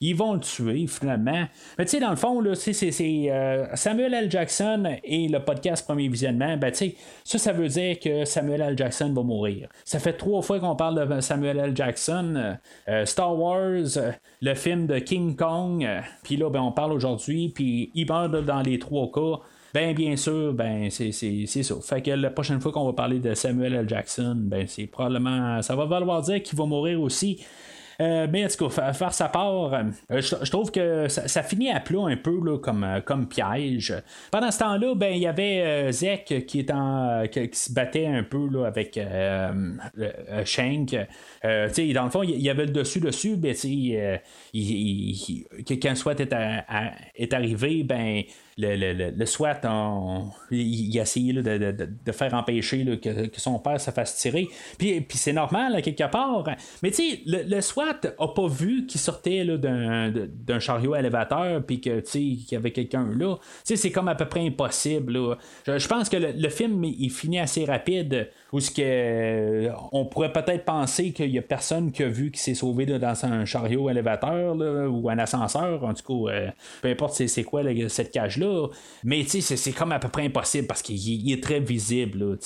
ils 0.00 0.14
vont 0.14 0.34
le 0.34 0.40
tuer 0.40 0.86
finalement. 0.86 1.46
Mais 1.76 1.84
tu 1.84 1.90
sais, 1.90 2.00
dans 2.00 2.10
le 2.10 2.16
fond, 2.16 2.40
c'est, 2.54 3.30
euh, 3.30 3.66
Samuel 3.74 4.14
L. 4.14 4.30
Jackson 4.30 4.96
et 5.02 5.26
le 5.26 5.44
podcast 5.44 5.84
Premier 5.84 6.08
Visionnement, 6.08 6.56
ben 6.56 6.70
tu 6.70 6.78
sais, 6.78 6.96
ça, 7.24 7.38
ça 7.38 7.52
veut 7.52 7.68
dire 7.68 7.98
que 7.98 8.24
Samuel 8.24 8.60
L. 8.60 8.78
Jackson 8.78 9.12
va 9.12 9.22
mourir. 9.22 9.68
Ça 9.84 9.98
fait 9.98 10.12
trois 10.12 10.42
fois 10.42 10.60
qu'on 10.60 10.76
parle 10.76 11.08
de 11.08 11.20
Samuel 11.20 11.58
L. 11.58 11.76
Jackson. 11.76 12.56
Star 13.04 13.38
Wars, 13.38 13.98
le 14.40 14.54
film 14.54 14.86
de 14.86 14.98
King 14.98 15.34
Kong, 15.36 15.86
puis 16.22 16.36
là, 16.36 16.48
ben, 16.50 16.60
on 16.60 16.72
parle 16.72 16.92
aujourd'hui, 16.92 17.48
puis 17.48 17.90
il 17.94 18.06
meurt 18.06 18.32
dans 18.44 18.62
les 18.62 18.78
trois 18.78 19.10
cas. 19.10 19.42
Ben, 19.74 19.94
bien 19.94 20.16
sûr, 20.16 20.52
ben, 20.52 20.90
c'est, 20.90 21.12
ça. 21.12 21.74
Fait 21.82 22.02
que 22.02 22.10
la 22.10 22.30
prochaine 22.30 22.60
fois 22.60 22.72
qu'on 22.72 22.84
va 22.84 22.92
parler 22.92 23.18
de 23.18 23.34
Samuel 23.34 23.74
L. 23.74 23.88
Jackson, 23.88 24.36
ben, 24.36 24.66
c'est 24.66 24.86
probablement. 24.86 25.62
Ça 25.62 25.74
va 25.76 25.86
valoir 25.86 26.22
dire 26.22 26.42
qu'il 26.42 26.58
va 26.58 26.66
mourir 26.66 27.00
aussi. 27.00 27.40
Euh, 28.00 28.26
mais 28.30 28.44
en 28.44 28.48
tout 28.48 28.68
cas, 28.68 28.92
faire 28.92 29.14
sa 29.14 29.28
part, 29.28 29.74
euh, 29.74 29.82
je, 30.10 30.50
trouve 30.50 30.70
que 30.70 31.08
ça, 31.08 31.42
finit 31.42 31.70
à 31.70 31.80
plat 31.80 32.04
un 32.06 32.16
peu 32.16 32.38
là, 32.42 32.58
comme, 32.58 32.84
euh, 32.84 33.00
comme 33.00 33.28
piège. 33.28 33.94
Pendant 34.30 34.50
ce 34.50 34.58
temps-là, 34.60 34.94
ben, 34.94 35.12
il 35.14 35.22
y 35.22 35.26
avait 35.26 35.92
Zek 35.92 36.46
qui, 36.46 36.60
est 36.60 36.70
en, 36.70 37.24
qui, 37.30 37.48
se 37.52 37.72
battait 37.72 38.06
un 38.06 38.22
peu 38.22 38.48
là, 38.50 38.66
avec 38.66 38.98
Shank. 40.44 40.96
dans 41.42 42.04
le 42.04 42.10
fond, 42.10 42.22
il 42.22 42.40
y 42.40 42.50
avait 42.50 42.66
le 42.66 42.72
dessus-dessus, 42.72 43.36
mais 43.40 43.52
il, 43.52 44.20
quand 45.66 46.20
est, 46.20 46.34
est 47.14 47.32
arrivé, 47.34 47.82
ben, 47.84 48.22
le, 48.58 49.10
le, 49.10 49.26
SWAT, 49.26 49.60
il, 50.50 50.98
a 50.98 51.02
essayé 51.02 51.32
de, 51.32 52.12
faire 52.12 52.34
empêcher 52.34 52.98
que, 52.98 53.28
son 53.40 53.58
père 53.58 53.80
se 53.80 53.90
fasse 53.90 54.16
tirer. 54.16 54.48
Puis, 54.78 55.00
puis 55.00 55.18
c'est 55.18 55.32
normal, 55.32 55.80
quelque 55.82 56.10
part. 56.10 56.44
Mais 56.82 56.90
tu 56.90 57.10
sais, 57.10 57.20
le, 57.26 57.60
SWAT 57.60 57.72
SWAT 57.72 58.00
a 58.18 58.28
pas 58.28 58.46
vu 58.48 58.86
qu'il 58.86 59.00
sortait 59.00 59.44
là, 59.44 59.56
d'un, 59.56 60.58
chariot 60.60 60.94
élévateur 60.94 61.64
puis 61.64 61.80
que 61.80 62.00
qu'il 62.00 62.52
y 62.52 62.56
avait 62.56 62.72
quelqu'un 62.72 63.08
là. 63.16 63.36
c'est 63.64 63.90
comme 63.90 64.08
à 64.08 64.14
peu 64.14 64.26
près 64.26 64.46
impossible. 64.46 65.18
Je, 65.66 65.88
pense 65.88 66.08
que 66.08 66.16
le, 66.16 66.48
film 66.48 66.84
il 66.84 67.10
finit 67.10 67.40
assez 67.40 67.64
rapide 67.64 68.28
où 68.52 68.60
ce 68.60 68.70
que 68.70 68.82
euh, 68.82 69.72
on 69.92 70.04
pourrait 70.04 70.32
peut-être 70.32 70.64
penser 70.64 71.12
qu'il 71.12 71.30
y 71.30 71.38
a 71.38 71.42
personne 71.42 71.90
qui 71.90 72.02
a 72.02 72.08
vu 72.08 72.30
qui 72.30 72.38
s'est 72.38 72.54
sauvé 72.54 72.84
dans 72.84 73.24
un 73.24 73.44
chariot 73.46 73.88
élévateur 73.88 74.54
ou 74.90 75.08
un 75.08 75.18
ascenseur. 75.18 75.82
En 75.82 75.94
tout 75.94 76.26
cas, 76.26 76.32
euh, 76.32 76.50
peu 76.82 76.88
importe 76.88 77.14
c'est, 77.14 77.44
quoi 77.44 77.62
cette 77.88 78.10
cage-là. 78.10 78.68
Mais 79.04 79.24
c'est, 79.24 79.72
comme 79.72 79.92
à 79.92 79.98
peu 79.98 80.08
près 80.08 80.26
impossible 80.26 80.66
parce 80.66 80.82
qu'il 80.82 81.32
est 81.32 81.42
très 81.42 81.60
visible. 81.60 82.38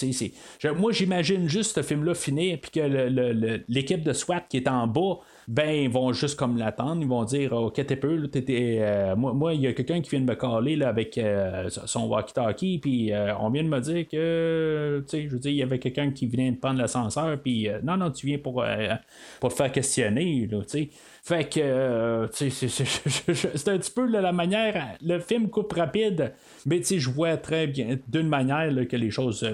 moi 0.77 0.93
j'imagine 0.93 1.49
juste 1.49 1.75
ce 1.75 1.83
film-là 1.83 2.15
finir 2.15 2.59
puis 2.61 2.71
que 2.71 3.63
l'équipe 3.69 4.03
de 4.03 4.13
SWAT 4.13 4.43
qui 4.49 4.59
est 4.59 4.69
en 4.69 4.87
bas 4.87 5.19
ben 5.49 5.71
ils 5.71 5.91
vont 5.91 6.13
juste 6.13 6.37
comme 6.37 6.57
l'attendre, 6.57 7.03
ils 7.03 7.09
vont 7.09 7.25
dire 7.25 7.53
Ok, 7.53 7.75
t'es 7.75 7.97
peu, 7.97 8.29
euh, 8.49 9.17
moi, 9.17 9.55
il 9.55 9.61
y 9.61 9.67
a 9.69 9.73
quelqu'un 9.73 10.01
qui 10.01 10.11
vient 10.11 10.21
de 10.21 10.25
me 10.25 10.35
caler 10.35 10.75
là, 10.75 10.89
avec 10.89 11.17
euh, 11.19 11.69
son 11.69 12.09
walkie-talkie, 12.09 12.81
puis 12.81 13.13
euh, 13.13 13.33
on 13.39 13.51
vient 13.51 13.63
de 13.63 13.69
me 13.69 13.81
dire 13.81 14.09
que, 14.09 15.05
tu 15.07 15.11
sais, 15.11 15.29
je 15.29 15.33
veux 15.33 15.39
dire, 15.39 15.53
il 15.53 15.59
y 15.59 15.63
avait 15.63 15.79
quelqu'un 15.79 16.11
qui 16.11 16.27
venait 16.27 16.51
de 16.51 16.57
prendre 16.57 16.81
l'ascenseur, 16.81 17.39
puis 17.41 17.69
non, 17.85 17.97
non, 17.97 18.11
tu 18.11 18.27
viens 18.27 18.39
pour, 18.39 18.65
te 18.65 19.49
faire 19.51 19.73
questionner, 19.73 20.49
tu 20.51 20.57
sais. 20.67 20.89
Fait 21.23 21.49
que, 21.49 22.29
c'est 22.33 23.69
un 23.69 23.79
petit 23.79 23.91
peu 23.91 24.07
la 24.07 24.33
manière, 24.33 24.97
le 25.03 25.21
film 25.21 25.49
coupe 25.49 25.73
rapide, 25.73 26.33
mais 26.67 26.81
tu 26.81 26.99
je 26.99 27.11
vois 27.11 27.37
très 27.37 27.69
bien, 27.69 27.99
d'une 28.09 28.29
manière 28.29 28.73
que 28.89 28.97
les 28.97 29.11
choses 29.11 29.49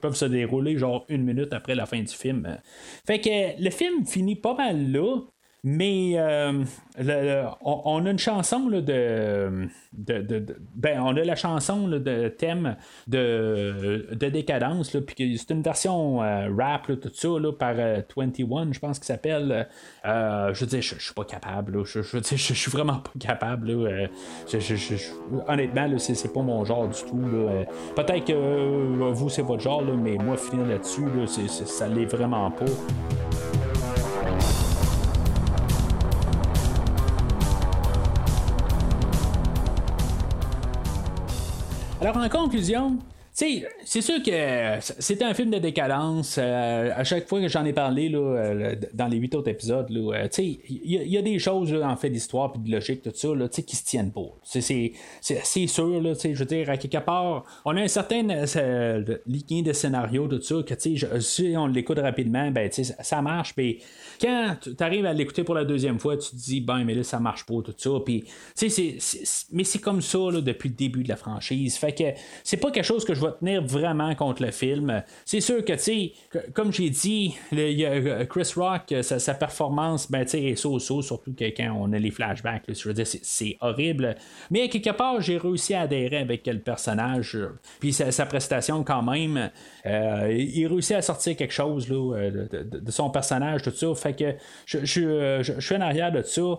peuvent 0.00 0.14
se 0.14 0.24
dérouler 0.24 0.76
genre 0.76 1.04
une 1.08 1.24
minute 1.24 1.52
après 1.52 1.74
la 1.74 1.86
fin 1.86 2.00
du 2.00 2.14
film. 2.14 2.58
Fait 3.06 3.20
que 3.20 3.62
le 3.62 3.70
film 3.70 4.06
finit 4.06 4.36
pas 4.36 4.54
mal 4.54 4.90
là. 4.90 5.20
Mais 5.70 6.14
euh, 6.16 7.44
on, 7.60 8.06
a 8.06 8.10
une 8.10 8.18
chanson 8.18 8.68
de, 8.68 8.80
de, 8.80 10.46
ben, 10.74 10.98
on 11.02 11.14
a 11.14 11.22
la 11.22 11.36
chanson 11.36 11.88
de 11.88 12.28
thème 12.28 12.76
de, 13.06 14.08
de 14.10 14.28
décadence, 14.30 14.96
puis 15.06 15.36
c'est 15.36 15.52
une 15.52 15.60
version 15.60 16.22
euh, 16.22 16.48
rap, 16.58 16.86
tout 16.86 17.10
ça, 17.12 17.28
par 17.58 17.74
21, 17.74 18.16
euh, 18.16 18.72
je 18.72 18.78
pense 18.78 18.98
qu'il 18.98 19.04
s'appelle. 19.04 19.68
je 20.04 20.58
veux 20.58 20.66
dire, 20.66 20.80
je, 20.80 20.94
suis 20.98 21.12
pas 21.12 21.24
capable, 21.24 21.84
je, 21.84 22.00
je, 22.00 22.18
je, 22.18 22.54
suis 22.54 22.70
vraiment 22.70 23.00
pas 23.00 23.12
capable. 23.20 23.70
honnêtement, 25.48 25.98
c'est 25.98 26.32
pas 26.32 26.42
mon 26.42 26.64
genre 26.64 26.88
du 26.88 27.02
tout. 27.02 27.28
Peut-être 27.94 28.24
que 28.24 29.12
vous, 29.12 29.28
c'est 29.28 29.42
votre 29.42 29.62
genre, 29.62 29.82
mais 29.82 30.16
moi, 30.16 30.38
finir 30.38 30.64
là-dessus, 30.64 31.04
ça 31.66 31.88
l'est 31.88 32.06
vraiment 32.06 32.50
pas. 32.50 32.64
Alors, 42.00 42.16
en 42.16 42.28
conclusion, 42.28 42.96
c'est 43.84 44.00
sûr 44.00 44.20
que 44.20 44.80
c'était 44.80 45.24
un 45.24 45.32
film 45.32 45.50
de 45.50 45.58
décadence. 45.58 46.38
Euh, 46.38 46.90
à 46.92 47.04
chaque 47.04 47.28
fois 47.28 47.40
que 47.40 47.46
j'en 47.46 47.64
ai 47.64 47.72
parlé 47.72 48.08
là, 48.08 48.18
euh, 48.18 48.74
dans 48.94 49.06
les 49.06 49.16
huit 49.16 49.32
autres 49.36 49.48
épisodes, 49.48 49.86
euh, 49.92 50.28
il 50.36 50.92
y, 50.92 51.16
a 51.16 51.22
des 51.22 51.38
choses 51.38 51.72
en 51.72 51.96
fait 51.96 52.10
d'histoire 52.10 52.52
et 52.56 52.58
de 52.58 52.72
logique, 52.72 53.02
tout 53.02 53.12
ça, 53.14 53.28
là, 53.36 53.48
qui 53.48 53.76
se 53.76 53.84
tiennent 53.84 54.10
pas. 54.10 54.26
C'est 54.42 55.66
sûr, 55.68 56.02
là, 56.02 56.14
je 56.20 56.34
veux 56.34 56.44
dire, 56.44 56.68
à 56.68 56.76
quelque 56.76 56.98
part, 56.98 57.44
on 57.64 57.76
a 57.76 57.82
un 57.82 57.88
certain 57.88 58.22
ligne 59.26 59.62
de 59.62 59.72
scénario, 59.72 60.26
tout 60.26 60.42
ça, 60.42 60.56
que 60.66 61.20
si 61.20 61.54
on 61.56 61.68
l'écoute 61.68 62.00
rapidement, 62.00 62.50
ben, 62.50 62.68
ça 62.72 63.22
marche. 63.22 63.54
mais 63.56 63.78
quand 64.20 64.56
tu 64.62 64.82
arrives 64.82 65.06
à 65.06 65.12
l'écouter 65.12 65.44
pour 65.44 65.54
la 65.54 65.64
deuxième 65.64 66.00
fois, 66.00 66.16
tu 66.16 66.30
te 66.30 66.36
dis, 66.36 66.60
ben, 66.60 66.82
mais 66.82 66.94
là, 66.94 67.04
ça 67.04 67.20
marche 67.20 67.46
pas, 67.46 67.54
tout 67.64 67.74
ça. 67.76 67.90
Puis, 68.04 68.24
mais 69.52 69.64
c'est 69.64 69.78
comme 69.78 70.02
ça 70.02 70.18
depuis 70.42 70.70
le 70.70 70.74
début 70.74 71.04
de 71.04 71.08
la 71.08 71.16
franchise. 71.16 71.76
Fait 71.76 71.92
que 71.92 72.18
c'est 72.42 72.56
pas 72.56 72.72
quelque 72.72 72.84
chose 72.84 73.04
que 73.04 73.14
je 73.14 73.20
vais 73.20 73.27
tenir 73.32 73.62
vraiment 73.62 74.14
contre 74.14 74.42
le 74.42 74.50
film. 74.50 75.02
C'est 75.24 75.40
sûr 75.40 75.64
que, 75.64 75.72
tu 75.74 75.78
sais, 75.78 76.12
comme 76.54 76.72
j'ai 76.72 76.90
dit, 76.90 77.36
euh, 77.52 78.24
Chris 78.26 78.52
Rock, 78.56 78.92
euh, 78.92 79.02
sa, 79.02 79.34
performance, 79.34 80.10
ben, 80.10 80.24
tu 80.24 80.30
sais, 80.30 80.42
est 80.42 80.56
so-so, 80.56 81.02
surtout 81.02 81.34
quand 81.38 81.76
on 81.76 81.92
a 81.92 81.98
les 81.98 82.10
flashbacks. 82.10 82.64
je 82.68 82.88
veux 82.88 82.94
dire, 82.94 83.06
c'est 83.06 83.56
horrible. 83.60 84.16
Mais 84.50 84.68
quelque 84.68 84.90
part, 84.90 85.20
j'ai 85.20 85.38
réussi 85.38 85.74
à 85.74 85.82
adhérer 85.82 86.18
avec 86.18 86.46
le 86.46 86.60
personnage. 86.60 87.38
Puis 87.80 87.92
sa, 87.92 88.26
prestation, 88.26 88.84
quand 88.84 89.02
même, 89.02 89.50
euh, 89.86 90.32
il 90.32 90.66
réussit 90.66 90.96
à 90.96 91.02
sortir 91.02 91.36
quelque 91.36 91.54
chose 91.54 91.88
là, 91.88 92.30
de, 92.30 92.90
son 92.90 93.10
personnage, 93.10 93.62
tout 93.62 93.70
ça. 93.70 93.94
Fait 93.94 94.14
que 94.14 94.34
je, 94.66 94.84
je, 94.84 95.42
je 95.42 95.60
suis 95.60 95.76
en 95.76 95.80
arrière 95.80 96.12
de 96.12 96.22
ça. 96.22 96.58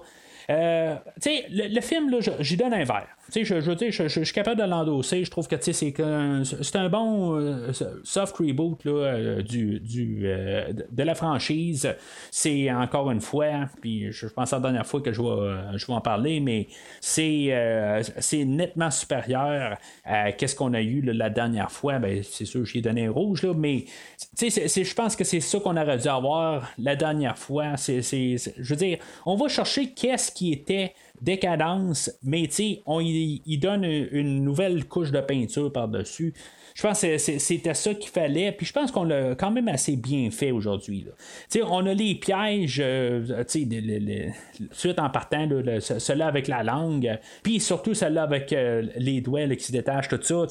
Euh, 0.49 0.95
tu 1.21 1.29
sais, 1.29 1.45
le, 1.49 1.81
film, 1.81 2.09
là, 2.09 2.19
j'y 2.39 2.57
donne 2.57 2.73
un 2.73 2.83
verre. 2.83 3.07
Je, 3.35 3.43
je, 3.43 3.61
je, 3.61 4.07
je, 4.07 4.23
suis 4.23 4.33
capable 4.33 4.61
de 4.61 4.65
l'endosser. 4.67 5.23
Je 5.23 5.31
trouve 5.31 5.47
que 5.47 5.55
c'est 5.59 5.99
un, 5.99 6.43
un 6.73 6.89
bon 6.89 7.35
euh, 7.35 7.71
soft 8.03 8.37
reboot 8.37 8.83
là, 8.85 8.91
euh, 8.91 9.41
du, 9.41 9.79
du, 9.79 10.21
de 10.23 11.03
la 11.03 11.15
franchise. 11.15 11.95
C'est 12.31 12.71
encore 12.71 13.11
une 13.11 13.21
fois, 13.21 13.69
puis 13.81 14.11
je 14.11 14.27
pense 14.27 14.51
la 14.51 14.59
dernière 14.59 14.85
fois 14.85 15.01
que 15.01 15.11
je 15.11 15.21
vais, 15.21 15.77
je 15.77 15.89
en 15.91 16.01
parler, 16.01 16.39
mais 16.39 16.67
c'est 17.01 17.51
nettement 18.45 18.91
supérieur 18.91 19.77
à 20.05 20.31
ce 20.31 20.55
qu'on 20.55 20.73
a 20.73 20.81
eu 20.81 21.01
la 21.01 21.29
dernière 21.29 21.71
fois. 21.71 21.99
Ben, 21.99 22.21
c'est 22.23 22.45
sûr, 22.45 22.65
j'ai 22.65 22.81
donné 22.81 23.07
un 23.07 23.11
rouge, 23.11 23.43
là, 23.43 23.53
mais 23.53 23.85
je 24.39 24.93
pense 24.93 25.15
que 25.15 25.23
c'est 25.23 25.39
ça 25.39 25.59
qu'on 25.59 25.77
aurait 25.77 25.97
dû 25.97 26.07
avoir 26.07 26.71
la 26.77 26.95
dernière 26.95 27.37
fois. 27.37 27.75
Je 27.75 28.69
veux 28.69 28.75
dire, 28.75 28.99
on 29.25 29.35
va 29.35 29.47
chercher 29.47 29.91
qu'est-ce 29.91 30.31
qui 30.31 30.51
était 30.51 30.93
décadence, 31.21 32.11
mais 32.23 32.47
on 32.85 32.99
y, 33.01 33.57
donne 33.57 33.83
une 33.83 34.43
nouvelle 34.43 34.85
couche 34.85 35.11
de 35.11 35.21
peinture 35.21 35.71
par-dessus. 35.71 36.33
Je 36.79 36.87
pense 36.87 37.01
que 37.01 37.17
c'était 37.17 37.73
ça 37.73 37.93
qu'il 37.93 38.09
fallait. 38.09 38.53
Puis 38.53 38.65
je 38.65 38.71
pense 38.71 38.89
qu'on 38.89 39.03
l'a 39.03 39.35
quand 39.35 39.51
même 39.51 39.67
assez 39.67 39.97
bien 39.97 40.31
fait 40.31 40.51
aujourd'hui. 40.51 41.05
On 41.61 41.85
a 41.85 41.93
les 41.93 42.15
pièges, 42.15 42.79
euh, 42.81 43.43
suite 44.71 44.97
en 44.97 45.09
partant, 45.09 45.45
de 45.45 45.81
celle-là 45.81 46.27
avec 46.27 46.47
la 46.47 46.63
langue, 46.63 47.19
puis 47.43 47.59
surtout 47.59 47.93
celle-là 47.93 48.23
avec 48.23 48.53
euh, 48.53 48.83
les 48.95 49.19
doigts 49.19 49.45
qui 49.57 49.65
se 49.65 49.73
détachent, 49.73 50.07
tout 50.07 50.21
ça. 50.21 50.45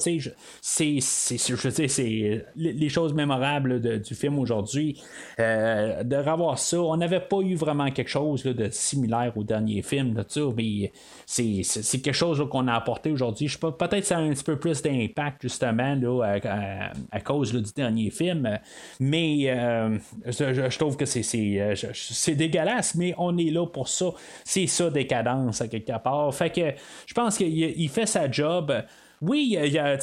C'est, 0.61 0.99
c'est, 1.01 2.45
les 2.55 2.89
choses 2.89 3.15
mémorables 3.15 3.81
du 3.99 4.13
film 4.13 4.37
aujourd'hui. 4.37 5.01
Euh, 5.39 6.03
de 6.03 6.15
revoir 6.15 6.59
ça, 6.59 6.79
on 6.79 6.97
n'avait 6.97 7.21
pas 7.21 7.39
eu 7.39 7.55
vraiment 7.55 7.89
quelque 7.89 8.09
chose 8.11 8.43
de 8.43 8.69
similaire 8.69 9.33
au 9.35 9.43
dernier 9.43 9.81
film, 9.81 10.23
mais 10.55 10.91
c'est, 11.25 12.01
quelque 12.03 12.13
chose 12.13 12.47
qu'on 12.51 12.67
a 12.67 12.75
apporté 12.75 13.09
aujourd'hui. 13.09 13.47
Je 13.47 13.57
peut-être 13.57 14.05
ça 14.05 14.17
a 14.17 14.21
un 14.21 14.29
petit 14.29 14.43
peu 14.43 14.59
plus 14.59 14.83
d'impact, 14.83 15.41
justement, 15.41 15.95
là, 15.95 16.18
à, 16.21 17.19
cause 17.21 17.51
du 17.51 17.73
dernier 17.73 18.09
film. 18.09 18.59
Mais 18.99 19.49
euh, 19.49 19.97
je, 20.25 20.77
trouve 20.77 20.97
que 20.97 21.05
euh, 21.05 21.75
c'est, 21.93 22.35
dégueulasse, 22.35 22.95
mais 22.95 23.13
on 23.17 23.37
est 23.37 23.51
là 23.51 23.65
pour 23.65 23.87
ça. 23.87 24.11
C'est 24.43 24.67
ça, 24.67 24.89
décadence, 24.89 25.61
à 25.61 25.67
quelque 25.67 25.97
part. 26.03 26.33
Fait 26.33 26.49
que 26.49 26.73
je 27.05 27.13
pense 27.13 27.37
qu'il 27.37 27.89
fait 27.89 28.05
sa 28.05 28.29
job. 28.29 28.73
Oui, 29.21 29.57
a, 29.57 29.97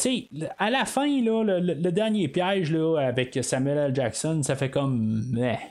à 0.59 0.71
la 0.71 0.85
fin, 0.85 1.07
là, 1.07 1.43
le, 1.43 1.91
dernier 1.91 2.29
piège 2.29 2.77
avec 2.99 3.39
Samuel 3.43 3.79
L. 3.79 3.95
Jackson, 3.95 4.43
ça 4.43 4.57
fait 4.57 4.69
comme. 4.69 5.23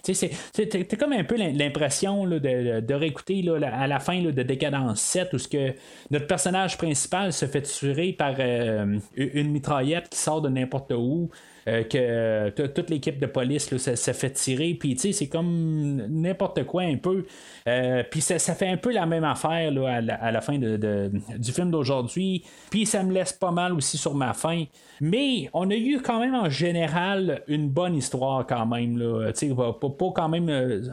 T'as 0.04 0.98
comme 0.98 1.14
un 1.14 1.24
peu 1.24 1.36
l'impression 1.38 2.26
de, 2.26 2.80
de, 2.80 2.94
réécouter 2.94 3.46
à 3.64 3.86
la 3.86 4.00
fin 4.00 4.22
de 4.22 4.32
Décadence 4.32 5.00
7 5.02 5.34
où 5.34 5.38
que 5.50 5.74
notre 6.10 6.26
personnage 6.26 6.78
principal 6.78 7.32
se 7.34 7.46
fait 7.46 7.62
tuer 7.62 8.14
par 8.14 8.36
euh, 8.40 8.98
une 9.16 9.52
mitraillette 9.52 10.10
qui 10.10 10.18
sort 10.18 10.42
de 10.42 10.50
n'importe 10.50 10.92
où. 10.92 11.30
Euh, 11.68 11.84
que 11.84 12.68
toute 12.68 12.92
l'équipe 12.92 13.20
de 13.20 13.26
police 13.26 13.72
là, 13.72 13.80
ça, 13.80 14.14
fait 14.14 14.30
tirer. 14.32 14.76
Puis, 14.76 14.94
tu 14.94 15.02
sais, 15.02 15.12
c'est 15.14 15.28
comme 15.28 15.96
n'importe 16.10 16.64
quoi 16.66 16.84
un 16.84 16.98
peu. 16.98 17.26
Euh, 17.68 18.04
puis, 18.10 18.22
ça, 18.22 18.38
fait 18.38 18.68
un 18.68 18.78
peu 18.78 18.92
la 18.92 19.08
même 19.08 19.24
affaire 19.24 19.72
là, 19.72 20.00
à, 20.22 20.32
la, 20.32 20.42
fin 20.42 20.60
de, 20.60 21.12
du 21.38 21.52
film 21.52 21.72
d'aujourd'hui. 21.72 22.44
Puis, 22.70 22.86
ça 22.86 23.02
me 23.02 23.12
laisse 23.12 23.34
pas 23.34 23.50
mal 23.50 23.74
aussi 23.74 23.98
sur 23.98 24.14
ma 24.14 24.34
fin. 24.34 24.66
Mais 25.02 25.50
on 25.54 25.70
a 25.72 25.76
eu 25.76 26.00
quand 26.02 26.20
même 26.20 26.36
en 26.36 26.50
général 26.50 27.42
une 27.48 27.70
bonne 27.70 27.96
histoire 27.96 28.46
quand 28.46 28.68
même. 28.68 28.98
Là, 28.98 29.32
pas, 29.56 29.90
pas 29.90 30.12
quand 30.16 30.30
même 30.30 30.50
euh, 30.50 30.84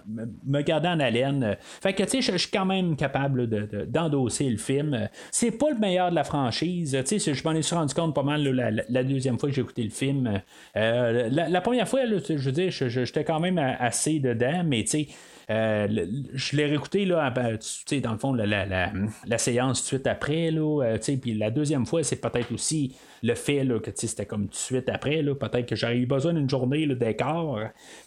me 0.47 0.63
garder 0.63 0.89
en 0.89 1.01
haleine. 1.01 1.57
Fait 1.61 1.93
que 1.93 2.05
je 2.05 2.37
suis 2.37 2.51
quand 2.51 2.65
même 2.65 2.97
capable 2.97 3.47
d'endosser 3.91 4.49
le 4.49 4.57
film. 4.57 5.09
C'est 5.31 5.53
pas 5.53 5.71
le 5.71 5.79
meilleur 5.79 6.11
de 6.11 6.15
la 6.15 6.25
franchise. 6.25 6.97
Je 7.07 7.45
m'en 7.45 7.53
ai 7.53 7.61
rendu 7.61 7.95
compte 7.95 8.15
pas 8.15 8.23
mal 8.23 8.43
la, 8.43 9.05
deuxième 9.05 9.39
fois 9.39 9.51
que 9.51 9.55
j'ai 9.55 9.61
écouté 9.61 9.83
le 9.83 9.91
film. 9.91 10.41
Euh, 10.77 11.29
la, 11.31 11.61
première 11.61 11.89
fois, 11.89 12.01
je 12.07 12.35
veux 12.35 12.53
dire, 12.53 12.71
j'étais 12.71 13.25
quand 13.25 13.41
même 13.41 13.59
assez 13.59 14.19
dedans, 14.19 14.63
mais 14.65 14.85
tu 14.85 14.89
sais 14.89 15.09
Euh, 15.51 16.07
je 16.33 16.57
l'ai 16.57 16.67
réécouté 16.67 17.05
là, 17.05 17.31
dans 17.31 18.13
le 18.13 18.19
fond, 18.19 18.33
la, 18.33 18.47
la, 18.47 18.93
la, 19.27 19.39
séance 19.39 19.81
tout 19.81 19.97
de 19.97 19.99
suite 19.99 20.07
après. 20.07 20.51
Là, 20.51 20.97
puis 21.21 21.35
la 21.35 21.51
deuxième 21.51 21.85
fois, 21.85 22.03
c'est 22.03 22.21
peut-être 22.21 22.53
aussi 22.53 22.95
le 23.23 23.35
fait 23.35 23.65
là, 23.65 23.79
que 23.79 23.91
c'était 23.95 24.27
comme 24.27 24.47
tout 24.47 24.53
de 24.53 24.57
suite 24.57 24.89
après. 24.89 25.23
Peut-être 25.23 25.67
que 25.67 25.77
j'aurais 25.77 25.97
eu 25.97 26.07
besoin 26.07 26.35
d'une 26.35 26.51
journée 26.51 26.87
d'écart. 26.87 27.57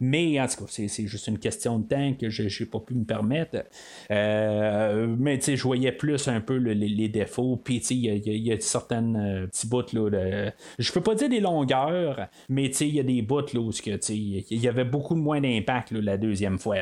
Mais 0.01 0.39
en 0.39 0.47
tout 0.47 0.65
cas, 0.65 0.65
c'est, 0.67 1.07
juste 1.07 1.27
une 1.27 1.39
question 1.39 1.79
de 1.79 1.87
temps 1.87 2.13
que 2.19 2.29
je 2.29 2.43
n'ai 2.43 2.69
pas 2.69 2.79
pu 2.79 2.95
me 2.95 3.05
permettre. 3.05 3.63
Euh, 4.11 5.07
mais 5.17 5.39
je 5.41 5.61
voyais 5.63 5.91
plus 5.91 6.27
un 6.27 6.41
peu 6.41 6.55
les, 6.57 7.07
défauts. 7.07 7.55
Puis 7.63 7.77
il 7.77 8.45
y, 8.45 8.51
a 8.51 8.59
certaines 8.59 9.15
euh, 9.15 9.47
petits 9.47 9.67
bouts. 9.67 9.83
Là, 9.93 10.09
de... 10.09 10.51
Je 10.79 10.91
peux 10.91 11.01
pas 11.01 11.15
dire 11.15 11.29
des 11.29 11.39
longueurs, 11.39 12.27
mais 12.49 12.65
il 12.65 12.95
y 12.95 12.99
a 12.99 13.03
des 13.03 13.21
bouts 13.21 13.53
là, 13.53 13.59
où 13.59 13.71
il 13.85 14.43
y 14.49 14.67
avait 14.67 14.83
beaucoup 14.83 15.15
moins 15.15 15.39
d'impact 15.39 15.91
la 15.91 16.17
deuxième 16.17 16.57
fois. 16.57 16.75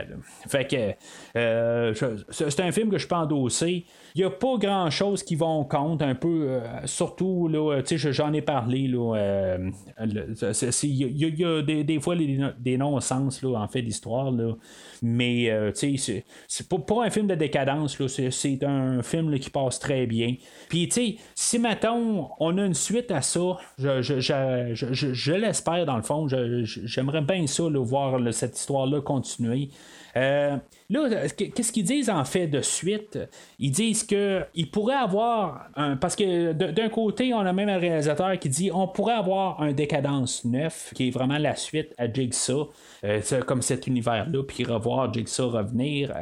Fait 0.48 0.68
que 0.68 1.38
euh, 1.38 1.94
c'est 2.30 2.60
un 2.62 2.72
film 2.72 2.90
que 2.90 2.98
je 2.98 3.08
peux 3.08 3.16
endosser. 3.16 3.86
Il 4.16 4.22
n'y 4.22 4.26
a 4.26 4.30
pas 4.30 4.58
grand 4.58 4.90
chose 4.90 5.24
qui 5.24 5.36
va 5.36 5.46
en 5.46 5.64
compte, 5.64 6.02
un 6.02 6.16
peu, 6.16 6.60
surtout, 6.86 7.48
là, 7.48 7.82
j'en 8.24 8.34
ai 8.34 8.42
parlé, 8.42 8.88
là, 8.88 9.58
il 10.00 11.38
y, 11.40 11.46
a 11.46 11.62
des, 11.62 12.00
fois 12.00 12.16
des, 12.16 12.78
non-sens, 12.78 13.44
en 13.44 13.68
fait, 13.68 13.82
d'histoire, 13.82 14.32
mais, 15.02 15.50
euh, 15.50 15.72
c'est 15.74 16.24
pas, 16.70 17.06
un 17.06 17.10
film 17.10 17.28
de 17.28 17.36
décadence, 17.36 17.98
c'est 18.08 18.64
un 18.64 19.02
film 19.04 19.38
qui 19.40 19.50
passe 19.50 19.80
très 19.80 20.06
bien. 20.06 20.36
Puis, 20.70 20.90
si, 21.36 21.60
mettons, 21.60 22.30
on 22.40 22.58
a 22.58 22.66
une 22.66 22.74
suite 22.74 23.12
à 23.12 23.22
ça, 23.22 23.58
je, 23.78 24.02
je, 24.02 25.34
l'espère, 25.34 25.86
dans 25.86 25.98
le 25.98 26.04
fond, 26.04 26.28
j'aimerais 26.28 27.22
bien 27.22 27.48
ça, 27.48 27.64
voir 27.64 28.20
cette 28.34 28.58
histoire-là 28.58 29.02
continuer. 29.02 29.70
Euh, 30.16 30.58
là, 30.90 31.28
qu'est-ce 31.30 31.72
qu'ils 31.72 31.84
disent 31.84 32.10
en 32.10 32.24
fait 32.26 32.48
de 32.48 32.62
suite? 32.62 33.20
Ils 33.60 33.72
disent 33.72 34.04
qu'il 34.04 34.70
pourrait 34.72 34.96
avoir. 34.96 35.68
Parce 36.00 36.16
que 36.16 36.52
d'un 36.54 36.90
côté, 36.90 37.34
on 37.34 37.40
a 37.40 37.54
même 37.54 37.70
un 37.70 37.78
réalisateur 37.78 38.38
qui 38.40 38.50
dit 38.50 38.72
on 38.72 38.88
pourrait 38.88 39.14
avoir 39.16 39.62
un 39.62 39.72
Décadence 39.72 40.46
9, 40.46 40.92
qui 40.96 41.08
est 41.08 41.12
vraiment 41.12 41.38
la 41.38 41.56
suite 41.56 41.94
à 41.98 42.12
Jigsaw, 42.12 42.72
euh, 43.04 43.22
comme 43.46 43.62
cet 43.62 43.88
univers-là, 43.88 44.44
puis 44.44 44.64
revoir 44.64 45.12
Jigsaw 45.14 45.50
revenir. 45.50 46.14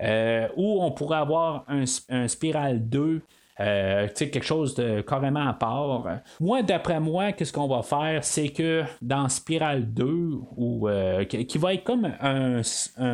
Euh, 0.00 0.48
ou 0.56 0.82
on 0.82 0.90
pourrait 0.90 1.18
avoir 1.18 1.64
un, 1.68 1.84
un 2.10 2.28
Spiral 2.28 2.88
2 2.88 3.22
euh, 3.60 4.08
quelque 4.14 4.44
chose 4.44 4.74
de 4.74 5.00
carrément 5.00 5.48
à 5.48 5.52
part. 5.52 6.06
Moi, 6.40 6.62
d'après 6.62 7.00
moi, 7.00 7.32
qu'est-ce 7.32 7.52
qu'on 7.52 7.66
va 7.66 7.82
faire, 7.82 8.22
c'est 8.22 8.50
que 8.50 8.84
dans 9.02 9.28
Spiral 9.28 9.92
2, 9.92 10.30
ou, 10.56 10.88
euh, 10.88 11.24
qui 11.24 11.58
va 11.58 11.74
être 11.74 11.84
comme 11.84 12.12
un, 12.20 12.62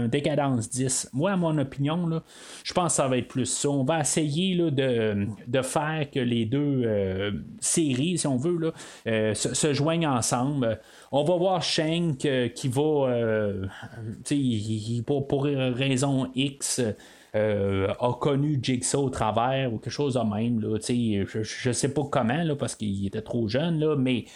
décadence 0.09 0.69
10, 0.69 1.11
moi, 1.13 1.33
à 1.33 1.37
mon 1.37 1.57
opinion, 1.59 2.23
je 2.63 2.73
pense 2.75 2.93
que 2.93 2.97
ça 2.97 3.09
va 3.09 3.19
être 3.19 3.29
plus 3.29 3.47
ça. 3.47 3.71
On 3.71 3.85
va 3.85 4.01
essayer 4.01 4.55
là, 4.55 4.71
de, 4.71 5.27
de, 5.47 5.63
faire 5.63 6.11
que 6.13 6.21
les 6.21 6.45
deux 6.45 6.83
euh, 6.85 7.33
séries, 7.61 8.19
si 8.19 8.27
on 8.27 8.37
veut, 8.37 8.59
là, 8.59 9.35
se, 9.35 9.73
joignent 9.73 10.09
ensemble. 10.09 10.79
On 11.11 11.25
va 11.25 11.37
voir 11.37 11.63
Shank 11.63 12.29
qui 12.55 12.69
va, 12.69 13.53
pour, 15.07 15.27
pour 15.27 15.45
raison 15.45 16.31
X, 16.35 16.83
euh, 17.35 17.93
a 17.99 18.13
connu 18.15 18.59
Jigsaw 18.63 19.05
au 19.05 19.11
travers 19.11 19.73
ou 19.73 19.79
quelque 19.79 19.93
chose 19.93 20.15
de 20.15 20.21
même. 20.21 20.61
Là, 20.61 20.79
je 20.81 21.69
ne 21.69 21.73
sais 21.73 21.93
pas 21.93 22.03
comment, 22.11 22.43
là, 22.43 22.55
parce 22.55 22.77
qu'il 22.77 23.07
était 23.07 23.23
trop 23.23 23.49
jeune, 23.49 23.81
là, 23.81 23.97
mais 23.97 24.27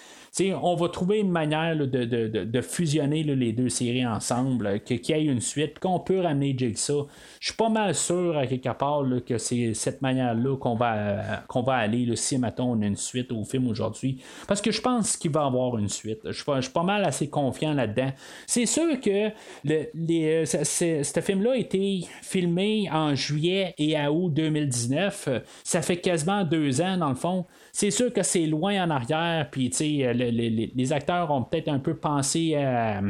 on 0.41 0.75
va 0.77 0.89
trouver 0.89 1.19
une 1.19 1.31
manière 1.31 1.77
de, 1.77 2.61
fusionner 2.61 3.23
les 3.23 3.53
deux 3.53 3.69
séries 3.69 4.07
ensemble, 4.07 4.81
qu'il 4.81 5.01
y 5.09 5.13
ait 5.13 5.25
une 5.25 5.41
suite, 5.41 5.79
qu'on 5.79 6.01
peut 6.01 6.21
ramener 6.21 6.55
Jigsaw. 6.57 7.09
Je 7.41 7.49
suis 7.49 7.57
pas 7.57 7.69
mal 7.69 7.95
sûr 7.95 8.37
à 8.37 8.47
quelque 8.47 8.69
part 8.77 9.05
que 9.27 9.39
c'est 9.39 9.75
cette 9.75 10.03
manière-là 10.03 10.57
qu'on 10.57 10.75
va, 10.75 11.43
qu'on 11.49 11.63
va 11.63 11.75
aller 11.75 12.15
si 12.17 12.39
mettons 12.39 12.73
on 12.73 12.83
a 12.83 12.87
une 12.87 12.97
suite 12.97 13.33
au 13.33 13.45
film 13.45 13.69
aujourd'hui. 13.69 14.21
Parce 14.47 14.61
que 14.61 14.71
je 14.71 14.81
pense 14.81 15.17
qu'il 15.17 15.31
va 15.31 15.43
y 15.43 15.47
avoir 15.47 15.79
une 15.79 15.89
suite. 15.89 16.21
Je 16.25 16.33
suis 16.33 16.73
pas 16.73 16.83
mal 16.83 17.05
assez 17.05 17.29
confiant 17.29 17.75
là-dedans. 17.75 18.13
C'est 18.47 18.67
sûr 18.67 19.01
que 19.01 19.31
le, 19.65 20.45
ce 20.45 21.21
film-là 21.21 21.53
a 21.53 21.57
été 21.57 22.05
filmé 22.23 22.89
en 22.93 23.15
juillet 23.15 23.75
et 23.79 23.97
à 23.97 24.13
août 24.13 24.33
2019. 24.33 25.29
Ça 25.65 25.83
fait 25.83 25.99
quasiment 25.99 26.45
deux 26.45 26.81
ans 26.81 26.97
dans 26.97 27.11
le 27.11 27.15
fond. 27.15 27.47
C'est 27.81 27.93
sûr 27.93 28.13
que 28.13 28.25
c'est 28.25 28.47
loin 28.47 28.85
en 28.85 28.91
arrière, 28.91 29.47
puis 29.53 29.71
les, 29.79 30.93
acteurs 30.93 31.31
ont 31.31 31.45
peut-être 31.45 31.69
un 31.69 31.79
peu 31.79 31.95
pensé 31.95 32.57
à, 32.57 33.01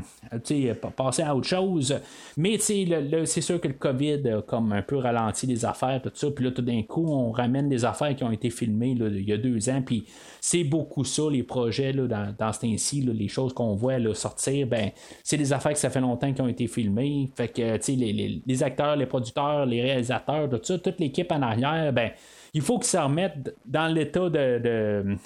passer 0.94 1.22
à 1.22 1.34
autre 1.34 1.46
chose, 1.46 1.98
mais 2.36 2.58
c'est 2.58 3.40
sûr 3.40 3.62
que 3.62 3.68
le 3.68 3.72
COVID 3.72 4.28
a 4.28 4.42
comme 4.42 4.72
un 4.72 4.82
peu 4.82 4.98
ralenti 4.98 5.46
les 5.46 5.64
affaires, 5.64 6.02
tout 6.02 6.10
ça, 6.12 6.30
puis 6.30 6.44
là 6.44 6.50
tout 6.50 6.60
d'un 6.60 6.82
coup 6.82 7.06
on 7.08 7.30
ramène 7.30 7.70
des 7.70 7.86
affaires 7.86 8.14
qui 8.14 8.24
ont 8.24 8.30
été 8.30 8.50
filmées 8.50 8.90
il 8.90 9.26
y 9.26 9.32
a 9.32 9.38
deux 9.38 9.70
ans, 9.70 9.80
puis 9.80 10.04
c'est 10.38 10.64
beaucoup 10.64 11.02
ça, 11.02 11.22
les 11.30 11.44
projets 11.44 11.94
dans, 11.94 12.34
dans 12.38 12.52
ce 12.52 12.60
temps-ci, 12.60 13.00
les 13.00 13.28
choses 13.28 13.54
qu'on 13.54 13.74
voit 13.74 13.96
sortir, 14.12 14.66
ben 14.66 14.90
c'est 15.24 15.38
des 15.38 15.54
affaires 15.54 15.72
que 15.72 15.78
ça 15.78 15.88
fait 15.88 16.02
longtemps 16.02 16.30
qui 16.34 16.42
ont 16.42 16.48
été 16.48 16.66
filmées, 16.66 17.30
fait 17.34 17.48
que 17.48 17.90
les, 17.92 18.42
les, 18.46 18.62
acteurs, 18.62 18.96
les 18.96 19.06
producteurs, 19.06 19.64
les 19.64 19.80
réalisateurs, 19.80 20.50
tout 20.50 20.60
ça, 20.62 20.78
toute 20.78 21.00
l'équipe 21.00 21.32
en 21.32 21.40
arrière, 21.40 21.90
ben 21.90 22.10
il 22.58 22.62
faut 22.62 22.78
qu'ils 22.80 22.88
se 22.88 22.96
remettent 22.96 23.54
dans 23.64 23.86
l'état 23.86 24.28
de, 24.28 25.16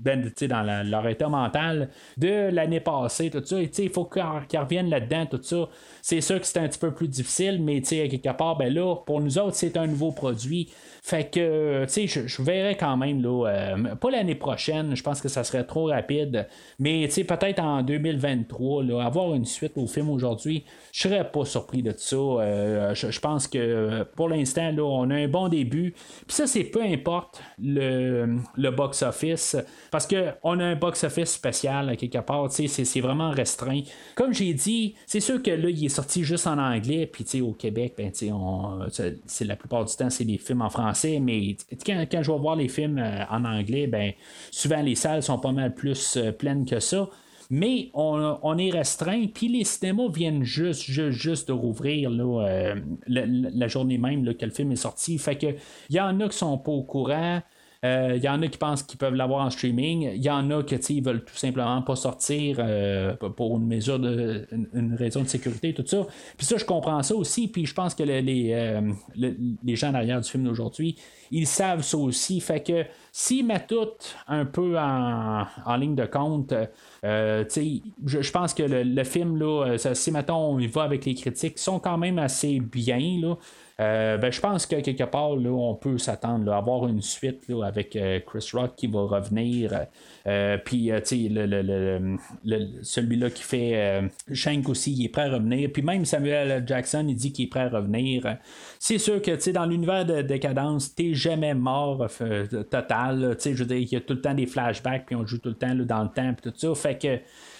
ben, 0.00 0.30
dans 0.48 0.86
leur 0.86 1.08
état 1.08 1.28
mental 1.30 1.88
de 2.18 2.50
l'année 2.50 2.80
passée, 2.80 3.30
tout 3.30 3.42
ça. 3.42 3.56
il 3.58 3.88
faut 3.88 4.04
qu'ils 4.04 4.58
reviennent 4.60 4.90
là-dedans, 4.90 5.24
tout 5.24 5.42
ça. 5.42 5.66
C'est 6.02 6.20
sûr 6.20 6.38
que 6.38 6.46
c'est 6.46 6.58
un 6.58 6.68
petit 6.68 6.78
peu 6.78 6.92
plus 6.92 7.08
difficile, 7.08 7.62
mais 7.62 7.80
quelque 7.80 8.36
part, 8.36 8.58
ben 8.58 8.72
là, 8.72 8.96
pour 8.96 9.22
nous 9.22 9.38
autres, 9.38 9.54
c'est 9.54 9.78
un 9.78 9.86
nouveau 9.86 10.12
produit. 10.12 10.68
Fait 11.08 11.30
que, 11.30 11.86
tu 11.86 12.06
sais, 12.06 12.26
je, 12.26 12.42
verrais 12.42 12.76
quand 12.76 12.98
même, 12.98 13.22
là, 13.22 13.46
euh, 13.48 13.94
pas 13.94 14.10
l'année 14.10 14.34
prochaine, 14.34 14.94
je 14.94 15.02
pense 15.02 15.22
que 15.22 15.30
ça 15.30 15.42
serait 15.42 15.64
trop 15.64 15.86
rapide, 15.86 16.46
mais 16.78 17.04
tu 17.06 17.12
sais, 17.12 17.24
peut-être 17.24 17.60
en 17.60 17.82
2023, 17.82 18.84
là, 18.84 19.02
avoir 19.02 19.32
une 19.32 19.46
suite 19.46 19.72
au 19.76 19.86
film 19.86 20.10
aujourd'hui, 20.10 20.64
je 20.92 21.08
serais 21.08 21.30
pas 21.30 21.46
surpris 21.46 21.82
de 21.82 21.94
ça. 21.96 22.14
Euh, 22.14 22.94
je, 22.94 23.20
pense 23.20 23.48
que 23.48 24.02
pour 24.16 24.28
l'instant, 24.28 24.70
là, 24.70 24.82
on 24.82 25.08
a 25.08 25.14
un 25.14 25.28
bon 25.28 25.48
début. 25.48 25.92
Puis 26.26 26.36
ça, 26.36 26.46
c'est 26.46 26.64
peu 26.64 26.82
importe 26.82 27.42
le, 27.58 28.36
le 28.58 28.70
box-office, 28.70 29.56
parce 29.90 30.06
qu'on 30.06 30.60
a 30.60 30.64
un 30.64 30.76
box-office 30.76 31.30
spécial 31.30 31.96
quelque 31.96 32.18
part, 32.18 32.50
tu 32.50 32.68
sais, 32.68 32.84
c'est 32.84 33.00
vraiment 33.00 33.30
restreint. 33.30 33.80
Comme 34.14 34.34
j'ai 34.34 34.52
dit, 34.52 34.94
c'est 35.06 35.20
sûr 35.20 35.42
que 35.42 35.52
là, 35.52 35.70
il 35.70 35.86
est 35.86 35.88
sorti 35.88 36.22
juste 36.22 36.46
en 36.46 36.58
anglais, 36.58 37.08
puis 37.10 37.24
tu 37.24 37.30
sais, 37.30 37.40
au 37.40 37.52
Québec, 37.52 37.94
ben, 37.96 38.12
tu 38.12 38.30
sais, 38.90 39.16
c'est 39.24 39.46
la 39.46 39.56
plupart 39.56 39.86
du 39.86 39.96
temps, 39.96 40.10
c'est 40.10 40.26
des 40.26 40.36
films 40.36 40.60
en 40.60 40.68
français 40.68 40.97
mais 41.04 41.56
quand, 41.84 42.22
je 42.22 42.32
vais 42.32 42.38
voir 42.38 42.56
les 42.56 42.68
films 42.68 42.98
euh, 42.98 43.24
en 43.30 43.44
anglais, 43.44 43.86
ben 43.86 44.12
souvent 44.50 44.82
les 44.82 44.94
salles 44.94 45.22
sont 45.22 45.38
pas 45.38 45.52
mal 45.52 45.74
plus 45.74 46.16
euh, 46.16 46.32
pleines 46.32 46.64
que 46.64 46.80
ça. 46.80 47.08
Mais 47.50 47.88
on, 47.94 48.58
est 48.58 48.70
restreint, 48.70 49.24
puis 49.32 49.48
les 49.48 49.64
cinémas 49.64 50.10
viennent 50.12 50.44
juste, 50.44 50.82
juste, 50.82 51.48
de 51.48 51.54
rouvrir 51.54 52.10
euh, 52.12 52.74
la, 53.06 53.68
journée 53.68 53.96
même 53.96 54.34
que 54.34 54.44
le 54.44 54.50
film 54.50 54.72
est 54.72 54.76
sorti. 54.76 55.16
Fait 55.16 55.36
que 55.36 55.46
il 55.88 55.96
y 55.96 56.00
en 56.00 56.20
a 56.20 56.28
qui 56.28 56.36
sont 56.36 56.58
pas 56.58 56.72
au 56.72 56.82
courant. 56.82 57.40
Il 57.84 57.86
euh, 57.88 58.16
y 58.16 58.28
en 58.28 58.42
a 58.42 58.48
qui 58.48 58.58
pensent 58.58 58.82
qu'ils 58.82 58.98
peuvent 58.98 59.14
l'avoir 59.14 59.46
en 59.46 59.50
streaming. 59.50 60.10
Il 60.12 60.22
y 60.22 60.30
en 60.30 60.50
a 60.50 60.64
qui 60.64 61.00
veulent 61.00 61.24
tout 61.24 61.36
simplement 61.36 61.80
pas 61.82 61.94
sortir 61.94 62.56
euh, 62.58 63.14
pour 63.14 63.56
une 63.56 63.68
mesure 63.68 64.00
de 64.00 64.48
une, 64.50 64.96
raison 64.96 65.22
de 65.22 65.28
sécurité, 65.28 65.72
tout 65.72 65.84
ça. 65.86 66.04
Puis 66.36 66.44
ça, 66.44 66.56
je 66.56 66.64
comprends 66.64 67.00
ça 67.04 67.14
aussi. 67.14 67.46
Puis 67.46 67.66
je 67.66 67.74
pense 67.74 67.94
que 67.94 68.02
les, 68.02 68.50
euh, 68.52 68.80
les 69.14 69.76
gens 69.76 69.92
derrière 69.92 70.20
du 70.20 70.28
film 70.28 70.42
d'aujourd'hui, 70.42 70.96
ils 71.30 71.46
savent 71.46 71.82
ça 71.82 71.98
aussi. 71.98 72.40
Fait 72.40 72.64
que 72.64 72.84
s'ils 73.12 73.46
mettent 73.46 73.68
tout 73.68 73.86
un 74.26 74.44
peu 74.44 74.76
en, 74.76 75.76
ligne 75.76 75.94
de 75.94 76.06
compte, 76.06 76.52
je, 77.04 78.30
pense 78.32 78.54
que 78.54 78.64
le, 78.64 79.04
film, 79.04 79.36
là, 79.36 79.76
si 79.78 80.10
mettons 80.10 80.54
on 80.54 80.58
y 80.58 80.66
va 80.66 80.82
avec 80.82 81.04
les 81.04 81.14
critiques, 81.14 81.60
sont 81.60 81.78
quand 81.78 81.96
même 81.96 82.18
assez 82.18 82.58
bien. 82.58 83.20
Là. 83.22 83.36
Euh, 83.80 84.18
ben, 84.18 84.32
je 84.32 84.40
pense 84.40 84.66
que 84.66 84.76
quelque 84.80 85.04
part, 85.04 85.36
là, 85.36 85.50
on 85.50 85.76
peut 85.76 85.98
s'attendre 85.98 86.52
à 86.52 86.56
avoir 86.56 86.88
une 86.88 87.00
suite 87.00 87.48
là, 87.48 87.64
avec 87.64 87.94
euh, 87.94 88.18
Chris 88.26 88.50
Rock 88.52 88.74
qui 88.76 88.88
va 88.88 89.02
revenir. 89.02 89.86
Euh, 90.26 90.58
puis, 90.64 90.90
tu 91.06 91.28
sais, 91.28 91.30
celui-là 92.82 93.30
qui 93.30 93.42
fait 93.42 94.10
Shank 94.32 94.68
aussi, 94.68 94.92
il 94.92 95.04
est 95.04 95.08
prêt 95.08 95.22
à 95.22 95.34
revenir. 95.34 95.70
Puis 95.72 95.82
même 95.82 96.04
Samuel 96.04 96.64
Jackson, 96.66 97.06
il 97.08 97.14
dit 97.14 97.32
qu'il 97.32 97.44
est 97.44 97.48
prêt 97.48 97.60
à 97.60 97.68
revenir. 97.68 98.36
C'est 98.80 98.98
sûr 98.98 99.22
que, 99.22 99.50
dans 99.52 99.66
l'univers 99.66 100.04
de 100.04 100.22
décadence, 100.22 100.94
t'es 100.94 101.14
jamais 101.14 101.54
mort 101.54 102.08
total. 102.70 103.36
Je 103.40 103.50
veux 103.50 103.64
dire, 103.64 103.76
il 103.76 103.92
y 103.92 103.96
a 103.96 104.00
tout 104.00 104.14
le 104.14 104.20
temps 104.20 104.34
des 104.34 104.46
flashbacks, 104.46 105.06
puis 105.06 105.14
on 105.14 105.24
joue 105.24 105.38
tout 105.38 105.50
le 105.50 105.54
temps 105.54 105.74
dans 105.74 106.02
le 106.02 106.10
temps, 106.10 106.34
puis 106.34 106.50
tout 106.50 106.58
ça. 106.58 106.74
Fait 106.74 106.98
que 106.98 107.18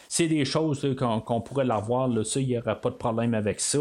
c'est 0.09 0.27
des 0.27 0.45
choses 0.45 0.87
qu'on, 0.99 1.41
pourrait 1.41 1.67
l'avoir, 1.67 2.09
ça, 2.25 2.41
il 2.41 2.49
n'y 2.49 2.59
aura 2.59 2.75
pas 2.75 2.91
de 2.91 2.95
problème 2.95 3.35
avec 3.35 3.61
ça. 3.61 3.79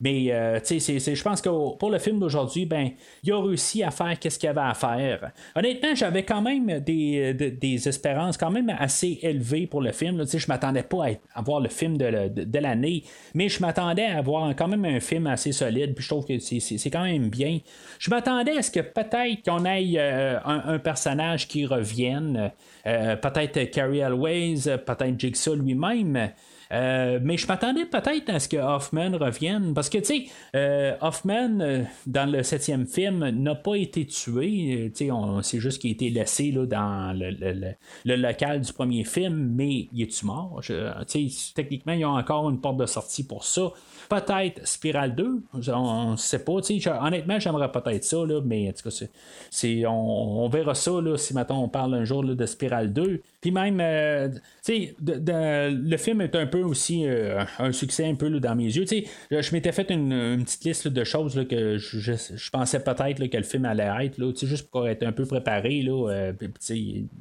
Mais 0.00 0.32
euh, 0.32 0.58
je 0.60 1.22
pense 1.22 1.40
que 1.40 1.48
pour 1.76 1.90
le 1.90 1.98
film 1.98 2.18
d'aujourd'hui, 2.18 2.66
ben, 2.66 2.90
il 3.22 3.32
a 3.32 3.40
réussi 3.40 3.82
à 3.82 3.90
faire 3.90 4.18
qu'est-ce 4.18 4.38
qu'il 4.38 4.48
avait 4.48 4.60
à 4.60 4.74
faire. 4.74 5.30
Honnêtement, 5.56 5.94
j'avais 5.94 6.24
quand 6.24 6.42
même 6.42 6.80
des, 6.80 7.32
des, 7.34 7.88
espérances 7.88 8.36
quand 8.36 8.50
même 8.50 8.74
assez 8.78 9.18
élevées 9.22 9.66
pour 9.66 9.80
le 9.80 9.92
film. 9.92 10.24
Je 10.26 10.46
m'attendais 10.48 10.82
pas 10.82 11.06
à, 11.34 11.42
voir 11.42 11.60
le 11.60 11.68
film 11.68 11.96
de, 11.96 12.28
de, 12.28 12.58
l'année, 12.58 13.04
mais 13.34 13.48
je 13.48 13.60
m'attendais 13.60 14.04
à 14.04 14.18
avoir 14.18 14.54
quand 14.56 14.68
même 14.68 14.84
un 14.84 15.00
film 15.00 15.26
assez 15.26 15.52
solide. 15.52 15.94
Puis 15.94 16.04
je 16.04 16.08
trouve 16.08 16.24
que 16.24 16.38
c'est, 16.38 16.90
quand 16.90 17.04
même 17.04 17.28
bien. 17.28 17.58
Je 17.98 18.10
m'attendais 18.10 18.56
à 18.56 18.62
ce 18.62 18.70
que 18.70 18.80
peut-être 18.80 19.42
qu'on 19.44 19.64
ait 19.64 19.94
euh, 19.96 20.38
un, 20.44 20.78
personnage 20.78 21.48
qui 21.48 21.66
revienne. 21.66 22.50
Euh, 22.86 23.16
peut-être 23.16 23.70
Carrie 23.70 23.98
Elways, 23.98 24.78
peut-être 24.86 25.18
Jigsaw 25.18 25.56
lui-même. 25.68 26.30
Euh, 26.72 27.18
mais 27.22 27.36
je 27.36 27.46
m'attendais 27.46 27.86
peut-être 27.86 28.28
à 28.28 28.38
ce 28.40 28.48
que 28.48 28.56
Hoffman 28.56 29.16
revienne, 29.16 29.72
parce 29.74 29.88
que, 29.88 29.98
tu 29.98 30.04
sais, 30.04 30.24
euh, 30.54 30.94
Hoffman, 31.00 31.60
euh, 31.60 31.82
dans 32.06 32.30
le 32.30 32.42
septième 32.42 32.86
film, 32.86 33.26
n'a 33.28 33.54
pas 33.54 33.76
été 33.76 34.06
tué. 34.06 34.92
Tu 34.94 35.06
sais, 35.06 35.12
c'est 35.42 35.60
juste 35.60 35.80
qu'il 35.80 35.90
a 35.90 35.92
été 35.92 36.10
laissé 36.10 36.50
là, 36.50 36.66
dans 36.66 37.16
le, 37.16 38.16
local 38.16 38.60
du 38.60 38.72
premier 38.72 39.04
film, 39.04 39.52
mais 39.54 39.88
il 39.92 40.02
est-tu 40.02 40.26
mort? 40.26 40.60
Tu 40.62 40.74
sais, 41.06 41.28
techniquement, 41.54 41.92
il 41.92 42.00
y 42.00 42.04
a 42.04 42.10
encore 42.10 42.50
une 42.50 42.60
porte 42.60 42.76
de 42.76 42.86
sortie 42.86 43.26
pour 43.26 43.44
ça. 43.44 43.70
Peut-être 44.08 44.66
Spiral 44.66 45.14
2, 45.14 45.42
on 45.72 46.12
ne 46.12 46.16
sait 46.16 46.44
pas. 46.44 46.60
Honnêtement, 47.02 47.38
j'aimerais 47.38 47.70
peut-être 47.70 48.04
ça, 48.04 48.24
là, 48.24 48.40
mais 48.44 48.68
en 48.68 48.72
tout 48.72 48.88
cas, 48.88 49.06
c'est, 49.50 49.86
on, 49.86 50.48
verra 50.48 50.74
ça 50.74 51.00
là, 51.00 51.16
si 51.16 51.34
maintenant 51.34 51.62
on 51.62 51.68
parle 51.68 51.94
un 51.94 52.04
jour 52.04 52.24
de 52.24 52.46
Spiral 52.46 52.92
2. 52.92 53.22
Puis 53.40 53.52
même, 53.52 53.78
euh, 53.80 54.28
tu 54.28 54.40
sais, 54.62 54.96
le 55.00 55.96
film 55.96 56.20
est 56.20 56.34
un 56.34 56.46
peu 56.46 56.62
aussi 56.62 57.06
euh, 57.06 57.44
un 57.60 57.70
succès 57.70 58.04
un 58.04 58.16
peu 58.16 58.28
dans 58.40 58.56
mes 58.56 58.64
yeux. 58.64 58.84
Tu 58.84 59.04
sais, 59.30 59.40
je 59.42 59.52
m'étais 59.52 59.70
fait 59.70 59.90
une, 59.90 60.42
petite 60.44 60.64
liste 60.64 60.88
de 60.88 61.04
choses 61.04 61.46
que 61.48 61.78
je, 61.78 62.50
pensais 62.50 62.80
peut-être 62.80 63.24
que 63.26 63.36
le 63.36 63.42
film 63.44 63.64
allait 63.64 64.06
être, 64.06 64.18
là, 64.18 64.32
juste 64.34 64.70
pour 64.70 64.88
être 64.88 65.04
un 65.04 65.12
peu 65.12 65.24
préparé, 65.24 65.82
là, 65.82 66.10
euh, 66.10 66.32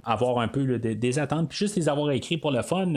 avoir 0.04 0.40
un 0.40 0.48
peu 0.48 0.80
des 0.80 1.20
attentes, 1.20 1.50
puis 1.50 1.58
juste 1.58 1.76
les 1.76 1.88
avoir 1.88 2.12
écrits 2.12 2.38
pour 2.38 2.52
le 2.52 2.64
fun, 2.64 2.94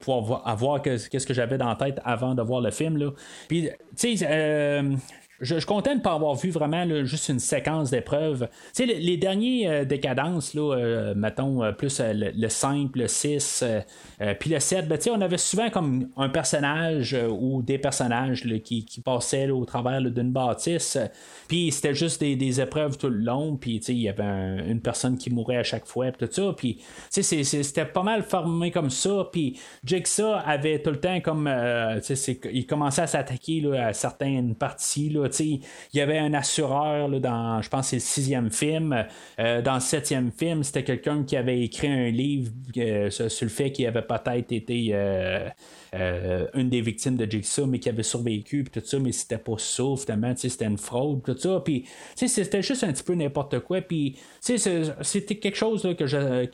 pour 0.00 0.42
avoir, 0.48 0.80
qu'est-ce 0.80 1.26
que 1.26 1.34
j'avais 1.34 1.58
dans 1.58 1.68
la 1.68 1.76
tête 1.76 2.00
avant 2.04 2.34
de 2.34 2.42
voir 2.42 2.60
le 2.60 2.70
film. 2.70 3.12
Puis, 3.48 3.68
tu 3.96 4.16
sais, 4.16 4.26
euh, 4.28 4.96
je, 5.44 5.56
suis 5.56 5.66
content 5.66 5.92
de 5.92 5.98
ne 5.98 6.02
pas 6.02 6.12
avoir 6.12 6.34
vu 6.34 6.50
vraiment 6.50 7.04
juste 7.04 7.28
une 7.28 7.38
séquence 7.38 7.90
d'épreuves. 7.90 8.48
Tu 8.74 8.86
sais, 8.86 8.86
les, 8.86 9.16
derniers 9.16 9.68
euh, 9.68 9.84
décadences, 9.84 10.54
là, 10.54 10.74
euh, 10.74 11.14
mettons, 11.14 11.72
plus 11.74 12.00
le, 12.00 12.48
5, 12.48 12.90
le 12.94 13.08
6, 13.08 13.64
puis 14.40 14.50
le 14.50 14.60
7, 14.60 14.88
ben, 14.88 14.98
on 15.10 15.20
avait 15.20 15.38
souvent 15.38 15.70
comme 15.70 16.08
un 16.16 16.28
personnage 16.28 17.16
ou 17.30 17.62
des 17.62 17.78
personnages 17.78 18.42
qui, 18.64 18.86
passaient 19.04 19.50
au 19.50 19.64
travers 19.64 20.00
d'une 20.00 20.32
bâtisse. 20.32 20.98
Puis 21.48 21.70
c'était 21.72 21.94
juste 21.94 22.20
des, 22.20 22.60
épreuves 22.60 22.96
tout 22.96 23.08
le 23.08 23.18
long, 23.18 23.56
puis 23.56 23.76
il 23.88 23.98
y 23.98 24.08
avait 24.08 24.24
une 24.68 24.80
personne 24.80 25.18
qui 25.18 25.30
mourait 25.30 25.56
à 25.56 25.62
chaque 25.62 25.86
fois, 25.86 26.12
tout 26.12 26.28
ça. 26.30 26.54
Puis 26.56 26.80
c'était 27.10 27.84
pas 27.84 28.02
mal 28.02 28.22
formé 28.22 28.70
comme 28.70 28.90
ça. 28.90 29.28
Puis 29.32 29.58
Jigsaw 29.84 30.36
avait 30.44 30.80
tout 30.80 30.90
le 30.90 31.00
temps 31.00 31.20
comme. 31.20 31.50
il 32.52 32.66
commençait 32.66 33.02
à 33.02 33.06
s'attaquer 33.06 33.62
à 33.76 33.92
certaines 33.92 34.54
parties. 34.54 35.10
Là, 35.10 35.28
il 35.40 35.60
y 35.92 36.00
avait 36.00 36.18
un 36.18 36.34
assureur 36.34 37.08
dans, 37.08 37.62
je 37.62 37.68
pense, 37.68 37.88
c'est 37.88 37.96
le 37.96 38.00
sixième 38.00 38.50
film. 38.50 39.04
Euh, 39.38 39.62
dans 39.62 39.74
le 39.74 39.80
septième 39.80 40.30
film, 40.30 40.62
c'était 40.62 40.84
quelqu'un 40.84 41.24
qui 41.24 41.36
avait 41.36 41.60
écrit 41.60 41.88
un 41.88 42.10
livre 42.10 42.50
euh, 42.76 43.10
sur, 43.10 43.28
le 43.44 43.50
fait 43.50 43.72
qu'il 43.72 43.86
avait 43.86 44.02
peut-être 44.02 44.52
été. 44.52 44.94
Euh, 45.94 46.46
une 46.54 46.68
des 46.70 46.80
victimes 46.80 47.16
de 47.16 47.30
Jigsaw, 47.30 47.66
mais 47.66 47.78
qui 47.78 47.88
avait 47.88 48.02
survécu, 48.02 48.64
puis 48.64 48.80
tout 48.80 48.86
ça, 48.86 48.98
mais 48.98 49.12
c'était 49.12 49.38
pas 49.38 49.54
ça, 49.58 49.84
finalement, 49.96 50.34
c'était 50.36 50.64
une 50.64 50.78
fraude, 50.78 51.22
tout 51.22 51.38
ça, 51.38 51.60
puis 51.64 51.84
c'était 52.16 52.62
juste 52.62 52.82
un 52.82 52.92
petit 52.92 53.04
peu 53.04 53.14
n'importe 53.14 53.60
quoi, 53.60 53.80
puis 53.80 54.16
c'était 54.40 55.36
quelque 55.36 55.56
chose 55.56 55.84
là, 55.84 55.94
que, 55.94 56.06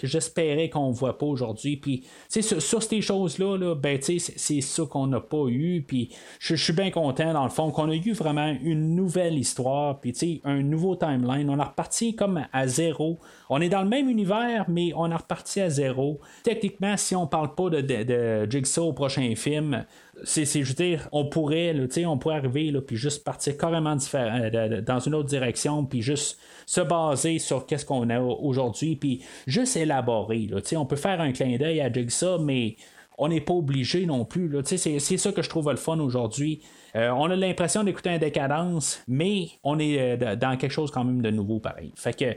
j'espérais 0.03 0.69
qu'on 0.69 0.91
voit 0.91 1.17
pas 1.17 1.25
aujourd'hui, 1.25 1.79
puis 1.79 2.05
sur, 2.29 2.61
sur, 2.61 2.83
ces 2.83 3.01
choses-là, 3.01 3.57
là, 3.57 3.75
ben, 3.75 3.99
c'est 4.03 4.61
ça 4.61 4.83
qu'on 4.85 5.07
n'a 5.07 5.21
pas 5.21 5.47
eu, 5.49 5.85
puis 5.87 6.11
je 6.39 6.55
suis 6.55 6.75
bien 6.75 6.91
content, 6.91 7.33
dans 7.33 7.45
le 7.45 7.51
fond, 7.51 7.71
qu'on 7.71 7.89
a 7.89 7.95
eu 7.95 8.13
vraiment 8.13 8.55
une 8.63 8.95
nouvelle 8.95 9.39
histoire, 9.39 10.01
puis 10.01 10.43
un 10.45 10.63
nouveau 10.63 10.97
timeline, 10.97 11.49
on 11.49 11.59
a 11.59 11.65
reparti 11.65 12.15
comme 12.15 12.45
à 12.53 12.67
zéro, 12.67 13.19
on 13.53 13.61
est 13.61 13.69
dans 13.69 13.83
le 13.83 13.89
même 13.89 14.09
univers, 14.09 14.67
mais 14.69 14.93
on 14.95 15.11
a 15.11 15.17
reparti 15.17 15.61
à 15.61 15.69
zéro. 15.69 16.21
Techniquement, 16.45 16.97
si 16.97 17.17
on 17.17 17.27
parle 17.27 17.57
pas 17.57 17.69
de, 17.69 17.81
de, 17.81 18.49
Jigsaw 18.49 18.87
au 18.87 18.93
prochain 18.93 19.30
film, 19.37 19.85
c'est, 20.25 20.45
je 20.45 20.69
veux 20.69 20.75
dire, 20.75 21.09
on 21.13 21.27
pourrait, 21.27 21.73
là, 21.73 21.87
on 22.07 22.19
pourrait 22.19 22.37
arriver, 22.37 22.71
là, 22.71 22.81
puis 22.81 22.97
juste 22.97 23.25
partir 23.25 23.57
carrément 23.57 23.97
euh, 24.15 24.81
dans 24.81 25.01
une 25.01 25.15
autre 25.15 25.29
direction, 25.29 25.85
puis 25.85 26.03
juste 26.03 26.39
se 26.67 26.81
baser 26.81 27.39
sur 27.39 27.67
qu'est-ce 27.67 27.85
qu'on 27.85 28.11
a 28.11 28.21
aujourd'hui, 28.21 28.97
puis 28.97 29.23
juste 29.47 29.77
élaborer. 29.77 30.49
Là, 30.51 30.61
on 30.77 30.87
peut 30.87 30.97
faire 30.97 31.21
un 31.21 31.33
clin 31.33 31.57
d'œil 31.57 31.81
à 31.81 31.93
Jigsaw, 31.93 32.39
mais 32.39 32.77
on 33.19 33.29
n'est 33.29 33.41
pas 33.41 33.55
obligé 33.55 34.07
non 34.07 34.25
plus. 34.25 34.51
C'est 34.65 34.99
ça 34.99 35.33
que 35.33 35.43
je 35.43 35.49
trouve 35.49 35.71
le 35.71 35.77
fun 35.77 35.99
aujourd'hui. 36.01 36.63
Euh, 36.97 37.11
on 37.11 37.31
a 37.31 37.37
l'impression 37.37 37.85
d'écouter 37.85 38.11
un 38.11 38.19
décadence, 38.19 39.03
mais 39.07 39.49
on 39.63 39.79
est 39.79 40.23
euh, 40.23 40.37
dans 40.37 40.57
quelque 40.57 40.73
chose 40.73 40.91
quand 40.91 41.05
même 41.05 41.21
de 41.21 41.31
nouveau 41.31 41.61
pareil. 41.61 41.93
Fait 41.97 42.15
que 42.15 42.35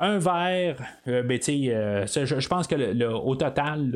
un 0.00 0.18
verre, 0.18 0.82
euh, 1.08 1.22
ben, 1.22 1.38
euh, 1.48 2.06
je, 2.06 2.48
pense 2.48 2.66
que 2.66 2.74
le, 2.74 3.14
au 3.14 3.34
total, 3.36 3.92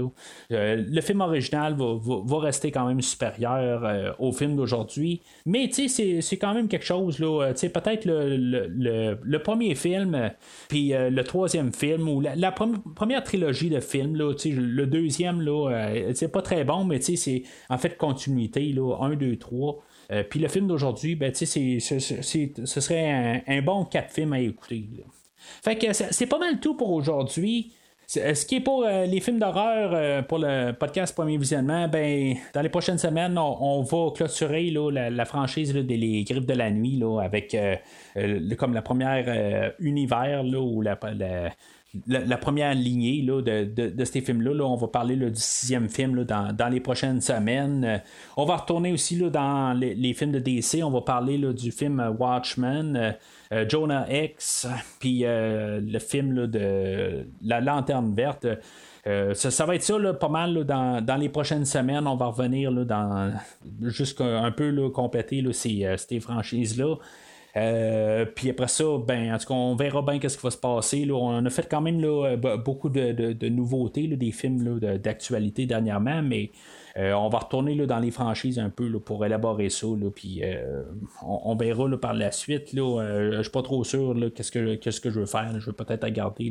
euh, 0.52 0.84
le 0.88 1.00
film 1.00 1.20
original 1.20 1.76
va, 1.76 2.38
rester 2.38 2.70
quand 2.70 2.86
même 2.86 3.00
supérieur 3.00 4.14
au 4.18 4.32
film 4.32 4.56
d'aujourd'hui. 4.56 5.22
Mais 5.44 5.70
c'est 5.70 6.36
quand 6.36 6.54
même 6.54 6.68
quelque 6.68 6.84
chose, 6.84 7.18
peut-être 7.18 8.04
le, 8.06 9.38
premier 9.38 9.74
film, 9.74 10.30
puis 10.68 10.92
le 10.92 11.22
troisième 11.22 11.72
film, 11.72 12.08
ou 12.08 12.20
la, 12.20 12.52
première 12.52 13.22
trilogie 13.22 13.70
de 13.70 13.80
films, 13.80 14.16
le 14.16 14.84
deuxième, 14.86 15.44
c'est 16.14 16.30
pas 16.30 16.42
très 16.42 16.64
bon, 16.64 16.84
mais 16.84 17.00
c'est 17.00 17.42
en 17.68 17.78
fait 17.78 17.96
continuité, 17.96 18.72
là, 18.72 18.96
1, 19.00 19.16
2, 19.16 19.36
3. 19.36 19.78
puis 20.30 20.40
le 20.40 20.48
film 20.48 20.66
d'aujourd'hui, 20.66 21.16
ben, 21.16 21.32
ce 21.34 21.46
serait 22.80 23.42
un, 23.46 23.62
bon 23.62 23.84
quatre 23.84 24.12
films 24.12 24.32
à 24.32 24.40
écouter. 24.40 24.84
Fait 25.62 25.76
que 25.76 25.92
c'est 25.92 26.26
pas 26.26 26.38
mal 26.38 26.60
tout 26.60 26.74
pour 26.74 26.90
aujourd'hui. 26.92 27.72
Ce 28.06 28.46
qui 28.46 28.56
est 28.56 28.60
pour 28.60 28.84
euh, 28.84 29.04
les 29.04 29.20
films 29.20 29.40
d'horreur 29.40 29.90
euh, 29.92 30.22
pour 30.22 30.38
le 30.38 30.72
podcast 30.72 31.12
Premier 31.12 31.36
Visionnement, 31.38 31.88
ben, 31.88 32.36
dans 32.54 32.62
les 32.62 32.68
prochaines 32.68 32.98
semaines, 32.98 33.36
on, 33.36 33.82
va 33.82 34.12
clôturer 34.14 34.70
la, 34.70 35.24
franchise 35.24 35.74
des 35.74 36.24
Griffes 36.24 36.46
de 36.46 36.54
la 36.54 36.70
Nuit 36.70 37.02
avec 37.20 37.52
euh, 37.54 37.76
comme 38.56 38.74
la 38.74 38.82
première 38.82 39.72
univers 39.80 40.44
ou 40.44 40.82
la, 40.82 40.94
première 40.94 42.74
lignée 42.74 43.22
de, 43.22 44.04
ces 44.04 44.20
films-là. 44.20 44.64
on 44.64 44.76
va 44.76 44.86
parler 44.86 45.16
du 45.16 45.32
sixième 45.34 45.88
film 45.88 46.24
dans, 46.24 46.68
les 46.70 46.80
prochaines 46.80 47.20
semaines. 47.20 48.02
on 48.36 48.44
va 48.44 48.58
retourner 48.58 48.92
aussi 48.92 49.18
dans 49.18 49.76
les, 49.76 49.96
les, 49.96 50.14
films 50.14 50.32
de 50.32 50.38
DC. 50.38 50.80
On 50.84 50.90
va 50.90 51.00
parler 51.00 51.38
du 51.38 51.72
film 51.72 52.14
Watchmen. 52.20 53.16
Euh, 53.52 53.64
Jonah 53.68 54.06
X, 54.10 54.66
puis 54.98 55.24
euh, 55.24 55.80
le 55.80 55.98
film 55.98 56.46
de 56.46 57.26
La 57.42 57.60
Lanterne 57.60 58.14
Verte. 58.14 58.46
Euh, 59.06 59.34
ça, 59.34 59.66
va 59.66 59.76
être 59.76 59.84
ça 59.84 59.94
pas 60.14 60.28
mal 60.28 60.64
dans, 60.64 61.20
les 61.20 61.28
prochaines 61.28 61.64
semaines. 61.64 62.08
On 62.08 62.16
va 62.16 62.26
revenir 62.26 62.72
là, 62.72 62.84
dans 62.84 63.32
un, 64.20 64.50
peu 64.50 64.90
compléter 64.90 65.44
ces, 65.52 66.20
franchises-là. 66.20 66.96
puis 68.34 68.50
après 68.50 68.66
ça, 68.66 68.84
ben, 69.06 69.32
en 69.32 69.38
tout 69.38 69.46
cas, 69.46 69.54
on 69.54 69.76
verra 69.76 70.02
bien 70.02 70.18
qu'est-ce 70.18 70.36
qui 70.36 70.42
va 70.42 70.50
se 70.50 70.56
passer. 70.56 71.08
On 71.12 71.44
a 71.44 71.50
fait 71.50 71.68
quand 71.70 71.80
même 71.80 72.00
beaucoup 72.64 72.88
de, 72.88 73.48
nouveautés, 73.48 74.08
des 74.08 74.32
films 74.32 74.80
d'actualité 74.80 75.66
dernièrement, 75.66 76.20
mais 76.20 76.50
on 76.98 77.28
va 77.28 77.38
retourner 77.38 77.74
là, 77.74 77.86
dans 77.86 77.98
les 77.98 78.10
franchises 78.10 78.58
un 78.58 78.70
peu 78.70 78.90
pour 78.98 79.24
élaborer 79.24 79.68
ça. 79.68 79.86
puis 80.14 80.40
euh, 80.42 80.82
on, 81.22 81.54
verra 81.54 81.88
par 82.00 82.14
la 82.14 82.32
suite. 82.32 82.74
Euh, 82.74 83.32
je 83.32 83.36
ne 83.36 83.42
suis 83.42 83.52
pas 83.52 83.62
trop 83.62 83.84
sûr 83.84 84.14
qu'est-ce 84.34 84.50
que, 84.50 84.76
qu'est-ce 84.76 85.00
que 85.00 85.10
je 85.10 85.20
veux 85.20 85.26
faire. 85.26 85.52
Je 85.58 85.66
vais 85.66 85.76
peut-être 85.76 86.06
garder 86.08 86.50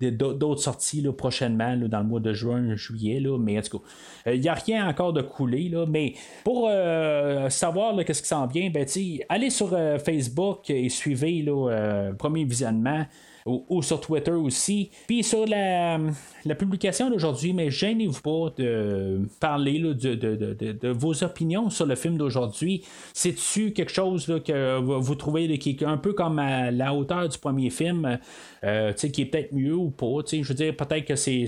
d'autres 0.00 0.62
sorties 0.62 1.06
prochainement 1.16 1.76
dans 1.76 2.00
le 2.00 2.06
mois 2.06 2.20
de 2.20 2.32
juin, 2.32 2.74
juillet. 2.76 3.22
mais 3.38 3.58
en 3.58 3.62
tout 3.62 3.78
cas, 3.78 4.32
il 4.32 4.40
n'y 4.40 4.48
a 4.48 4.54
rien 4.54 4.88
encore 4.88 5.12
de 5.12 5.22
coulé. 5.22 5.70
mais 5.86 6.14
pour 6.44 6.70
savoir 7.50 7.96
qu'est-ce 8.04 8.22
qui 8.22 8.28
s'en 8.28 8.46
vient, 8.46 8.70
ben, 8.70 8.86
allez 9.28 9.50
sur 9.50 9.70
Facebook 10.02 10.70
et 10.70 10.88
suivez 10.88 11.42
le 11.42 12.14
premier 12.16 12.44
visionnement. 12.44 13.04
ou, 13.48 13.82
sur 13.82 14.00
Twitter 14.00 14.32
aussi. 14.32 14.90
Puis 15.06 15.22
sur 15.22 15.46
la, 15.46 15.98
la 16.48 16.54
publication 16.54 17.10
d'aujourd'hui, 17.10 17.52
mais 17.52 17.70
gênez-vous 17.70 18.20
pas 18.20 18.54
de 18.56 19.20
parler 19.40 19.80
de, 19.80 20.88
vos 20.88 21.22
opinions 21.22 21.70
sur 21.70 21.86
le 21.86 21.94
film 21.94 22.16
d'aujourd'hui. 22.16 22.84
C'est-tu 23.12 23.72
quelque 23.72 23.92
chose 23.92 24.26
que 24.44 24.78
vous 24.78 25.14
trouvez 25.14 25.58
un 25.82 25.96
peu 25.96 26.12
comme 26.12 26.38
à 26.38 26.70
la 26.70 26.94
hauteur 26.94 27.28
du 27.28 27.38
premier 27.38 27.70
film, 27.70 28.18
euh, 28.64 28.92
qui 28.92 29.22
est 29.22 29.26
peut-être 29.26 29.52
mieux 29.52 29.74
ou 29.74 29.90
pas? 29.90 30.22
Je 30.30 30.42
veux 30.42 30.54
dire, 30.54 30.74
peut-être 30.74 31.04
que 31.04 31.16
c'est, 31.16 31.46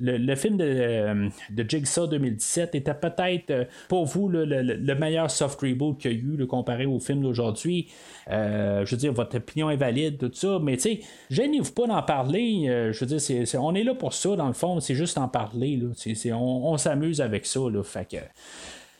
le, 0.00 0.34
film 0.36 0.56
de, 0.56 1.30
de 1.50 1.68
Jigsaw 1.68 2.06
2017 2.06 2.74
était 2.74 2.94
peut-être 2.94 3.50
euh, 3.50 3.64
pour 3.88 4.04
vous 4.04 4.28
le, 4.28 4.94
meilleur 4.94 5.30
soft 5.30 5.60
reboot 5.60 5.98
qu'il 5.98 6.12
y 6.12 6.14
a 6.14 6.18
eu 6.18 6.46
comparé 6.46 6.86
au 6.86 6.98
film 6.98 7.22
d'aujourd'hui. 7.22 7.88
Euh, 8.30 8.84
je 8.84 8.90
veux 8.92 8.96
dire, 8.96 9.12
votre 9.12 9.36
opinion 9.36 9.70
est 9.70 9.76
valide, 9.76 10.18
tout 10.18 10.30
ça, 10.32 10.58
mais 10.62 10.78
gênez-vous 11.30 11.72
pas 11.72 11.86
d'en 11.86 12.02
parler. 12.02 12.66
Euh, 12.68 12.92
je 12.92 13.04
veux 13.04 13.16
dire, 13.16 13.60
on 13.60 13.74
est 13.74 13.84
là 13.84 13.94
pour 13.94 14.12
ça, 14.12 14.33
dans 14.36 14.48
le 14.48 14.52
fond, 14.54 14.80
c'est 14.80 14.94
juste 14.94 15.18
en 15.18 15.28
parler. 15.28 15.80
On 16.32 16.78
s'amuse 16.78 17.20
avec 17.20 17.46
ça. 17.46 17.60
Là, 17.70 17.82
fait 17.82 18.10
que 18.10 18.16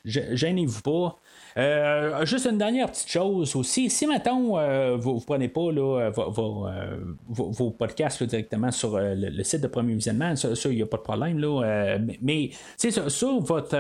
gênez-vous 0.04 0.82
pas. 0.82 1.18
Euh, 1.56 2.24
juste 2.24 2.46
une 2.46 2.58
dernière 2.58 2.90
petite 2.90 3.08
chose 3.08 3.54
aussi. 3.54 3.88
Si 3.88 4.06
maintenant 4.06 4.58
euh, 4.58 4.96
vous 4.96 5.14
ne 5.14 5.20
prenez 5.20 5.48
pas 5.48 5.70
là, 5.70 6.10
vos, 6.10 6.66
euh, 6.66 6.96
vos, 7.28 7.70
podcasts 7.70 8.22
directement 8.24 8.72
sur 8.72 8.98
le, 8.98 9.42
site 9.44 9.60
de 9.60 9.68
premier 9.68 9.94
visionnement, 9.94 10.34
ça, 10.34 10.48
il 10.64 10.76
n'y 10.76 10.82
a 10.82 10.86
pas 10.86 10.96
de 10.96 11.02
problème. 11.02 11.38
Là, 11.38 11.98
mais 12.20 12.50
sur, 12.76 13.10
sur, 13.10 13.40
votre, 13.40 13.76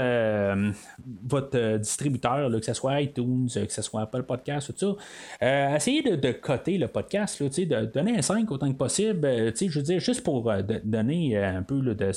votre 1.26 1.78
distributeur, 1.78 2.50
que 2.50 2.64
ce 2.64 2.74
soit 2.74 3.00
iTunes, 3.00 3.48
que 3.52 3.72
ce 3.72 3.82
soit 3.82 4.02
Apple 4.02 4.22
Podcast, 4.22 4.72
tout 4.78 4.96
ça, 5.40 5.76
essayez 5.76 6.02
de, 6.02 6.16
de, 6.16 6.32
coter 6.32 6.78
le 6.78 6.86
podcast, 6.88 7.42
de 7.42 7.84
donner 7.86 8.18
un 8.18 8.22
5 8.22 8.50
autant 8.50 8.70
que 8.72 8.76
possible. 8.76 9.26
je 9.26 9.78
veux 9.78 9.82
dire, 9.82 10.00
juste 10.00 10.22
pour 10.22 10.50
donner 10.84 11.36
un 11.38 11.62
peu 11.62 11.80
de, 11.80 12.12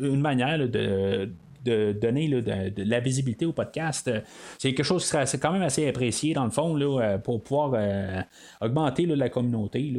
une 0.00 0.20
manière 0.20 0.68
de 0.68 1.30
de 1.64 1.92
donner 1.92 2.28
de, 2.28 2.82
la 2.84 3.00
visibilité 3.00 3.46
au 3.46 3.52
podcast. 3.52 4.08
Euh, 4.08 4.20
c'est 4.58 4.72
quelque 4.74 4.86
chose 4.86 5.02
qui 5.02 5.08
serait 5.08 5.26
quand 5.40 5.52
même 5.52 5.62
assez 5.62 5.88
apprécié 5.88 6.34
dans 6.34 6.44
le 6.44 6.50
fond 6.50 6.74
là, 6.76 7.00
euh, 7.00 7.18
pour 7.18 7.42
pouvoir 7.42 7.72
euh, 7.74 8.20
augmenter 8.60 9.06
la 9.06 9.28
communauté. 9.28 9.92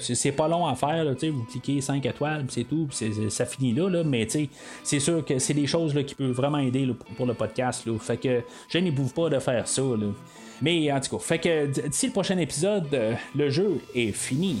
C'est 0.00 0.32
pas 0.32 0.48
long 0.48 0.66
à 0.66 0.74
faire, 0.74 1.04
vous 1.04 1.44
cliquez 1.44 1.80
5 1.80 2.04
étoiles, 2.06 2.44
c'est 2.48 2.64
tout, 2.64 2.88
ça 3.28 3.46
finit 3.46 3.72
là, 3.72 4.02
mais 4.04 4.26
c'est 4.82 5.00
sûr 5.00 5.24
que 5.24 5.38
c'est 5.38 5.54
des 5.54 5.66
choses 5.66 5.94
qui 6.06 6.14
peuvent 6.14 6.30
vraiment 6.30 6.58
aider 6.58 6.88
pour 7.16 7.26
le 7.26 7.34
podcast. 7.34 7.84
Fait 8.00 8.16
que 8.16 8.42
je 8.68 8.78
n'y 8.78 8.90
bouge 8.90 9.12
pas 9.12 9.28
de 9.28 9.38
faire 9.38 9.66
ça. 9.66 9.82
Mais 10.60 10.90
en 10.90 11.00
tout 11.00 11.16
cas, 11.16 11.22
fait 11.22 11.38
que 11.38 11.66
d'ici 11.88 12.06
le 12.06 12.12
prochain 12.12 12.38
épisode, 12.38 12.86
le 13.34 13.48
jeu 13.48 13.80
est 13.94 14.12
fini. 14.12 14.60